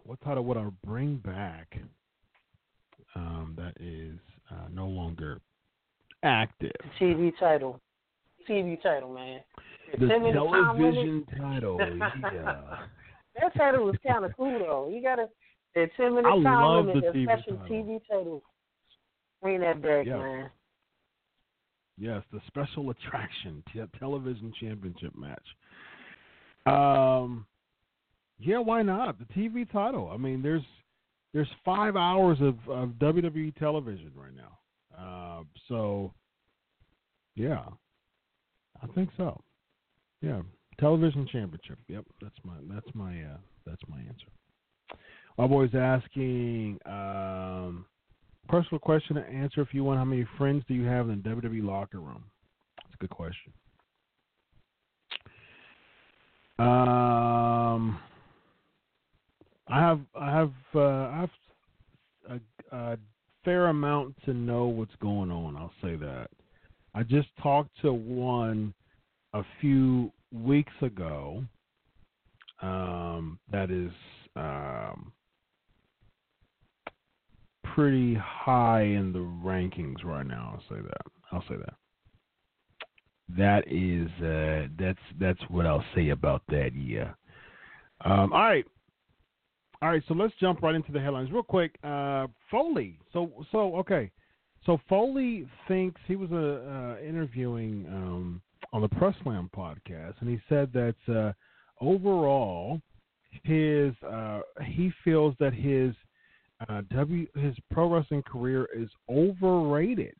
what 0.05 0.21
title 0.21 0.45
would 0.45 0.59
I 0.59 0.67
bring 0.85 1.17
back? 1.17 1.79
Um, 3.15 3.55
that 3.57 3.73
is 3.81 4.19
uh, 4.51 4.69
no 4.71 4.87
longer 4.87 5.41
active. 6.23 6.73
TV 7.01 7.33
title. 7.39 7.81
TV 8.49 8.81
title, 8.83 9.13
man. 9.13 9.41
The, 9.93 10.07
the 10.07 10.33
television 10.33 11.25
title, 11.39 11.79
yeah. 12.01 12.61
that 13.41 13.55
title 13.57 13.87
was 13.87 13.97
kind 14.07 14.25
of 14.25 14.37
cool 14.37 14.59
though. 14.59 14.91
You 14.95 15.03
got 15.03 15.19
a 15.19 15.29
the 15.75 15.87
ten 15.97 16.15
minute 16.15 16.29
I 16.29 16.43
time 16.43 16.87
limit, 16.87 17.05
the, 17.13 17.25
special 17.25 17.57
title. 17.59 17.77
TV 17.77 18.01
title. 18.09 18.43
Bring 19.41 19.61
that 19.61 19.81
back, 19.81 20.07
Yeah. 20.07 20.19
man. 20.19 20.51
Yes, 21.97 22.23
the 22.33 22.41
special 22.47 22.91
attraction 22.91 23.63
te- 23.73 23.81
television 23.99 24.53
championship 24.61 25.13
match. 25.17 25.43
Um, 26.67 27.47
yeah, 28.39 28.59
why 28.59 28.83
not 28.83 29.19
the 29.19 29.25
TV 29.35 29.71
title? 29.71 30.11
I 30.13 30.17
mean, 30.17 30.43
there's 30.43 30.63
there's 31.33 31.49
five 31.65 31.97
hours 31.97 32.39
of, 32.41 32.57
of 32.69 32.91
WWE 33.01 33.55
television 33.57 34.13
right 34.15 34.35
now. 34.35 34.59
Uh, 34.99 35.43
so, 35.69 36.13
yeah, 37.35 37.65
I 38.83 38.87
think 38.95 39.11
so. 39.17 39.41
Yeah, 40.21 40.43
television 40.79 41.27
championship. 41.31 41.79
Yep, 41.89 42.05
that's 42.21 42.37
my 42.45 42.55
that's 42.69 42.95
my 42.95 43.23
uh, 43.23 43.37
that's 43.67 43.83
my 43.89 43.99
answer. 43.99 44.29
Boy's 45.37 45.75
asking 45.75 46.81
um, 46.85 47.87
personal 48.49 48.81
question 48.81 49.17
to 49.17 49.23
answer 49.23 49.61
if 49.61 49.73
you 49.73 49.85
want. 49.85 49.99
How 49.99 50.05
many 50.05 50.27
friends 50.37 50.65
do 50.67 50.75
you 50.75 50.85
have 50.85 51.09
in 51.09 51.23
the 51.23 51.29
WWE 51.29 51.65
locker 51.65 52.01
room? 52.01 52.25
That's 52.77 52.95
a 52.95 52.99
good 52.99 53.11
question. 53.11 53.53
Um, 56.59 58.01
I 59.69 59.81
have 59.81 60.01
I 60.19 60.31
have 60.33 60.53
uh, 60.75 60.81
I 60.81 61.21
have 61.21 61.31
a, 62.73 62.77
a 62.77 62.99
fair 63.45 63.67
amount 63.67 64.17
to 64.25 64.35
know 64.35 64.65
what's 64.67 64.95
going 65.01 65.31
on. 65.31 65.57
I'll 65.57 65.73
say 65.81 65.95
that. 65.97 66.29
I 66.99 67.05
just 67.05 67.29
talked 67.41 67.71
to 67.83 67.93
one 67.93 68.75
a 69.33 69.45
few 69.61 70.11
weeks 70.33 70.73
ago. 70.83 71.45
Um, 72.61 73.39
that 73.53 73.71
is 73.71 73.93
um, 74.35 75.13
pretty 77.63 78.15
high 78.15 78.83
in 78.83 79.13
the 79.13 79.21
rankings 79.21 80.05
right 80.05 80.27
now. 80.27 80.55
I'll 80.55 80.77
say 80.77 80.83
that. 80.83 81.13
I'll 81.31 81.45
say 81.49 81.55
that. 81.55 81.75
That 83.37 83.73
is 83.73 84.11
uh, 84.21 84.67
that's 84.77 84.99
that's 85.21 85.51
what 85.51 85.67
I'll 85.67 85.85
say 85.95 86.09
about 86.09 86.43
that. 86.49 86.73
Yeah. 86.75 87.13
Um, 88.05 88.33
all 88.33 88.41
right. 88.41 88.67
All 89.83 89.91
right. 89.91 90.03
So 90.09 90.15
let's 90.15 90.35
jump 90.41 90.63
right 90.63 90.75
into 90.75 90.91
the 90.91 91.01
headlines 91.01 91.31
real 91.31 91.45
quick. 91.45 91.79
Uh, 91.85 92.27
Foley. 92.51 92.99
So 93.13 93.31
so 93.53 93.77
okay. 93.77 94.11
So 94.67 94.79
Foley 94.89 95.47
thinks 95.67 96.01
he 96.07 96.17
was 96.17 96.31
uh, 96.33 96.37
uh, 96.37 97.07
interviewing 97.07 97.87
um, 97.89 98.43
on 98.73 98.83
the 98.83 98.89
Press 98.89 99.15
Slam 99.23 99.51
podcast, 99.57 100.15
and 100.21 100.29
he 100.29 100.41
said 100.49 100.73
that 100.73 100.95
uh, 101.09 101.33
overall, 101.81 102.81
his 103.45 103.93
uh, 104.07 104.41
he 104.65 104.93
feels 105.05 105.35
that 105.41 105.55
his 105.55 105.95
uh, 106.69 106.83
W 106.91 107.27
his 107.37 107.55
pro 107.71 107.89
wrestling 107.89 108.23
career 108.23 108.69
is 108.77 108.89
overrated. 109.09 110.17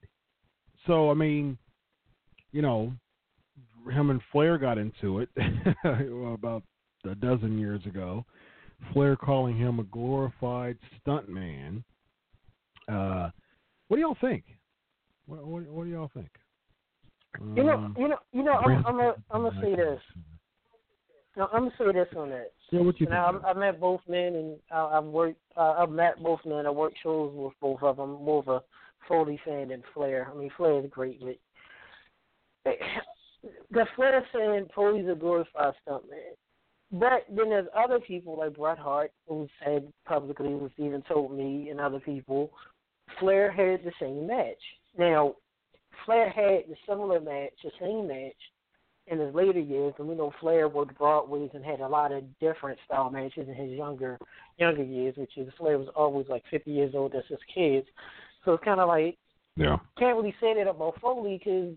So 0.87 1.11
I 1.11 1.15
mean, 1.15 1.59
you 2.53 2.63
know, 2.63 2.93
him 3.91 4.11
and 4.11 4.21
Flair 4.33 4.59
got 4.59 4.79
into 4.79 5.21
it 5.21 5.29
about 5.85 6.63
a 7.05 7.15
dozen 7.15 7.59
years 7.59 7.85
ago. 7.87 8.25
Flair 8.93 9.17
calling 9.17 9.57
him 9.57 9.81
a 9.81 9.85
glorified 9.85 10.79
stuntman. 11.07 11.83
Uh, 12.91 13.31
what 13.89 13.97
do 13.97 14.01
y'all 14.01 14.17
think? 14.21 14.45
What, 15.27 15.47
what, 15.47 15.67
what 15.67 15.85
do 15.85 15.91
y'all 15.91 16.11
think? 16.15 16.31
You 17.55 17.65
know, 17.65 17.75
Um, 17.75 17.97
you 17.99 18.09
know, 18.09 18.19
you 18.33 18.43
know. 18.43 18.53
I'm, 18.53 18.87
I'm 18.87 18.97
gonna, 18.97 19.15
I'm 19.31 19.43
gonna 19.43 19.61
say 19.63 19.77
this. 19.77 20.01
No, 21.37 21.49
I'm 21.53 21.69
gonna 21.69 21.75
say 21.79 21.93
this 21.93 22.09
on 22.17 22.31
that. 22.31 22.53
Yeah, 22.71 22.81
what 22.81 22.99
you 22.99 23.07
You 23.07 23.13
think? 23.13 23.45
I, 23.45 23.51
I 23.51 23.53
met 23.55 23.81
both 23.81 24.01
men, 24.09 24.35
and 24.35 24.57
I, 24.73 24.99
I've 24.99 25.05
worked. 25.05 25.41
Uh, 25.57 25.75
I've 25.79 25.91
met 25.91 26.23
both 26.23 26.41
men. 26.45 26.67
I 26.67 26.71
worked 26.71 26.97
shows 27.03 27.33
with 27.35 27.53
both 27.61 27.83
of 27.83 27.97
them. 27.97 28.23
More 28.23 28.41
of 28.41 28.49
a 28.49 28.63
Foley 29.07 29.41
fan 29.45 29.69
than 29.69 29.83
Flair. 29.95 30.31
I 30.33 30.37
mean, 30.37 30.51
Flair 30.57 30.85
is 30.85 30.91
great, 30.91 31.21
but 32.65 32.75
the 33.71 33.87
Flair 33.95 34.27
saying 34.35 34.67
Foley's 34.75 35.09
a 35.09 35.15
glorified 35.15 35.75
stuntman. 35.87 36.35
But 36.91 37.27
then 37.29 37.51
there's 37.51 37.69
other 37.77 38.01
people 38.01 38.39
like 38.39 38.57
Bret 38.57 38.79
Hart 38.79 39.13
who 39.29 39.47
said 39.63 39.93
publicly, 40.07 40.49
who's 40.49 40.71
even 40.79 41.03
told 41.03 41.37
me 41.37 41.69
and 41.69 41.81
other 41.81 42.01
people, 42.01 42.51
Flair 43.19 43.51
had 43.51 43.85
the 43.85 43.93
same 44.01 44.27
match. 44.27 44.57
Now, 44.97 45.35
Flair 46.05 46.29
had 46.31 46.71
the 46.71 46.77
similar 46.89 47.21
match, 47.21 47.53
the 47.63 47.71
same 47.81 48.09
match, 48.09 48.37
in 49.11 49.19
his 49.19 49.35
later 49.35 49.61
years, 49.61 49.95
and 49.99 50.07
we 50.07 50.15
know 50.15 50.33
Flair 50.41 50.69
worked 50.69 50.97
Broadways 50.99 51.51
and 51.55 51.65
had 51.65 51.81
a 51.81 51.89
lot 51.89 52.13
of 52.13 52.25
different 52.41 52.79
style 52.85 53.11
matches 53.11 53.49
in 53.49 53.55
his 53.55 53.71
younger 53.71 54.19
younger 54.59 54.83
years, 54.83 55.15
which 55.17 55.37
is 55.37 55.49
Flair 55.57 55.79
was 55.79 55.89
always 55.97 56.27
like 56.29 56.43
50 56.51 56.71
years 56.71 56.95
old 56.95 57.15
as 57.15 57.25
his 57.29 57.39
kids. 57.55 57.87
So 58.45 58.53
it's 58.55 58.65
kind 58.65 58.81
of 58.81 58.89
like 58.89 59.17
Yeah. 59.57 59.79
can't 59.99 60.17
really 60.17 60.35
say 60.41 60.55
that 60.55 60.69
about 60.69 61.01
Foley 61.01 61.39
because 61.39 61.75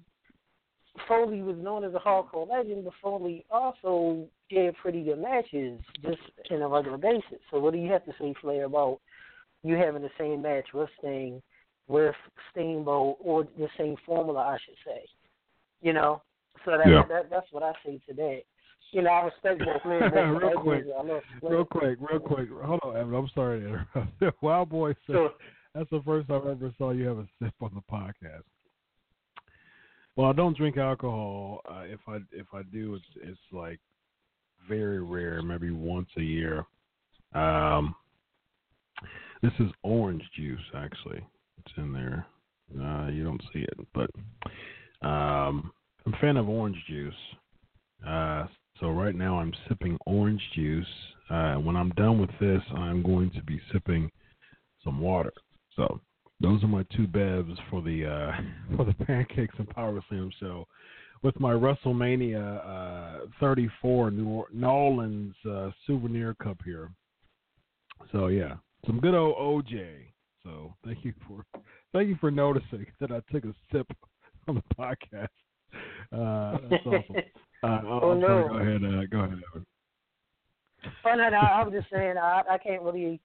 Foley 1.07 1.41
was 1.41 1.57
known 1.57 1.83
as 1.85 1.93
a 1.93 1.99
hardcore 1.99 2.49
legend, 2.49 2.83
but 2.83 2.93
Foley 3.01 3.45
also 3.49 4.27
did 4.49 4.75
pretty 4.77 5.03
good 5.03 5.19
matches 5.19 5.79
just 6.01 6.21
in 6.49 6.61
a 6.61 6.67
regular 6.67 6.97
basis. 6.97 7.39
So 7.49 7.59
what 7.59 7.73
do 7.73 7.79
you 7.79 7.89
have 7.91 8.05
to 8.05 8.13
say, 8.19 8.33
Flair, 8.41 8.65
about 8.65 8.99
you 9.63 9.75
having 9.75 10.01
the 10.01 10.09
same 10.17 10.41
match 10.41 10.67
with 10.73 10.89
Sting, 10.99 11.41
with 11.87 12.15
Steamboat, 12.51 13.17
or 13.19 13.43
the 13.57 13.67
same 13.77 13.95
formula, 14.05 14.39
I 14.39 14.57
should 14.65 14.75
say? 14.85 15.01
You 15.81 15.93
know, 15.93 16.21
so 16.65 16.77
that, 16.77 16.87
Yeah. 16.87 17.03
that 17.09 17.29
that's 17.29 17.47
what 17.51 17.63
I 17.63 17.73
say 17.85 17.99
today. 18.07 18.43
You 18.91 19.01
know, 19.03 19.09
I 19.09 19.25
respect 19.25 19.59
both 19.59 19.85
men. 19.85 20.11
real 20.35 20.51
quick, 20.61 20.85
legends. 20.85 20.91
I 20.97 21.01
love 21.03 21.21
Flair. 21.39 21.51
real 21.53 21.65
quick, 21.65 21.97
real 22.01 22.19
quick. 22.19 22.49
Hold 22.63 22.79
on, 22.83 22.97
Evan. 22.97 23.15
I'm 23.15 23.29
sorry 23.33 23.61
to 23.61 23.67
interrupt. 23.67 24.41
Wild 24.43 24.69
Boy 24.69 24.93
said 25.07 25.13
Sure. 25.13 25.31
that's 25.73 25.89
the 25.89 26.01
first 26.05 26.27
time 26.27 26.41
I 26.45 26.51
ever 26.51 26.73
saw 26.77 26.91
you 26.91 27.07
have 27.07 27.19
a 27.19 27.27
sip 27.41 27.53
on 27.61 27.71
the 27.73 27.81
podcast. 27.93 28.43
Well, 30.15 30.29
I 30.29 30.33
don't 30.33 30.57
drink 30.57 30.77
alcohol. 30.77 31.61
Uh, 31.69 31.83
if 31.85 31.99
I 32.07 32.17
if 32.33 32.47
I 32.53 32.63
do, 32.63 32.95
it's 32.95 33.05
it's 33.23 33.39
like 33.53 33.79
very 34.67 35.01
rare, 35.01 35.41
maybe 35.41 35.71
once 35.71 36.09
a 36.17 36.21
year. 36.21 36.65
Um, 37.33 37.95
this 39.41 39.51
is 39.59 39.71
orange 39.83 40.23
juice, 40.35 40.59
actually. 40.75 41.21
It's 41.59 41.73
in 41.77 41.93
there. 41.93 42.25
Uh, 42.79 43.07
you 43.07 43.23
don't 43.23 43.41
see 43.53 43.59
it, 43.59 43.87
but 43.93 44.09
um, 45.05 45.71
I'm 46.05 46.13
a 46.13 46.17
fan 46.19 46.37
of 46.37 46.47
orange 46.47 46.77
juice. 46.87 47.13
Uh, 48.07 48.45
so 48.79 48.89
right 48.89 49.15
now 49.15 49.39
I'm 49.39 49.53
sipping 49.67 49.97
orange 50.05 50.41
juice. 50.55 50.85
Uh, 51.29 51.55
when 51.55 51.75
I'm 51.75 51.91
done 51.91 52.19
with 52.19 52.31
this, 52.39 52.61
I'm 52.75 53.03
going 53.03 53.31
to 53.31 53.43
be 53.43 53.59
sipping 53.71 54.09
some 54.83 54.99
water. 54.99 55.33
So 55.75 55.99
those 56.39 56.63
are 56.63 56.67
my 56.67 56.83
two 56.95 57.07
bevs 57.07 57.57
for 57.69 57.81
the 57.81 58.05
uh, 58.05 58.41
for 58.75 58.85
the 58.85 58.93
pancakes 59.05 59.55
and 59.57 59.69
power 59.69 60.01
slam 60.09 60.31
show. 60.39 60.67
With 61.23 61.39
my 61.39 61.51
WrestleMania 61.51 63.23
uh, 63.23 63.25
34 63.39 64.09
New 64.09 64.43
Orleans 64.63 65.35
uh, 65.47 65.69
souvenir 65.85 66.33
cup 66.41 66.57
here. 66.65 66.89
So 68.11 68.27
yeah, 68.27 68.55
some 68.85 68.99
good 68.99 69.13
old 69.15 69.65
OJ. 69.65 69.87
So 70.43 70.73
thank 70.85 71.03
you 71.05 71.13
for 71.27 71.45
thank 71.93 72.07
you 72.09 72.15
for 72.19 72.31
noticing 72.31 72.85
that 72.99 73.11
I 73.11 73.21
took 73.31 73.45
a 73.45 73.53
sip 73.71 73.87
on 74.47 74.55
the 74.55 74.75
podcast. 74.75 75.27
Uh, 76.11 76.57
that's 76.69 76.85
awesome. 76.85 77.15
Uh, 77.63 77.67
I'll, 77.67 77.99
Oh, 78.03 78.11
I'm 78.13 78.19
no. 78.21 78.47
go 78.49 78.57
ahead. 78.57 78.83
Uh, 78.83 79.05
go 79.11 79.19
ahead. 79.19 79.37
Evan. 79.53 79.65
Oh 81.05 81.13
no, 81.15 81.29
no, 81.29 81.37
I 81.37 81.63
was 81.63 81.71
just 81.71 81.91
saying 81.91 82.17
I 82.17 82.41
I 82.49 82.57
can't 82.57 82.81
really 82.81 83.21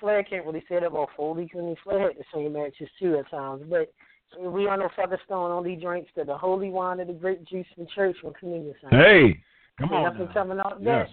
Flair 0.00 0.24
can't 0.24 0.44
really 0.44 0.64
say 0.68 0.74
that 0.80 0.86
about 0.86 1.10
Foley 1.16 1.44
because 1.44 1.60
I 1.60 1.64
mean, 1.66 1.76
Flair 1.84 2.08
had 2.08 2.16
the 2.18 2.24
same 2.34 2.52
matches 2.52 2.88
too 3.00 3.16
at 3.16 3.30
times, 3.30 3.62
but 3.70 3.92
we 4.40 4.66
all 4.66 4.76
know 4.76 4.88
Featherstone 4.96 5.52
only 5.52 5.76
drinks 5.76 6.10
to 6.16 6.24
the 6.24 6.36
holy 6.36 6.68
wine 6.68 6.98
of 6.98 7.06
the 7.06 7.12
grape 7.12 7.44
juice 7.44 7.66
from 7.76 7.86
church 7.94 8.16
when 8.22 8.34
communion 8.34 8.74
Sunday. 8.82 8.96
Hey, 9.28 9.38
come 9.78 9.92
on. 9.92 10.02
nothing 10.02 10.26
now. 10.26 10.32
coming 10.32 10.58
out 10.58 10.78
Yes, 10.82 11.08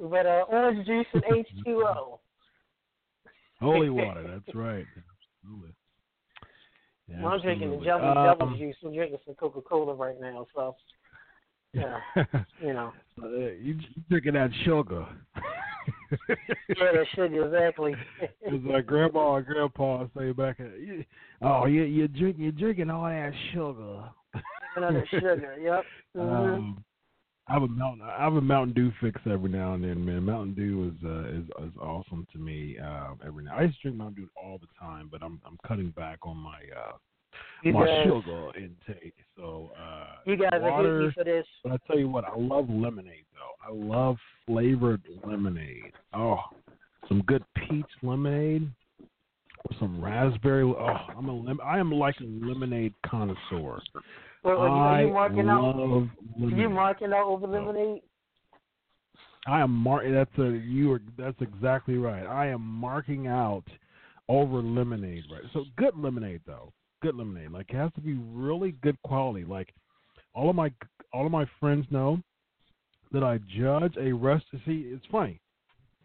that. 0.00 0.10
But 0.10 0.24
uh, 0.24 0.44
orange 0.48 0.86
juice 0.86 1.06
and 1.12 1.22
H2O. 1.66 2.18
Holy 3.60 3.90
water. 3.90 4.22
That's 4.22 4.54
right. 4.54 4.86
Absolutely. 5.44 5.70
Yeah, 7.08 7.26
I'm 7.26 7.40
drinking 7.40 7.70
the. 7.70 7.84
Jelly 7.84 8.02
Um, 8.02 8.24
Devil 8.24 8.56
juice. 8.56 8.76
I'm 8.84 8.94
drinking 8.94 9.18
some 9.24 9.34
Coca 9.34 9.60
Cola 9.60 9.94
right 9.94 10.20
now, 10.20 10.46
so 10.54 10.76
yeah, 11.72 11.98
you 12.60 12.72
know. 12.72 12.92
Uh, 13.22 13.28
you, 13.28 13.78
drinking 14.08 14.34
that 14.34 14.50
sugar. 14.64 15.06
Yeah, 16.76 16.92
that 16.92 17.06
sugar 17.14 17.46
exactly. 17.46 17.94
It's 18.42 18.64
like 18.66 18.86
grandma 18.86 19.36
and 19.36 19.46
grandpa 19.46 20.06
say 20.16 20.32
back 20.32 20.60
at 20.60 20.78
you, 20.80 21.04
oh 21.42 21.66
you 21.66 21.82
you 21.82 22.08
drink 22.08 22.36
you're 22.38 22.52
drinking 22.52 22.90
all 22.90 23.04
that 23.04 23.32
sugar. 23.52 24.10
Another 24.76 25.06
sugar. 25.10 25.56
Yep. 25.60 25.84
Mhm. 26.16 26.54
Um, 26.54 26.84
I 27.50 27.54
have 27.54 27.62
a 27.64 27.68
mountain 27.68 28.02
I 28.02 28.22
have 28.22 28.34
a 28.34 28.40
Mountain 28.40 28.74
Dew 28.74 28.92
fix 29.00 29.20
every 29.28 29.50
now 29.50 29.74
and 29.74 29.82
then, 29.82 30.04
man. 30.04 30.22
Mountain 30.22 30.54
Dew 30.54 30.92
is 30.94 31.04
uh, 31.04 31.28
is 31.30 31.68
is 31.68 31.76
awesome 31.80 32.24
to 32.32 32.38
me 32.38 32.76
uh, 32.78 33.14
every 33.26 33.42
now. 33.42 33.56
I 33.56 33.62
used 33.62 33.76
to 33.76 33.82
drink 33.82 33.96
Mountain 33.96 34.22
Dew 34.22 34.28
all 34.36 34.58
the 34.58 34.68
time, 34.78 35.08
but 35.10 35.20
I'm 35.20 35.40
I'm 35.44 35.58
cutting 35.66 35.90
back 35.90 36.20
on 36.22 36.36
my 36.36 36.58
uh, 36.76 36.92
you 37.64 37.72
my 37.72 37.86
guys, 37.86 38.04
sugar 38.04 38.50
intake. 38.56 39.14
So 39.36 39.72
uh, 39.76 40.18
you 40.26 40.36
guys 40.36 40.60
water. 40.60 41.00
me 41.00 41.12
for 41.12 41.24
this. 41.24 41.44
But 41.64 41.72
I 41.72 41.76
tell 41.88 41.98
you 41.98 42.08
what, 42.08 42.24
I 42.24 42.36
love 42.36 42.70
lemonade 42.70 43.24
though. 43.34 43.66
I 43.66 43.72
love 43.72 44.16
flavored 44.46 45.02
lemonade. 45.26 45.92
Oh, 46.14 46.38
some 47.08 47.22
good 47.26 47.42
peach 47.56 47.90
lemonade 48.02 48.70
with 49.68 49.78
some 49.80 50.02
raspberry. 50.02 50.62
Oh, 50.62 50.96
I'm 51.18 51.28
a 51.28 51.62
I 51.64 51.80
am 51.80 51.90
like 51.90 52.14
a 52.20 52.46
lemonade 52.46 52.94
connoisseur. 53.04 53.80
You, 54.44 54.50
I 54.50 54.54
are 54.54 55.02
you 55.02 55.12
marking 55.12 55.48
out? 55.48 55.76
love 55.76 55.78
Are 55.78 56.10
lemonade. 56.38 56.58
you 56.58 56.68
marking 56.70 57.12
out 57.12 57.26
over 57.26 57.46
lemonade? 57.46 58.02
I 59.46 59.60
am 59.60 59.70
mar- 59.70 60.08
That's 60.10 60.30
a 60.38 60.50
you 60.50 60.92
are. 60.92 61.00
That's 61.18 61.40
exactly 61.40 61.96
right. 61.96 62.26
I 62.26 62.46
am 62.46 62.62
marking 62.62 63.26
out 63.26 63.64
over 64.28 64.62
lemonade. 64.62 65.24
Right. 65.30 65.42
So 65.52 65.64
good 65.76 65.96
lemonade 65.96 66.40
though. 66.46 66.72
Good 67.02 67.16
lemonade. 67.16 67.50
Like 67.50 67.70
it 67.70 67.76
has 67.76 67.92
to 67.94 68.00
be 68.00 68.14
really 68.14 68.72
good 68.82 69.00
quality. 69.02 69.44
Like 69.44 69.74
all 70.34 70.48
of 70.48 70.56
my 70.56 70.72
all 71.12 71.26
of 71.26 71.32
my 71.32 71.46
friends 71.58 71.86
know 71.90 72.20
that 73.12 73.22
I 73.22 73.40
judge 73.58 73.94
a 73.98 74.12
rest. 74.12 74.44
See, 74.64 74.86
it's 74.86 75.04
funny. 75.10 75.40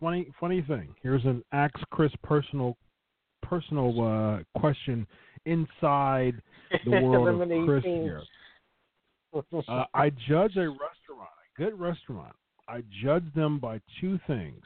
Funny 0.01 0.27
funny 0.39 0.61
thing. 0.61 0.93
Here's 1.01 1.23
an 1.25 1.43
Ask 1.51 1.75
Chris 1.91 2.11
personal 2.23 2.77
personal 3.43 4.01
uh, 4.01 4.59
question 4.59 5.05
inside 5.45 6.41
the 6.85 6.91
world 7.01 7.41
of 7.41 7.65
Chris 7.65 7.83
here. 7.83 8.21
Uh, 9.67 9.83
I 9.93 10.11
judge 10.27 10.55
a 10.55 10.69
restaurant, 10.69 11.29
a 11.57 11.61
good 11.61 11.79
restaurant. 11.79 12.35
I 12.67 12.83
judge 13.03 13.25
them 13.35 13.59
by 13.59 13.79
two 13.99 14.19
things. 14.27 14.63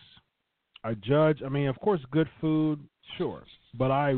I 0.84 0.94
judge, 0.94 1.42
I 1.46 1.50
mean, 1.50 1.68
of 1.68 1.78
course, 1.80 2.00
good 2.12 2.30
food, 2.40 2.80
sure, 3.18 3.44
but 3.78 3.92
I, 3.92 4.14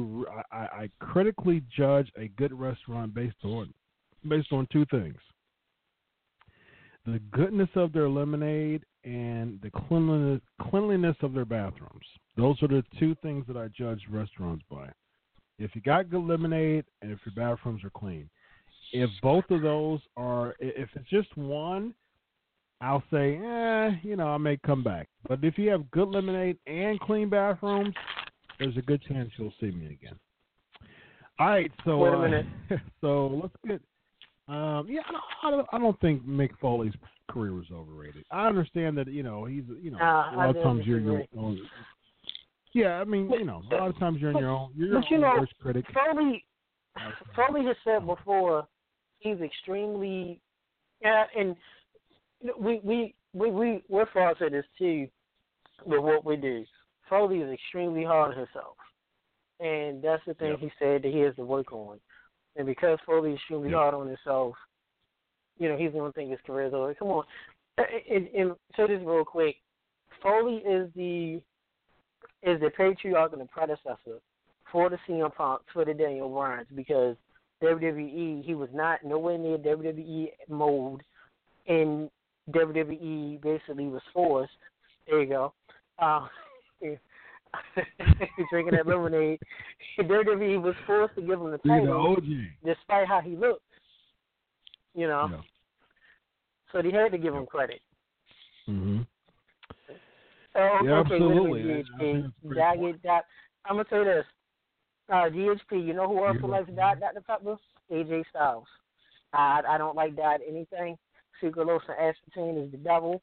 I, 0.51 0.57
I 0.57 0.89
critically 0.99 1.63
judge 1.75 2.11
a 2.17 2.27
good 2.29 2.57
restaurant 2.57 3.13
based 3.13 3.43
on 3.43 3.73
based 4.27 4.51
on 4.51 4.67
two 4.71 4.85
things: 4.91 5.17
the 7.05 7.19
goodness 7.31 7.69
of 7.75 7.93
their 7.93 8.09
lemonade 8.09 8.83
and 9.03 9.59
the 9.61 9.71
cleanliness 9.71 10.41
cleanliness 10.69 11.15
of 11.21 11.33
their 11.33 11.45
bathrooms. 11.45 12.05
Those 12.37 12.61
are 12.61 12.67
the 12.67 12.83
two 12.99 13.15
things 13.23 13.45
that 13.47 13.57
I 13.57 13.67
judge 13.75 14.01
restaurants 14.09 14.63
by. 14.69 14.89
If 15.61 15.75
you 15.75 15.81
got 15.81 16.09
good 16.09 16.23
lemonade 16.23 16.85
and 17.01 17.11
if 17.11 17.19
your 17.25 17.35
bathrooms 17.35 17.83
are 17.83 17.89
clean 17.91 18.29
if 18.93 19.09
both 19.21 19.45
of 19.49 19.61
those 19.61 19.99
are 20.17 20.55
if 20.59 20.89
it's 20.95 21.09
just 21.09 21.35
one 21.37 21.93
i'll 22.81 23.03
say 23.11 23.37
eh 23.37 23.91
you 24.03 24.15
know 24.15 24.27
i 24.27 24.37
may 24.37 24.57
come 24.65 24.83
back 24.83 25.07
but 25.27 25.43
if 25.43 25.57
you 25.57 25.69
have 25.69 25.89
good 25.91 26.09
lemonade 26.09 26.57
and 26.67 26.99
clean 26.99 27.29
bathrooms 27.29 27.93
there's 28.59 28.77
a 28.77 28.81
good 28.81 29.01
chance 29.03 29.29
you'll 29.37 29.53
see 29.59 29.71
me 29.71 29.85
again 29.87 30.17
all 31.39 31.47
right 31.47 31.71
so 31.85 31.97
Wait 31.97 32.13
a 32.13 32.17
uh, 32.17 32.21
minute. 32.21 32.45
so 33.01 33.39
let's 33.41 33.55
get 33.65 33.81
um 34.47 34.87
yeah 34.89 35.01
I 35.07 35.11
don't, 35.11 35.23
I 35.43 35.51
don't 35.51 35.67
i 35.73 35.77
don't 35.77 35.99
think 36.01 36.25
mick 36.25 36.51
foley's 36.59 36.93
career 37.29 37.53
was 37.53 37.65
overrated 37.73 38.25
i 38.31 38.45
understand 38.47 38.97
that 38.97 39.07
you 39.07 39.23
know 39.23 39.45
he's 39.45 39.63
you 39.81 39.91
know 39.91 39.99
Nah, 39.99 40.35
a 40.35 40.37
lot 40.37 40.55
of 40.55 40.61
times 40.63 40.85
you're 40.85 40.99
your 40.99 41.19
disagree. 41.19 41.39
own 41.41 41.61
yeah 42.73 42.99
i 42.99 43.03
mean 43.03 43.29
you 43.31 43.45
know 43.45 43.61
a 43.71 43.75
lot 43.75 43.87
of 43.89 43.97
times 43.99 44.19
you're 44.19 44.31
in 44.31 44.37
your 44.37 44.49
own 44.49 44.71
you're 44.75 44.87
your 44.89 45.03
you 45.09 45.15
own 45.17 45.21
know, 45.21 45.35
worst 45.39 45.53
critic 45.61 45.85
Foley, 45.93 46.43
Foley 47.35 47.65
has 47.65 47.75
said 47.83 48.05
before 48.05 48.67
he's 49.19 49.39
extremely, 49.39 50.39
yeah, 51.01 51.23
and 51.37 51.55
we 52.59 52.79
we 52.83 53.13
we 53.33 53.49
we 53.51 53.83
we're 53.87 54.05
false 54.13 54.37
at 54.45 54.51
this 54.51 54.65
too 54.77 55.07
with 55.85 56.01
what 56.01 56.25
we 56.25 56.35
do. 56.35 56.65
Foley 57.09 57.39
is 57.39 57.51
extremely 57.51 58.03
hard 58.03 58.31
on 58.31 58.37
himself, 58.37 58.75
and 59.59 60.01
that's 60.03 60.23
the 60.27 60.33
thing 60.33 60.51
Yep. 60.51 60.59
he 60.59 60.71
said 60.79 61.03
that 61.03 61.11
he 61.13 61.19
has 61.19 61.35
to 61.35 61.45
work 61.45 61.71
on. 61.71 61.99
And 62.55 62.65
because 62.65 62.99
Foley 63.05 63.31
is 63.31 63.35
extremely 63.37 63.69
Yep. 63.69 63.77
hard 63.77 63.93
on 63.93 64.07
himself, 64.07 64.55
you 65.57 65.69
know 65.69 65.77
he's 65.77 65.91
going 65.91 66.11
to 66.11 66.15
think 66.15 66.31
his 66.31 66.41
career 66.45 66.67
is 66.67 66.73
over. 66.73 66.93
Come 66.95 67.09
on, 67.09 67.23
uh, 67.77 67.83
and, 68.09 68.27
and, 68.27 68.35
and 68.35 68.55
say 68.75 68.87
this 68.87 69.01
real 69.05 69.23
quick. 69.23 69.55
Foley 70.21 70.57
is 70.57 70.89
the 70.95 71.41
is 72.43 72.59
the 72.59 72.69
patriarch 72.71 73.33
and 73.33 73.41
the 73.41 73.45
predecessor 73.45 74.19
for 74.71 74.89
the 74.89 74.97
CM 75.07 75.33
Punk, 75.35 75.61
for 75.73 75.85
the 75.85 75.93
Daniel 75.93 76.29
Bryans, 76.29 76.67
because 76.75 77.15
WWE, 77.61 78.43
he 78.43 78.55
was 78.55 78.69
not 78.73 79.03
nowhere 79.03 79.37
near 79.37 79.57
WWE 79.57 80.29
mode, 80.49 81.03
and 81.67 82.09
WWE 82.51 83.41
basically 83.41 83.87
was 83.87 84.01
forced. 84.13 84.51
There 85.07 85.21
you 85.21 85.29
go. 85.29 85.53
Uh, 85.99 86.27
drinking 88.49 88.75
that 88.75 88.87
lemonade. 88.87 89.39
WWE 89.99 90.61
was 90.61 90.75
forced 90.87 91.15
to 91.15 91.21
give 91.21 91.39
him 91.39 91.51
the 91.51 91.57
title, 91.59 92.17
despite 92.65 93.07
how 93.07 93.21
he 93.21 93.35
looked. 93.35 93.61
You 94.93 95.07
know, 95.07 95.29
yeah. 95.31 95.41
so 96.71 96.81
they 96.81 96.91
had 96.91 97.11
to 97.11 97.17
give 97.17 97.33
him 97.33 97.45
credit. 97.45 97.81
hmm 98.65 99.01
Oh, 100.55 100.79
Yeah, 100.83 100.91
okay, 100.99 101.15
absolutely. 101.15 101.51
wait 101.51 101.65
I- 101.65 101.79
I 101.79 101.81
think 101.81 101.91
a 101.91 102.03
minute, 102.03 102.31
that's 102.43 102.77
GHP. 102.77 102.91
Did 102.91 103.01
that, 103.03 103.25
I'm 103.65 103.75
gonna 103.75 103.85
tell 103.85 103.99
you 103.99 104.05
this. 104.05 104.25
Uh, 105.09 105.29
GHP, 105.29 105.79
you 105.79 105.93
know 105.93 106.07
who 106.07 106.23
also 106.23 106.39
Yeah. 106.41 106.47
likes 106.47 106.69
Diet 106.71 106.99
Dr 106.99 107.21
Pepper? 107.21 107.57
AJ 107.89 108.23
Styles. 108.29 108.67
I 109.33 109.61
I 109.67 109.77
don't 109.77 109.95
like 109.95 110.15
diet 110.15 110.41
anything. 110.47 110.97
Sucralose 111.41 111.87
and 111.89 111.97
aspartame 112.15 112.65
is 112.65 112.71
the 112.71 112.77
devil. 112.77 113.21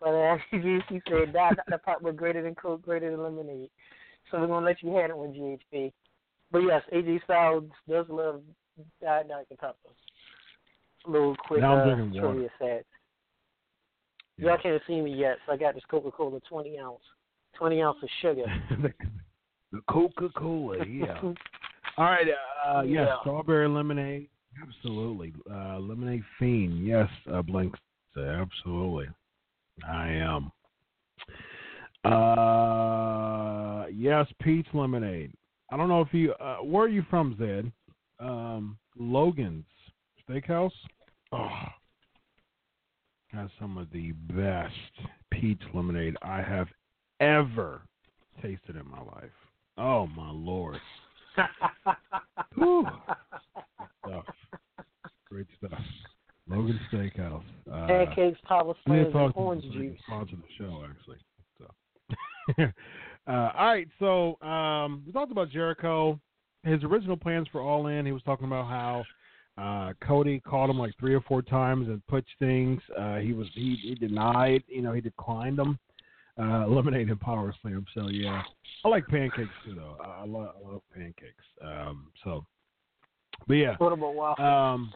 But 0.00 0.14
uh, 0.14 0.38
he 0.50 1.02
said 1.08 1.32
diet 1.32 1.56
Dr 1.56 1.78
Pepper 1.78 2.12
greater 2.12 2.42
than 2.42 2.54
Coke, 2.54 2.82
greater 2.82 3.10
than 3.10 3.22
lemonade. 3.22 3.70
So 4.30 4.40
we're 4.40 4.46
gonna 4.48 4.66
let 4.66 4.82
you 4.82 4.94
have 4.96 5.10
it 5.10 5.16
with 5.16 5.34
GHP. 5.34 5.92
But 6.50 6.60
yes, 6.60 6.82
AJ 6.92 7.22
Styles 7.24 7.64
does 7.88 8.08
love 8.08 8.42
diet 9.00 9.28
Dr 9.28 9.56
Pepper. 9.56 9.76
A 11.06 11.10
little 11.10 11.36
quick 11.46 11.60
Now 11.60 11.80
I'm 11.80 12.10
uh, 12.16 12.20
trivia 12.20 12.48
set. 12.58 12.86
Yeah. 14.40 14.48
Y'all 14.48 14.58
can't 14.62 14.82
see 14.86 15.00
me 15.00 15.12
yet, 15.14 15.36
so 15.46 15.52
I 15.52 15.56
got 15.56 15.74
this 15.74 15.84
Coca 15.90 16.10
Cola 16.10 16.40
twenty 16.48 16.78
ounce. 16.78 17.02
Twenty 17.56 17.82
ounce 17.82 17.98
of 18.02 18.08
sugar. 18.22 18.44
the, 18.82 18.92
the 19.72 19.80
Coca 19.88 20.28
Cola, 20.36 20.84
yeah. 20.86 21.20
All 21.96 22.04
right, 22.04 22.26
uh, 22.66 22.80
yes, 22.82 23.08
Yeah. 23.08 23.16
strawberry 23.20 23.68
lemonade, 23.68 24.28
absolutely. 24.62 25.34
Uh, 25.50 25.78
lemonade 25.78 26.22
fiend, 26.38 26.86
yes, 26.86 27.08
uh, 27.30 27.42
Blink, 27.42 27.74
absolutely. 28.16 29.08
I 29.86 30.08
am. 30.08 30.52
Uh, 32.04 33.86
yes, 33.92 34.26
peach 34.40 34.66
lemonade. 34.72 35.32
I 35.70 35.76
don't 35.76 35.88
know 35.88 36.00
if 36.00 36.12
you. 36.12 36.32
Uh, 36.34 36.56
where 36.58 36.84
are 36.84 36.88
you 36.88 37.04
from, 37.10 37.36
Zed? 37.38 37.70
Um, 38.18 38.78
Logan's 38.98 39.64
Steakhouse. 40.28 40.72
Oh, 41.32 41.48
has 43.32 43.48
some 43.60 43.78
of 43.78 43.90
the 43.92 44.12
best 44.12 44.74
peach 45.30 45.60
lemonade 45.72 46.16
I 46.22 46.42
have 46.42 46.68
ever 47.20 47.82
tasted 48.42 48.76
in 48.76 48.88
my 48.90 49.00
life. 49.00 49.30
Oh 49.78 50.06
my 50.08 50.30
lord! 50.30 50.80
Whew. 52.54 52.86
Stuff. 54.06 54.24
Great 55.28 55.46
stuff. 55.58 55.80
Logan 56.48 56.80
Steakhouse. 56.92 57.44
Uh, 57.70 57.86
Pancakes, 57.86 58.40
power 58.44 58.66
we 58.66 58.74
slams, 58.84 59.14
and 59.14 59.32
orange 59.36 59.62
them 59.62 59.72
so 59.72 59.78
they 59.78 59.84
can 59.84 59.92
juice. 59.92 60.00
Sponsor 60.06 60.36
the 60.36 60.64
show, 60.64 60.84
actually. 60.90 61.18
So, 61.58 62.64
uh, 63.32 63.50
all 63.56 63.66
right. 63.66 63.88
So 64.00 64.40
um, 64.46 65.04
we 65.06 65.12
talked 65.12 65.30
about 65.30 65.50
Jericho. 65.50 66.18
His 66.64 66.82
original 66.82 67.16
plans 67.16 67.46
for 67.52 67.60
All 67.60 67.86
In. 67.86 68.04
He 68.04 68.12
was 68.12 68.22
talking 68.22 68.46
about 68.46 68.66
how 68.66 69.04
uh, 69.60 69.92
Cody 70.00 70.40
called 70.40 70.70
him 70.70 70.78
like 70.78 70.92
three 70.98 71.14
or 71.14 71.20
four 71.22 71.42
times 71.42 71.88
and 71.88 72.06
pitched 72.06 72.34
things. 72.38 72.80
Uh, 72.98 73.16
he 73.16 73.32
was 73.32 73.46
he, 73.54 73.76
he 73.82 73.94
denied. 73.94 74.62
You 74.68 74.82
know, 74.82 74.92
he 74.92 75.00
declined 75.00 75.58
them. 75.58 75.78
Uh, 76.40 76.64
eliminated 76.66 77.20
Power 77.20 77.52
Slam. 77.60 77.84
So 77.94 78.08
yeah, 78.08 78.42
I 78.84 78.88
like 78.88 79.06
pancakes 79.08 79.50
too, 79.64 79.74
though. 79.74 79.98
I, 80.02 80.22
I, 80.22 80.26
love, 80.26 80.54
I 80.56 80.72
love 80.72 80.82
pancakes. 80.94 81.44
Um, 81.62 82.06
so, 82.24 82.46
but 83.46 83.54
yeah. 83.54 83.74
What 83.76 83.92
about 83.92 84.14
waffles? 84.14 84.46
Um, 84.46 84.94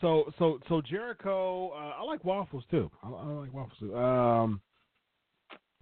so 0.00 0.32
so 0.38 0.58
so 0.68 0.80
Jericho, 0.80 1.70
uh, 1.70 2.00
I 2.00 2.04
like 2.04 2.24
waffles 2.24 2.64
too. 2.70 2.90
I, 3.02 3.08
I 3.08 3.26
like 3.26 3.52
waffles 3.52 3.78
too. 3.78 3.96
Um, 3.96 4.60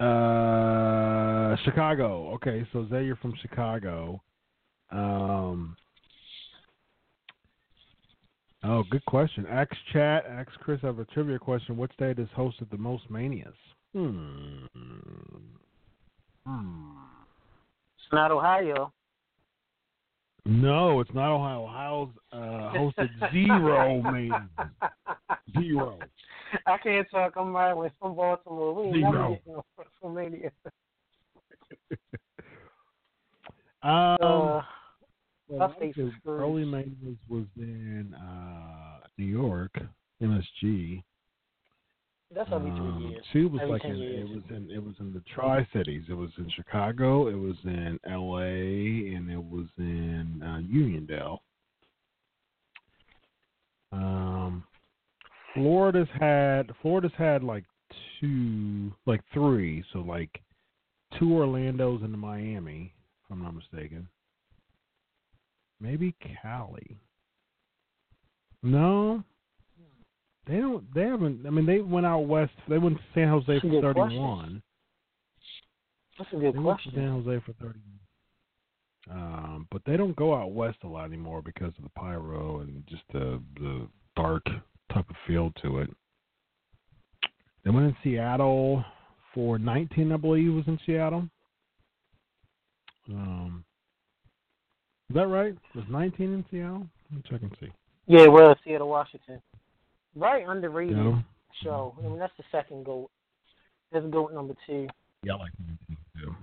uh, 0.00 1.54
Chicago. 1.64 2.32
Okay, 2.34 2.66
so 2.72 2.88
Zay, 2.90 3.04
you're 3.04 3.16
from 3.16 3.34
Chicago. 3.40 4.20
Um, 4.90 5.76
oh, 8.64 8.84
good 8.90 9.04
question. 9.06 9.46
Ask 9.48 9.70
chat. 9.92 10.24
Ask 10.26 10.50
Chris. 10.60 10.80
I 10.82 10.86
have 10.86 10.98
a 10.98 11.04
trivia 11.06 11.38
question. 11.38 11.76
What 11.76 11.92
state 11.92 12.18
has 12.18 12.28
hosted 12.36 12.70
the 12.70 12.78
most 12.78 13.08
manias? 13.10 13.54
Hmm. 13.94 14.64
Hmm. 16.46 16.92
it's 17.96 18.12
not 18.12 18.30
Ohio. 18.30 18.92
No, 20.44 21.00
it's 21.00 21.12
not 21.14 21.32
Ohio. 21.34 21.62
Ohio's 21.64 22.08
uh, 22.32 22.72
hosted 22.76 23.08
zero 23.32 24.02
manias. 24.02 24.42
Zero. 25.58 25.98
I 26.66 26.78
can't 26.78 27.06
talk. 27.10 27.34
I'm 27.36 27.52
Maryland. 27.52 27.92
I'm 28.02 28.14
Baltimore. 28.14 28.74
We 28.74 28.82
ain't 28.88 29.00
never 29.00 29.12
Zero. 29.16 29.38
no 29.46 29.64
WrestleMania. 30.02 30.50
Um, 33.84 34.16
Uh, 34.20 34.62
well, 35.58 35.70
I 35.74 35.78
think 35.78 35.94
the 35.96 36.06
it's 36.06 36.16
screwed. 36.18 36.40
early 36.40 36.64
Manias 36.64 37.18
was 37.28 37.44
in 37.56 38.14
uh, 38.14 39.00
New 39.18 39.26
York, 39.26 39.72
MSG. 40.22 41.02
that's 42.34 42.50
every 42.52 42.70
three 42.70 42.80
Um, 42.80 43.06
years. 43.10 43.24
Two 43.32 43.48
was 43.48 43.60
Every 43.60 43.72
like 43.72 43.84
in, 43.84 43.96
years. 43.96 44.28
it 44.30 44.34
was 44.34 44.44
in 44.50 44.70
it 44.70 44.82
was 44.82 44.94
in 45.00 45.12
the 45.12 45.22
Tri 45.34 45.66
Cities. 45.72 46.04
It 46.08 46.14
was 46.14 46.30
in 46.38 46.48
Chicago. 46.50 47.28
It 47.28 47.34
was 47.34 47.56
in 47.64 47.98
L.A. 48.08 49.14
and 49.14 49.30
it 49.30 49.42
was 49.42 49.66
in 49.78 50.42
uh, 50.42 50.60
Uniondale. 50.72 51.38
Um, 53.92 54.64
Florida's 55.54 56.08
had 56.18 56.70
Florida's 56.80 57.12
had 57.18 57.42
like 57.42 57.64
two, 58.20 58.92
like 59.06 59.20
three. 59.34 59.84
So 59.92 59.98
like 60.00 60.40
two 61.18 61.34
Orlando's 61.34 62.02
and 62.02 62.12
the 62.14 62.18
Miami, 62.18 62.94
if 63.24 63.30
I'm 63.30 63.42
not 63.42 63.54
mistaken. 63.54 64.08
Maybe 65.82 66.14
Cali. 66.40 66.96
No, 68.62 69.24
they 70.46 70.58
don't. 70.58 70.94
They 70.94 71.02
haven't. 71.02 71.44
I 71.44 71.50
mean, 71.50 71.66
they 71.66 71.80
went 71.80 72.06
out 72.06 72.20
west. 72.20 72.52
They 72.68 72.78
went 72.78 72.98
to 72.98 73.02
San 73.12 73.28
Jose 73.28 73.46
for 73.46 73.68
question. 73.68 73.82
thirty-one. 73.82 74.62
That's 76.16 76.32
a 76.32 76.36
good 76.36 76.54
They 76.54 76.58
went 76.60 76.80
to. 76.84 76.90
San 76.92 77.22
Jose 77.24 77.42
for 77.44 77.52
thirty. 77.54 77.80
Um, 79.10 79.66
but 79.72 79.82
they 79.84 79.96
don't 79.96 80.14
go 80.14 80.32
out 80.32 80.52
west 80.52 80.78
a 80.84 80.86
lot 80.86 81.06
anymore 81.06 81.42
because 81.42 81.72
of 81.76 81.82
the 81.82 81.90
pyro 81.96 82.60
and 82.60 82.84
just 82.88 83.02
the 83.12 83.42
the 83.58 83.88
dark 84.14 84.44
type 84.92 85.10
of 85.10 85.16
feel 85.26 85.50
to 85.62 85.78
it. 85.78 85.90
They 87.64 87.70
went 87.70 87.86
in 87.86 87.96
Seattle 88.04 88.84
for 89.34 89.58
nineteen, 89.58 90.12
I 90.12 90.16
believe, 90.16 90.52
was 90.52 90.68
in 90.68 90.78
Seattle. 90.86 91.28
Um, 93.08 93.64
is 95.12 95.16
that 95.16 95.26
right? 95.28 95.54
Was 95.74 95.84
nineteen 95.90 96.32
in 96.32 96.44
Seattle? 96.50 96.86
Let 97.10 97.16
me 97.18 97.22
check 97.28 97.42
and 97.42 97.54
see. 97.60 97.68
Yeah, 98.06 98.28
well, 98.28 98.56
Seattle, 98.64 98.88
Washington. 98.88 99.42
Very 100.16 100.44
underrated 100.44 100.96
Yeah. 100.96 101.20
show. 101.62 101.94
I 101.98 102.02
mean, 102.08 102.18
that's 102.18 102.32
the 102.38 102.44
second 102.50 102.86
goat. 102.86 103.10
That's 103.90 104.06
goat 104.06 104.32
number 104.32 104.54
two. 104.66 104.88
Yeah, 105.22 105.34
I 105.34 105.36
like 105.36 105.52
nineteen 105.58 105.98
too. 106.16 106.34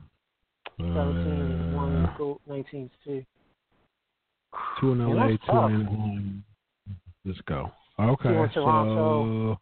Seventeen 0.77 1.51
is 1.51 1.75
one 1.75 2.05
Uh, 2.05 2.15
goat, 2.17 2.41
nineteen 2.45 2.85
is 2.85 2.91
two. 3.03 3.25
Two 4.79 4.91
in 4.91 4.99
LA, 4.99 5.29
two 5.29 5.37
tough. 5.47 5.71
in 5.71 5.75
Anaheim. 5.87 6.43
Let's 7.25 7.41
go. 7.41 7.71
Okay, 7.99 8.29
in 8.37 8.49
Toronto. 8.49 9.55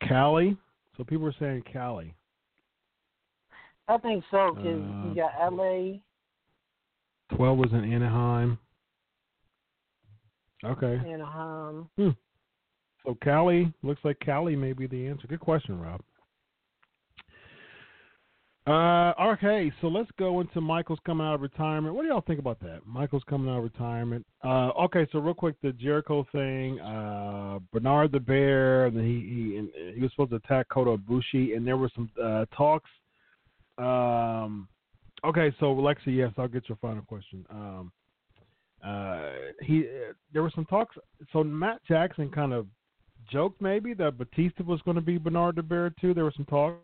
so 0.00 0.06
Cali. 0.08 0.56
So 0.96 1.04
people 1.04 1.26
are 1.26 1.32
saying 1.38 1.62
Cali. 1.70 2.14
I 3.86 3.98
think 3.98 4.24
so 4.30 4.54
because 4.54 4.82
Uh, 4.82 5.08
you 5.08 5.14
got 5.14 5.32
L.A. 5.40 6.02
Twelve 7.36 7.58
was 7.58 7.72
in 7.72 7.92
Anaheim. 7.92 8.58
Okay, 10.64 11.00
Anaheim. 11.06 11.88
so 11.96 13.16
Cali 13.22 13.72
looks 13.82 14.00
like 14.04 14.18
Cali 14.20 14.56
may 14.56 14.72
be 14.72 14.86
the 14.86 15.06
answer. 15.06 15.26
Good 15.26 15.40
question, 15.40 15.80
Rob. 15.80 16.00
Uh, 18.66 19.12
okay, 19.18 19.72
so 19.80 19.88
let's 19.88 20.10
go 20.18 20.40
into 20.40 20.60
Michael's 20.60 20.98
coming 21.06 21.26
out 21.26 21.34
of 21.34 21.40
retirement. 21.40 21.94
What 21.94 22.02
do 22.02 22.08
y'all 22.08 22.20
think 22.20 22.38
about 22.38 22.60
that? 22.60 22.80
Michael's 22.86 23.22
coming 23.28 23.50
out 23.50 23.58
of 23.58 23.64
retirement. 23.64 24.24
Uh, 24.44 24.68
okay, 24.84 25.08
so 25.10 25.18
real 25.18 25.34
quick, 25.34 25.56
the 25.62 25.72
Jericho 25.72 26.26
thing. 26.30 26.78
Uh, 26.78 27.58
Bernard 27.72 28.12
the 28.12 28.20
Bear, 28.20 28.86
and 28.86 28.96
he 28.98 29.28
he 29.28 29.56
and 29.56 29.70
he 29.94 30.00
was 30.02 30.10
supposed 30.10 30.30
to 30.30 30.36
attack 30.36 30.68
Kota 30.68 30.98
Ibushi, 30.98 31.56
and 31.56 31.66
there 31.66 31.78
were 31.78 31.90
some 31.94 32.10
uh, 32.22 32.44
talks. 32.54 32.90
Um, 33.78 34.68
okay, 35.24 35.54
so 35.60 35.70
Alexa, 35.70 36.10
yes, 36.10 36.32
I'll 36.36 36.48
get 36.48 36.68
your 36.68 36.76
final 36.76 37.02
question. 37.02 37.44
Um, 37.50 37.92
uh, 38.84 39.30
he 39.62 39.80
uh, 39.80 40.12
there 40.32 40.42
were 40.42 40.52
some 40.54 40.64
talks. 40.66 40.96
So 41.32 41.44
Matt 41.44 41.80
Jackson 41.86 42.30
kind 42.30 42.52
of 42.52 42.66
joked 43.30 43.60
maybe 43.60 43.94
that 43.94 44.18
Batista 44.18 44.64
was 44.64 44.80
going 44.82 44.94
to 44.94 45.02
be 45.02 45.18
Bernard 45.18 45.56
de 45.56 45.62
Bear 45.62 45.92
too. 46.00 46.14
There 46.14 46.24
were 46.24 46.32
some 46.34 46.46
talks. 46.46 46.80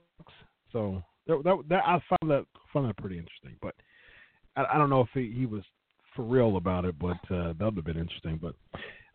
So 0.73 1.03
that 1.27 1.43
that, 1.45 1.57
that 1.69 1.83
I 1.87 2.01
found 2.09 2.31
that 2.31 2.47
found 2.73 2.89
that 2.89 2.97
pretty 2.99 3.19
interesting. 3.19 3.57
But 3.63 3.75
I, 4.57 4.65
I 4.75 4.79
don't 4.79 4.91
know 4.91 5.01
if 5.01 5.09
he, 5.15 5.33
he 5.35 5.47
was 5.47 5.63
for 6.15 6.23
real 6.23 6.57
about 6.57 6.85
it, 6.85 6.99
but 6.99 7.19
uh, 7.31 7.55
that 7.59 7.65
would 7.65 7.77
have 7.77 7.85
been 7.85 7.99
interesting. 7.99 8.39
But 8.41 8.55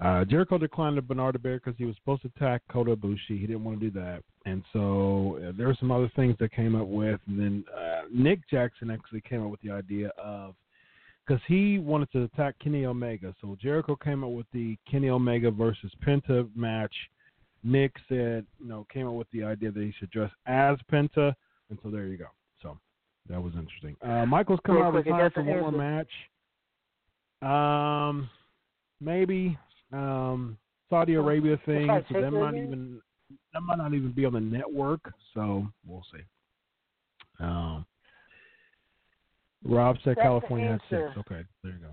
uh, 0.02 0.26
Jericho 0.26 0.58
declined 0.58 0.98
the 0.98 1.02
Bernard 1.02 1.42
Bear 1.44 1.60
because 1.64 1.78
he 1.78 1.86
was 1.86 1.96
supposed 1.96 2.24
to 2.24 2.32
attack 2.36 2.64
Kota 2.72 2.96
Ibushi. 2.96 3.40
He 3.40 3.42
didn't 3.42 3.64
want 3.64 3.80
to 3.80 3.90
do 3.90 4.00
that, 4.00 4.24
and 4.46 4.64
so 4.74 5.40
uh, 5.48 5.52
there 5.56 5.68
were 5.68 5.78
some 5.80 5.92
other 5.92 6.12
things 6.16 6.36
that 6.40 6.52
came 6.52 6.76
up 6.76 6.88
with. 6.88 7.20
And 7.28 7.40
then 7.40 7.64
uh, 7.76 8.02
Nick 8.12 8.40
Jackson 8.50 8.90
actually 8.90 9.22
came 9.22 9.44
up 9.44 9.52
with 9.52 9.62
the 9.62 9.72
idea 9.72 10.10
of 10.18 10.56
because 11.26 11.42
he 11.48 11.78
wanted 11.78 12.12
to 12.14 12.24
attack 12.24 12.56
Kenny 12.60 12.86
Omega. 12.86 13.36
So 13.42 13.56
Jericho 13.62 13.96
came 13.96 14.24
up 14.24 14.32
with 14.32 14.48
the 14.54 14.76
Kenny 14.90 15.10
Omega 15.10 15.52
versus 15.52 15.92
Penta 16.06 16.50
match. 16.56 16.94
Nick 17.64 17.94
said, 18.10 18.46
you 18.60 18.68
know, 18.68 18.88
came 18.92 19.08
up 19.08 19.14
with 19.14 19.30
the 19.32 19.44
idea 19.44 19.72
that 19.72 19.84
he 19.84 19.94
should 20.00 20.10
dress 20.10 20.32
as 20.48 20.78
Penta, 20.92 21.34
and 21.70 21.78
so 21.84 21.92
there 21.92 22.08
you 22.08 22.18
go. 22.18 22.26
So 22.64 22.78
that 23.30 23.40
was 23.42 23.54
interesting. 23.54 23.96
Uh, 24.02 24.26
Michael's 24.26 24.60
coming 24.66 24.82
out 24.82 24.96
of 24.96 25.04
quick, 25.04 25.14
I 25.14 25.22
retirement 25.22 25.36
got 25.36 25.44
for 25.44 25.62
one 25.62 25.76
more 25.76 26.04
match. 26.04 26.10
Um, 27.44 28.30
maybe. 29.00 29.58
Um, 29.92 30.58
Saudi 30.90 31.14
Arabia 31.14 31.60
thing, 31.66 31.88
so 32.12 32.22
that 32.22 32.32
might 32.32 32.56
even 32.56 33.02
that 33.54 33.62
might 33.62 33.78
not 33.78 33.94
even 33.94 34.12
be 34.12 34.26
on 34.26 34.34
the 34.34 34.40
network. 34.40 35.14
So 35.34 35.68
we'll 35.86 36.06
see. 36.12 36.24
Um, 37.40 37.86
Rob 39.64 39.98
said 40.04 40.16
That's 40.18 40.26
California 40.26 40.72
had 40.72 40.82
six. 40.90 41.18
Okay, 41.18 41.44
there 41.64 41.74
you 41.74 41.80
go. 41.80 41.92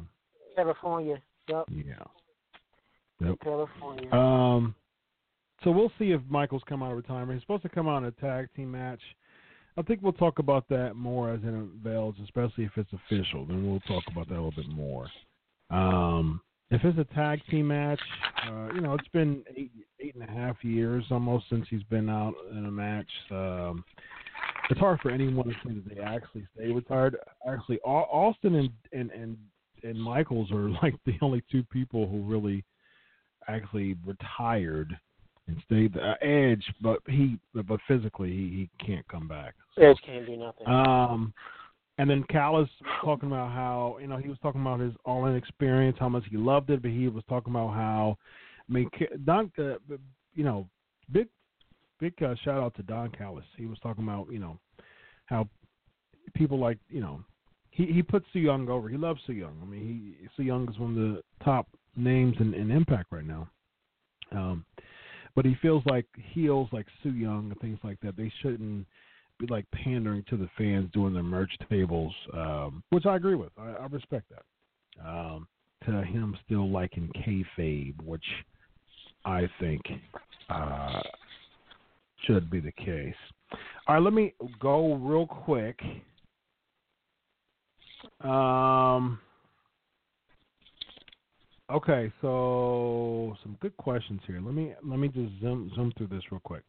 California. 0.57 1.23
Yep. 1.49 1.65
Yeah. 1.71 1.95
Yep. 3.21 3.39
California. 3.43 4.13
Um, 4.13 4.75
so 5.63 5.71
we'll 5.71 5.93
see 5.99 6.13
if 6.13 6.21
Michaels 6.29 6.63
come 6.69 6.83
out 6.83 6.91
of 6.91 6.97
retirement. 6.97 7.39
He's 7.39 7.43
supposed 7.43 7.63
to 7.63 7.69
come 7.69 7.89
out 7.89 7.99
in 7.99 8.05
a 8.05 8.11
tag 8.13 8.49
team 8.55 8.71
match. 8.71 9.01
I 9.77 9.83
think 9.83 10.01
we'll 10.03 10.13
talk 10.13 10.39
about 10.39 10.69
that 10.71 10.95
more 10.95 11.31
as 11.33 11.41
it 11.43 11.47
unveils, 11.47 12.17
especially 12.25 12.65
if 12.65 12.73
it's 12.77 12.93
official. 12.93 13.45
Then 13.47 13.69
we'll 13.69 13.81
talk 13.81 14.03
about 14.11 14.29
that 14.29 14.35
a 14.35 14.43
little 14.43 14.51
bit 14.51 14.69
more. 14.69 15.07
Um, 15.71 16.41
if 16.71 16.85
it's 16.85 16.99
a 16.99 17.15
tag 17.15 17.41
team 17.51 17.69
match, 17.69 18.01
uh, 18.47 18.69
you 18.75 18.81
know, 18.81 18.95
it's 18.95 19.09
been 19.09 19.43
eight 19.57 19.73
eight 20.01 20.15
and 20.15 20.29
a 20.29 20.33
half 20.33 20.63
years 20.63 21.05
almost 21.11 21.47
since 21.51 21.67
he's 21.71 21.83
been 21.85 22.09
out 22.09 22.35
in 22.53 22.67
a 22.67 22.71
match. 22.71 23.11
Um, 23.31 23.85
it's 24.71 24.79
hard 24.79 25.01
for 25.01 25.11
anyone 25.11 25.49
to 25.49 25.55
say 25.65 25.75
that 25.75 25.95
they 25.95 26.01
actually 26.01 26.47
stay 26.55 26.71
retired. 26.71 27.17
Actually, 27.51 27.81
Austin 27.81 28.55
and 28.55 28.71
and 28.93 29.11
and 29.11 29.37
and 29.83 30.01
Michaels 30.01 30.51
are 30.53 30.69
like 30.83 30.95
the 31.07 31.15
only 31.23 31.43
two 31.51 31.65
people 31.65 32.07
who 32.07 32.23
really 32.23 32.65
actually 33.49 33.97
retired 34.05 34.97
and 35.47 35.57
stayed 35.65 35.95
the 35.95 36.01
uh, 36.03 36.15
Edge, 36.21 36.65
but 36.83 37.01
he 37.07 37.39
but 37.55 37.81
physically 37.89 38.31
he, 38.31 38.69
he 38.79 38.87
can't 38.87 39.07
come 39.09 39.27
back. 39.27 39.55
Edge 39.81 39.97
can't 40.05 40.27
do 40.27 40.37
nothing. 40.37 40.67
Um, 40.67 41.33
and 41.99 42.09
then 42.09 42.25
Callis 42.31 42.69
talking 43.05 43.29
about 43.29 43.53
how 43.53 43.99
you 44.01 44.07
know 44.07 44.17
he 44.17 44.29
was 44.29 44.39
talking 44.41 44.61
about 44.61 44.81
his 44.81 44.93
all-in 45.05 45.37
experience, 45.37 45.97
how 45.99 46.09
much 46.09 46.25
he 46.31 46.37
loved 46.37 46.71
it, 46.71 46.81
but 46.81 46.91
he 46.91 47.09
was 47.09 47.25
talking 47.29 47.53
about 47.53 47.75
how 47.75 48.17
I 48.69 48.73
mean 48.73 48.91
Don, 49.25 49.53
uh, 49.59 49.75
you 50.35 50.45
know, 50.45 50.69
big 51.13 51.29
big 52.01 52.15
uh, 52.23 52.35
shout 52.45 52.63
out 52.63 52.75
to 52.77 52.83
Don 52.83 53.11
Callis. 53.11 53.45
He 53.57 53.67
was 53.67 53.79
talking 53.81 54.05
about 54.05 54.29
you 54.31 54.39
know 54.39 54.59
how 55.27 55.49
people 56.35 56.59
like 56.59 56.79
you 56.89 57.01
know 57.01 57.23
he 57.71 57.87
he 57.87 58.03
puts 58.03 58.27
Su 58.33 58.39
Yung 58.39 58.69
over. 58.69 58.89
He 58.89 58.97
loves 58.97 59.21
Su 59.27 59.33
Yung. 59.33 59.59
I 59.61 59.67
mean, 59.67 60.17
he 60.21 60.29
Su 60.37 60.43
Yung 60.43 60.69
is 60.69 60.79
one 60.79 60.91
of 60.91 60.97
the 60.97 61.45
top 61.45 61.67
names 61.97 62.37
in, 62.39 62.55
in 62.55 62.71
Impact 62.71 63.07
right 63.11 63.27
now. 63.27 63.49
Um, 64.31 64.65
but 65.35 65.45
he 65.45 65.57
feels 65.61 65.83
like 65.87 66.07
heels 66.33 66.69
like 66.73 66.87
Su 67.03 67.11
Yung 67.11 67.51
and 67.51 67.61
things 67.61 67.79
like 67.83 67.99
that 68.03 68.17
they 68.17 68.33
shouldn't 68.41 68.87
like 69.49 69.65
pandering 69.73 70.25
to 70.29 70.37
the 70.37 70.49
fans 70.57 70.91
doing 70.93 71.15
their 71.15 71.23
merch 71.23 71.53
tables, 71.71 72.15
um, 72.35 72.83
which 72.91 73.07
I 73.07 73.17
agree 73.17 73.35
with. 73.35 73.53
I, 73.59 73.71
I 73.71 73.87
respect 73.87 74.27
that. 74.31 75.07
Um, 75.07 75.47
to 75.87 76.03
him 76.03 76.37
still 76.45 76.69
liking 76.69 77.09
kayfabe, 77.25 78.03
which 78.05 78.25
I 79.25 79.49
think 79.61 79.81
uh, 80.51 81.03
should 82.25 82.51
be 82.51 82.61
the 82.61 82.73
case. 82.73 83.15
All 83.87 83.95
right, 83.95 84.03
let 84.03 84.13
me 84.13 84.35
go 84.61 84.95
real 84.95 85.27
quick. 85.27 85.79
Um. 88.21 89.21
Okay, 91.71 92.11
so 92.23 93.37
some 93.43 93.59
good 93.61 93.77
questions 93.77 94.21
here. 94.27 94.41
Let 94.43 94.55
me 94.55 94.73
let 94.83 94.99
me 94.99 95.09
just 95.09 95.39
zoom 95.41 95.71
zoom 95.75 95.93
through 95.99 96.07
this 96.07 96.23
real 96.31 96.41
quick. 96.43 96.63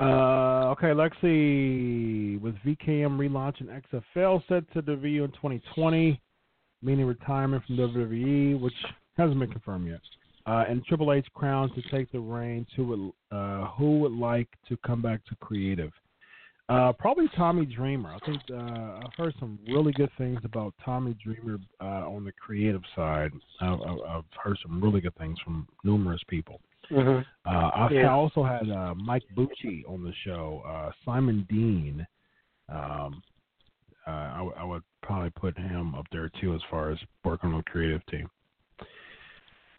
Uh, 0.00 0.72
okay, 0.72 0.88
Lexi 0.88 2.40
with 2.40 2.54
VKM 2.66 3.16
relaunching 3.16 3.80
XFL 3.92 4.42
set 4.48 4.70
to 4.72 4.82
debut 4.82 5.24
in 5.24 5.30
2020, 5.32 6.20
meaning 6.82 7.06
retirement 7.06 7.62
from 7.66 7.76
WWE, 7.76 8.60
which 8.60 8.74
hasn't 9.16 9.38
been 9.38 9.50
confirmed 9.50 9.88
yet. 9.88 10.00
Uh, 10.46 10.64
and 10.68 10.84
Triple 10.84 11.12
H 11.12 11.26
crowned 11.34 11.72
to 11.74 11.82
take 11.90 12.10
the 12.12 12.20
reins. 12.20 12.66
Who 12.76 12.84
would 12.86 13.36
uh, 13.36 13.68
who 13.68 14.00
would 14.00 14.12
like 14.12 14.48
to 14.68 14.76
come 14.78 15.00
back 15.00 15.24
to 15.26 15.36
creative? 15.36 15.92
Uh, 16.68 16.92
probably 16.92 17.28
Tommy 17.36 17.64
Dreamer. 17.64 18.10
I 18.10 18.26
think 18.26 18.40
uh, 18.52 19.04
I've 19.04 19.14
heard 19.16 19.34
some 19.38 19.58
really 19.68 19.92
good 19.92 20.10
things 20.18 20.40
about 20.44 20.74
Tommy 20.84 21.14
Dreamer 21.22 21.58
uh, 21.80 22.08
on 22.08 22.24
the 22.24 22.32
creative 22.32 22.82
side. 22.96 23.32
I've 23.60 23.80
I've 23.80 24.24
heard 24.42 24.58
some 24.62 24.82
really 24.82 25.00
good 25.00 25.14
things 25.16 25.38
from 25.44 25.66
numerous 25.82 26.22
people. 26.28 26.60
Hmm 26.88 27.20
Uh, 27.46 27.70
I've 27.74 27.92
Yeah. 27.92 28.12
also 28.12 28.42
had 28.42 28.68
uh, 28.70 28.94
Mike 28.94 29.24
Bucci 29.36 29.82
on 29.88 30.02
the 30.02 30.12
show. 30.24 30.62
Uh, 30.66 30.90
Simon 31.04 31.46
Dean. 31.48 32.06
Um, 32.68 33.22
uh, 34.06 34.10
I, 34.10 34.36
w- 34.38 34.54
I 34.56 34.64
would 34.64 34.82
probably 35.02 35.30
put 35.30 35.56
him 35.58 35.94
up 35.94 36.06
there 36.12 36.30
too 36.40 36.54
as 36.54 36.60
far 36.70 36.90
as 36.90 36.98
working 37.24 37.50
on 37.50 37.58
the 37.58 37.62
creative 37.64 38.04
team. 38.06 38.28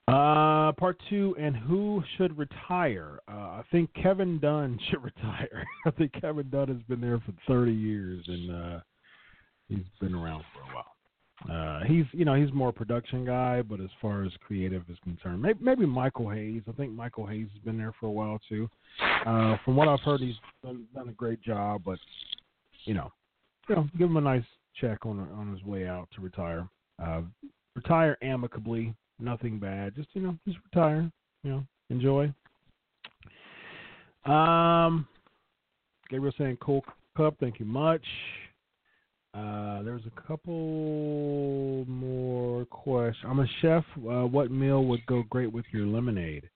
Uh, 0.07 0.72
part 0.73 1.02
two, 1.10 1.36
and 1.40 1.56
who 1.56 2.03
should 2.15 2.38
retire? 2.38 3.19
Uh, 3.27 3.32
I 3.32 3.64
think 3.72 3.91
Kevin 3.95 4.40
Dunn 4.40 4.77
should 4.90 5.03
retire. 5.03 5.64
I 5.88 5.91
think 5.91 6.11
Kevin 6.22 6.49
Dunn 6.49 6.68
has 6.68 6.82
been 6.88 7.02
there 7.02 7.19
for 7.19 7.34
30 7.48 7.72
years, 7.72 8.23
and 8.27 8.52
uh, 8.52 8.80
he's 9.68 9.86
been 9.99 10.14
around 10.14 10.44
for 10.53 10.61
a 10.72 10.76
while. 10.76 10.95
Uh, 11.50 11.84
he's 11.86 12.06
you 12.12 12.26
know 12.26 12.34
he's 12.34 12.52
more 12.54 12.72
production 12.72 13.26
guy, 13.26 13.62
but 13.62 13.80
as 13.80 13.90
far 14.02 14.24
as 14.24 14.32
creative 14.46 14.84
is 14.90 14.98
concerned, 15.04 15.42
maybe, 15.42 15.60
maybe 15.62 15.86
Michael 15.86 16.30
Hayes. 16.30 16.62
I 16.68 16.72
think 16.72 16.92
Michael 16.92 17.26
Hayes 17.26 17.48
has 17.54 17.62
been 17.64 17.78
there 17.78 17.94
for 18.00 18.08
a 18.08 18.12
while 18.12 18.40
too. 18.50 18.70
Uh, 19.26 19.58
from 19.64 19.76
what 19.76 19.88
I've 19.88 20.00
heard, 20.00 20.22
he's 20.22 20.36
done, 20.64 20.86
done 20.94 21.10
a 21.10 21.14
great 21.14 21.42
job, 21.42 21.82
but 21.86 22.00
you 22.86 22.94
know, 22.94 23.12
you 23.70 23.76
know, 23.76 23.88
give 23.98 24.10
him 24.10 24.18
a 24.18 24.22
nice 24.22 24.44
check 24.80 25.06
on 25.06 25.20
on 25.20 25.52
his 25.52 25.64
way 25.64 25.88
out 25.88 26.08
to 26.16 26.22
retire. 26.22 26.68
Uh, 27.02 27.22
retire 27.76 28.18
amicably, 28.22 28.96
nothing 29.20 29.60
bad. 29.60 29.96
Just 29.96 30.10
you 30.14 30.22
know, 30.22 30.38
just 30.48 30.58
retire. 30.72 31.12
You 31.44 31.52
know, 31.52 31.64
enjoy. 31.90 32.34
Um, 34.26 35.08
Gabriel 36.10 36.34
saying, 36.38 36.58
"Cool 36.60 36.84
cup, 37.16 37.36
thank 37.40 37.60
you 37.60 37.66
much." 37.66 38.04
Uh, 39.36 39.82
there's 39.84 40.03
a 40.06 40.22
couple 40.22 41.84
more 41.88 42.64
questions. 42.66 43.26
I'm 43.28 43.40
a 43.40 43.48
chef. 43.62 43.84
Uh, 43.98 44.24
what 44.24 44.49
meal 44.49 44.86
would 44.86 45.06
go 45.07 45.24
great 45.30 45.52
with 45.52 45.66
your 45.72 45.86
lemonade? 45.86 46.49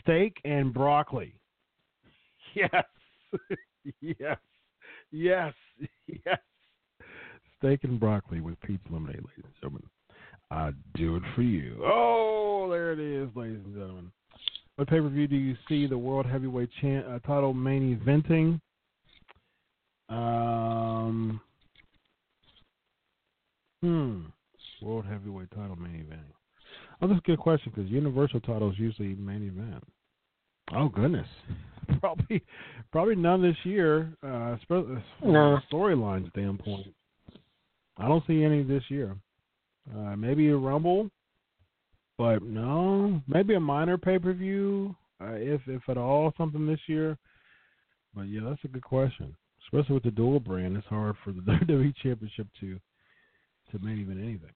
Steak 0.00 0.36
and 0.44 0.72
broccoli. 0.72 1.34
Yes, 2.54 2.84
yes, 4.02 4.36
yes, 5.10 5.54
yes. 6.06 6.38
Steak 7.56 7.82
and 7.84 7.98
broccoli 7.98 8.42
with 8.42 8.60
pizza 8.60 8.84
lemonade, 8.90 9.16
ladies 9.16 9.44
and 9.44 9.54
gentlemen. 9.58 9.82
I 10.50 10.72
do 10.94 11.16
it 11.16 11.22
for 11.34 11.40
you. 11.40 11.80
Oh, 11.82 12.68
there 12.70 12.92
it 12.92 12.98
is, 12.98 13.30
ladies 13.34 13.60
and 13.64 13.74
gentlemen. 13.74 14.12
What 14.76 14.88
pay 14.88 15.00
per 15.00 15.08
view 15.08 15.26
do 15.26 15.36
you 15.36 15.56
see 15.66 15.86
the 15.86 15.96
World 15.96 16.26
Heavyweight 16.26 16.68
uh, 16.84 17.18
title 17.20 17.54
main 17.54 17.98
eventing? 17.98 18.60
Um, 20.14 21.40
hmm. 23.82 24.22
World 24.80 25.04
Heavyweight 25.06 25.50
title 25.50 25.76
main 25.76 26.06
event. 26.06 26.22
Oh, 27.00 27.08
that's 27.08 27.18
a 27.18 27.22
good 27.22 27.38
question 27.38 27.72
because 27.74 27.90
Universal 27.90 28.40
titles 28.40 28.74
usually 28.78 29.14
main 29.14 29.46
event. 29.46 29.84
Oh 30.74 30.88
goodness, 30.88 31.26
probably, 32.00 32.42
probably 32.92 33.16
none 33.16 33.42
this 33.42 33.56
year. 33.64 34.12
Uh, 34.22 34.56
spe- 34.62 35.02
No. 35.24 35.58
storyline 35.70 36.30
standpoint, 36.30 36.86
I 37.98 38.08
don't 38.08 38.24
see 38.26 38.42
any 38.42 38.62
this 38.62 38.84
year. 38.88 39.16
Uh, 39.94 40.16
maybe 40.16 40.48
a 40.48 40.56
Rumble, 40.56 41.10
but 42.16 42.42
no, 42.42 43.20
maybe 43.26 43.54
a 43.54 43.60
minor 43.60 43.98
pay 43.98 44.18
per 44.18 44.32
view, 44.32 44.94
uh, 45.20 45.32
if 45.32 45.60
if 45.66 45.82
at 45.88 45.98
all, 45.98 46.32
something 46.38 46.66
this 46.66 46.80
year. 46.86 47.18
But 48.14 48.22
yeah, 48.22 48.42
that's 48.44 48.64
a 48.64 48.68
good 48.68 48.84
question. 48.84 49.34
Especially 49.64 49.94
with 49.94 50.04
the 50.04 50.10
dual 50.10 50.40
brand, 50.40 50.76
it's 50.76 50.86
hard 50.86 51.16
for 51.24 51.32
the 51.32 51.40
WWE 51.40 51.94
Championship 52.02 52.46
to 52.60 52.78
to 53.72 53.78
main 53.80 53.98
event 53.98 54.20
anything. 54.20 54.52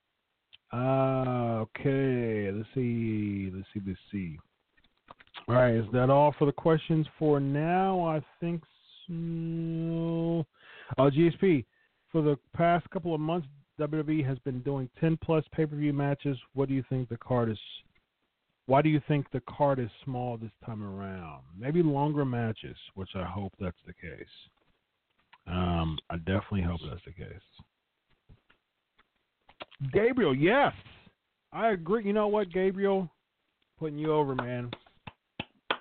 Uh, 0.73 1.65
okay, 1.65 2.51
let's 2.53 2.69
see, 2.75 3.51
let's 3.55 3.67
see, 3.73 3.81
let's 3.87 3.99
see. 4.13 4.39
All 5.49 5.55
right, 5.55 5.75
is 5.75 5.85
that 5.93 6.11
all 6.11 6.35
for 6.39 6.47
the 6.47 6.53
questions 6.53 7.07
for 7.19 7.39
now? 7.41 8.05
I 8.05 8.21
think 8.41 8.63
so. 9.07 10.45
Oh, 10.99 11.11
GSP, 11.11 11.65
for 12.11 12.23
the 12.23 12.37
past 12.55 12.89
couple 12.91 13.15
of 13.15 13.21
months, 13.21 13.47
WWE 13.79 14.27
has 14.27 14.39
been 14.41 14.61
doing 14.61 14.89
10 15.01 15.19
plus 15.23 15.45
pay 15.53 15.67
per 15.67 15.77
view 15.77 15.93
matches. 15.93 16.39
What 16.55 16.69
do 16.69 16.75
you 16.75 16.85
think 16.89 17.09
the 17.09 17.19
card 17.19 17.51
is? 17.51 17.59
Why 18.67 18.83
do 18.83 18.89
you 18.89 19.01
think 19.07 19.31
the 19.31 19.43
card 19.49 19.79
is 19.79 19.91
small 20.05 20.37
this 20.37 20.51
time 20.65 20.83
around? 20.83 21.43
Maybe 21.57 21.83
longer 21.83 22.25
matches, 22.25 22.77
which 22.95 23.11
I 23.15 23.25
hope 23.25 23.53
that's 23.61 23.77
the 23.87 23.93
case. 23.93 24.27
Um, 25.47 25.99
I 26.11 26.17
definitely 26.17 26.63
hope 26.63 26.81
that's 26.89 27.05
the 27.05 27.13
case. 27.13 27.41
Gabriel, 29.93 30.35
yes, 30.35 30.73
I 31.53 31.71
agree. 31.71 32.05
You 32.05 32.13
know 32.13 32.29
what, 32.29 32.51
Gabriel? 32.51 33.11
Putting 33.79 33.99
you 33.99 34.13
over, 34.13 34.35
man. 34.35 34.71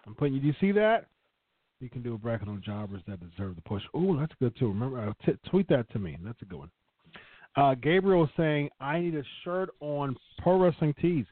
I'm 0.05 0.15
putting 0.15 0.33
you. 0.33 0.41
Do 0.41 0.47
you 0.47 0.55
see 0.59 0.71
that? 0.73 1.07
You 1.79 1.89
can 1.89 2.01
do 2.01 2.13
a 2.13 2.17
bracket 2.17 2.47
on 2.47 2.61
jobbers 2.65 3.01
that 3.07 3.19
deserve 3.19 3.55
the 3.55 3.61
push. 3.61 3.83
Oh, 3.93 4.17
that's 4.17 4.33
good 4.39 4.55
too. 4.57 4.67
Remember, 4.67 4.99
uh, 4.99 5.13
t- 5.25 5.37
tweet 5.49 5.67
that 5.69 5.89
to 5.91 5.99
me. 5.99 6.17
That's 6.23 6.41
a 6.41 6.45
good 6.45 6.59
one. 6.59 6.71
Uh, 7.55 7.75
Gabriel 7.75 8.25
is 8.25 8.29
saying 8.35 8.69
I 8.79 8.99
need 8.99 9.15
a 9.15 9.23
shirt 9.43 9.69
on 9.79 10.15
Pro 10.39 10.59
Wrestling 10.59 10.93
Tees. 11.01 11.25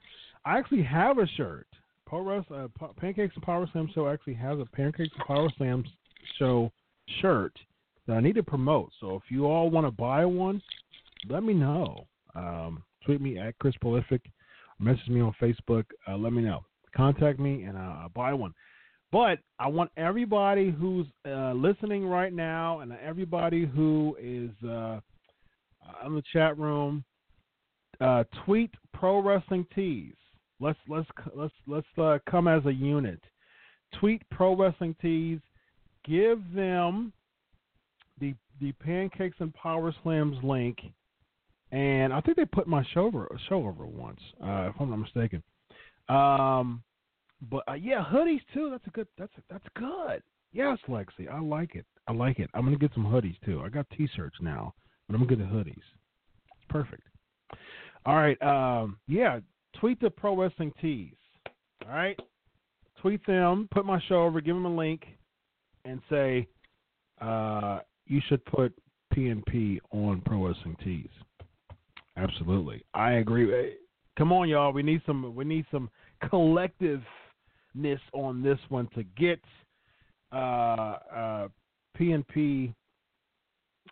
I 0.45 0.57
actually 0.57 0.83
have 0.83 1.17
a 1.17 1.27
shirt. 1.27 1.67
Pro 2.05 2.21
Wrest, 2.21 2.51
uh, 2.51 2.67
Pa- 2.77 2.93
Pancakes 2.93 3.35
and 3.35 3.43
Power 3.43 3.67
Slam 3.71 3.89
Show 3.93 4.07
actually 4.07 4.35
has 4.35 4.59
a 4.59 4.65
Pancakes 4.65 5.13
and 5.17 5.25
Power 5.25 5.49
Slam 5.57 5.83
Show 6.37 6.71
shirt 7.21 7.57
that 8.07 8.17
I 8.17 8.19
need 8.19 8.35
to 8.35 8.43
promote. 8.43 8.91
So 8.99 9.15
if 9.15 9.23
you 9.29 9.45
all 9.45 9.69
want 9.69 9.87
to 9.87 9.91
buy 9.91 10.25
one, 10.25 10.61
let 11.29 11.43
me 11.43 11.53
know. 11.53 12.07
Um, 12.35 12.83
tweet 13.05 13.21
me 13.21 13.37
at 13.37 13.57
Chris 13.59 13.75
Prolific, 13.81 14.21
message 14.79 15.07
me 15.07 15.21
on 15.21 15.33
Facebook. 15.41 15.85
Uh, 16.07 16.17
let 16.17 16.33
me 16.33 16.41
know. 16.41 16.65
Contact 16.95 17.39
me 17.39 17.63
and 17.63 17.77
uh, 17.77 17.95
I'll 18.01 18.09
buy 18.09 18.33
one. 18.33 18.53
But 19.11 19.39
I 19.59 19.67
want 19.67 19.91
everybody 19.95 20.71
who's 20.71 21.05
uh, 21.27 21.53
listening 21.53 22.05
right 22.05 22.33
now 22.33 22.79
and 22.79 22.93
everybody 22.93 23.65
who 23.65 24.17
is 24.19 24.49
uh, 24.67 24.99
in 26.05 26.15
the 26.15 26.23
chat 26.31 26.57
room, 26.57 27.03
uh, 28.01 28.23
tweet 28.45 28.71
Pro 28.93 29.21
Wrestling 29.21 29.65
Tees. 29.75 30.15
Let's 30.59 30.79
let's 30.87 31.07
let's 31.35 31.53
let's 31.67 31.87
uh, 31.97 32.19
come 32.29 32.47
as 32.47 32.65
a 32.65 32.73
unit. 32.73 33.19
Tweet 33.99 34.21
Pro 34.31 34.55
Wrestling 34.55 34.95
Tees. 35.01 35.39
Give 36.05 36.39
them 36.53 37.13
the 38.19 38.33
the 38.61 38.71
Pancakes 38.73 39.37
and 39.39 39.53
Power 39.53 39.93
Slams 40.03 40.37
link, 40.43 40.79
and 41.73 42.13
I 42.13 42.21
think 42.21 42.37
they 42.37 42.45
put 42.45 42.67
my 42.67 42.85
show 42.93 43.01
over 43.01 43.27
show 43.49 43.65
over 43.65 43.87
once, 43.87 44.19
uh, 44.41 44.69
if 44.69 44.75
I'm 44.79 44.91
not 44.91 44.97
mistaken. 44.97 45.41
Um, 46.07 46.83
but 47.49 47.63
uh, 47.67 47.73
yeah, 47.73 48.05
hoodies 48.05 48.41
too. 48.53 48.69
That's 48.69 48.85
a 48.85 48.91
good. 48.91 49.07
That's 49.17 49.33
that's 49.49 49.65
good. 49.75 50.21
Yes, 50.53 50.77
Lexi, 50.87 51.27
I 51.31 51.39
like 51.39 51.73
it. 51.75 51.87
I 52.07 52.13
like 52.13 52.37
it. 52.37 52.49
I'm 52.53 52.63
gonna 52.63 52.77
get 52.77 52.93
some 52.93 53.05
hoodies 53.05 53.37
too. 53.43 53.61
I 53.65 53.69
got 53.69 53.87
T-shirts 53.97 54.37
now, 54.39 54.75
but 55.07 55.15
I'm 55.15 55.25
gonna 55.25 55.35
get 55.35 55.39
the 55.39 55.51
hoodies. 55.51 55.71
It's 55.75 56.69
perfect. 56.69 57.07
All 58.05 58.17
right. 58.17 58.39
Um, 58.43 58.99
yeah, 59.07 59.39
tweet 59.79 59.99
the 59.99 60.11
pro 60.11 60.37
wrestling 60.37 60.73
tees. 60.79 61.15
All 61.87 61.95
right, 61.95 62.19
tweet 63.01 63.25
them. 63.25 63.67
Put 63.71 63.83
my 63.83 63.99
show 64.07 64.21
over. 64.23 64.41
Give 64.41 64.55
them 64.55 64.65
a 64.65 64.75
link, 64.75 65.01
and 65.85 65.99
say 66.07 66.47
uh, 67.19 67.79
you 68.05 68.21
should 68.27 68.45
put 68.45 68.73
PNP 69.15 69.79
on 69.91 70.21
pro 70.21 70.47
wrestling 70.47 70.77
tees. 70.83 71.09
Absolutely, 72.17 72.83
I 72.93 73.13
agree. 73.13 73.75
Come 74.17 74.31
on, 74.31 74.47
y'all. 74.47 74.71
We 74.71 74.83
need 74.83 75.01
some. 75.05 75.35
We 75.35 75.45
need 75.45 75.65
some 75.71 75.89
collectiveness 76.23 77.01
on 78.13 78.43
this 78.43 78.59
one 78.69 78.87
to 78.95 79.03
get 79.03 79.39
uh, 80.31 80.97
uh, 81.15 81.47
PNP. 81.99 82.73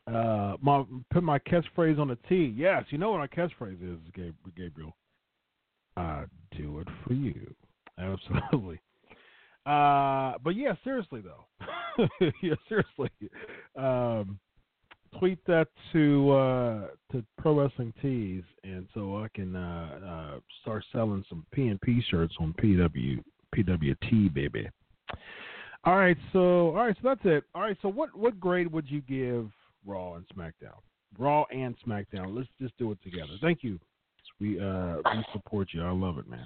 Uh, 0.07 0.55
my 0.61 0.83
put 1.11 1.23
my 1.23 1.39
catchphrase 1.39 1.99
on 1.99 2.07
the 2.07 2.17
T. 2.27 2.53
Yes, 2.55 2.85
you 2.89 2.97
know 2.97 3.11
what 3.11 3.19
my 3.19 3.27
catchphrase 3.27 3.81
is, 3.81 3.99
Gabriel. 4.55 4.95
I 5.97 6.23
do 6.55 6.79
it 6.79 6.87
for 7.05 7.13
you. 7.13 7.53
Absolutely. 7.97 8.79
Uh, 9.65 10.33
but 10.43 10.55
yeah, 10.55 10.73
seriously 10.83 11.21
though. 11.21 12.07
yeah, 12.41 12.55
seriously. 12.67 13.09
Um, 13.75 14.39
tweet 15.19 15.39
that 15.45 15.67
to 15.93 16.31
uh, 16.31 16.87
to 17.11 17.23
Pro 17.37 17.59
Wrestling 17.59 17.93
Tees, 18.01 18.43
and 18.63 18.87
so 18.93 19.17
I 19.17 19.27
can 19.33 19.55
uh, 19.55 19.99
uh, 20.35 20.39
start 20.61 20.83
selling 20.91 21.23
some 21.29 21.45
P 21.51 21.67
and 21.67 21.79
P 21.81 22.01
shirts 22.09 22.33
on 22.39 22.53
PW 22.53 23.23
PWT, 23.55 24.33
baby. 24.33 24.69
All 25.83 25.97
right, 25.97 26.17
so 26.31 26.67
all 26.69 26.73
right, 26.85 26.95
so 27.01 27.09
that's 27.09 27.21
it. 27.25 27.43
All 27.55 27.61
right, 27.61 27.77
so 27.81 27.89
what 27.89 28.15
what 28.15 28.39
grade 28.39 28.71
would 28.71 28.89
you 28.89 29.01
give 29.01 29.49
Raw 29.85 30.15
and 30.15 30.25
SmackDown? 30.35 30.77
Raw 31.17 31.43
and 31.51 31.75
SmackDown. 31.85 32.35
Let's 32.35 32.47
just 32.59 32.77
do 32.77 32.91
it 32.91 32.99
together. 33.03 33.33
Thank 33.41 33.63
you. 33.63 33.79
We 34.39 34.59
uh 34.59 34.97
we 35.05 35.25
support 35.33 35.69
you. 35.73 35.83
I 35.83 35.91
love 35.91 36.17
it, 36.17 36.27
man. 36.29 36.45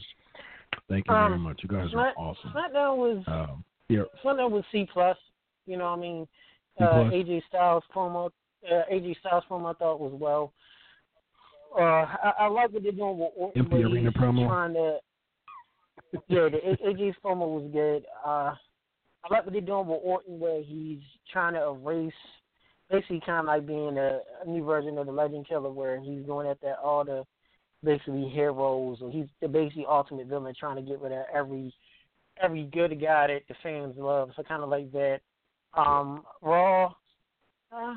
Thank 0.90 1.08
you 1.08 1.14
Um, 1.14 1.32
very 1.32 1.40
much. 1.40 1.60
You 1.64 1.70
guys 1.70 1.94
are 1.94 2.14
awesome. 2.18 2.52
SmackDown 2.52 2.98
was 2.98 3.24
Um, 3.28 3.64
yeah, 3.90 4.04
SmackDown 4.24 4.52
was 4.52 4.64
C 4.72 4.88
plus. 4.92 5.18
You 5.66 5.78
know, 5.78 5.88
I 5.88 5.96
mean, 5.96 6.28
uh. 6.80 7.10
AJ 7.12 7.44
Styles 7.48 7.84
promo, 7.94 8.30
uh, 8.72 8.84
AJ 8.92 9.20
Styles 9.20 9.44
promo, 9.50 9.74
I 9.74 9.78
thought 9.78 10.00
was 10.00 10.14
well. 10.14 10.54
Uh, 11.78 11.82
I, 11.84 12.34
I 12.40 12.48
like 12.48 12.72
what 12.72 12.84
they're 12.84 12.92
doing 12.92 13.18
with 13.18 13.32
Orton. 13.36 13.64
Empty 13.64 13.76
where 13.76 13.88
arena 13.88 14.12
he's 14.12 14.22
promo. 14.22 14.48
Trying 14.48 14.74
to, 14.74 14.98
yeah, 16.30 16.50
the 16.50 16.78
AJ's 16.86 17.16
promo 17.24 17.48
was 17.48 17.70
good. 17.74 18.06
Uh, 18.26 18.56
I 19.24 19.34
like 19.34 19.46
what 19.46 19.54
they're 19.54 19.62
doing 19.62 19.88
with 19.88 20.02
Orton, 20.04 20.40
where 20.40 20.64
he's 20.64 21.00
trying 21.32 21.54
to 21.54 21.64
erase, 21.64 22.14
basically 22.90 23.22
kind 23.26 23.40
of 23.40 23.46
like 23.46 23.68
being 23.68 23.98
a, 23.98 24.20
a 24.46 24.50
new 24.50 24.64
version 24.64 24.98
of 24.98 25.08
the 25.08 25.12
Legend 25.12 25.48
Killer, 25.48 25.72
where 25.72 26.00
he's 26.00 26.26
going 26.26 26.48
at 26.48 26.62
that 26.62 26.78
all 26.84 27.04
the 27.04 27.26
basically 27.84 28.30
heroes, 28.30 29.00
or 29.02 29.12
he's 29.12 29.28
the 29.42 29.48
basically 29.48 29.86
ultimate 29.88 30.28
villain, 30.28 30.54
trying 30.58 30.78
to 30.78 30.82
get 30.82 31.02
rid 31.02 31.12
of 31.12 31.26
every 31.34 31.74
every 32.42 32.64
good 32.66 33.00
guy 33.02 33.28
that 33.28 33.42
the 33.48 33.56
fans 33.64 33.96
love. 33.98 34.30
So 34.36 34.44
kind 34.44 34.64
of 34.64 34.70
like 34.70 34.92
that. 34.92 35.20
Um, 35.74 36.24
Raw, 36.42 36.94
uh, 37.72 37.96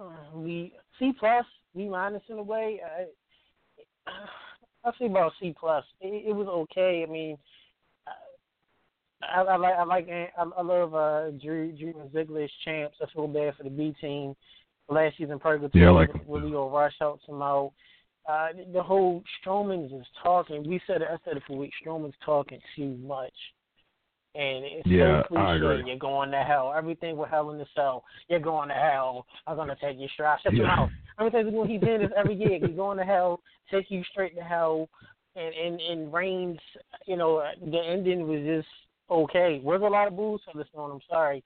uh, 0.00 0.36
we 0.36 0.72
C 0.98 1.12
plus, 1.18 1.44
B 1.74 1.88
minus 1.88 2.22
in 2.28 2.38
a 2.38 2.42
way. 2.42 2.80
I, 2.84 4.10
I 4.84 4.90
say 4.98 5.06
about 5.06 5.32
C 5.40 5.54
plus. 5.58 5.84
It, 6.00 6.28
it 6.28 6.32
was 6.32 6.48
okay. 6.48 7.04
I 7.06 7.10
mean, 7.10 7.38
I, 9.22 9.42
I 9.42 9.56
like 9.56 9.74
I 9.74 9.84
like 9.84 10.08
I, 10.08 10.28
I 10.36 10.62
love 10.62 10.94
uh, 10.94 11.30
Drew 11.42 11.72
Drew 11.72 11.94
and 12.00 12.10
Ziggler 12.10 12.44
as 12.44 12.50
champs. 12.64 12.96
I 13.02 13.06
feel 13.12 13.28
bad 13.28 13.54
for 13.56 13.64
the 13.64 13.70
B 13.70 13.94
team. 14.00 14.34
Last 14.88 15.16
season, 15.16 15.38
Purgatory 15.38 15.84
Yeah, 15.84 15.90
I 15.90 15.92
like 15.92 16.14
with. 16.26 16.42
Lio 16.42 16.68
Rush 16.68 16.94
out. 17.00 17.20
Uh, 18.28 18.48
the 18.72 18.82
whole 18.82 19.22
Strowman's 19.40 19.92
is 19.92 20.06
talking. 20.22 20.68
We 20.68 20.80
said 20.86 21.02
it. 21.02 21.08
I 21.10 21.16
said 21.24 21.36
it 21.36 21.42
for 21.46 21.56
weeks. 21.56 21.74
Strowman's 21.84 22.14
talking 22.24 22.60
too 22.76 22.96
much, 23.02 23.32
and 24.34 24.64
it's 24.64 24.86
Yeah, 24.86 25.22
so 25.28 25.36
I 25.36 25.58
cliche. 25.58 25.74
agree. 25.74 25.90
You're 25.90 25.98
going 25.98 26.30
to 26.30 26.42
hell. 26.42 26.72
Everything 26.76 27.16
with 27.16 27.28
hell 27.30 27.50
in 27.50 27.58
the 27.58 27.66
cell. 27.74 28.04
You're 28.28 28.40
going 28.40 28.68
to 28.68 28.74
hell. 28.74 29.26
I'm 29.46 29.56
gonna 29.56 29.76
take 29.80 29.98
you 29.98 30.08
straight. 30.08 30.38
Shut 30.42 30.54
your 30.54 30.66
mouth. 30.66 30.90
Everything 31.18 31.46
he's 31.68 31.80
doing 31.80 32.00
this 32.00 32.10
every 32.16 32.34
year. 32.34 32.58
He's 32.60 32.76
going 32.76 32.98
to 32.98 33.04
hell. 33.04 33.40
Take 33.70 33.90
you 33.90 34.02
straight 34.10 34.34
to 34.36 34.42
hell. 34.42 34.88
And 35.36 35.54
and 35.54 35.80
and 35.80 36.12
Reigns, 36.12 36.58
you 37.06 37.16
know, 37.16 37.42
the 37.64 37.78
ending 37.78 38.26
was 38.26 38.40
just 38.44 38.68
okay. 39.10 39.60
Was 39.62 39.80
a 39.82 39.84
lot 39.84 40.08
of 40.08 40.16
boos 40.16 40.40
for 40.50 40.56
this 40.56 40.68
one. 40.72 40.90
I'm 40.90 41.00
sorry. 41.10 41.42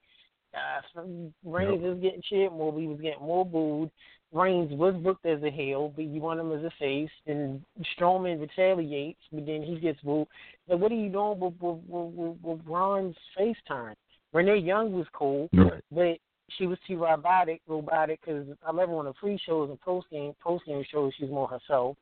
Uh, 0.54 1.02
Reigns 1.44 1.84
is 1.84 2.00
getting 2.00 2.22
shit 2.28 2.50
more. 2.52 2.78
He 2.78 2.86
was 2.86 3.00
getting 3.00 3.22
more 3.22 3.44
booed. 3.44 3.90
Reigns 4.36 4.72
was 4.72 4.94
booked 5.02 5.24
as 5.26 5.42
a 5.42 5.50
heel, 5.50 5.92
but 5.96 6.04
you 6.04 6.20
want 6.20 6.40
him 6.40 6.52
as 6.52 6.62
a 6.64 6.70
face. 6.78 7.10
And 7.26 7.62
Strowman 7.96 8.40
retaliates, 8.40 9.20
but 9.32 9.46
then 9.46 9.62
he 9.62 9.78
gets 9.80 10.00
booed. 10.00 10.28
Like, 10.68 10.78
what 10.78 10.92
are 10.92 10.96
you 10.96 11.08
doing 11.08 11.40
with 11.40 11.54
with, 11.60 11.78
with, 11.88 12.36
with, 12.42 12.60
Ron's 12.66 13.16
face 13.36 13.56
turn? 13.66 13.94
Renee 14.32 14.58
Young 14.58 14.92
was 14.92 15.06
cool, 15.12 15.48
Right. 15.54 15.82
but 15.90 16.18
she 16.56 16.66
was 16.66 16.78
too 16.86 17.02
robotic, 17.02 17.62
robotic. 17.66 18.20
Because 18.20 18.46
I 18.66 18.72
love 18.72 18.88
her 18.88 18.94
on 18.96 19.06
the 19.06 19.12
pre 19.14 19.38
shows 19.46 19.70
and 19.70 19.80
post 19.80 20.06
game 20.10 20.34
post 20.42 20.66
game 20.66 20.84
shows. 20.90 21.12
She's 21.18 21.30
more 21.30 21.48
herself. 21.48 21.96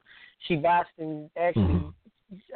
She 0.48 0.56
boxed 0.56 0.92
and 0.98 1.30
actually 1.36 1.92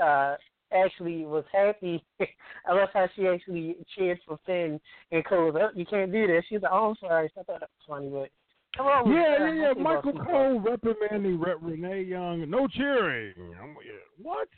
uh 0.02 0.34
actually 0.72 1.24
was 1.24 1.44
happy. 1.52 2.04
I 2.66 2.72
love 2.72 2.88
how 2.92 3.08
she 3.14 3.26
actually 3.26 3.76
cheered 3.94 4.18
for 4.26 4.38
Finn 4.44 4.80
and 5.12 5.24
Cole. 5.24 5.52
Oh, 5.54 5.68
you 5.74 5.86
can't 5.86 6.12
do 6.12 6.26
this. 6.26 6.44
She's 6.48 6.62
like, 6.62 6.72
oh, 6.72 6.90
I'm 6.90 6.96
sorry. 7.00 7.26
I 7.26 7.28
thought 7.34 7.46
that 7.46 7.60
was 7.60 7.68
funny, 7.86 8.08
but 8.08 8.28
Yeah, 8.78 8.84
uh, 8.84 9.10
yeah, 9.10 9.14
yeah. 9.14 9.44
let's 9.44 9.76
see 9.76 9.80
about 9.80 10.04
Michael 10.04 10.24
Cole 10.24 10.60
reprimanding 10.60 11.40
Re- 11.40 11.54
Renee 11.60 12.02
Young. 12.02 12.48
No 12.48 12.68
cheering. 12.68 13.34
I'm, 13.60 13.76
yeah, 13.84 13.92
what? 14.20 14.48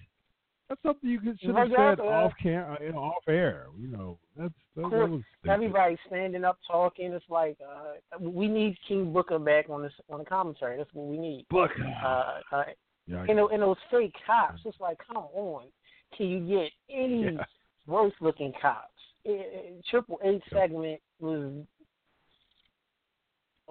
That's 0.68 0.82
something 0.82 1.10
you 1.10 1.18
could 1.18 1.40
should 1.40 1.56
have 1.56 1.68
said 1.76 1.98
off 1.98 2.32
cam, 2.40 2.72
uh, 2.72 2.76
you 2.80 2.92
know, 2.92 2.98
off 2.98 3.24
air. 3.26 3.66
You 3.76 3.88
know, 3.88 4.18
that's 4.36 4.54
that, 4.76 4.82
that 4.82 5.10
was 5.10 5.22
stupid. 5.40 5.52
Everybody 5.52 5.98
standing 6.06 6.44
up 6.44 6.58
talking. 6.64 7.12
It's 7.12 7.24
like 7.28 7.58
uh, 7.60 8.20
we 8.20 8.46
need 8.46 8.76
King 8.86 9.12
Booker 9.12 9.40
back 9.40 9.68
on 9.68 9.82
this 9.82 9.92
on 10.08 10.20
the 10.20 10.24
commentary. 10.24 10.76
That's 10.76 10.90
what 10.92 11.08
we 11.08 11.18
need. 11.18 11.46
Book. 11.50 11.72
Uh, 12.04 12.38
uh, 12.52 12.62
Yeah, 13.08 13.24
know, 13.24 13.48
and 13.48 13.62
those 13.62 13.76
fake 13.90 14.14
cops. 14.24 14.60
It's 14.64 14.78
like, 14.78 14.98
come 15.04 15.24
on, 15.34 15.64
can 16.16 16.26
you 16.28 16.40
get 16.46 16.70
any 16.88 17.34
Yeah. 17.34 17.44
worse 17.88 18.14
looking 18.20 18.52
cops? 18.62 18.92
Eh, 19.26 19.32
eh, 19.32 19.60
Triple 19.90 20.20
H 20.22 20.40
segment 20.52 21.00
was 21.18 21.64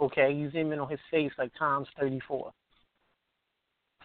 okay. 0.02 0.32
You 0.32 0.50
zoom 0.52 0.72
in 0.72 0.80
on 0.80 0.90
his 0.90 1.00
face 1.12 1.32
like 1.38 1.52
Tom's 1.58 1.88
thirty 2.00 2.20
four. 2.28 2.52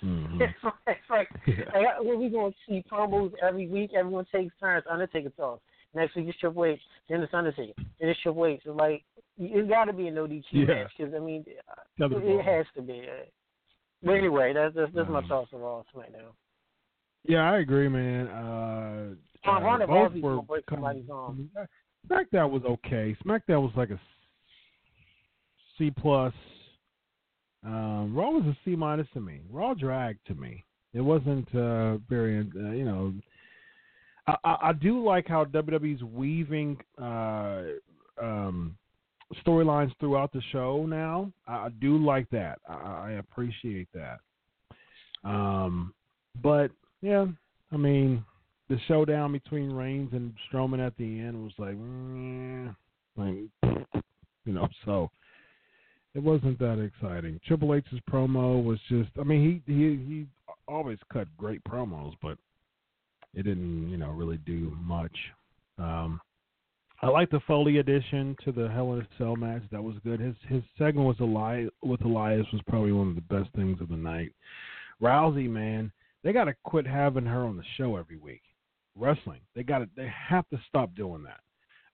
Mhm. 0.02 0.40
it's 0.86 0.98
like, 1.10 1.28
Yeah. 1.46 1.64
Like, 1.72 2.00
when 2.00 2.18
we 2.20 2.28
going 2.28 2.52
to 2.52 2.58
see 2.68 2.84
promos 2.90 3.32
every 3.42 3.68
week, 3.68 3.92
everyone 3.96 4.26
takes 4.32 4.52
turns. 4.60 4.84
Undertaker 4.90 5.30
talk. 5.30 5.60
Next 5.94 6.16
week 6.16 6.26
it's 6.28 6.38
Triple 6.40 6.64
H, 6.64 6.80
then 7.08 7.20
it's 7.22 7.32
Undertaker, 7.32 7.72
then 8.00 8.08
it's 8.08 8.20
Triple 8.20 8.46
H. 8.46 8.60
It's 8.64 8.76
like 8.76 9.04
it's 9.38 9.68
got 9.68 9.84
to 9.84 9.92
be 9.92 10.08
a 10.08 10.10
no 10.10 10.26
DQ 10.26 10.42
Yeah. 10.50 10.64
match 10.66 10.92
because 10.98 11.14
I 11.14 11.20
mean, 11.20 11.44
it, 11.46 11.60
it 11.98 12.44
has 12.44 12.66
to 12.76 12.82
be. 12.82 13.06
But 14.02 14.12
anyway, 14.12 14.52
that's 14.52 14.74
that's, 14.74 14.92
that's 14.92 15.08
my 15.08 15.18
Um, 15.20 15.28
thoughts 15.28 15.52
of 15.52 15.60
Raw 15.60 15.82
SmackDown. 15.94 16.32
Yeah, 17.26 17.50
I 17.50 17.58
agree, 17.60 17.88
man. 17.88 18.26
Uh, 18.26 19.14
uh, 19.48 19.60
Ronda 19.60 19.86
both 19.86 20.12
were 20.14 20.20
gonna 20.34 20.42
break 20.42 20.66
come- 20.66 20.78
somebody's 20.78 21.08
arm. 21.10 21.48
SmackDown 22.10 22.50
was 22.50 22.62
okay. 22.64 23.16
SmackDown 23.24 23.62
was 23.62 23.72
like 23.76 23.90
a 23.90 24.00
C 25.78 25.90
plus. 25.90 26.32
Um, 27.64 28.14
Raw 28.14 28.30
was 28.30 28.44
a 28.44 28.56
C 28.64 28.76
minus 28.76 29.06
to 29.14 29.20
me. 29.20 29.40
Raw 29.50 29.74
dragged 29.74 30.26
to 30.26 30.34
me. 30.34 30.64
It 30.92 31.00
wasn't 31.00 31.52
uh, 31.54 31.96
very, 32.08 32.40
uh, 32.40 32.70
you 32.70 32.84
know. 32.84 33.14
I, 34.26 34.36
I, 34.44 34.56
I 34.62 34.72
do 34.72 35.04
like 35.04 35.26
how 35.26 35.44
WWE's 35.44 36.02
weaving 36.02 36.78
uh, 37.00 37.62
um, 38.22 38.76
storylines 39.44 39.92
throughout 39.98 40.32
the 40.32 40.42
show 40.52 40.86
now. 40.86 41.32
I, 41.46 41.52
I 41.52 41.68
do 41.80 41.98
like 41.98 42.28
that. 42.30 42.58
I, 42.68 43.12
appreciate 43.12 43.88
that. 43.94 44.18
Um, 45.24 45.94
but 46.42 46.70
yeah, 47.02 47.26
I 47.72 47.76
mean, 47.76 48.24
the 48.68 48.78
showdown 48.86 49.32
between 49.32 49.72
Reigns 49.72 50.12
and 50.12 50.34
Strowman 50.48 50.84
at 50.84 50.96
the 50.96 51.04
end 51.04 51.42
was 51.42 51.52
like, 51.58 51.76
mm, 51.76 52.74
like 53.16 53.36
you 54.44 54.52
know, 54.52 54.68
so 54.84 55.10
it 56.14 56.22
wasn't 56.22 56.58
that 56.60 56.78
exciting. 56.78 57.40
Triple 57.46 57.74
H's 57.74 58.00
promo 58.10 58.62
was 58.62 58.78
just, 58.88 59.10
I 59.20 59.24
mean, 59.24 59.62
he 59.66 59.72
he 59.72 59.96
he 60.06 60.26
always 60.68 60.98
cut 61.12 61.26
great 61.36 61.62
promos, 61.64 62.14
but 62.22 62.38
it 63.34 63.42
didn't, 63.42 63.90
you 63.90 63.96
know, 63.96 64.10
really 64.10 64.38
do 64.38 64.76
much. 64.80 65.16
Um, 65.78 66.20
I 67.02 67.08
like 67.08 67.30
the 67.30 67.40
Foley 67.46 67.78
addition 67.78 68.36
to 68.44 68.52
the 68.52 68.68
Hell 68.68 68.94
in 68.94 69.00
a 69.00 69.08
Cell 69.18 69.36
match. 69.36 69.62
That 69.72 69.82
was 69.82 69.96
good. 70.04 70.20
His 70.20 70.36
his 70.48 70.62
segment 70.78 71.06
was 71.06 71.16
Elias 71.20 71.70
with 71.82 72.04
Elias 72.04 72.46
was 72.52 72.62
probably 72.68 72.92
one 72.92 73.08
of 73.08 73.16
the 73.16 73.20
best 73.22 73.52
things 73.54 73.80
of 73.80 73.88
the 73.88 73.96
night. 73.96 74.30
Rousey, 75.02 75.50
man, 75.50 75.92
they 76.22 76.32
got 76.32 76.44
to 76.44 76.54
quit 76.64 76.86
having 76.86 77.26
her 77.26 77.44
on 77.44 77.56
the 77.56 77.64
show 77.76 77.96
every 77.96 78.16
week. 78.16 78.42
Wrestling, 78.96 79.40
they 79.56 79.64
got 79.64 79.78
to 79.78 79.88
they 79.96 80.08
have 80.28 80.48
to 80.50 80.60
stop 80.68 80.94
doing 80.94 81.24
that 81.24 81.40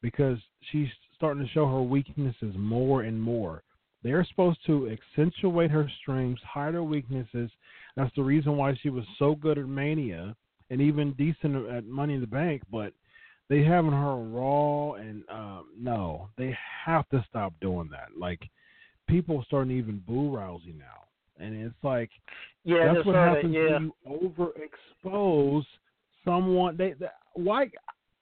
because 0.02 0.38
she's 0.70 0.88
starting 1.16 1.42
to 1.42 1.50
show 1.52 1.66
her 1.66 1.82
weaknesses 1.82 2.54
more 2.56 3.02
and 3.02 3.20
more. 3.20 3.62
They're 4.02 4.24
supposed 4.24 4.58
to 4.66 4.90
accentuate 4.90 5.70
her 5.70 5.90
strengths, 6.00 6.42
hide 6.42 6.74
her 6.74 6.82
weaknesses. 6.82 7.50
That's 7.96 8.14
the 8.16 8.22
reason 8.22 8.56
why 8.56 8.78
she 8.82 8.88
was 8.88 9.04
so 9.18 9.34
good 9.34 9.58
at 9.58 9.68
Mania 9.68 10.34
and 10.70 10.80
even 10.80 11.12
decent 11.12 11.68
at 11.68 11.86
Money 11.86 12.14
in 12.14 12.20
the 12.20 12.26
Bank. 12.26 12.62
But 12.70 12.92
they 13.50 13.62
having 13.62 13.92
her 13.92 14.16
raw 14.16 14.92
and 14.92 15.24
um, 15.28 15.66
no, 15.78 16.28
they 16.38 16.56
have 16.86 17.08
to 17.10 17.24
stop 17.28 17.52
doing 17.60 17.90
that. 17.90 18.08
Like 18.18 18.40
people 19.08 19.44
starting 19.46 19.70
to 19.70 19.78
even 19.78 20.02
boo 20.06 20.30
Rousey 20.30 20.78
now, 20.78 21.04
and 21.38 21.54
it's 21.54 21.74
like 21.82 22.10
yeah, 22.64 22.94
that's 22.94 23.04
what 23.04 23.16
happens 23.16 23.54
yeah. 23.54 23.78
when 23.78 23.92
you 24.06 24.64
overexpose 25.04 25.64
someone. 26.24 26.76
They, 26.76 26.94
they 26.98 27.06
why? 27.34 27.70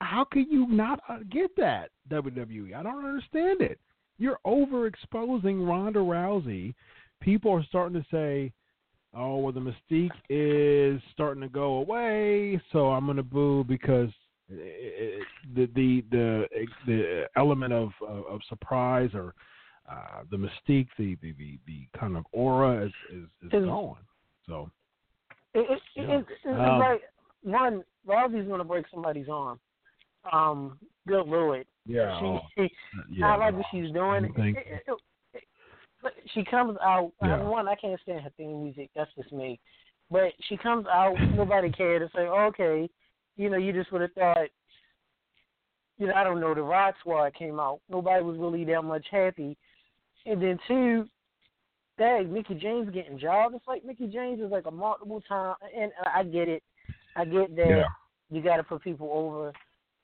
How 0.01 0.25
can 0.25 0.47
you 0.51 0.67
not 0.69 1.01
uh, 1.09 1.19
get 1.31 1.55
that 1.57 1.91
WWE? 2.11 2.75
I 2.75 2.83
don't 2.83 3.05
understand 3.05 3.61
it. 3.61 3.79
You're 4.19 4.39
overexposing 4.47 5.67
Ronda 5.67 6.01
Rousey. 6.01 6.75
People 7.21 7.53
are 7.53 7.65
starting 7.65 8.01
to 8.01 8.07
say, 8.11 8.53
"Oh, 9.15 9.39
well, 9.39 9.53
the 9.53 9.61
mystique 9.61 10.13
is 10.29 11.01
starting 11.13 11.43
to 11.43 11.49
go 11.49 11.75
away, 11.77 12.61
so 12.73 12.91
I'm 12.91 13.07
going 13.07 13.17
to 13.17 13.23
boo 13.23 13.65
because 13.65 14.11
it, 14.51 15.27
the 15.55 15.67
the 15.75 16.05
the 16.11 16.47
the 16.87 17.29
element 17.37 17.73
of 17.73 17.91
of, 18.07 18.25
of 18.27 18.41
surprise 18.49 19.11
or 19.15 19.35
uh, 19.91 20.23
the 20.31 20.37
mystique, 20.37 20.89
the, 20.99 21.17
the 21.23 21.33
the 21.33 21.59
the 21.67 21.89
kind 21.99 22.17
of 22.17 22.25
aura 22.33 22.87
is 22.87 22.93
is, 23.11 23.25
is 23.53 23.65
gone. 23.65 23.97
So 24.47 24.71
It, 25.55 25.71
it, 25.71 25.83
Yeah. 25.97 26.19
it's, 26.19 26.29
it's 26.45 26.61
Um, 26.61 26.79
like 26.79 27.03
one, 27.43 27.85
Rousey's 28.07 28.49
gonna 28.49 28.65
break 28.65 28.87
somebody's 28.91 29.29
arm. 29.29 29.59
Um, 30.33 30.79
good 31.07 31.27
lord. 31.27 31.67
Yeah, 31.89 32.21
she, 32.21 32.63
she 32.63 32.65
uh, 32.65 33.03
yeah, 33.11 33.27
I 33.27 33.37
like 33.37 33.55
what 33.55 33.67
she's 33.73 33.91
doing. 33.93 34.27
It- 34.27 34.57
it- 34.57 34.83
it- 34.87 35.01
but 36.01 36.13
she 36.33 36.45
comes 36.45 36.77
out. 36.81 37.13
Uh, 37.21 37.27
yeah. 37.27 37.43
one, 37.43 37.67
I 37.67 37.75
can't 37.75 38.01
stand 38.03 38.21
her 38.21 38.31
theme 38.37 38.63
music. 38.63 38.89
That's 38.95 39.11
just 39.17 39.33
me. 39.33 39.59
But 40.13 40.33
she 40.49 40.57
comes 40.57 40.87
out. 40.87 41.17
nobody 41.35 41.73
cared 41.73 42.03
to 42.03 42.17
say, 42.17 42.23
okay, 42.23 42.89
you 43.37 43.51
know, 43.51 43.57
you 43.57 43.73
just 43.73 43.91
would 43.91 44.03
have 44.03 44.13
thought. 44.13 44.47
You 45.99 46.07
know, 46.07 46.15
I 46.15 46.23
don't 46.23 46.41
know. 46.41 46.55
The 46.55 46.63
Rock 46.63 46.95
Squad 47.01 47.35
came 47.35 47.59
out. 47.59 47.81
Nobody 47.91 48.23
was 48.23 48.39
really 48.39 48.65
that 48.67 48.83
much 48.83 49.07
happy. 49.11 49.57
And 50.25 50.41
then 50.41 50.59
two, 50.69 51.07
dang, 51.99 52.33
Mickie 52.33 52.55
James 52.55 52.91
getting 52.91 53.19
jobs. 53.19 53.57
It's 53.57 53.67
like 53.67 53.85
Mickie 53.85 54.07
James 54.07 54.41
is 54.41 54.53
like 54.53 54.67
a 54.67 54.71
multiple 54.71 55.21
time, 55.29 55.57
and 55.77 55.91
I 56.15 56.23
get 56.23 56.49
it. 56.49 56.63
I 57.17 57.25
get 57.25 57.57
that 57.57 57.69
Yeah. 57.69 57.85
you 58.31 58.41
got 58.41 58.59
to 58.59 58.63
put 58.63 58.83
people 58.85 59.11
over, 59.13 59.53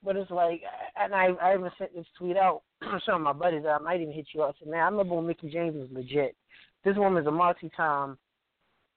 but 0.04 0.16
it's 0.16 0.30
like, 0.30 0.62
and 0.96 1.14
I 1.14 1.28
I 1.42 1.54
even 1.54 1.70
sent 1.78 1.94
this 1.94 2.06
tweet 2.18 2.36
out. 2.36 2.62
to 2.82 3.00
Some 3.06 3.16
of 3.16 3.20
my 3.22 3.32
buddies, 3.32 3.64
I 3.68 3.78
might 3.78 4.00
even 4.00 4.12
hit 4.14 4.26
you 4.34 4.42
up. 4.42 4.54
Said, 4.58 4.68
man, 4.68 4.80
I 4.80 4.84
remember 4.88 5.14
when 5.14 5.26
Mickie 5.26 5.50
James 5.50 5.74
was 5.76 5.88
legit. 5.90 6.36
This 6.84 6.96
woman's 6.96 7.26
a 7.26 7.30
multi-time 7.30 8.18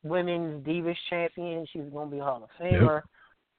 women's 0.04 0.66
divas 0.66 0.96
champion. 1.10 1.66
She's 1.72 1.84
gonna 1.94 2.12
be 2.12 2.20
a 2.20 2.24
Hall 2.24 2.44
of 2.44 2.50
Famer, 2.62 3.02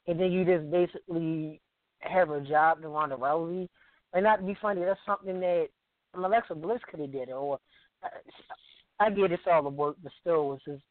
and 0.06 0.20
then 0.20 0.32
you 0.32 0.44
just 0.44 0.70
basically 0.70 1.60
have 2.00 2.28
her 2.28 2.40
job 2.40 2.82
to 2.82 2.88
Ronda 2.88 3.16
Rousey. 3.16 3.68
And 4.12 4.24
not 4.24 4.36
to 4.36 4.42
be 4.46 4.56
funny, 4.60 4.84
that's 4.84 5.00
something 5.06 5.40
that 5.40 5.68
Alexa 6.14 6.54
Bliss 6.54 6.80
could 6.90 7.00
have 7.00 7.12
did 7.12 7.30
or 7.30 7.58
I, 8.02 9.06
I 9.06 9.10
get 9.10 9.32
it's 9.32 9.42
all 9.50 9.62
the 9.62 9.68
work, 9.68 9.96
but 10.02 10.12
still, 10.20 10.54
it's 10.54 10.64
just 10.64 10.82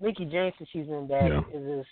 Mickie 0.00 0.24
James 0.26 0.54
since 0.58 0.68
she's 0.72 0.86
been 0.86 1.06
back 1.06 1.30
Yeah. 1.30 1.40
is 1.52 1.78
just 1.78 1.88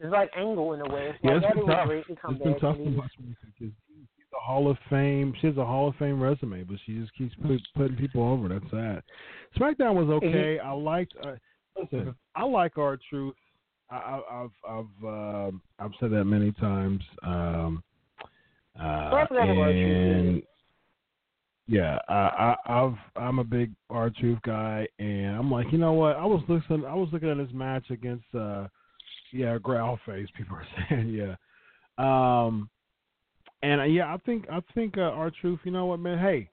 it's 0.00 0.12
like 0.12 0.30
Angle 0.36 0.74
in 0.74 0.80
a 0.80 0.88
way. 0.92 1.08
It's 1.08 1.18
Yeah, 1.22 1.34
like 1.34 1.44
it's 1.44 1.54
been 1.54 1.66
tough. 1.66 1.88
to 1.88 1.98
It's 1.98 2.42
been 2.42 2.58
tough 2.58 2.76
and 2.76 2.84
to 2.84 2.90
he 2.90 2.96
watch 2.96 3.10
because 3.18 3.72
she's 3.88 4.26
a 4.34 4.44
Hall 4.44 4.70
of 4.70 4.76
Fame. 4.90 5.34
She 5.40 5.46
has 5.46 5.56
a 5.56 5.64
Hall 5.64 5.88
of 5.88 5.96
Fame 5.96 6.20
resume, 6.20 6.64
but 6.64 6.76
she 6.84 6.98
just 6.98 7.14
keeps 7.14 7.34
put, 7.36 7.60
putting 7.74 7.96
people 7.96 8.22
over. 8.22 8.48
That's 8.48 8.70
sad. 8.70 9.02
SmackDown 9.56 9.94
was 9.94 10.08
okay. 10.08 10.58
I 10.58 10.72
liked. 10.72 11.14
Uh, 11.24 11.32
listen, 11.80 12.14
I 12.34 12.44
like 12.44 12.78
our 12.78 12.98
truth. 13.08 13.34
I, 13.90 13.96
I, 13.96 14.42
I've 14.42 14.50
I've 14.68 15.04
uh, 15.06 15.50
I've 15.78 15.92
said 16.00 16.10
that 16.10 16.24
many 16.24 16.52
times. 16.52 17.02
Um, 17.22 17.82
uh, 18.78 19.10
Talk 19.10 19.30
about 19.30 19.48
R-Truth, 19.48 20.16
and 20.16 20.42
yeah, 21.68 21.98
I, 22.08 22.14
I, 22.14 22.56
I've 22.66 22.96
I'm 23.16 23.38
a 23.38 23.44
big 23.44 23.72
R 23.88 24.10
Truth 24.10 24.40
guy, 24.44 24.86
and 24.98 25.36
I'm 25.36 25.50
like, 25.50 25.72
you 25.72 25.78
know 25.78 25.92
what? 25.94 26.16
I 26.16 26.24
was 26.24 26.42
listening. 26.48 26.84
I 26.84 26.94
was 26.94 27.08
looking 27.12 27.30
at 27.30 27.38
this 27.38 27.54
match 27.54 27.90
against, 27.90 28.26
uh, 28.34 28.66
yeah, 29.32 29.58
Growl 29.58 29.98
Face. 30.06 30.28
People 30.36 30.56
are 30.56 30.66
saying, 30.88 31.08
yeah, 31.08 31.36
um, 31.98 32.68
and 33.62 33.80
uh, 33.80 33.84
yeah, 33.84 34.12
I 34.12 34.18
think 34.18 34.46
I 34.50 34.60
think 34.74 34.98
uh, 34.98 35.02
R 35.02 35.30
Truth. 35.30 35.60
You 35.64 35.72
know 35.72 35.86
what, 35.86 36.00
man? 36.00 36.18
Hey, 36.18 36.50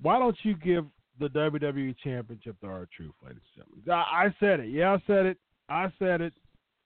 why 0.00 0.18
don't 0.18 0.36
you 0.42 0.54
give 0.54 0.84
the 1.18 1.28
WWE 1.28 1.96
Championship 2.02 2.60
to 2.60 2.66
R-Truth, 2.66 3.14
ladies 3.24 3.40
and 3.56 3.64
gentlemen? 3.64 3.90
I, 3.90 4.26
I 4.26 4.34
said 4.40 4.60
it. 4.60 4.70
Yeah, 4.70 4.92
I 4.92 5.02
said 5.06 5.26
it. 5.26 5.38
I 5.68 5.92
said 5.98 6.20
it. 6.20 6.32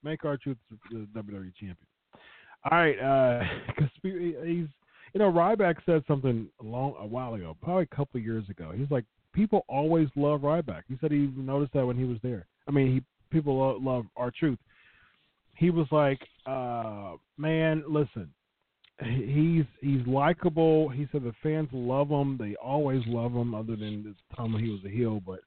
Make 0.02 0.24
R-Truth 0.24 0.56
the 0.90 1.06
WWE 1.14 1.52
champion. 1.54 1.76
All 2.70 2.78
right, 2.78 2.98
uh, 2.98 3.44
he's 4.02 4.66
you 5.14 5.18
know 5.18 5.30
Ryback 5.30 5.76
said 5.84 6.02
something 6.08 6.48
a 6.60 6.64
long 6.64 6.94
a 6.98 7.06
while 7.06 7.34
ago, 7.34 7.56
probably 7.62 7.84
a 7.84 7.94
couple 7.94 8.18
of 8.18 8.24
years 8.24 8.48
ago. 8.48 8.72
He's 8.74 8.90
like, 8.90 9.04
people 9.32 9.64
always 9.68 10.08
love 10.16 10.40
Ryback. 10.40 10.82
He 10.88 10.96
said 11.00 11.12
he 11.12 11.30
noticed 11.36 11.72
that 11.74 11.86
when 11.86 11.96
he 11.96 12.04
was 12.04 12.18
there. 12.22 12.46
I 12.66 12.70
mean, 12.70 12.92
he 12.92 13.02
people 13.30 13.58
lo- 13.58 13.78
love 13.80 14.06
R-Truth. 14.16 14.58
He 15.54 15.70
was 15.70 15.86
like, 15.90 16.20
uh, 16.46 17.16
man, 17.36 17.84
listen, 17.88 18.30
he's 19.04 19.64
he's 19.80 20.06
likable. 20.06 20.88
He 20.88 21.06
said 21.12 21.22
the 21.24 21.34
fans 21.42 21.68
love 21.72 22.08
him. 22.08 22.36
They 22.38 22.54
always 22.56 23.02
love 23.06 23.32
him, 23.32 23.54
other 23.54 23.76
than 23.76 24.02
the 24.02 24.36
time 24.36 24.52
when 24.52 24.64
he 24.64 24.70
was 24.70 24.80
a 24.84 24.88
heel, 24.90 25.20
but. 25.26 25.40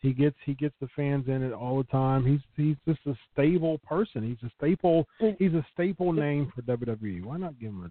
He 0.00 0.12
gets 0.12 0.36
he 0.46 0.54
gets 0.54 0.76
the 0.80 0.86
fans 0.94 1.24
in 1.26 1.42
it 1.42 1.52
all 1.52 1.78
the 1.78 1.88
time. 1.90 2.24
He's 2.24 2.38
he's 2.56 2.76
just 2.86 3.00
a 3.08 3.18
stable 3.32 3.78
person. 3.78 4.22
He's 4.22 4.48
a 4.48 4.52
staple. 4.56 5.08
He's 5.40 5.54
a 5.54 5.66
staple 5.72 6.12
name 6.12 6.52
for 6.54 6.62
WWE. 6.62 7.24
Why 7.24 7.36
not 7.36 7.58
give 7.58 7.70
him 7.70 7.90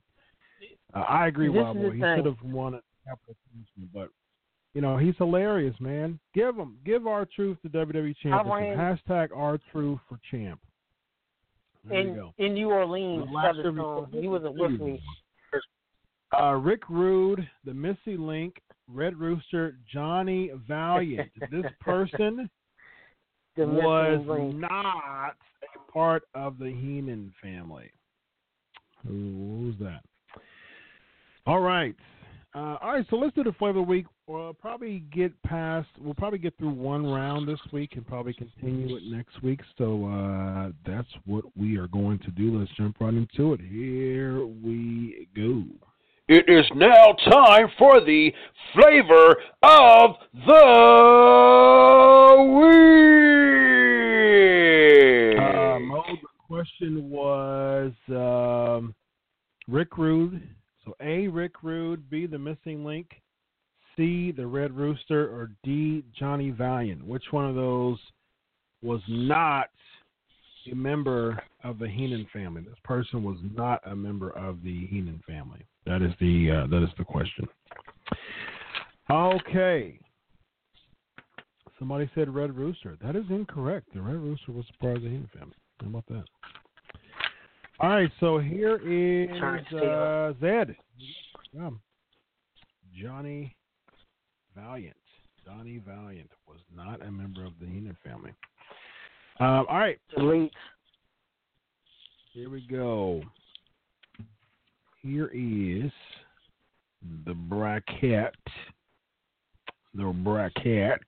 a? 0.96 0.98
Uh, 0.98 1.02
I 1.04 1.28
agree, 1.28 1.50
Wild 1.50 1.76
Boy. 1.76 1.92
He 1.92 2.00
should 2.00 2.26
have 2.26 2.42
won 2.46 2.76
a 2.76 2.82
capital 3.06 3.36
punishment, 3.52 3.90
but 3.94 4.08
you 4.74 4.80
know 4.80 4.96
he's 4.98 5.16
hilarious, 5.18 5.76
man. 5.82 6.18
Give 6.34 6.56
him, 6.56 6.78
give 6.86 7.06
R-Truth 7.06 7.58
to 7.64 7.68
WWE 7.68 8.16
championship. 8.24 8.54
ran- 8.54 8.78
Hashtag 8.78 9.36
our 9.36 9.60
truth 9.74 10.00
for 10.08 10.18
champ. 10.32 10.62
There 11.89 11.99
in 11.99 12.31
in 12.38 12.53
New 12.53 12.69
Orleans, 12.69 13.26
The 13.27 13.31
last 13.34 13.57
Featherstone. 13.57 14.05
review- 14.05 14.22
He 14.22 14.27
wasn't 14.27 14.55
with 14.55 14.80
me. 14.80 15.01
Uh, 16.38 16.53
Rick 16.55 16.89
Rude, 16.89 17.47
the 17.64 17.73
Missing 17.73 18.27
Link, 18.27 18.61
Red 18.89 19.15
Rooster, 19.18 19.77
Johnny 19.91 20.51
Valiant. 20.68 21.31
this 21.51 21.65
person 21.80 22.49
was 23.57 24.19
link. 24.27 24.55
not 24.55 25.35
a 25.76 25.91
part 25.91 26.23
of 26.35 26.57
the 26.59 26.65
Heenan 26.69 27.34
family. 27.41 27.89
Who 29.07 29.65
was 29.68 29.76
that? 29.80 30.03
All 31.45 31.61
right. 31.61 31.95
Uh, 32.58 32.78
all 32.82 32.94
right, 32.94 33.06
so 33.12 33.16
let's 33.16 33.36
do 33.36 33.44
the 33.44 33.54
flavor 33.54 33.84
week. 33.84 34.08
We'll 34.26 34.52
probably 34.52 35.04
get 35.14 35.40
past. 35.44 35.88
We'll 36.02 36.16
probably 36.16 36.40
get 36.40 36.58
through 36.58 36.72
one 36.72 37.06
round 37.06 37.48
this 37.48 37.60
week 37.72 37.96
and 37.96 38.08
probably 38.08 38.34
continue 38.34 38.96
it 38.96 39.04
next 39.06 39.44
week. 39.44 39.60
So 39.78 40.08
uh, 40.08 40.72
that's 40.84 41.08
what 41.28 41.46
we 41.56 41.78
are 41.78 41.88
going 41.88 42.18
to 42.18 42.32
do. 42.32 42.58
Let's 42.58 42.72
jump 42.76 42.96
right 43.00 43.14
into 43.14 43.54
it. 43.54 43.62
Here 43.62 44.44
we 44.44 45.28
go. 45.36 45.66
it 46.28 46.50
is 46.50 46.66
now 46.74 47.14
time 47.30 47.68
for 47.78 48.02
the 48.02 48.34
flavor 48.74 49.36
of 49.62 50.16
the 50.34 50.50
week. 52.58 52.66
Uh, 55.40 55.78
Mo, 55.80 56.04
the 56.08 56.28
question 56.48 57.08
was 57.08 57.92
um, 58.10 58.96
Rick 59.68 60.00
Rude. 60.00 60.42
So 60.88 60.95
A, 61.01 61.27
Rick 61.27 61.64
Rude, 61.64 62.09
B, 62.09 62.27
the 62.27 62.39
missing 62.39 62.85
link, 62.85 63.07
C, 63.97 64.31
the 64.31 64.47
Red 64.47 64.72
Rooster, 64.72 65.26
or 65.27 65.51
D, 65.64 66.01
Johnny 66.18 66.49
Valiant. 66.49 67.05
Which 67.05 67.26
one 67.31 67.45
of 67.45 67.55
those 67.55 67.97
was 68.81 69.01
not 69.09 69.69
a 70.72 70.76
member 70.76 71.43
of 71.65 71.77
the 71.77 71.89
Heenan 71.89 72.26
family? 72.31 72.61
This 72.61 72.80
person 72.85 73.22
was 73.22 73.38
not 73.53 73.81
a 73.85 73.95
member 73.95 74.30
of 74.30 74.64
the 74.64 74.88
Heenan 74.88 75.22
family. 75.27 75.65
That 75.85 76.01
is 76.01 76.14
the 76.22 76.64
uh, 76.64 76.68
that 76.68 76.84
is 76.84 76.89
the 76.97 77.03
question. 77.03 77.45
Okay. 79.11 79.99
Somebody 81.80 82.09
said 82.15 82.34
Red 82.34 82.55
Rooster. 82.55 82.97
That 83.01 83.18
is 83.18 83.26
incorrect. 83.30 83.88
The 83.93 84.01
Red 84.01 84.15
Rooster 84.15 84.53
was 84.53 84.65
part 84.80 84.95
of 84.95 85.03
the 85.03 85.09
Heenan 85.09 85.30
family. 85.38 85.55
How 85.81 85.88
about 85.88 86.05
that? 86.07 86.23
All 87.80 87.90
right, 87.90 88.12
so 88.20 88.40
here 88.40 88.78
is 88.78 89.30
uh, 89.74 90.34
Zed. 90.41 90.76
Yeah. 91.54 91.70
Johnny 92.99 93.56
Valiant. 94.56 94.98
Johnny 95.45 95.80
Valiant 95.86 96.32
was 96.48 96.58
not 96.76 97.06
a 97.06 97.12
member 97.12 97.45
of 97.45 97.54
the 97.60 97.68
Heenan 97.68 97.95
family. 98.04 98.34
Um, 99.40 99.68
all 99.70 99.78
right. 99.78 99.99
Delete. 100.16 100.52
Here 102.34 102.49
we 102.49 102.66
go. 102.70 103.22
Here 105.04 105.28
is 105.28 105.91
the 107.26 107.36
bracket. 107.36 108.36
The 109.94 110.06
bracket. 110.24 111.02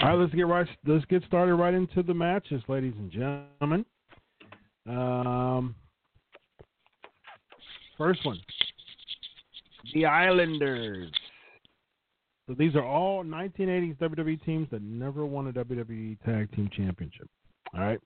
All 0.00 0.08
right, 0.08 0.18
let's 0.18 0.34
get 0.34 0.46
right. 0.46 0.66
Let's 0.86 1.04
get 1.06 1.24
started 1.24 1.54
right 1.54 1.72
into 1.72 2.02
the 2.02 2.14
matches, 2.14 2.62
ladies 2.68 2.94
and 2.98 3.10
gentlemen. 3.10 3.86
Um, 4.88 5.74
first 7.96 8.24
one, 8.24 8.38
the 9.94 10.06
Islanders. 10.06 11.10
So 12.48 12.54
these 12.54 12.74
are 12.74 12.84
all 12.84 13.22
1980s 13.24 13.96
WWE 13.98 14.44
teams 14.44 14.68
that 14.72 14.82
never 14.82 15.24
won 15.24 15.46
a 15.46 15.52
WWE 15.52 16.18
Tag 16.24 16.50
Team 16.56 16.68
Championship. 16.76 17.28
All 17.72 17.80
right. 17.80 18.00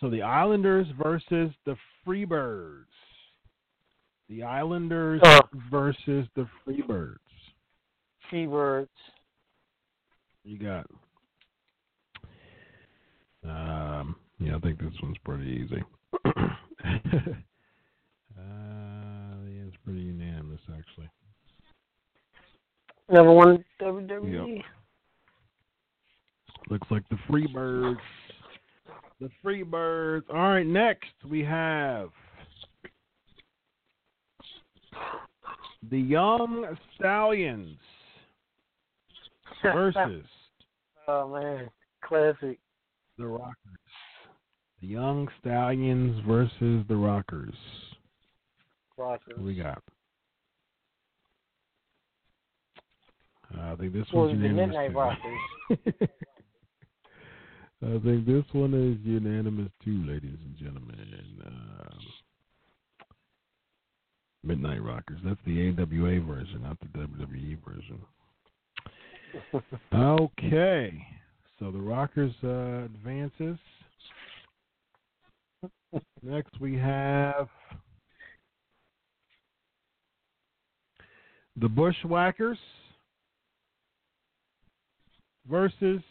So 0.00 0.08
the 0.10 0.22
Islanders 0.22 0.86
versus 1.00 1.50
the 1.66 1.76
Freebirds. 2.06 2.84
The 4.28 4.42
Islanders 4.42 5.20
Uh. 5.22 5.40
versus 5.70 6.26
the 6.34 6.48
Freebirds. 6.66 7.18
Freebirds. 8.30 8.88
You 10.44 10.58
got. 10.58 10.86
Um, 13.44 14.16
yeah, 14.40 14.56
I 14.56 14.58
think 14.60 14.80
this 14.80 14.92
one's 15.02 15.18
pretty 15.18 15.44
easy. 15.44 15.82
Uh, 16.36 16.42
yeah, 18.36 19.66
it's 19.66 19.76
pretty 19.84 20.00
unanimous, 20.00 20.60
actually. 20.68 21.08
Never 23.10 23.32
won 23.32 23.64
WWE. 23.80 24.62
Looks 26.68 26.88
like 26.90 27.08
the 27.08 27.18
Freebirds. 27.30 27.98
The 29.20 29.30
Freebirds. 29.44 30.24
All 30.30 30.36
right, 30.36 30.66
next 30.66 31.14
we 31.28 31.44
have 31.44 32.10
the 35.90 35.98
Young 35.98 36.76
Stallions 36.96 37.78
versus 39.62 40.24
oh 41.06 41.28
man, 41.28 41.70
classic. 42.04 42.58
the 43.18 43.26
Rockers. 43.26 43.54
The 44.86 44.92
Young 44.92 45.26
Stallions 45.40 46.22
versus 46.28 46.84
the 46.88 46.94
Rockers. 46.94 47.54
Rockers. 48.96 49.36
What 49.36 49.44
we 49.44 49.56
got? 49.56 49.82
Uh, 53.52 53.72
I 53.72 53.76
think 53.76 53.92
this 53.92 54.06
Or 54.12 54.26
one's 54.26 54.40
the 54.40 54.46
unanimous. 54.46 54.76
Midnight 54.76 54.90
too. 54.92 54.96
Rockers. 54.96 56.08
I 57.82 57.98
think 58.04 58.26
this 58.26 58.44
one 58.52 58.74
is 58.74 59.04
unanimous 59.04 59.70
too, 59.84 60.04
ladies 60.06 60.38
and 60.44 60.56
gentlemen. 60.56 60.96
Um, 61.44 61.98
Midnight 64.44 64.82
Rockers. 64.84 65.18
That's 65.24 65.40
the 65.46 65.68
AWA 65.70 66.20
version, 66.20 66.62
not 66.62 66.78
the 66.80 66.86
WWE 66.98 67.58
version. 67.64 68.00
Okay, 69.92 71.06
so 71.58 71.70
the 71.72 71.80
Rockers 71.80 72.32
uh, 72.44 72.84
advances. 72.84 73.58
Next, 76.22 76.60
we 76.60 76.76
have 76.76 77.48
the 81.56 81.68
Bushwhackers 81.68 82.58
versus 85.48 86.02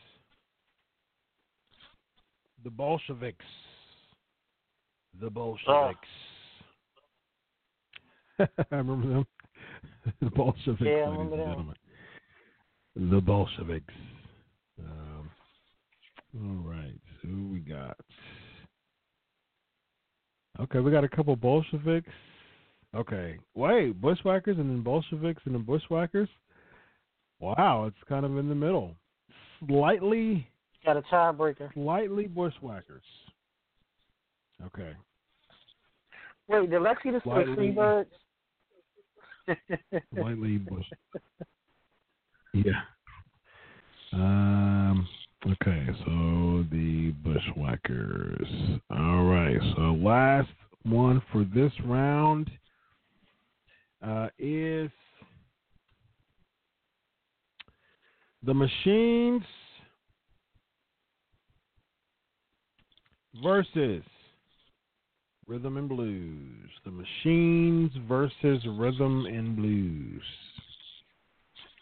the 2.63 2.69
Bolsheviks. 2.69 3.45
The 5.21 5.29
Bolsheviks. 5.29 6.07
I 8.39 8.75
remember 8.75 9.07
them. 9.07 9.27
the 10.21 10.29
Bolsheviks, 10.29 10.81
Yeah, 10.81 11.09
ladies 11.09 11.19
and 11.19 11.31
them. 11.31 11.39
gentlemen. 11.39 11.75
The 12.95 13.21
Bolsheviks. 13.21 13.93
Um, 14.79 15.29
all 16.35 16.69
right, 16.69 16.99
so 17.21 17.27
who 17.29 17.49
we 17.49 17.59
got? 17.59 17.97
Okay, 20.59 20.79
we 20.79 20.91
got 20.91 21.03
a 21.03 21.09
couple 21.09 21.35
Bolsheviks. 21.35 22.09
Okay, 22.95 23.37
wait, 23.55 23.99
Bushwhackers 23.99 24.57
and 24.57 24.69
then 24.69 24.81
Bolsheviks 24.81 25.41
and 25.45 25.53
then 25.53 25.63
Bushwhackers. 25.63 26.29
Wow, 27.39 27.85
it's 27.87 27.97
kind 28.07 28.25
of 28.25 28.37
in 28.37 28.47
the 28.47 28.55
middle. 28.55 28.95
Slightly, 29.67 30.47
Got 30.85 30.97
a 30.97 31.01
tiebreaker. 31.01 31.73
slightly 31.73 32.27
Bushwhackers. 32.27 33.03
Okay. 34.65 34.93
Wait, 36.47 36.69
did 36.69 36.79
Lexi 36.81 37.11
the 37.11 37.19
Slightly. 37.23 37.73
Freebirds? 37.73 38.05
Slightly 40.15 40.57
Bush. 40.57 40.85
Yeah. 42.53 42.81
Um. 44.13 45.07
Okay, 45.43 45.85
so 46.05 46.65
the 46.71 47.13
Bushwhackers. 47.23 48.47
All 48.89 49.25
right. 49.25 49.57
So 49.75 49.93
last 49.93 50.49
one 50.83 51.21
for 51.31 51.45
this 51.53 51.71
round 51.85 52.49
uh, 54.03 54.29
is 54.39 54.89
the 58.43 58.53
Machines 58.53 59.43
versus 63.43 64.03
Rhythm 65.47 65.77
and 65.77 65.87
Blues. 65.87 66.69
The 66.85 66.91
Machines 66.91 67.91
versus 68.07 68.63
Rhythm 68.67 69.25
and 69.27 69.55
Blues. 69.55 70.23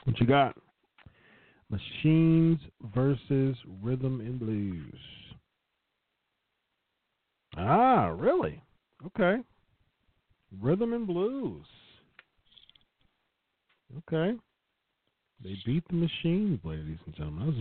What 0.03 0.19
you 0.19 0.27
got? 0.27 0.57
Machines 1.69 2.59
versus 2.93 3.57
Rhythm 3.81 4.21
and 4.21 4.39
Blues. 4.39 4.99
Ah, 7.57 8.07
really? 8.07 8.61
Okay. 9.05 9.41
Rhythm 10.61 10.93
and 10.93 11.07
Blues. 11.07 11.65
Okay. 13.99 14.37
They 15.43 15.57
beat 15.65 15.83
the 15.89 15.95
Machines, 15.95 16.59
ladies 16.63 16.97
and 17.05 17.15
gentlemen. 17.15 17.43
I 17.43 17.45
was, 17.47 17.55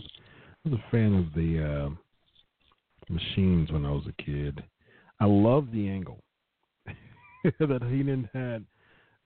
I 0.65 0.69
was 0.69 0.79
a 0.79 0.91
fan 0.91 1.15
of 1.15 1.35
the 1.35 1.65
uh, 1.65 3.13
Machines 3.13 3.71
when 3.71 3.85
I 3.85 3.91
was 3.91 4.05
a 4.07 4.23
kid. 4.23 4.63
I 5.21 5.27
love 5.27 5.69
the 5.73 5.89
angle 5.89 6.21
that 7.45 7.83
Heenan 7.83 8.29
had 8.33 8.65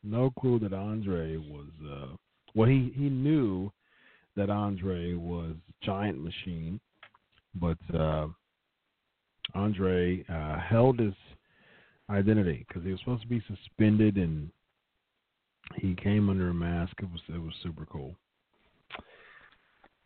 no 0.03 0.31
clue 0.39 0.59
that 0.61 0.73
Andre 0.73 1.37
was. 1.37 1.69
Uh, 1.85 2.17
well, 2.55 2.69
he 2.69 2.93
he 2.95 3.09
knew 3.09 3.71
that 4.37 4.51
Andre 4.51 5.15
was 5.15 5.55
Giant 5.83 6.23
Machine, 6.23 6.81
but 7.55 7.79
uh, 7.95 8.27
Andre 9.55 10.25
uh, 10.29 10.59
held 10.59 10.99
his 10.99 11.15
identity 12.11 12.65
because 12.69 12.85
he 12.85 12.91
was 12.91 13.01
supposed 13.01 13.23
to 13.23 13.29
be 13.29 13.43
suspended 13.49 14.17
and 14.17 14.51
he 15.77 15.95
came 15.95 16.29
under 16.29 16.51
a 16.51 16.55
mask. 16.55 16.95
It 17.03 17.11
was 17.11 17.21
it 17.29 17.43
was 17.43 17.53
super 17.63 17.87
cool. 17.87 18.15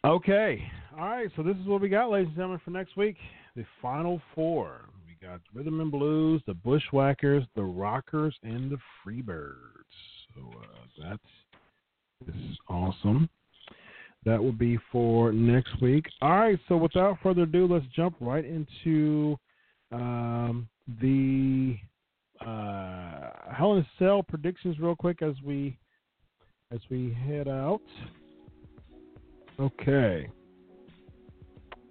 Okay, 0.04 0.62
all 0.98 1.08
right. 1.08 1.30
So 1.36 1.42
this 1.42 1.56
is 1.56 1.66
what 1.66 1.82
we 1.82 1.90
got, 1.90 2.10
ladies 2.10 2.28
and 2.28 2.36
gentlemen, 2.36 2.60
for 2.64 2.70
next 2.70 2.96
week. 2.96 3.16
The 3.54 3.66
final 3.82 4.22
four. 4.34 4.88
We 5.06 5.26
got 5.26 5.40
Rhythm 5.52 5.80
and 5.80 5.90
Blues, 5.90 6.40
the 6.46 6.54
Bushwhackers, 6.54 7.44
the 7.54 7.62
Rockers, 7.62 8.34
and 8.42 8.70
the 8.70 8.78
Freebirds. 9.04 9.54
So 10.34 10.40
uh, 10.58 11.08
that's 11.08 12.34
is 12.34 12.58
awesome. 12.68 13.28
That 14.24 14.42
will 14.42 14.52
be 14.52 14.78
for 14.92 15.32
next 15.32 15.80
week. 15.80 16.04
All 16.20 16.30
right. 16.30 16.58
So 16.68 16.76
without 16.76 17.18
further 17.22 17.42
ado, 17.42 17.66
let's 17.66 17.86
jump 17.96 18.16
right 18.20 18.44
into 18.44 19.38
um, 19.92 20.68
the 21.00 21.76
uh, 22.44 23.52
Hell 23.56 23.74
in 23.74 23.86
Cell 23.98 24.22
predictions 24.22 24.78
real 24.78 24.94
quick 24.94 25.22
as 25.22 25.34
we 25.44 25.78
as 26.72 26.80
we 26.90 27.16
head 27.26 27.48
out. 27.48 27.80
Okay. 29.58 30.28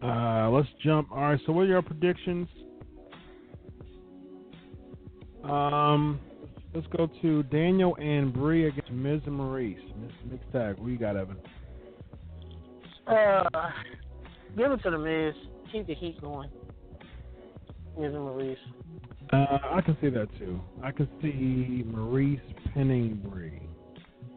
Uh, 0.01 0.49
let's 0.49 0.69
jump. 0.83 1.11
All 1.11 1.21
right. 1.21 1.39
So 1.45 1.51
what 1.51 1.61
are 1.61 1.65
your 1.65 1.81
predictions? 1.81 2.47
Um, 5.43 6.19
let's 6.73 6.87
go 6.95 7.09
to 7.21 7.43
Daniel 7.43 7.95
and 7.97 8.31
Brie 8.31 8.67
against 8.67 8.89
and 8.89 8.99
Maryse. 9.01 9.77
Mixed 10.29 10.51
tag. 10.51 10.77
What 10.77 10.89
you 10.89 10.97
got, 10.97 11.17
Evan? 11.17 11.37
Uh, 13.09 13.71
give 14.55 14.71
it 14.71 14.83
to 14.83 14.91
the 14.91 14.97
Miz. 14.97 15.33
Keep 15.71 15.87
the 15.87 15.95
heat 15.95 16.21
going. 16.21 16.49
Miz 17.97 18.13
and 18.13 18.15
Maryse. 18.15 18.57
Uh, 19.33 19.57
I 19.71 19.81
can 19.81 19.97
see 20.01 20.09
that 20.09 20.27
too. 20.37 20.59
I 20.83 20.91
can 20.91 21.07
see 21.21 21.83
Maryse 21.87 22.39
pinning 22.73 23.15
Brie, 23.15 23.61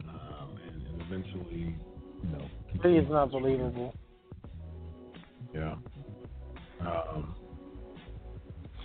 um, 0.09 0.59
and, 0.67 0.87
and 0.87 1.03
eventually, 1.03 1.77
you 2.23 2.29
know. 2.31 2.45
Brie 2.81 2.99
is 2.99 3.09
not 3.09 3.31
believable. 3.31 3.95
Yeah. 5.55 5.77
Um, 6.81 7.35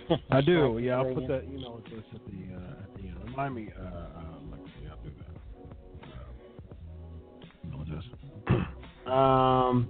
I 0.32 0.42
do. 0.42 0.80
Yeah, 0.82 0.98
I'll 0.98 1.14
put 1.14 1.28
that 1.28 1.44
email 1.46 1.82
address 1.86 2.04
at 2.14 2.22
the 2.26 2.56
uh, 2.56 2.84
at 2.84 2.94
the 2.96 3.08
end. 3.08 3.18
Remind 3.26 3.56
me, 3.56 3.70
uh, 3.80 4.37
um, 9.10 9.90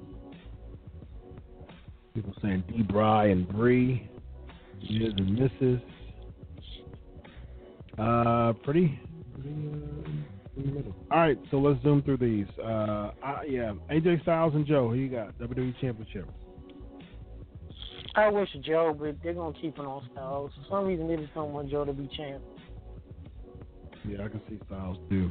people 2.13 2.33
saying 2.41 2.63
D. 2.67 2.83
Bry 2.83 3.27
and 3.27 3.47
Brie, 3.47 4.09
Miz 4.81 5.13
and 5.17 5.37
Mrs. 5.37 5.81
Uh, 7.97 8.53
pretty, 8.63 8.99
pretty 9.33 9.49
uh, 9.49 10.09
in 10.57 10.65
the 10.65 10.71
middle. 10.71 10.95
All 11.11 11.19
right, 11.19 11.39
so 11.49 11.57
let's 11.57 11.81
zoom 11.81 12.01
through 12.03 12.17
these. 12.17 12.47
Uh, 12.59 13.11
I, 13.23 13.43
yeah, 13.47 13.73
AJ 13.91 14.21
Styles 14.21 14.53
and 14.55 14.65
Joe. 14.65 14.89
Who 14.89 14.95
you 14.95 15.09
got? 15.09 15.37
WWE 15.39 15.73
Championship. 15.81 16.29
I 18.15 18.29
wish 18.29 18.49
Joe, 18.63 18.95
but 18.99 19.15
they're 19.23 19.33
gonna 19.33 19.57
keep 19.59 19.77
it 19.77 19.85
on 19.85 20.07
Styles. 20.11 20.51
For 20.55 20.75
some 20.75 20.85
reason, 20.85 21.07
they 21.07 21.17
just 21.17 21.33
don't 21.33 21.53
want 21.53 21.69
Joe 21.69 21.85
to 21.85 21.93
be 21.93 22.09
champ. 22.17 22.41
Yeah, 24.07 24.25
I 24.25 24.27
can 24.27 24.41
see 24.49 24.59
Styles 24.65 24.97
too. 25.09 25.29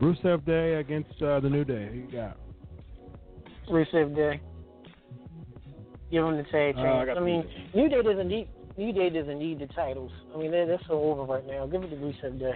Rusev 0.00 0.44
Day 0.44 0.74
against 0.74 1.20
uh, 1.22 1.40
the 1.40 1.48
New 1.48 1.64
Day. 1.64 1.88
Who 1.90 1.98
you 1.98 2.12
got? 2.12 2.38
Rusev 3.68 4.14
Day. 4.14 4.40
Give 6.10 6.24
him 6.24 6.36
the 6.36 6.44
tag 6.44 6.76
Uh, 6.76 6.82
team. 6.82 6.86
I 6.86 7.12
I 7.12 7.20
mean, 7.20 7.44
New 7.74 7.88
Day 7.88 8.02
doesn't 8.02 8.28
need 8.28 8.48
New 8.76 8.92
Day 8.92 9.10
doesn't 9.10 9.38
need 9.38 9.60
the 9.60 9.66
titles. 9.68 10.10
I 10.34 10.38
mean, 10.38 10.50
they're, 10.50 10.66
they're 10.66 10.80
so 10.88 10.94
over 10.94 11.22
right 11.22 11.46
now. 11.46 11.66
Give 11.66 11.82
it 11.82 11.90
to 11.90 11.96
Rusev 11.96 12.38
Day. 12.38 12.54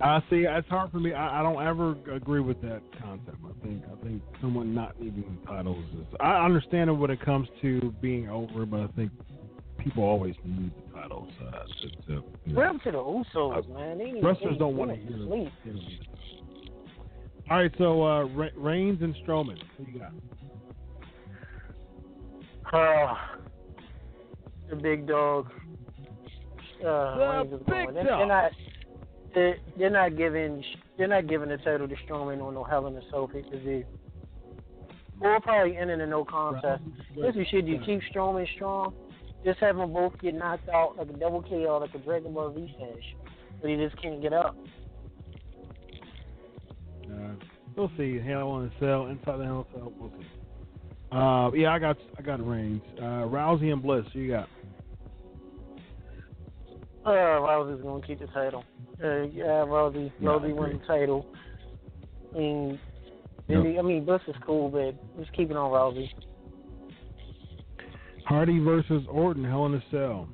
I 0.00 0.20
see. 0.30 0.46
It's 0.48 0.68
hard 0.68 0.90
for 0.90 0.98
me. 0.98 1.12
I, 1.12 1.40
I 1.40 1.42
don't 1.42 1.64
ever 1.64 1.94
agree 2.10 2.40
with 2.40 2.60
that 2.62 2.80
concept. 3.02 3.36
I 3.44 3.66
think 3.66 3.82
I 3.84 4.02
think 4.04 4.22
someone 4.40 4.74
not 4.74 4.98
needing 5.00 5.38
the 5.40 5.46
titles 5.46 5.84
is. 5.98 6.06
I 6.20 6.44
understand 6.44 6.88
it 6.88 6.94
when 6.94 7.10
it 7.10 7.20
comes 7.20 7.48
to 7.62 7.94
being 8.00 8.28
over, 8.28 8.64
but 8.64 8.80
I 8.80 8.86
think 8.96 9.12
people 9.78 10.02
always 10.04 10.34
need 10.44 10.72
the 10.74 10.94
titles. 11.00 11.28
Uh, 11.40 11.50
to, 11.82 11.88
to, 12.06 12.24
you 12.46 12.54
know. 12.54 12.78
To 12.84 12.90
the 12.90 12.98
Usos, 12.98 13.68
man? 13.74 13.98
They 13.98 14.12
need 14.12 14.24
Wrestlers 14.24 14.56
don't 14.58 14.76
want 14.76 14.90
to 14.90 14.96
hear. 14.96 15.50
All 17.50 17.56
right, 17.56 17.72
so 17.78 18.06
uh, 18.06 18.24
Re- 18.26 18.52
Reigns 18.56 19.02
and 19.02 19.14
Strowman. 19.16 19.58
Who 19.76 19.84
you 19.92 19.98
got? 19.98 20.12
Uh, 22.72 23.14
the 24.68 24.76
big 24.76 25.06
dog. 25.06 25.48
Uh, 26.86 27.44
The 27.44 27.56
big. 27.58 27.94
They're, 27.94 28.04
dog. 28.04 28.18
they're 28.18 28.26
not. 28.26 28.52
They're, 29.34 29.56
they're 29.78 29.90
not 29.90 30.16
giving. 30.16 30.64
They're 30.96 31.08
not 31.08 31.26
giving 31.26 31.48
the 31.48 31.56
title 31.58 31.88
to 31.88 31.94
Strowman 32.06 32.42
on 32.42 32.54
no 32.54 32.64
Hell 32.64 32.86
in 32.86 32.96
a 32.96 33.00
Cell 33.10 33.28
pay 33.28 33.42
per 33.42 33.58
view. 33.58 33.84
Or 35.20 35.40
probably 35.40 35.76
ending 35.76 36.00
in 36.00 36.10
no 36.10 36.24
contest. 36.24 36.82
This 37.14 37.34
is 37.36 37.46
shit. 37.50 37.66
You 37.66 37.80
keep 37.84 38.00
Strowman 38.14 38.46
strong. 38.54 38.94
Just 39.44 39.58
have 39.60 39.76
them 39.76 39.92
both 39.92 40.18
get 40.20 40.34
knocked 40.34 40.68
out 40.68 40.96
like 40.96 41.08
a 41.08 41.12
double 41.14 41.42
KO, 41.42 41.78
like 41.80 41.94
a 41.94 41.98
Dragon 41.98 42.34
Ball 42.34 42.52
finish, 42.52 43.04
but 43.60 43.70
he 43.70 43.76
just 43.76 44.00
can't 44.00 44.20
get 44.20 44.32
up. 44.34 44.56
Uh, 47.06 47.32
we'll 47.74 47.90
see. 47.96 48.18
Hell 48.18 48.58
in 48.58 48.66
a 48.66 48.70
Cell, 48.78 49.06
inside 49.06 49.38
the 49.38 49.44
Hell 49.44 49.66
Cell. 49.74 49.92
We'll 49.98 50.10
see. 50.10 50.39
Uh, 51.12 51.50
yeah, 51.54 51.72
I 51.72 51.78
got 51.78 51.96
I 52.18 52.22
got 52.22 52.46
Reigns. 52.46 52.82
Uh, 52.98 53.26
Rousey 53.26 53.72
and 53.72 53.82
Bliss. 53.82 54.04
Who 54.12 54.20
you 54.20 54.30
got? 54.32 54.48
Uh, 57.04 57.10
Rousey's 57.10 57.82
gonna 57.82 58.06
keep 58.06 58.20
the 58.20 58.26
title. 58.28 58.64
Uh, 59.02 59.22
yeah, 59.22 59.64
Rousey, 59.64 60.12
Yeah, 60.20 60.28
Rousey 60.28 60.54
won 60.54 60.78
the 60.78 60.86
title. 60.86 61.26
I 62.34 62.38
mean, 62.38 62.78
Yep. 63.48 63.78
I 63.78 63.82
mean, 63.82 64.04
Bliss 64.04 64.20
is 64.28 64.36
cool, 64.46 64.68
but 64.68 64.94
just 65.18 65.32
keep 65.32 65.50
it 65.50 65.56
on 65.56 65.70
Rousey. 65.72 66.08
Hardy 68.26 68.60
versus 68.60 69.02
Orton. 69.10 69.42
Hell 69.44 69.66
in 69.66 69.74
a 69.74 69.82
Cell. 69.90 70.28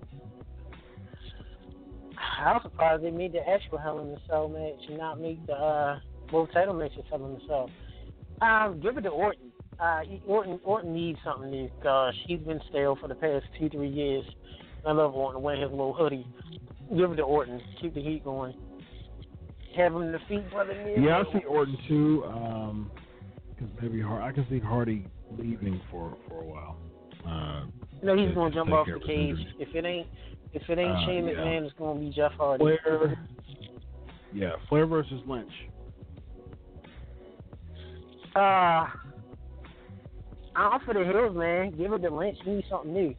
I 2.38 2.52
was 2.52 2.62
surprised 2.64 3.02
they 3.02 3.10
made 3.10 3.32
the 3.32 3.48
actual 3.48 3.78
Hell 3.78 4.00
in 4.00 4.10
the 4.10 4.18
Cell 4.28 4.48
match 4.48 4.86
and 4.88 4.98
not 4.98 5.18
make 5.18 5.44
the 5.46 5.54
uh, 5.54 6.00
both 6.30 6.52
title 6.52 6.74
matches 6.74 7.04
Hell 7.08 7.24
in 7.24 7.34
the 7.34 7.40
Cell. 7.48 7.70
Um, 8.42 8.80
give 8.80 8.98
it 8.98 9.02
to 9.02 9.08
Orton. 9.08 9.50
Uh, 9.78 10.00
Orton 10.26 10.58
Orton 10.64 10.94
needs 10.94 11.18
something 11.24 11.50
new. 11.50 11.70
Gosh, 11.82 12.14
he's 12.26 12.40
been 12.40 12.60
stale 12.70 12.96
for 13.00 13.08
the 13.08 13.14
past 13.14 13.44
two 13.58 13.68
three 13.68 13.88
years. 13.90 14.24
I 14.86 14.92
love 14.92 15.14
Orton 15.14 15.42
wearing 15.42 15.60
his 15.62 15.70
little 15.70 15.92
hoodie. 15.92 16.26
Give 16.96 17.12
it 17.12 17.16
to 17.16 17.22
Orton. 17.22 17.60
Keep 17.80 17.94
the 17.94 18.02
heat 18.02 18.24
going. 18.24 18.54
Have 19.76 19.92
him 19.94 20.12
defeat 20.12 20.50
Brother 20.50 20.74
Miz. 20.84 20.98
Yeah, 21.04 21.18
I 21.26 21.32
see 21.38 21.44
Orton 21.44 21.76
too. 21.88 22.24
Um, 22.26 22.90
because 23.50 23.68
maybe 23.82 24.00
Har- 24.00 24.22
I 24.22 24.32
can 24.32 24.46
see 24.48 24.60
Hardy 24.60 25.06
leaving 25.36 25.80
for 25.90 26.16
for 26.28 26.40
a 26.40 26.44
while. 26.44 26.76
Uh, 27.26 27.64
You 28.00 28.06
know 28.06 28.16
he's 28.16 28.34
gonna 28.34 28.54
jump 28.54 28.70
off 28.70 28.86
the 28.86 29.00
cage. 29.06 29.36
If 29.58 29.74
it 29.74 29.84
ain't 29.84 30.06
if 30.54 30.62
it 30.70 30.78
ain't 30.78 30.92
Uh, 30.96 31.06
Shane 31.06 31.26
yeah. 31.26 31.34
McMahon, 31.34 31.64
it's 31.64 31.74
gonna 31.78 32.00
be 32.00 32.10
Jeff 32.10 32.32
Hardy. 32.32 32.64
Flair. 32.64 33.18
Yeah, 34.32 34.52
Flair 34.68 34.86
versus 34.86 35.20
Lynch. 35.26 35.50
Uh, 38.34 38.86
I'm 40.56 40.80
for 40.80 40.94
the 40.94 41.04
hills, 41.04 41.36
man. 41.36 41.76
Give 41.76 41.90
her 41.90 41.98
the 41.98 42.10
Lynch. 42.10 42.38
Give 42.44 42.54
me 42.54 42.64
something 42.70 42.92
new. 42.92 43.14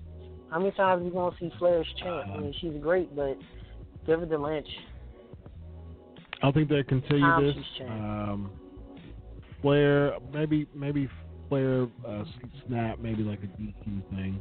How 0.50 0.60
many 0.60 0.72
times 0.72 1.02
are 1.02 1.06
we 1.06 1.12
gonna 1.12 1.36
see 1.40 1.52
Flair's 1.60 1.88
champ? 2.02 2.28
I 2.34 2.38
mean, 2.40 2.54
she's 2.60 2.82
great, 2.82 3.16
but 3.16 3.38
give 4.06 4.20
her 4.20 4.26
the 4.26 4.38
Lynch. 4.38 4.68
I 6.42 6.52
think 6.52 6.70
they 6.70 6.84
continue 6.84 7.26
How 7.26 7.42
this. 7.42 7.56
Um, 7.82 8.52
Flair, 9.62 10.14
maybe 10.34 10.68
maybe 10.74 11.10
Flair 11.50 11.88
uh, 12.08 12.24
snap, 12.68 13.00
maybe 13.00 13.24
like 13.24 13.40
a 13.44 13.62
DQ 13.62 14.10
thing. 14.10 14.40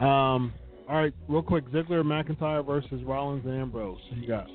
Um, 0.00 0.52
all 0.88 0.96
right, 0.96 1.14
real 1.28 1.42
quick, 1.42 1.68
Ziggler 1.70 2.02
McIntyre 2.02 2.64
versus 2.64 3.02
Rollins 3.04 3.44
and 3.46 3.60
Ambrose. 3.60 3.98
Who 4.10 4.20
you 4.20 4.28
got? 4.28 4.46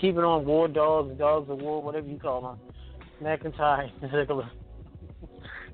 Keep 0.00 0.16
it 0.16 0.24
on 0.24 0.44
War 0.44 0.68
Dogs, 0.68 1.16
Dogs 1.18 1.50
of 1.50 1.58
War, 1.60 1.82
whatever 1.82 2.08
you 2.08 2.18
call 2.18 2.40
them. 2.42 2.58
McIntyre, 3.22 3.90
Ziggler. 4.04 4.50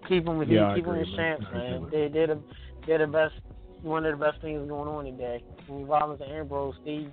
Keep 0.09 0.25
them 0.25 0.39
with 0.39 0.49
Yeah, 0.49 0.71
I 0.71 0.77
keep 0.77 0.85
them 0.85 0.99
as 0.99 1.07
champs, 1.17 1.47
man. 1.53 1.89
They 1.91 2.09
they're 2.09 2.29
the 2.29 2.41
they're 2.87 2.99
the 2.99 3.07
best 3.07 3.35
one 3.83 4.05
of 4.05 4.19
the 4.19 4.25
best 4.25 4.41
things 4.41 4.69
going 4.69 4.89
on 4.89 5.05
today. 5.05 5.43
Mean, 5.69 5.87
Rollins 5.87 6.21
and 6.21 6.33
Ambrose, 6.33 6.75
they 6.85 7.09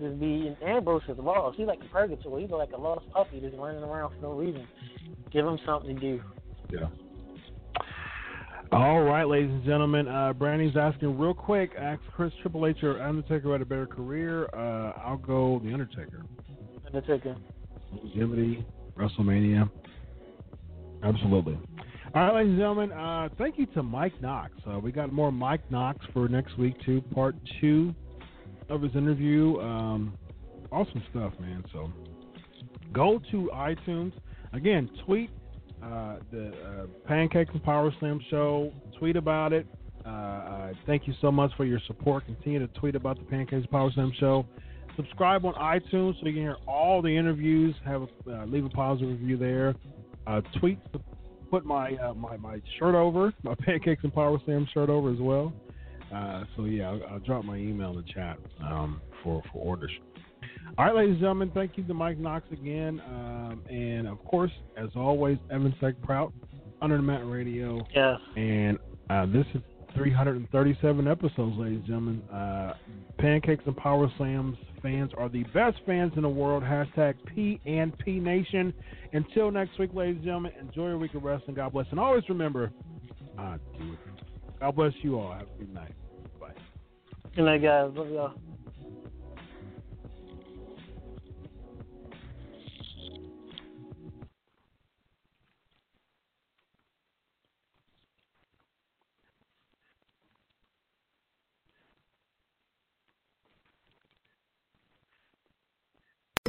just 0.00 0.20
be 0.20 0.48
and 0.48 0.56
Ambrose 0.62 1.02
is 1.08 1.18
lost. 1.18 1.56
He's 1.56 1.66
like 1.66 1.80
a 1.80 1.92
purgatory. 1.92 2.42
He's 2.42 2.50
like 2.50 2.72
a 2.72 2.80
lost 2.80 3.08
puppy 3.12 3.40
just 3.40 3.56
running 3.56 3.82
around 3.82 4.14
for 4.14 4.22
no 4.22 4.32
reason. 4.32 4.66
Give 5.32 5.46
him 5.46 5.58
something 5.64 5.94
to 5.94 6.00
do. 6.00 6.22
Yeah. 6.72 6.88
All 8.72 9.00
right, 9.00 9.24
ladies 9.24 9.50
and 9.50 9.64
gentlemen. 9.64 10.06
Uh, 10.06 10.32
Brandy's 10.32 10.76
asking 10.76 11.18
real 11.18 11.34
quick. 11.34 11.72
Ask 11.76 12.00
Chris 12.14 12.32
Triple 12.40 12.66
H 12.66 12.84
or 12.84 13.02
Undertaker 13.02 13.50
had 13.50 13.62
a 13.62 13.64
better 13.64 13.86
career. 13.86 14.44
Uh, 14.54 14.92
I'll 15.04 15.16
go 15.16 15.60
the 15.64 15.72
Undertaker. 15.72 16.22
Undertaker. 16.86 17.36
longevity, 17.92 18.64
WrestleMania. 18.96 19.68
Absolutely. 21.02 21.58
All 22.12 22.22
right, 22.22 22.34
ladies 22.34 22.50
and 22.50 22.58
gentlemen, 22.58 22.90
uh, 22.90 23.28
thank 23.38 23.56
you 23.56 23.66
to 23.66 23.84
Mike 23.84 24.20
Knox. 24.20 24.50
Uh, 24.68 24.80
we 24.80 24.90
got 24.90 25.12
more 25.12 25.30
Mike 25.30 25.70
Knox 25.70 26.04
for 26.12 26.28
next 26.28 26.58
week, 26.58 26.74
too. 26.84 27.00
Part 27.14 27.36
two 27.60 27.94
of 28.68 28.82
his 28.82 28.96
interview. 28.96 29.60
Um, 29.60 30.18
awesome 30.72 31.04
stuff, 31.10 31.32
man. 31.38 31.62
So 31.72 31.92
go 32.92 33.20
to 33.30 33.48
iTunes. 33.54 34.12
Again, 34.52 34.90
tweet 35.06 35.30
uh, 35.84 36.16
the 36.32 36.48
uh, 36.48 36.86
Pancakes 37.06 37.52
and 37.52 37.62
Power 37.62 37.94
Slam 38.00 38.18
show. 38.28 38.72
Tweet 38.98 39.14
about 39.14 39.52
it. 39.52 39.64
Uh, 40.04 40.08
uh, 40.08 40.72
thank 40.86 41.06
you 41.06 41.14
so 41.20 41.30
much 41.30 41.52
for 41.56 41.64
your 41.64 41.80
support. 41.86 42.26
Continue 42.26 42.58
to 42.58 42.80
tweet 42.80 42.96
about 42.96 43.18
the 43.18 43.24
Pancakes 43.26 43.62
and 43.62 43.70
Power 43.70 43.92
Slam 43.92 44.10
show. 44.18 44.44
subscribe 44.96 45.44
on 45.44 45.54
iTunes 45.54 46.18
so 46.18 46.26
you 46.26 46.32
can 46.32 46.42
hear 46.42 46.56
all 46.66 47.02
the 47.02 47.16
interviews. 47.16 47.72
Have 47.84 48.08
leave 48.48 48.64
a 48.64 48.68
positive 48.68 49.10
review 49.10 49.36
there. 49.36 49.76
Tweet, 50.58 50.80
put 51.50 51.64
my 51.64 51.94
uh, 51.96 52.14
my 52.14 52.36
my 52.36 52.60
shirt 52.78 52.94
over, 52.94 53.32
my 53.42 53.54
pancakes 53.66 54.02
and 54.04 54.14
power 54.14 54.38
slam 54.44 54.66
shirt 54.72 54.88
over 54.88 55.10
as 55.10 55.18
well. 55.18 55.52
Uh, 56.14 56.44
so 56.56 56.64
yeah, 56.64 56.90
I'll, 56.90 57.00
I'll, 57.12 57.18
drop 57.20 57.44
my 57.44 57.56
email 57.56 57.90
in 57.90 57.96
the 57.96 58.12
chat 58.12 58.38
um, 58.64 59.00
for 59.22 59.42
for 59.52 59.58
orders. 59.58 59.92
All 60.78 60.86
right, 60.86 60.94
ladies 60.94 61.12
and 61.12 61.20
gentlemen, 61.20 61.50
thank 61.54 61.76
you 61.76 61.84
to 61.84 61.94
Mike 61.94 62.18
Knox 62.18 62.44
again, 62.52 63.00
um, 63.06 63.62
and 63.68 64.08
of 64.08 64.24
course, 64.24 64.52
as 64.76 64.88
always, 64.94 65.36
Evan 65.50 65.74
Prout, 66.02 66.32
Under 66.80 66.96
the 66.96 67.02
Mat 67.02 67.26
Radio. 67.26 67.86
Yes. 67.94 68.18
And 68.36 68.78
uh, 69.10 69.26
this 69.26 69.44
is 69.54 69.60
337 69.94 71.08
episodes, 71.08 71.56
ladies 71.58 71.78
and 71.78 71.86
gentlemen. 71.86 72.22
Uh, 72.32 72.74
Pancakes 73.18 73.62
and 73.66 73.76
Power 73.76 74.10
Slams 74.16 74.56
fans 74.82 75.10
are 75.16 75.28
the 75.28 75.44
best 75.54 75.78
fans 75.86 76.12
in 76.16 76.22
the 76.22 76.28
world. 76.28 76.62
Hashtag 76.62 77.14
P 77.26 77.60
and 77.66 77.96
P 77.98 78.18
Nation. 78.18 78.72
Until 79.12 79.50
next 79.50 79.78
week, 79.78 79.90
ladies 79.94 80.16
and 80.16 80.24
gentlemen, 80.24 80.52
enjoy 80.60 80.88
your 80.88 80.98
week 80.98 81.14
of 81.14 81.22
wrestling. 81.22 81.56
God 81.56 81.72
bless. 81.72 81.86
And 81.90 81.98
always 81.98 82.24
remember, 82.28 82.70
uh, 83.38 83.58
God 84.60 84.76
bless 84.76 84.92
you 85.02 85.18
all. 85.18 85.32
Have 85.32 85.42
a 85.42 85.58
good 85.58 85.74
night. 85.74 85.92
Bye. 86.40 86.52
Good 87.34 87.44
night, 87.44 87.62
guys. 87.62 87.90
Love 87.94 88.10
y'all. 88.10 88.34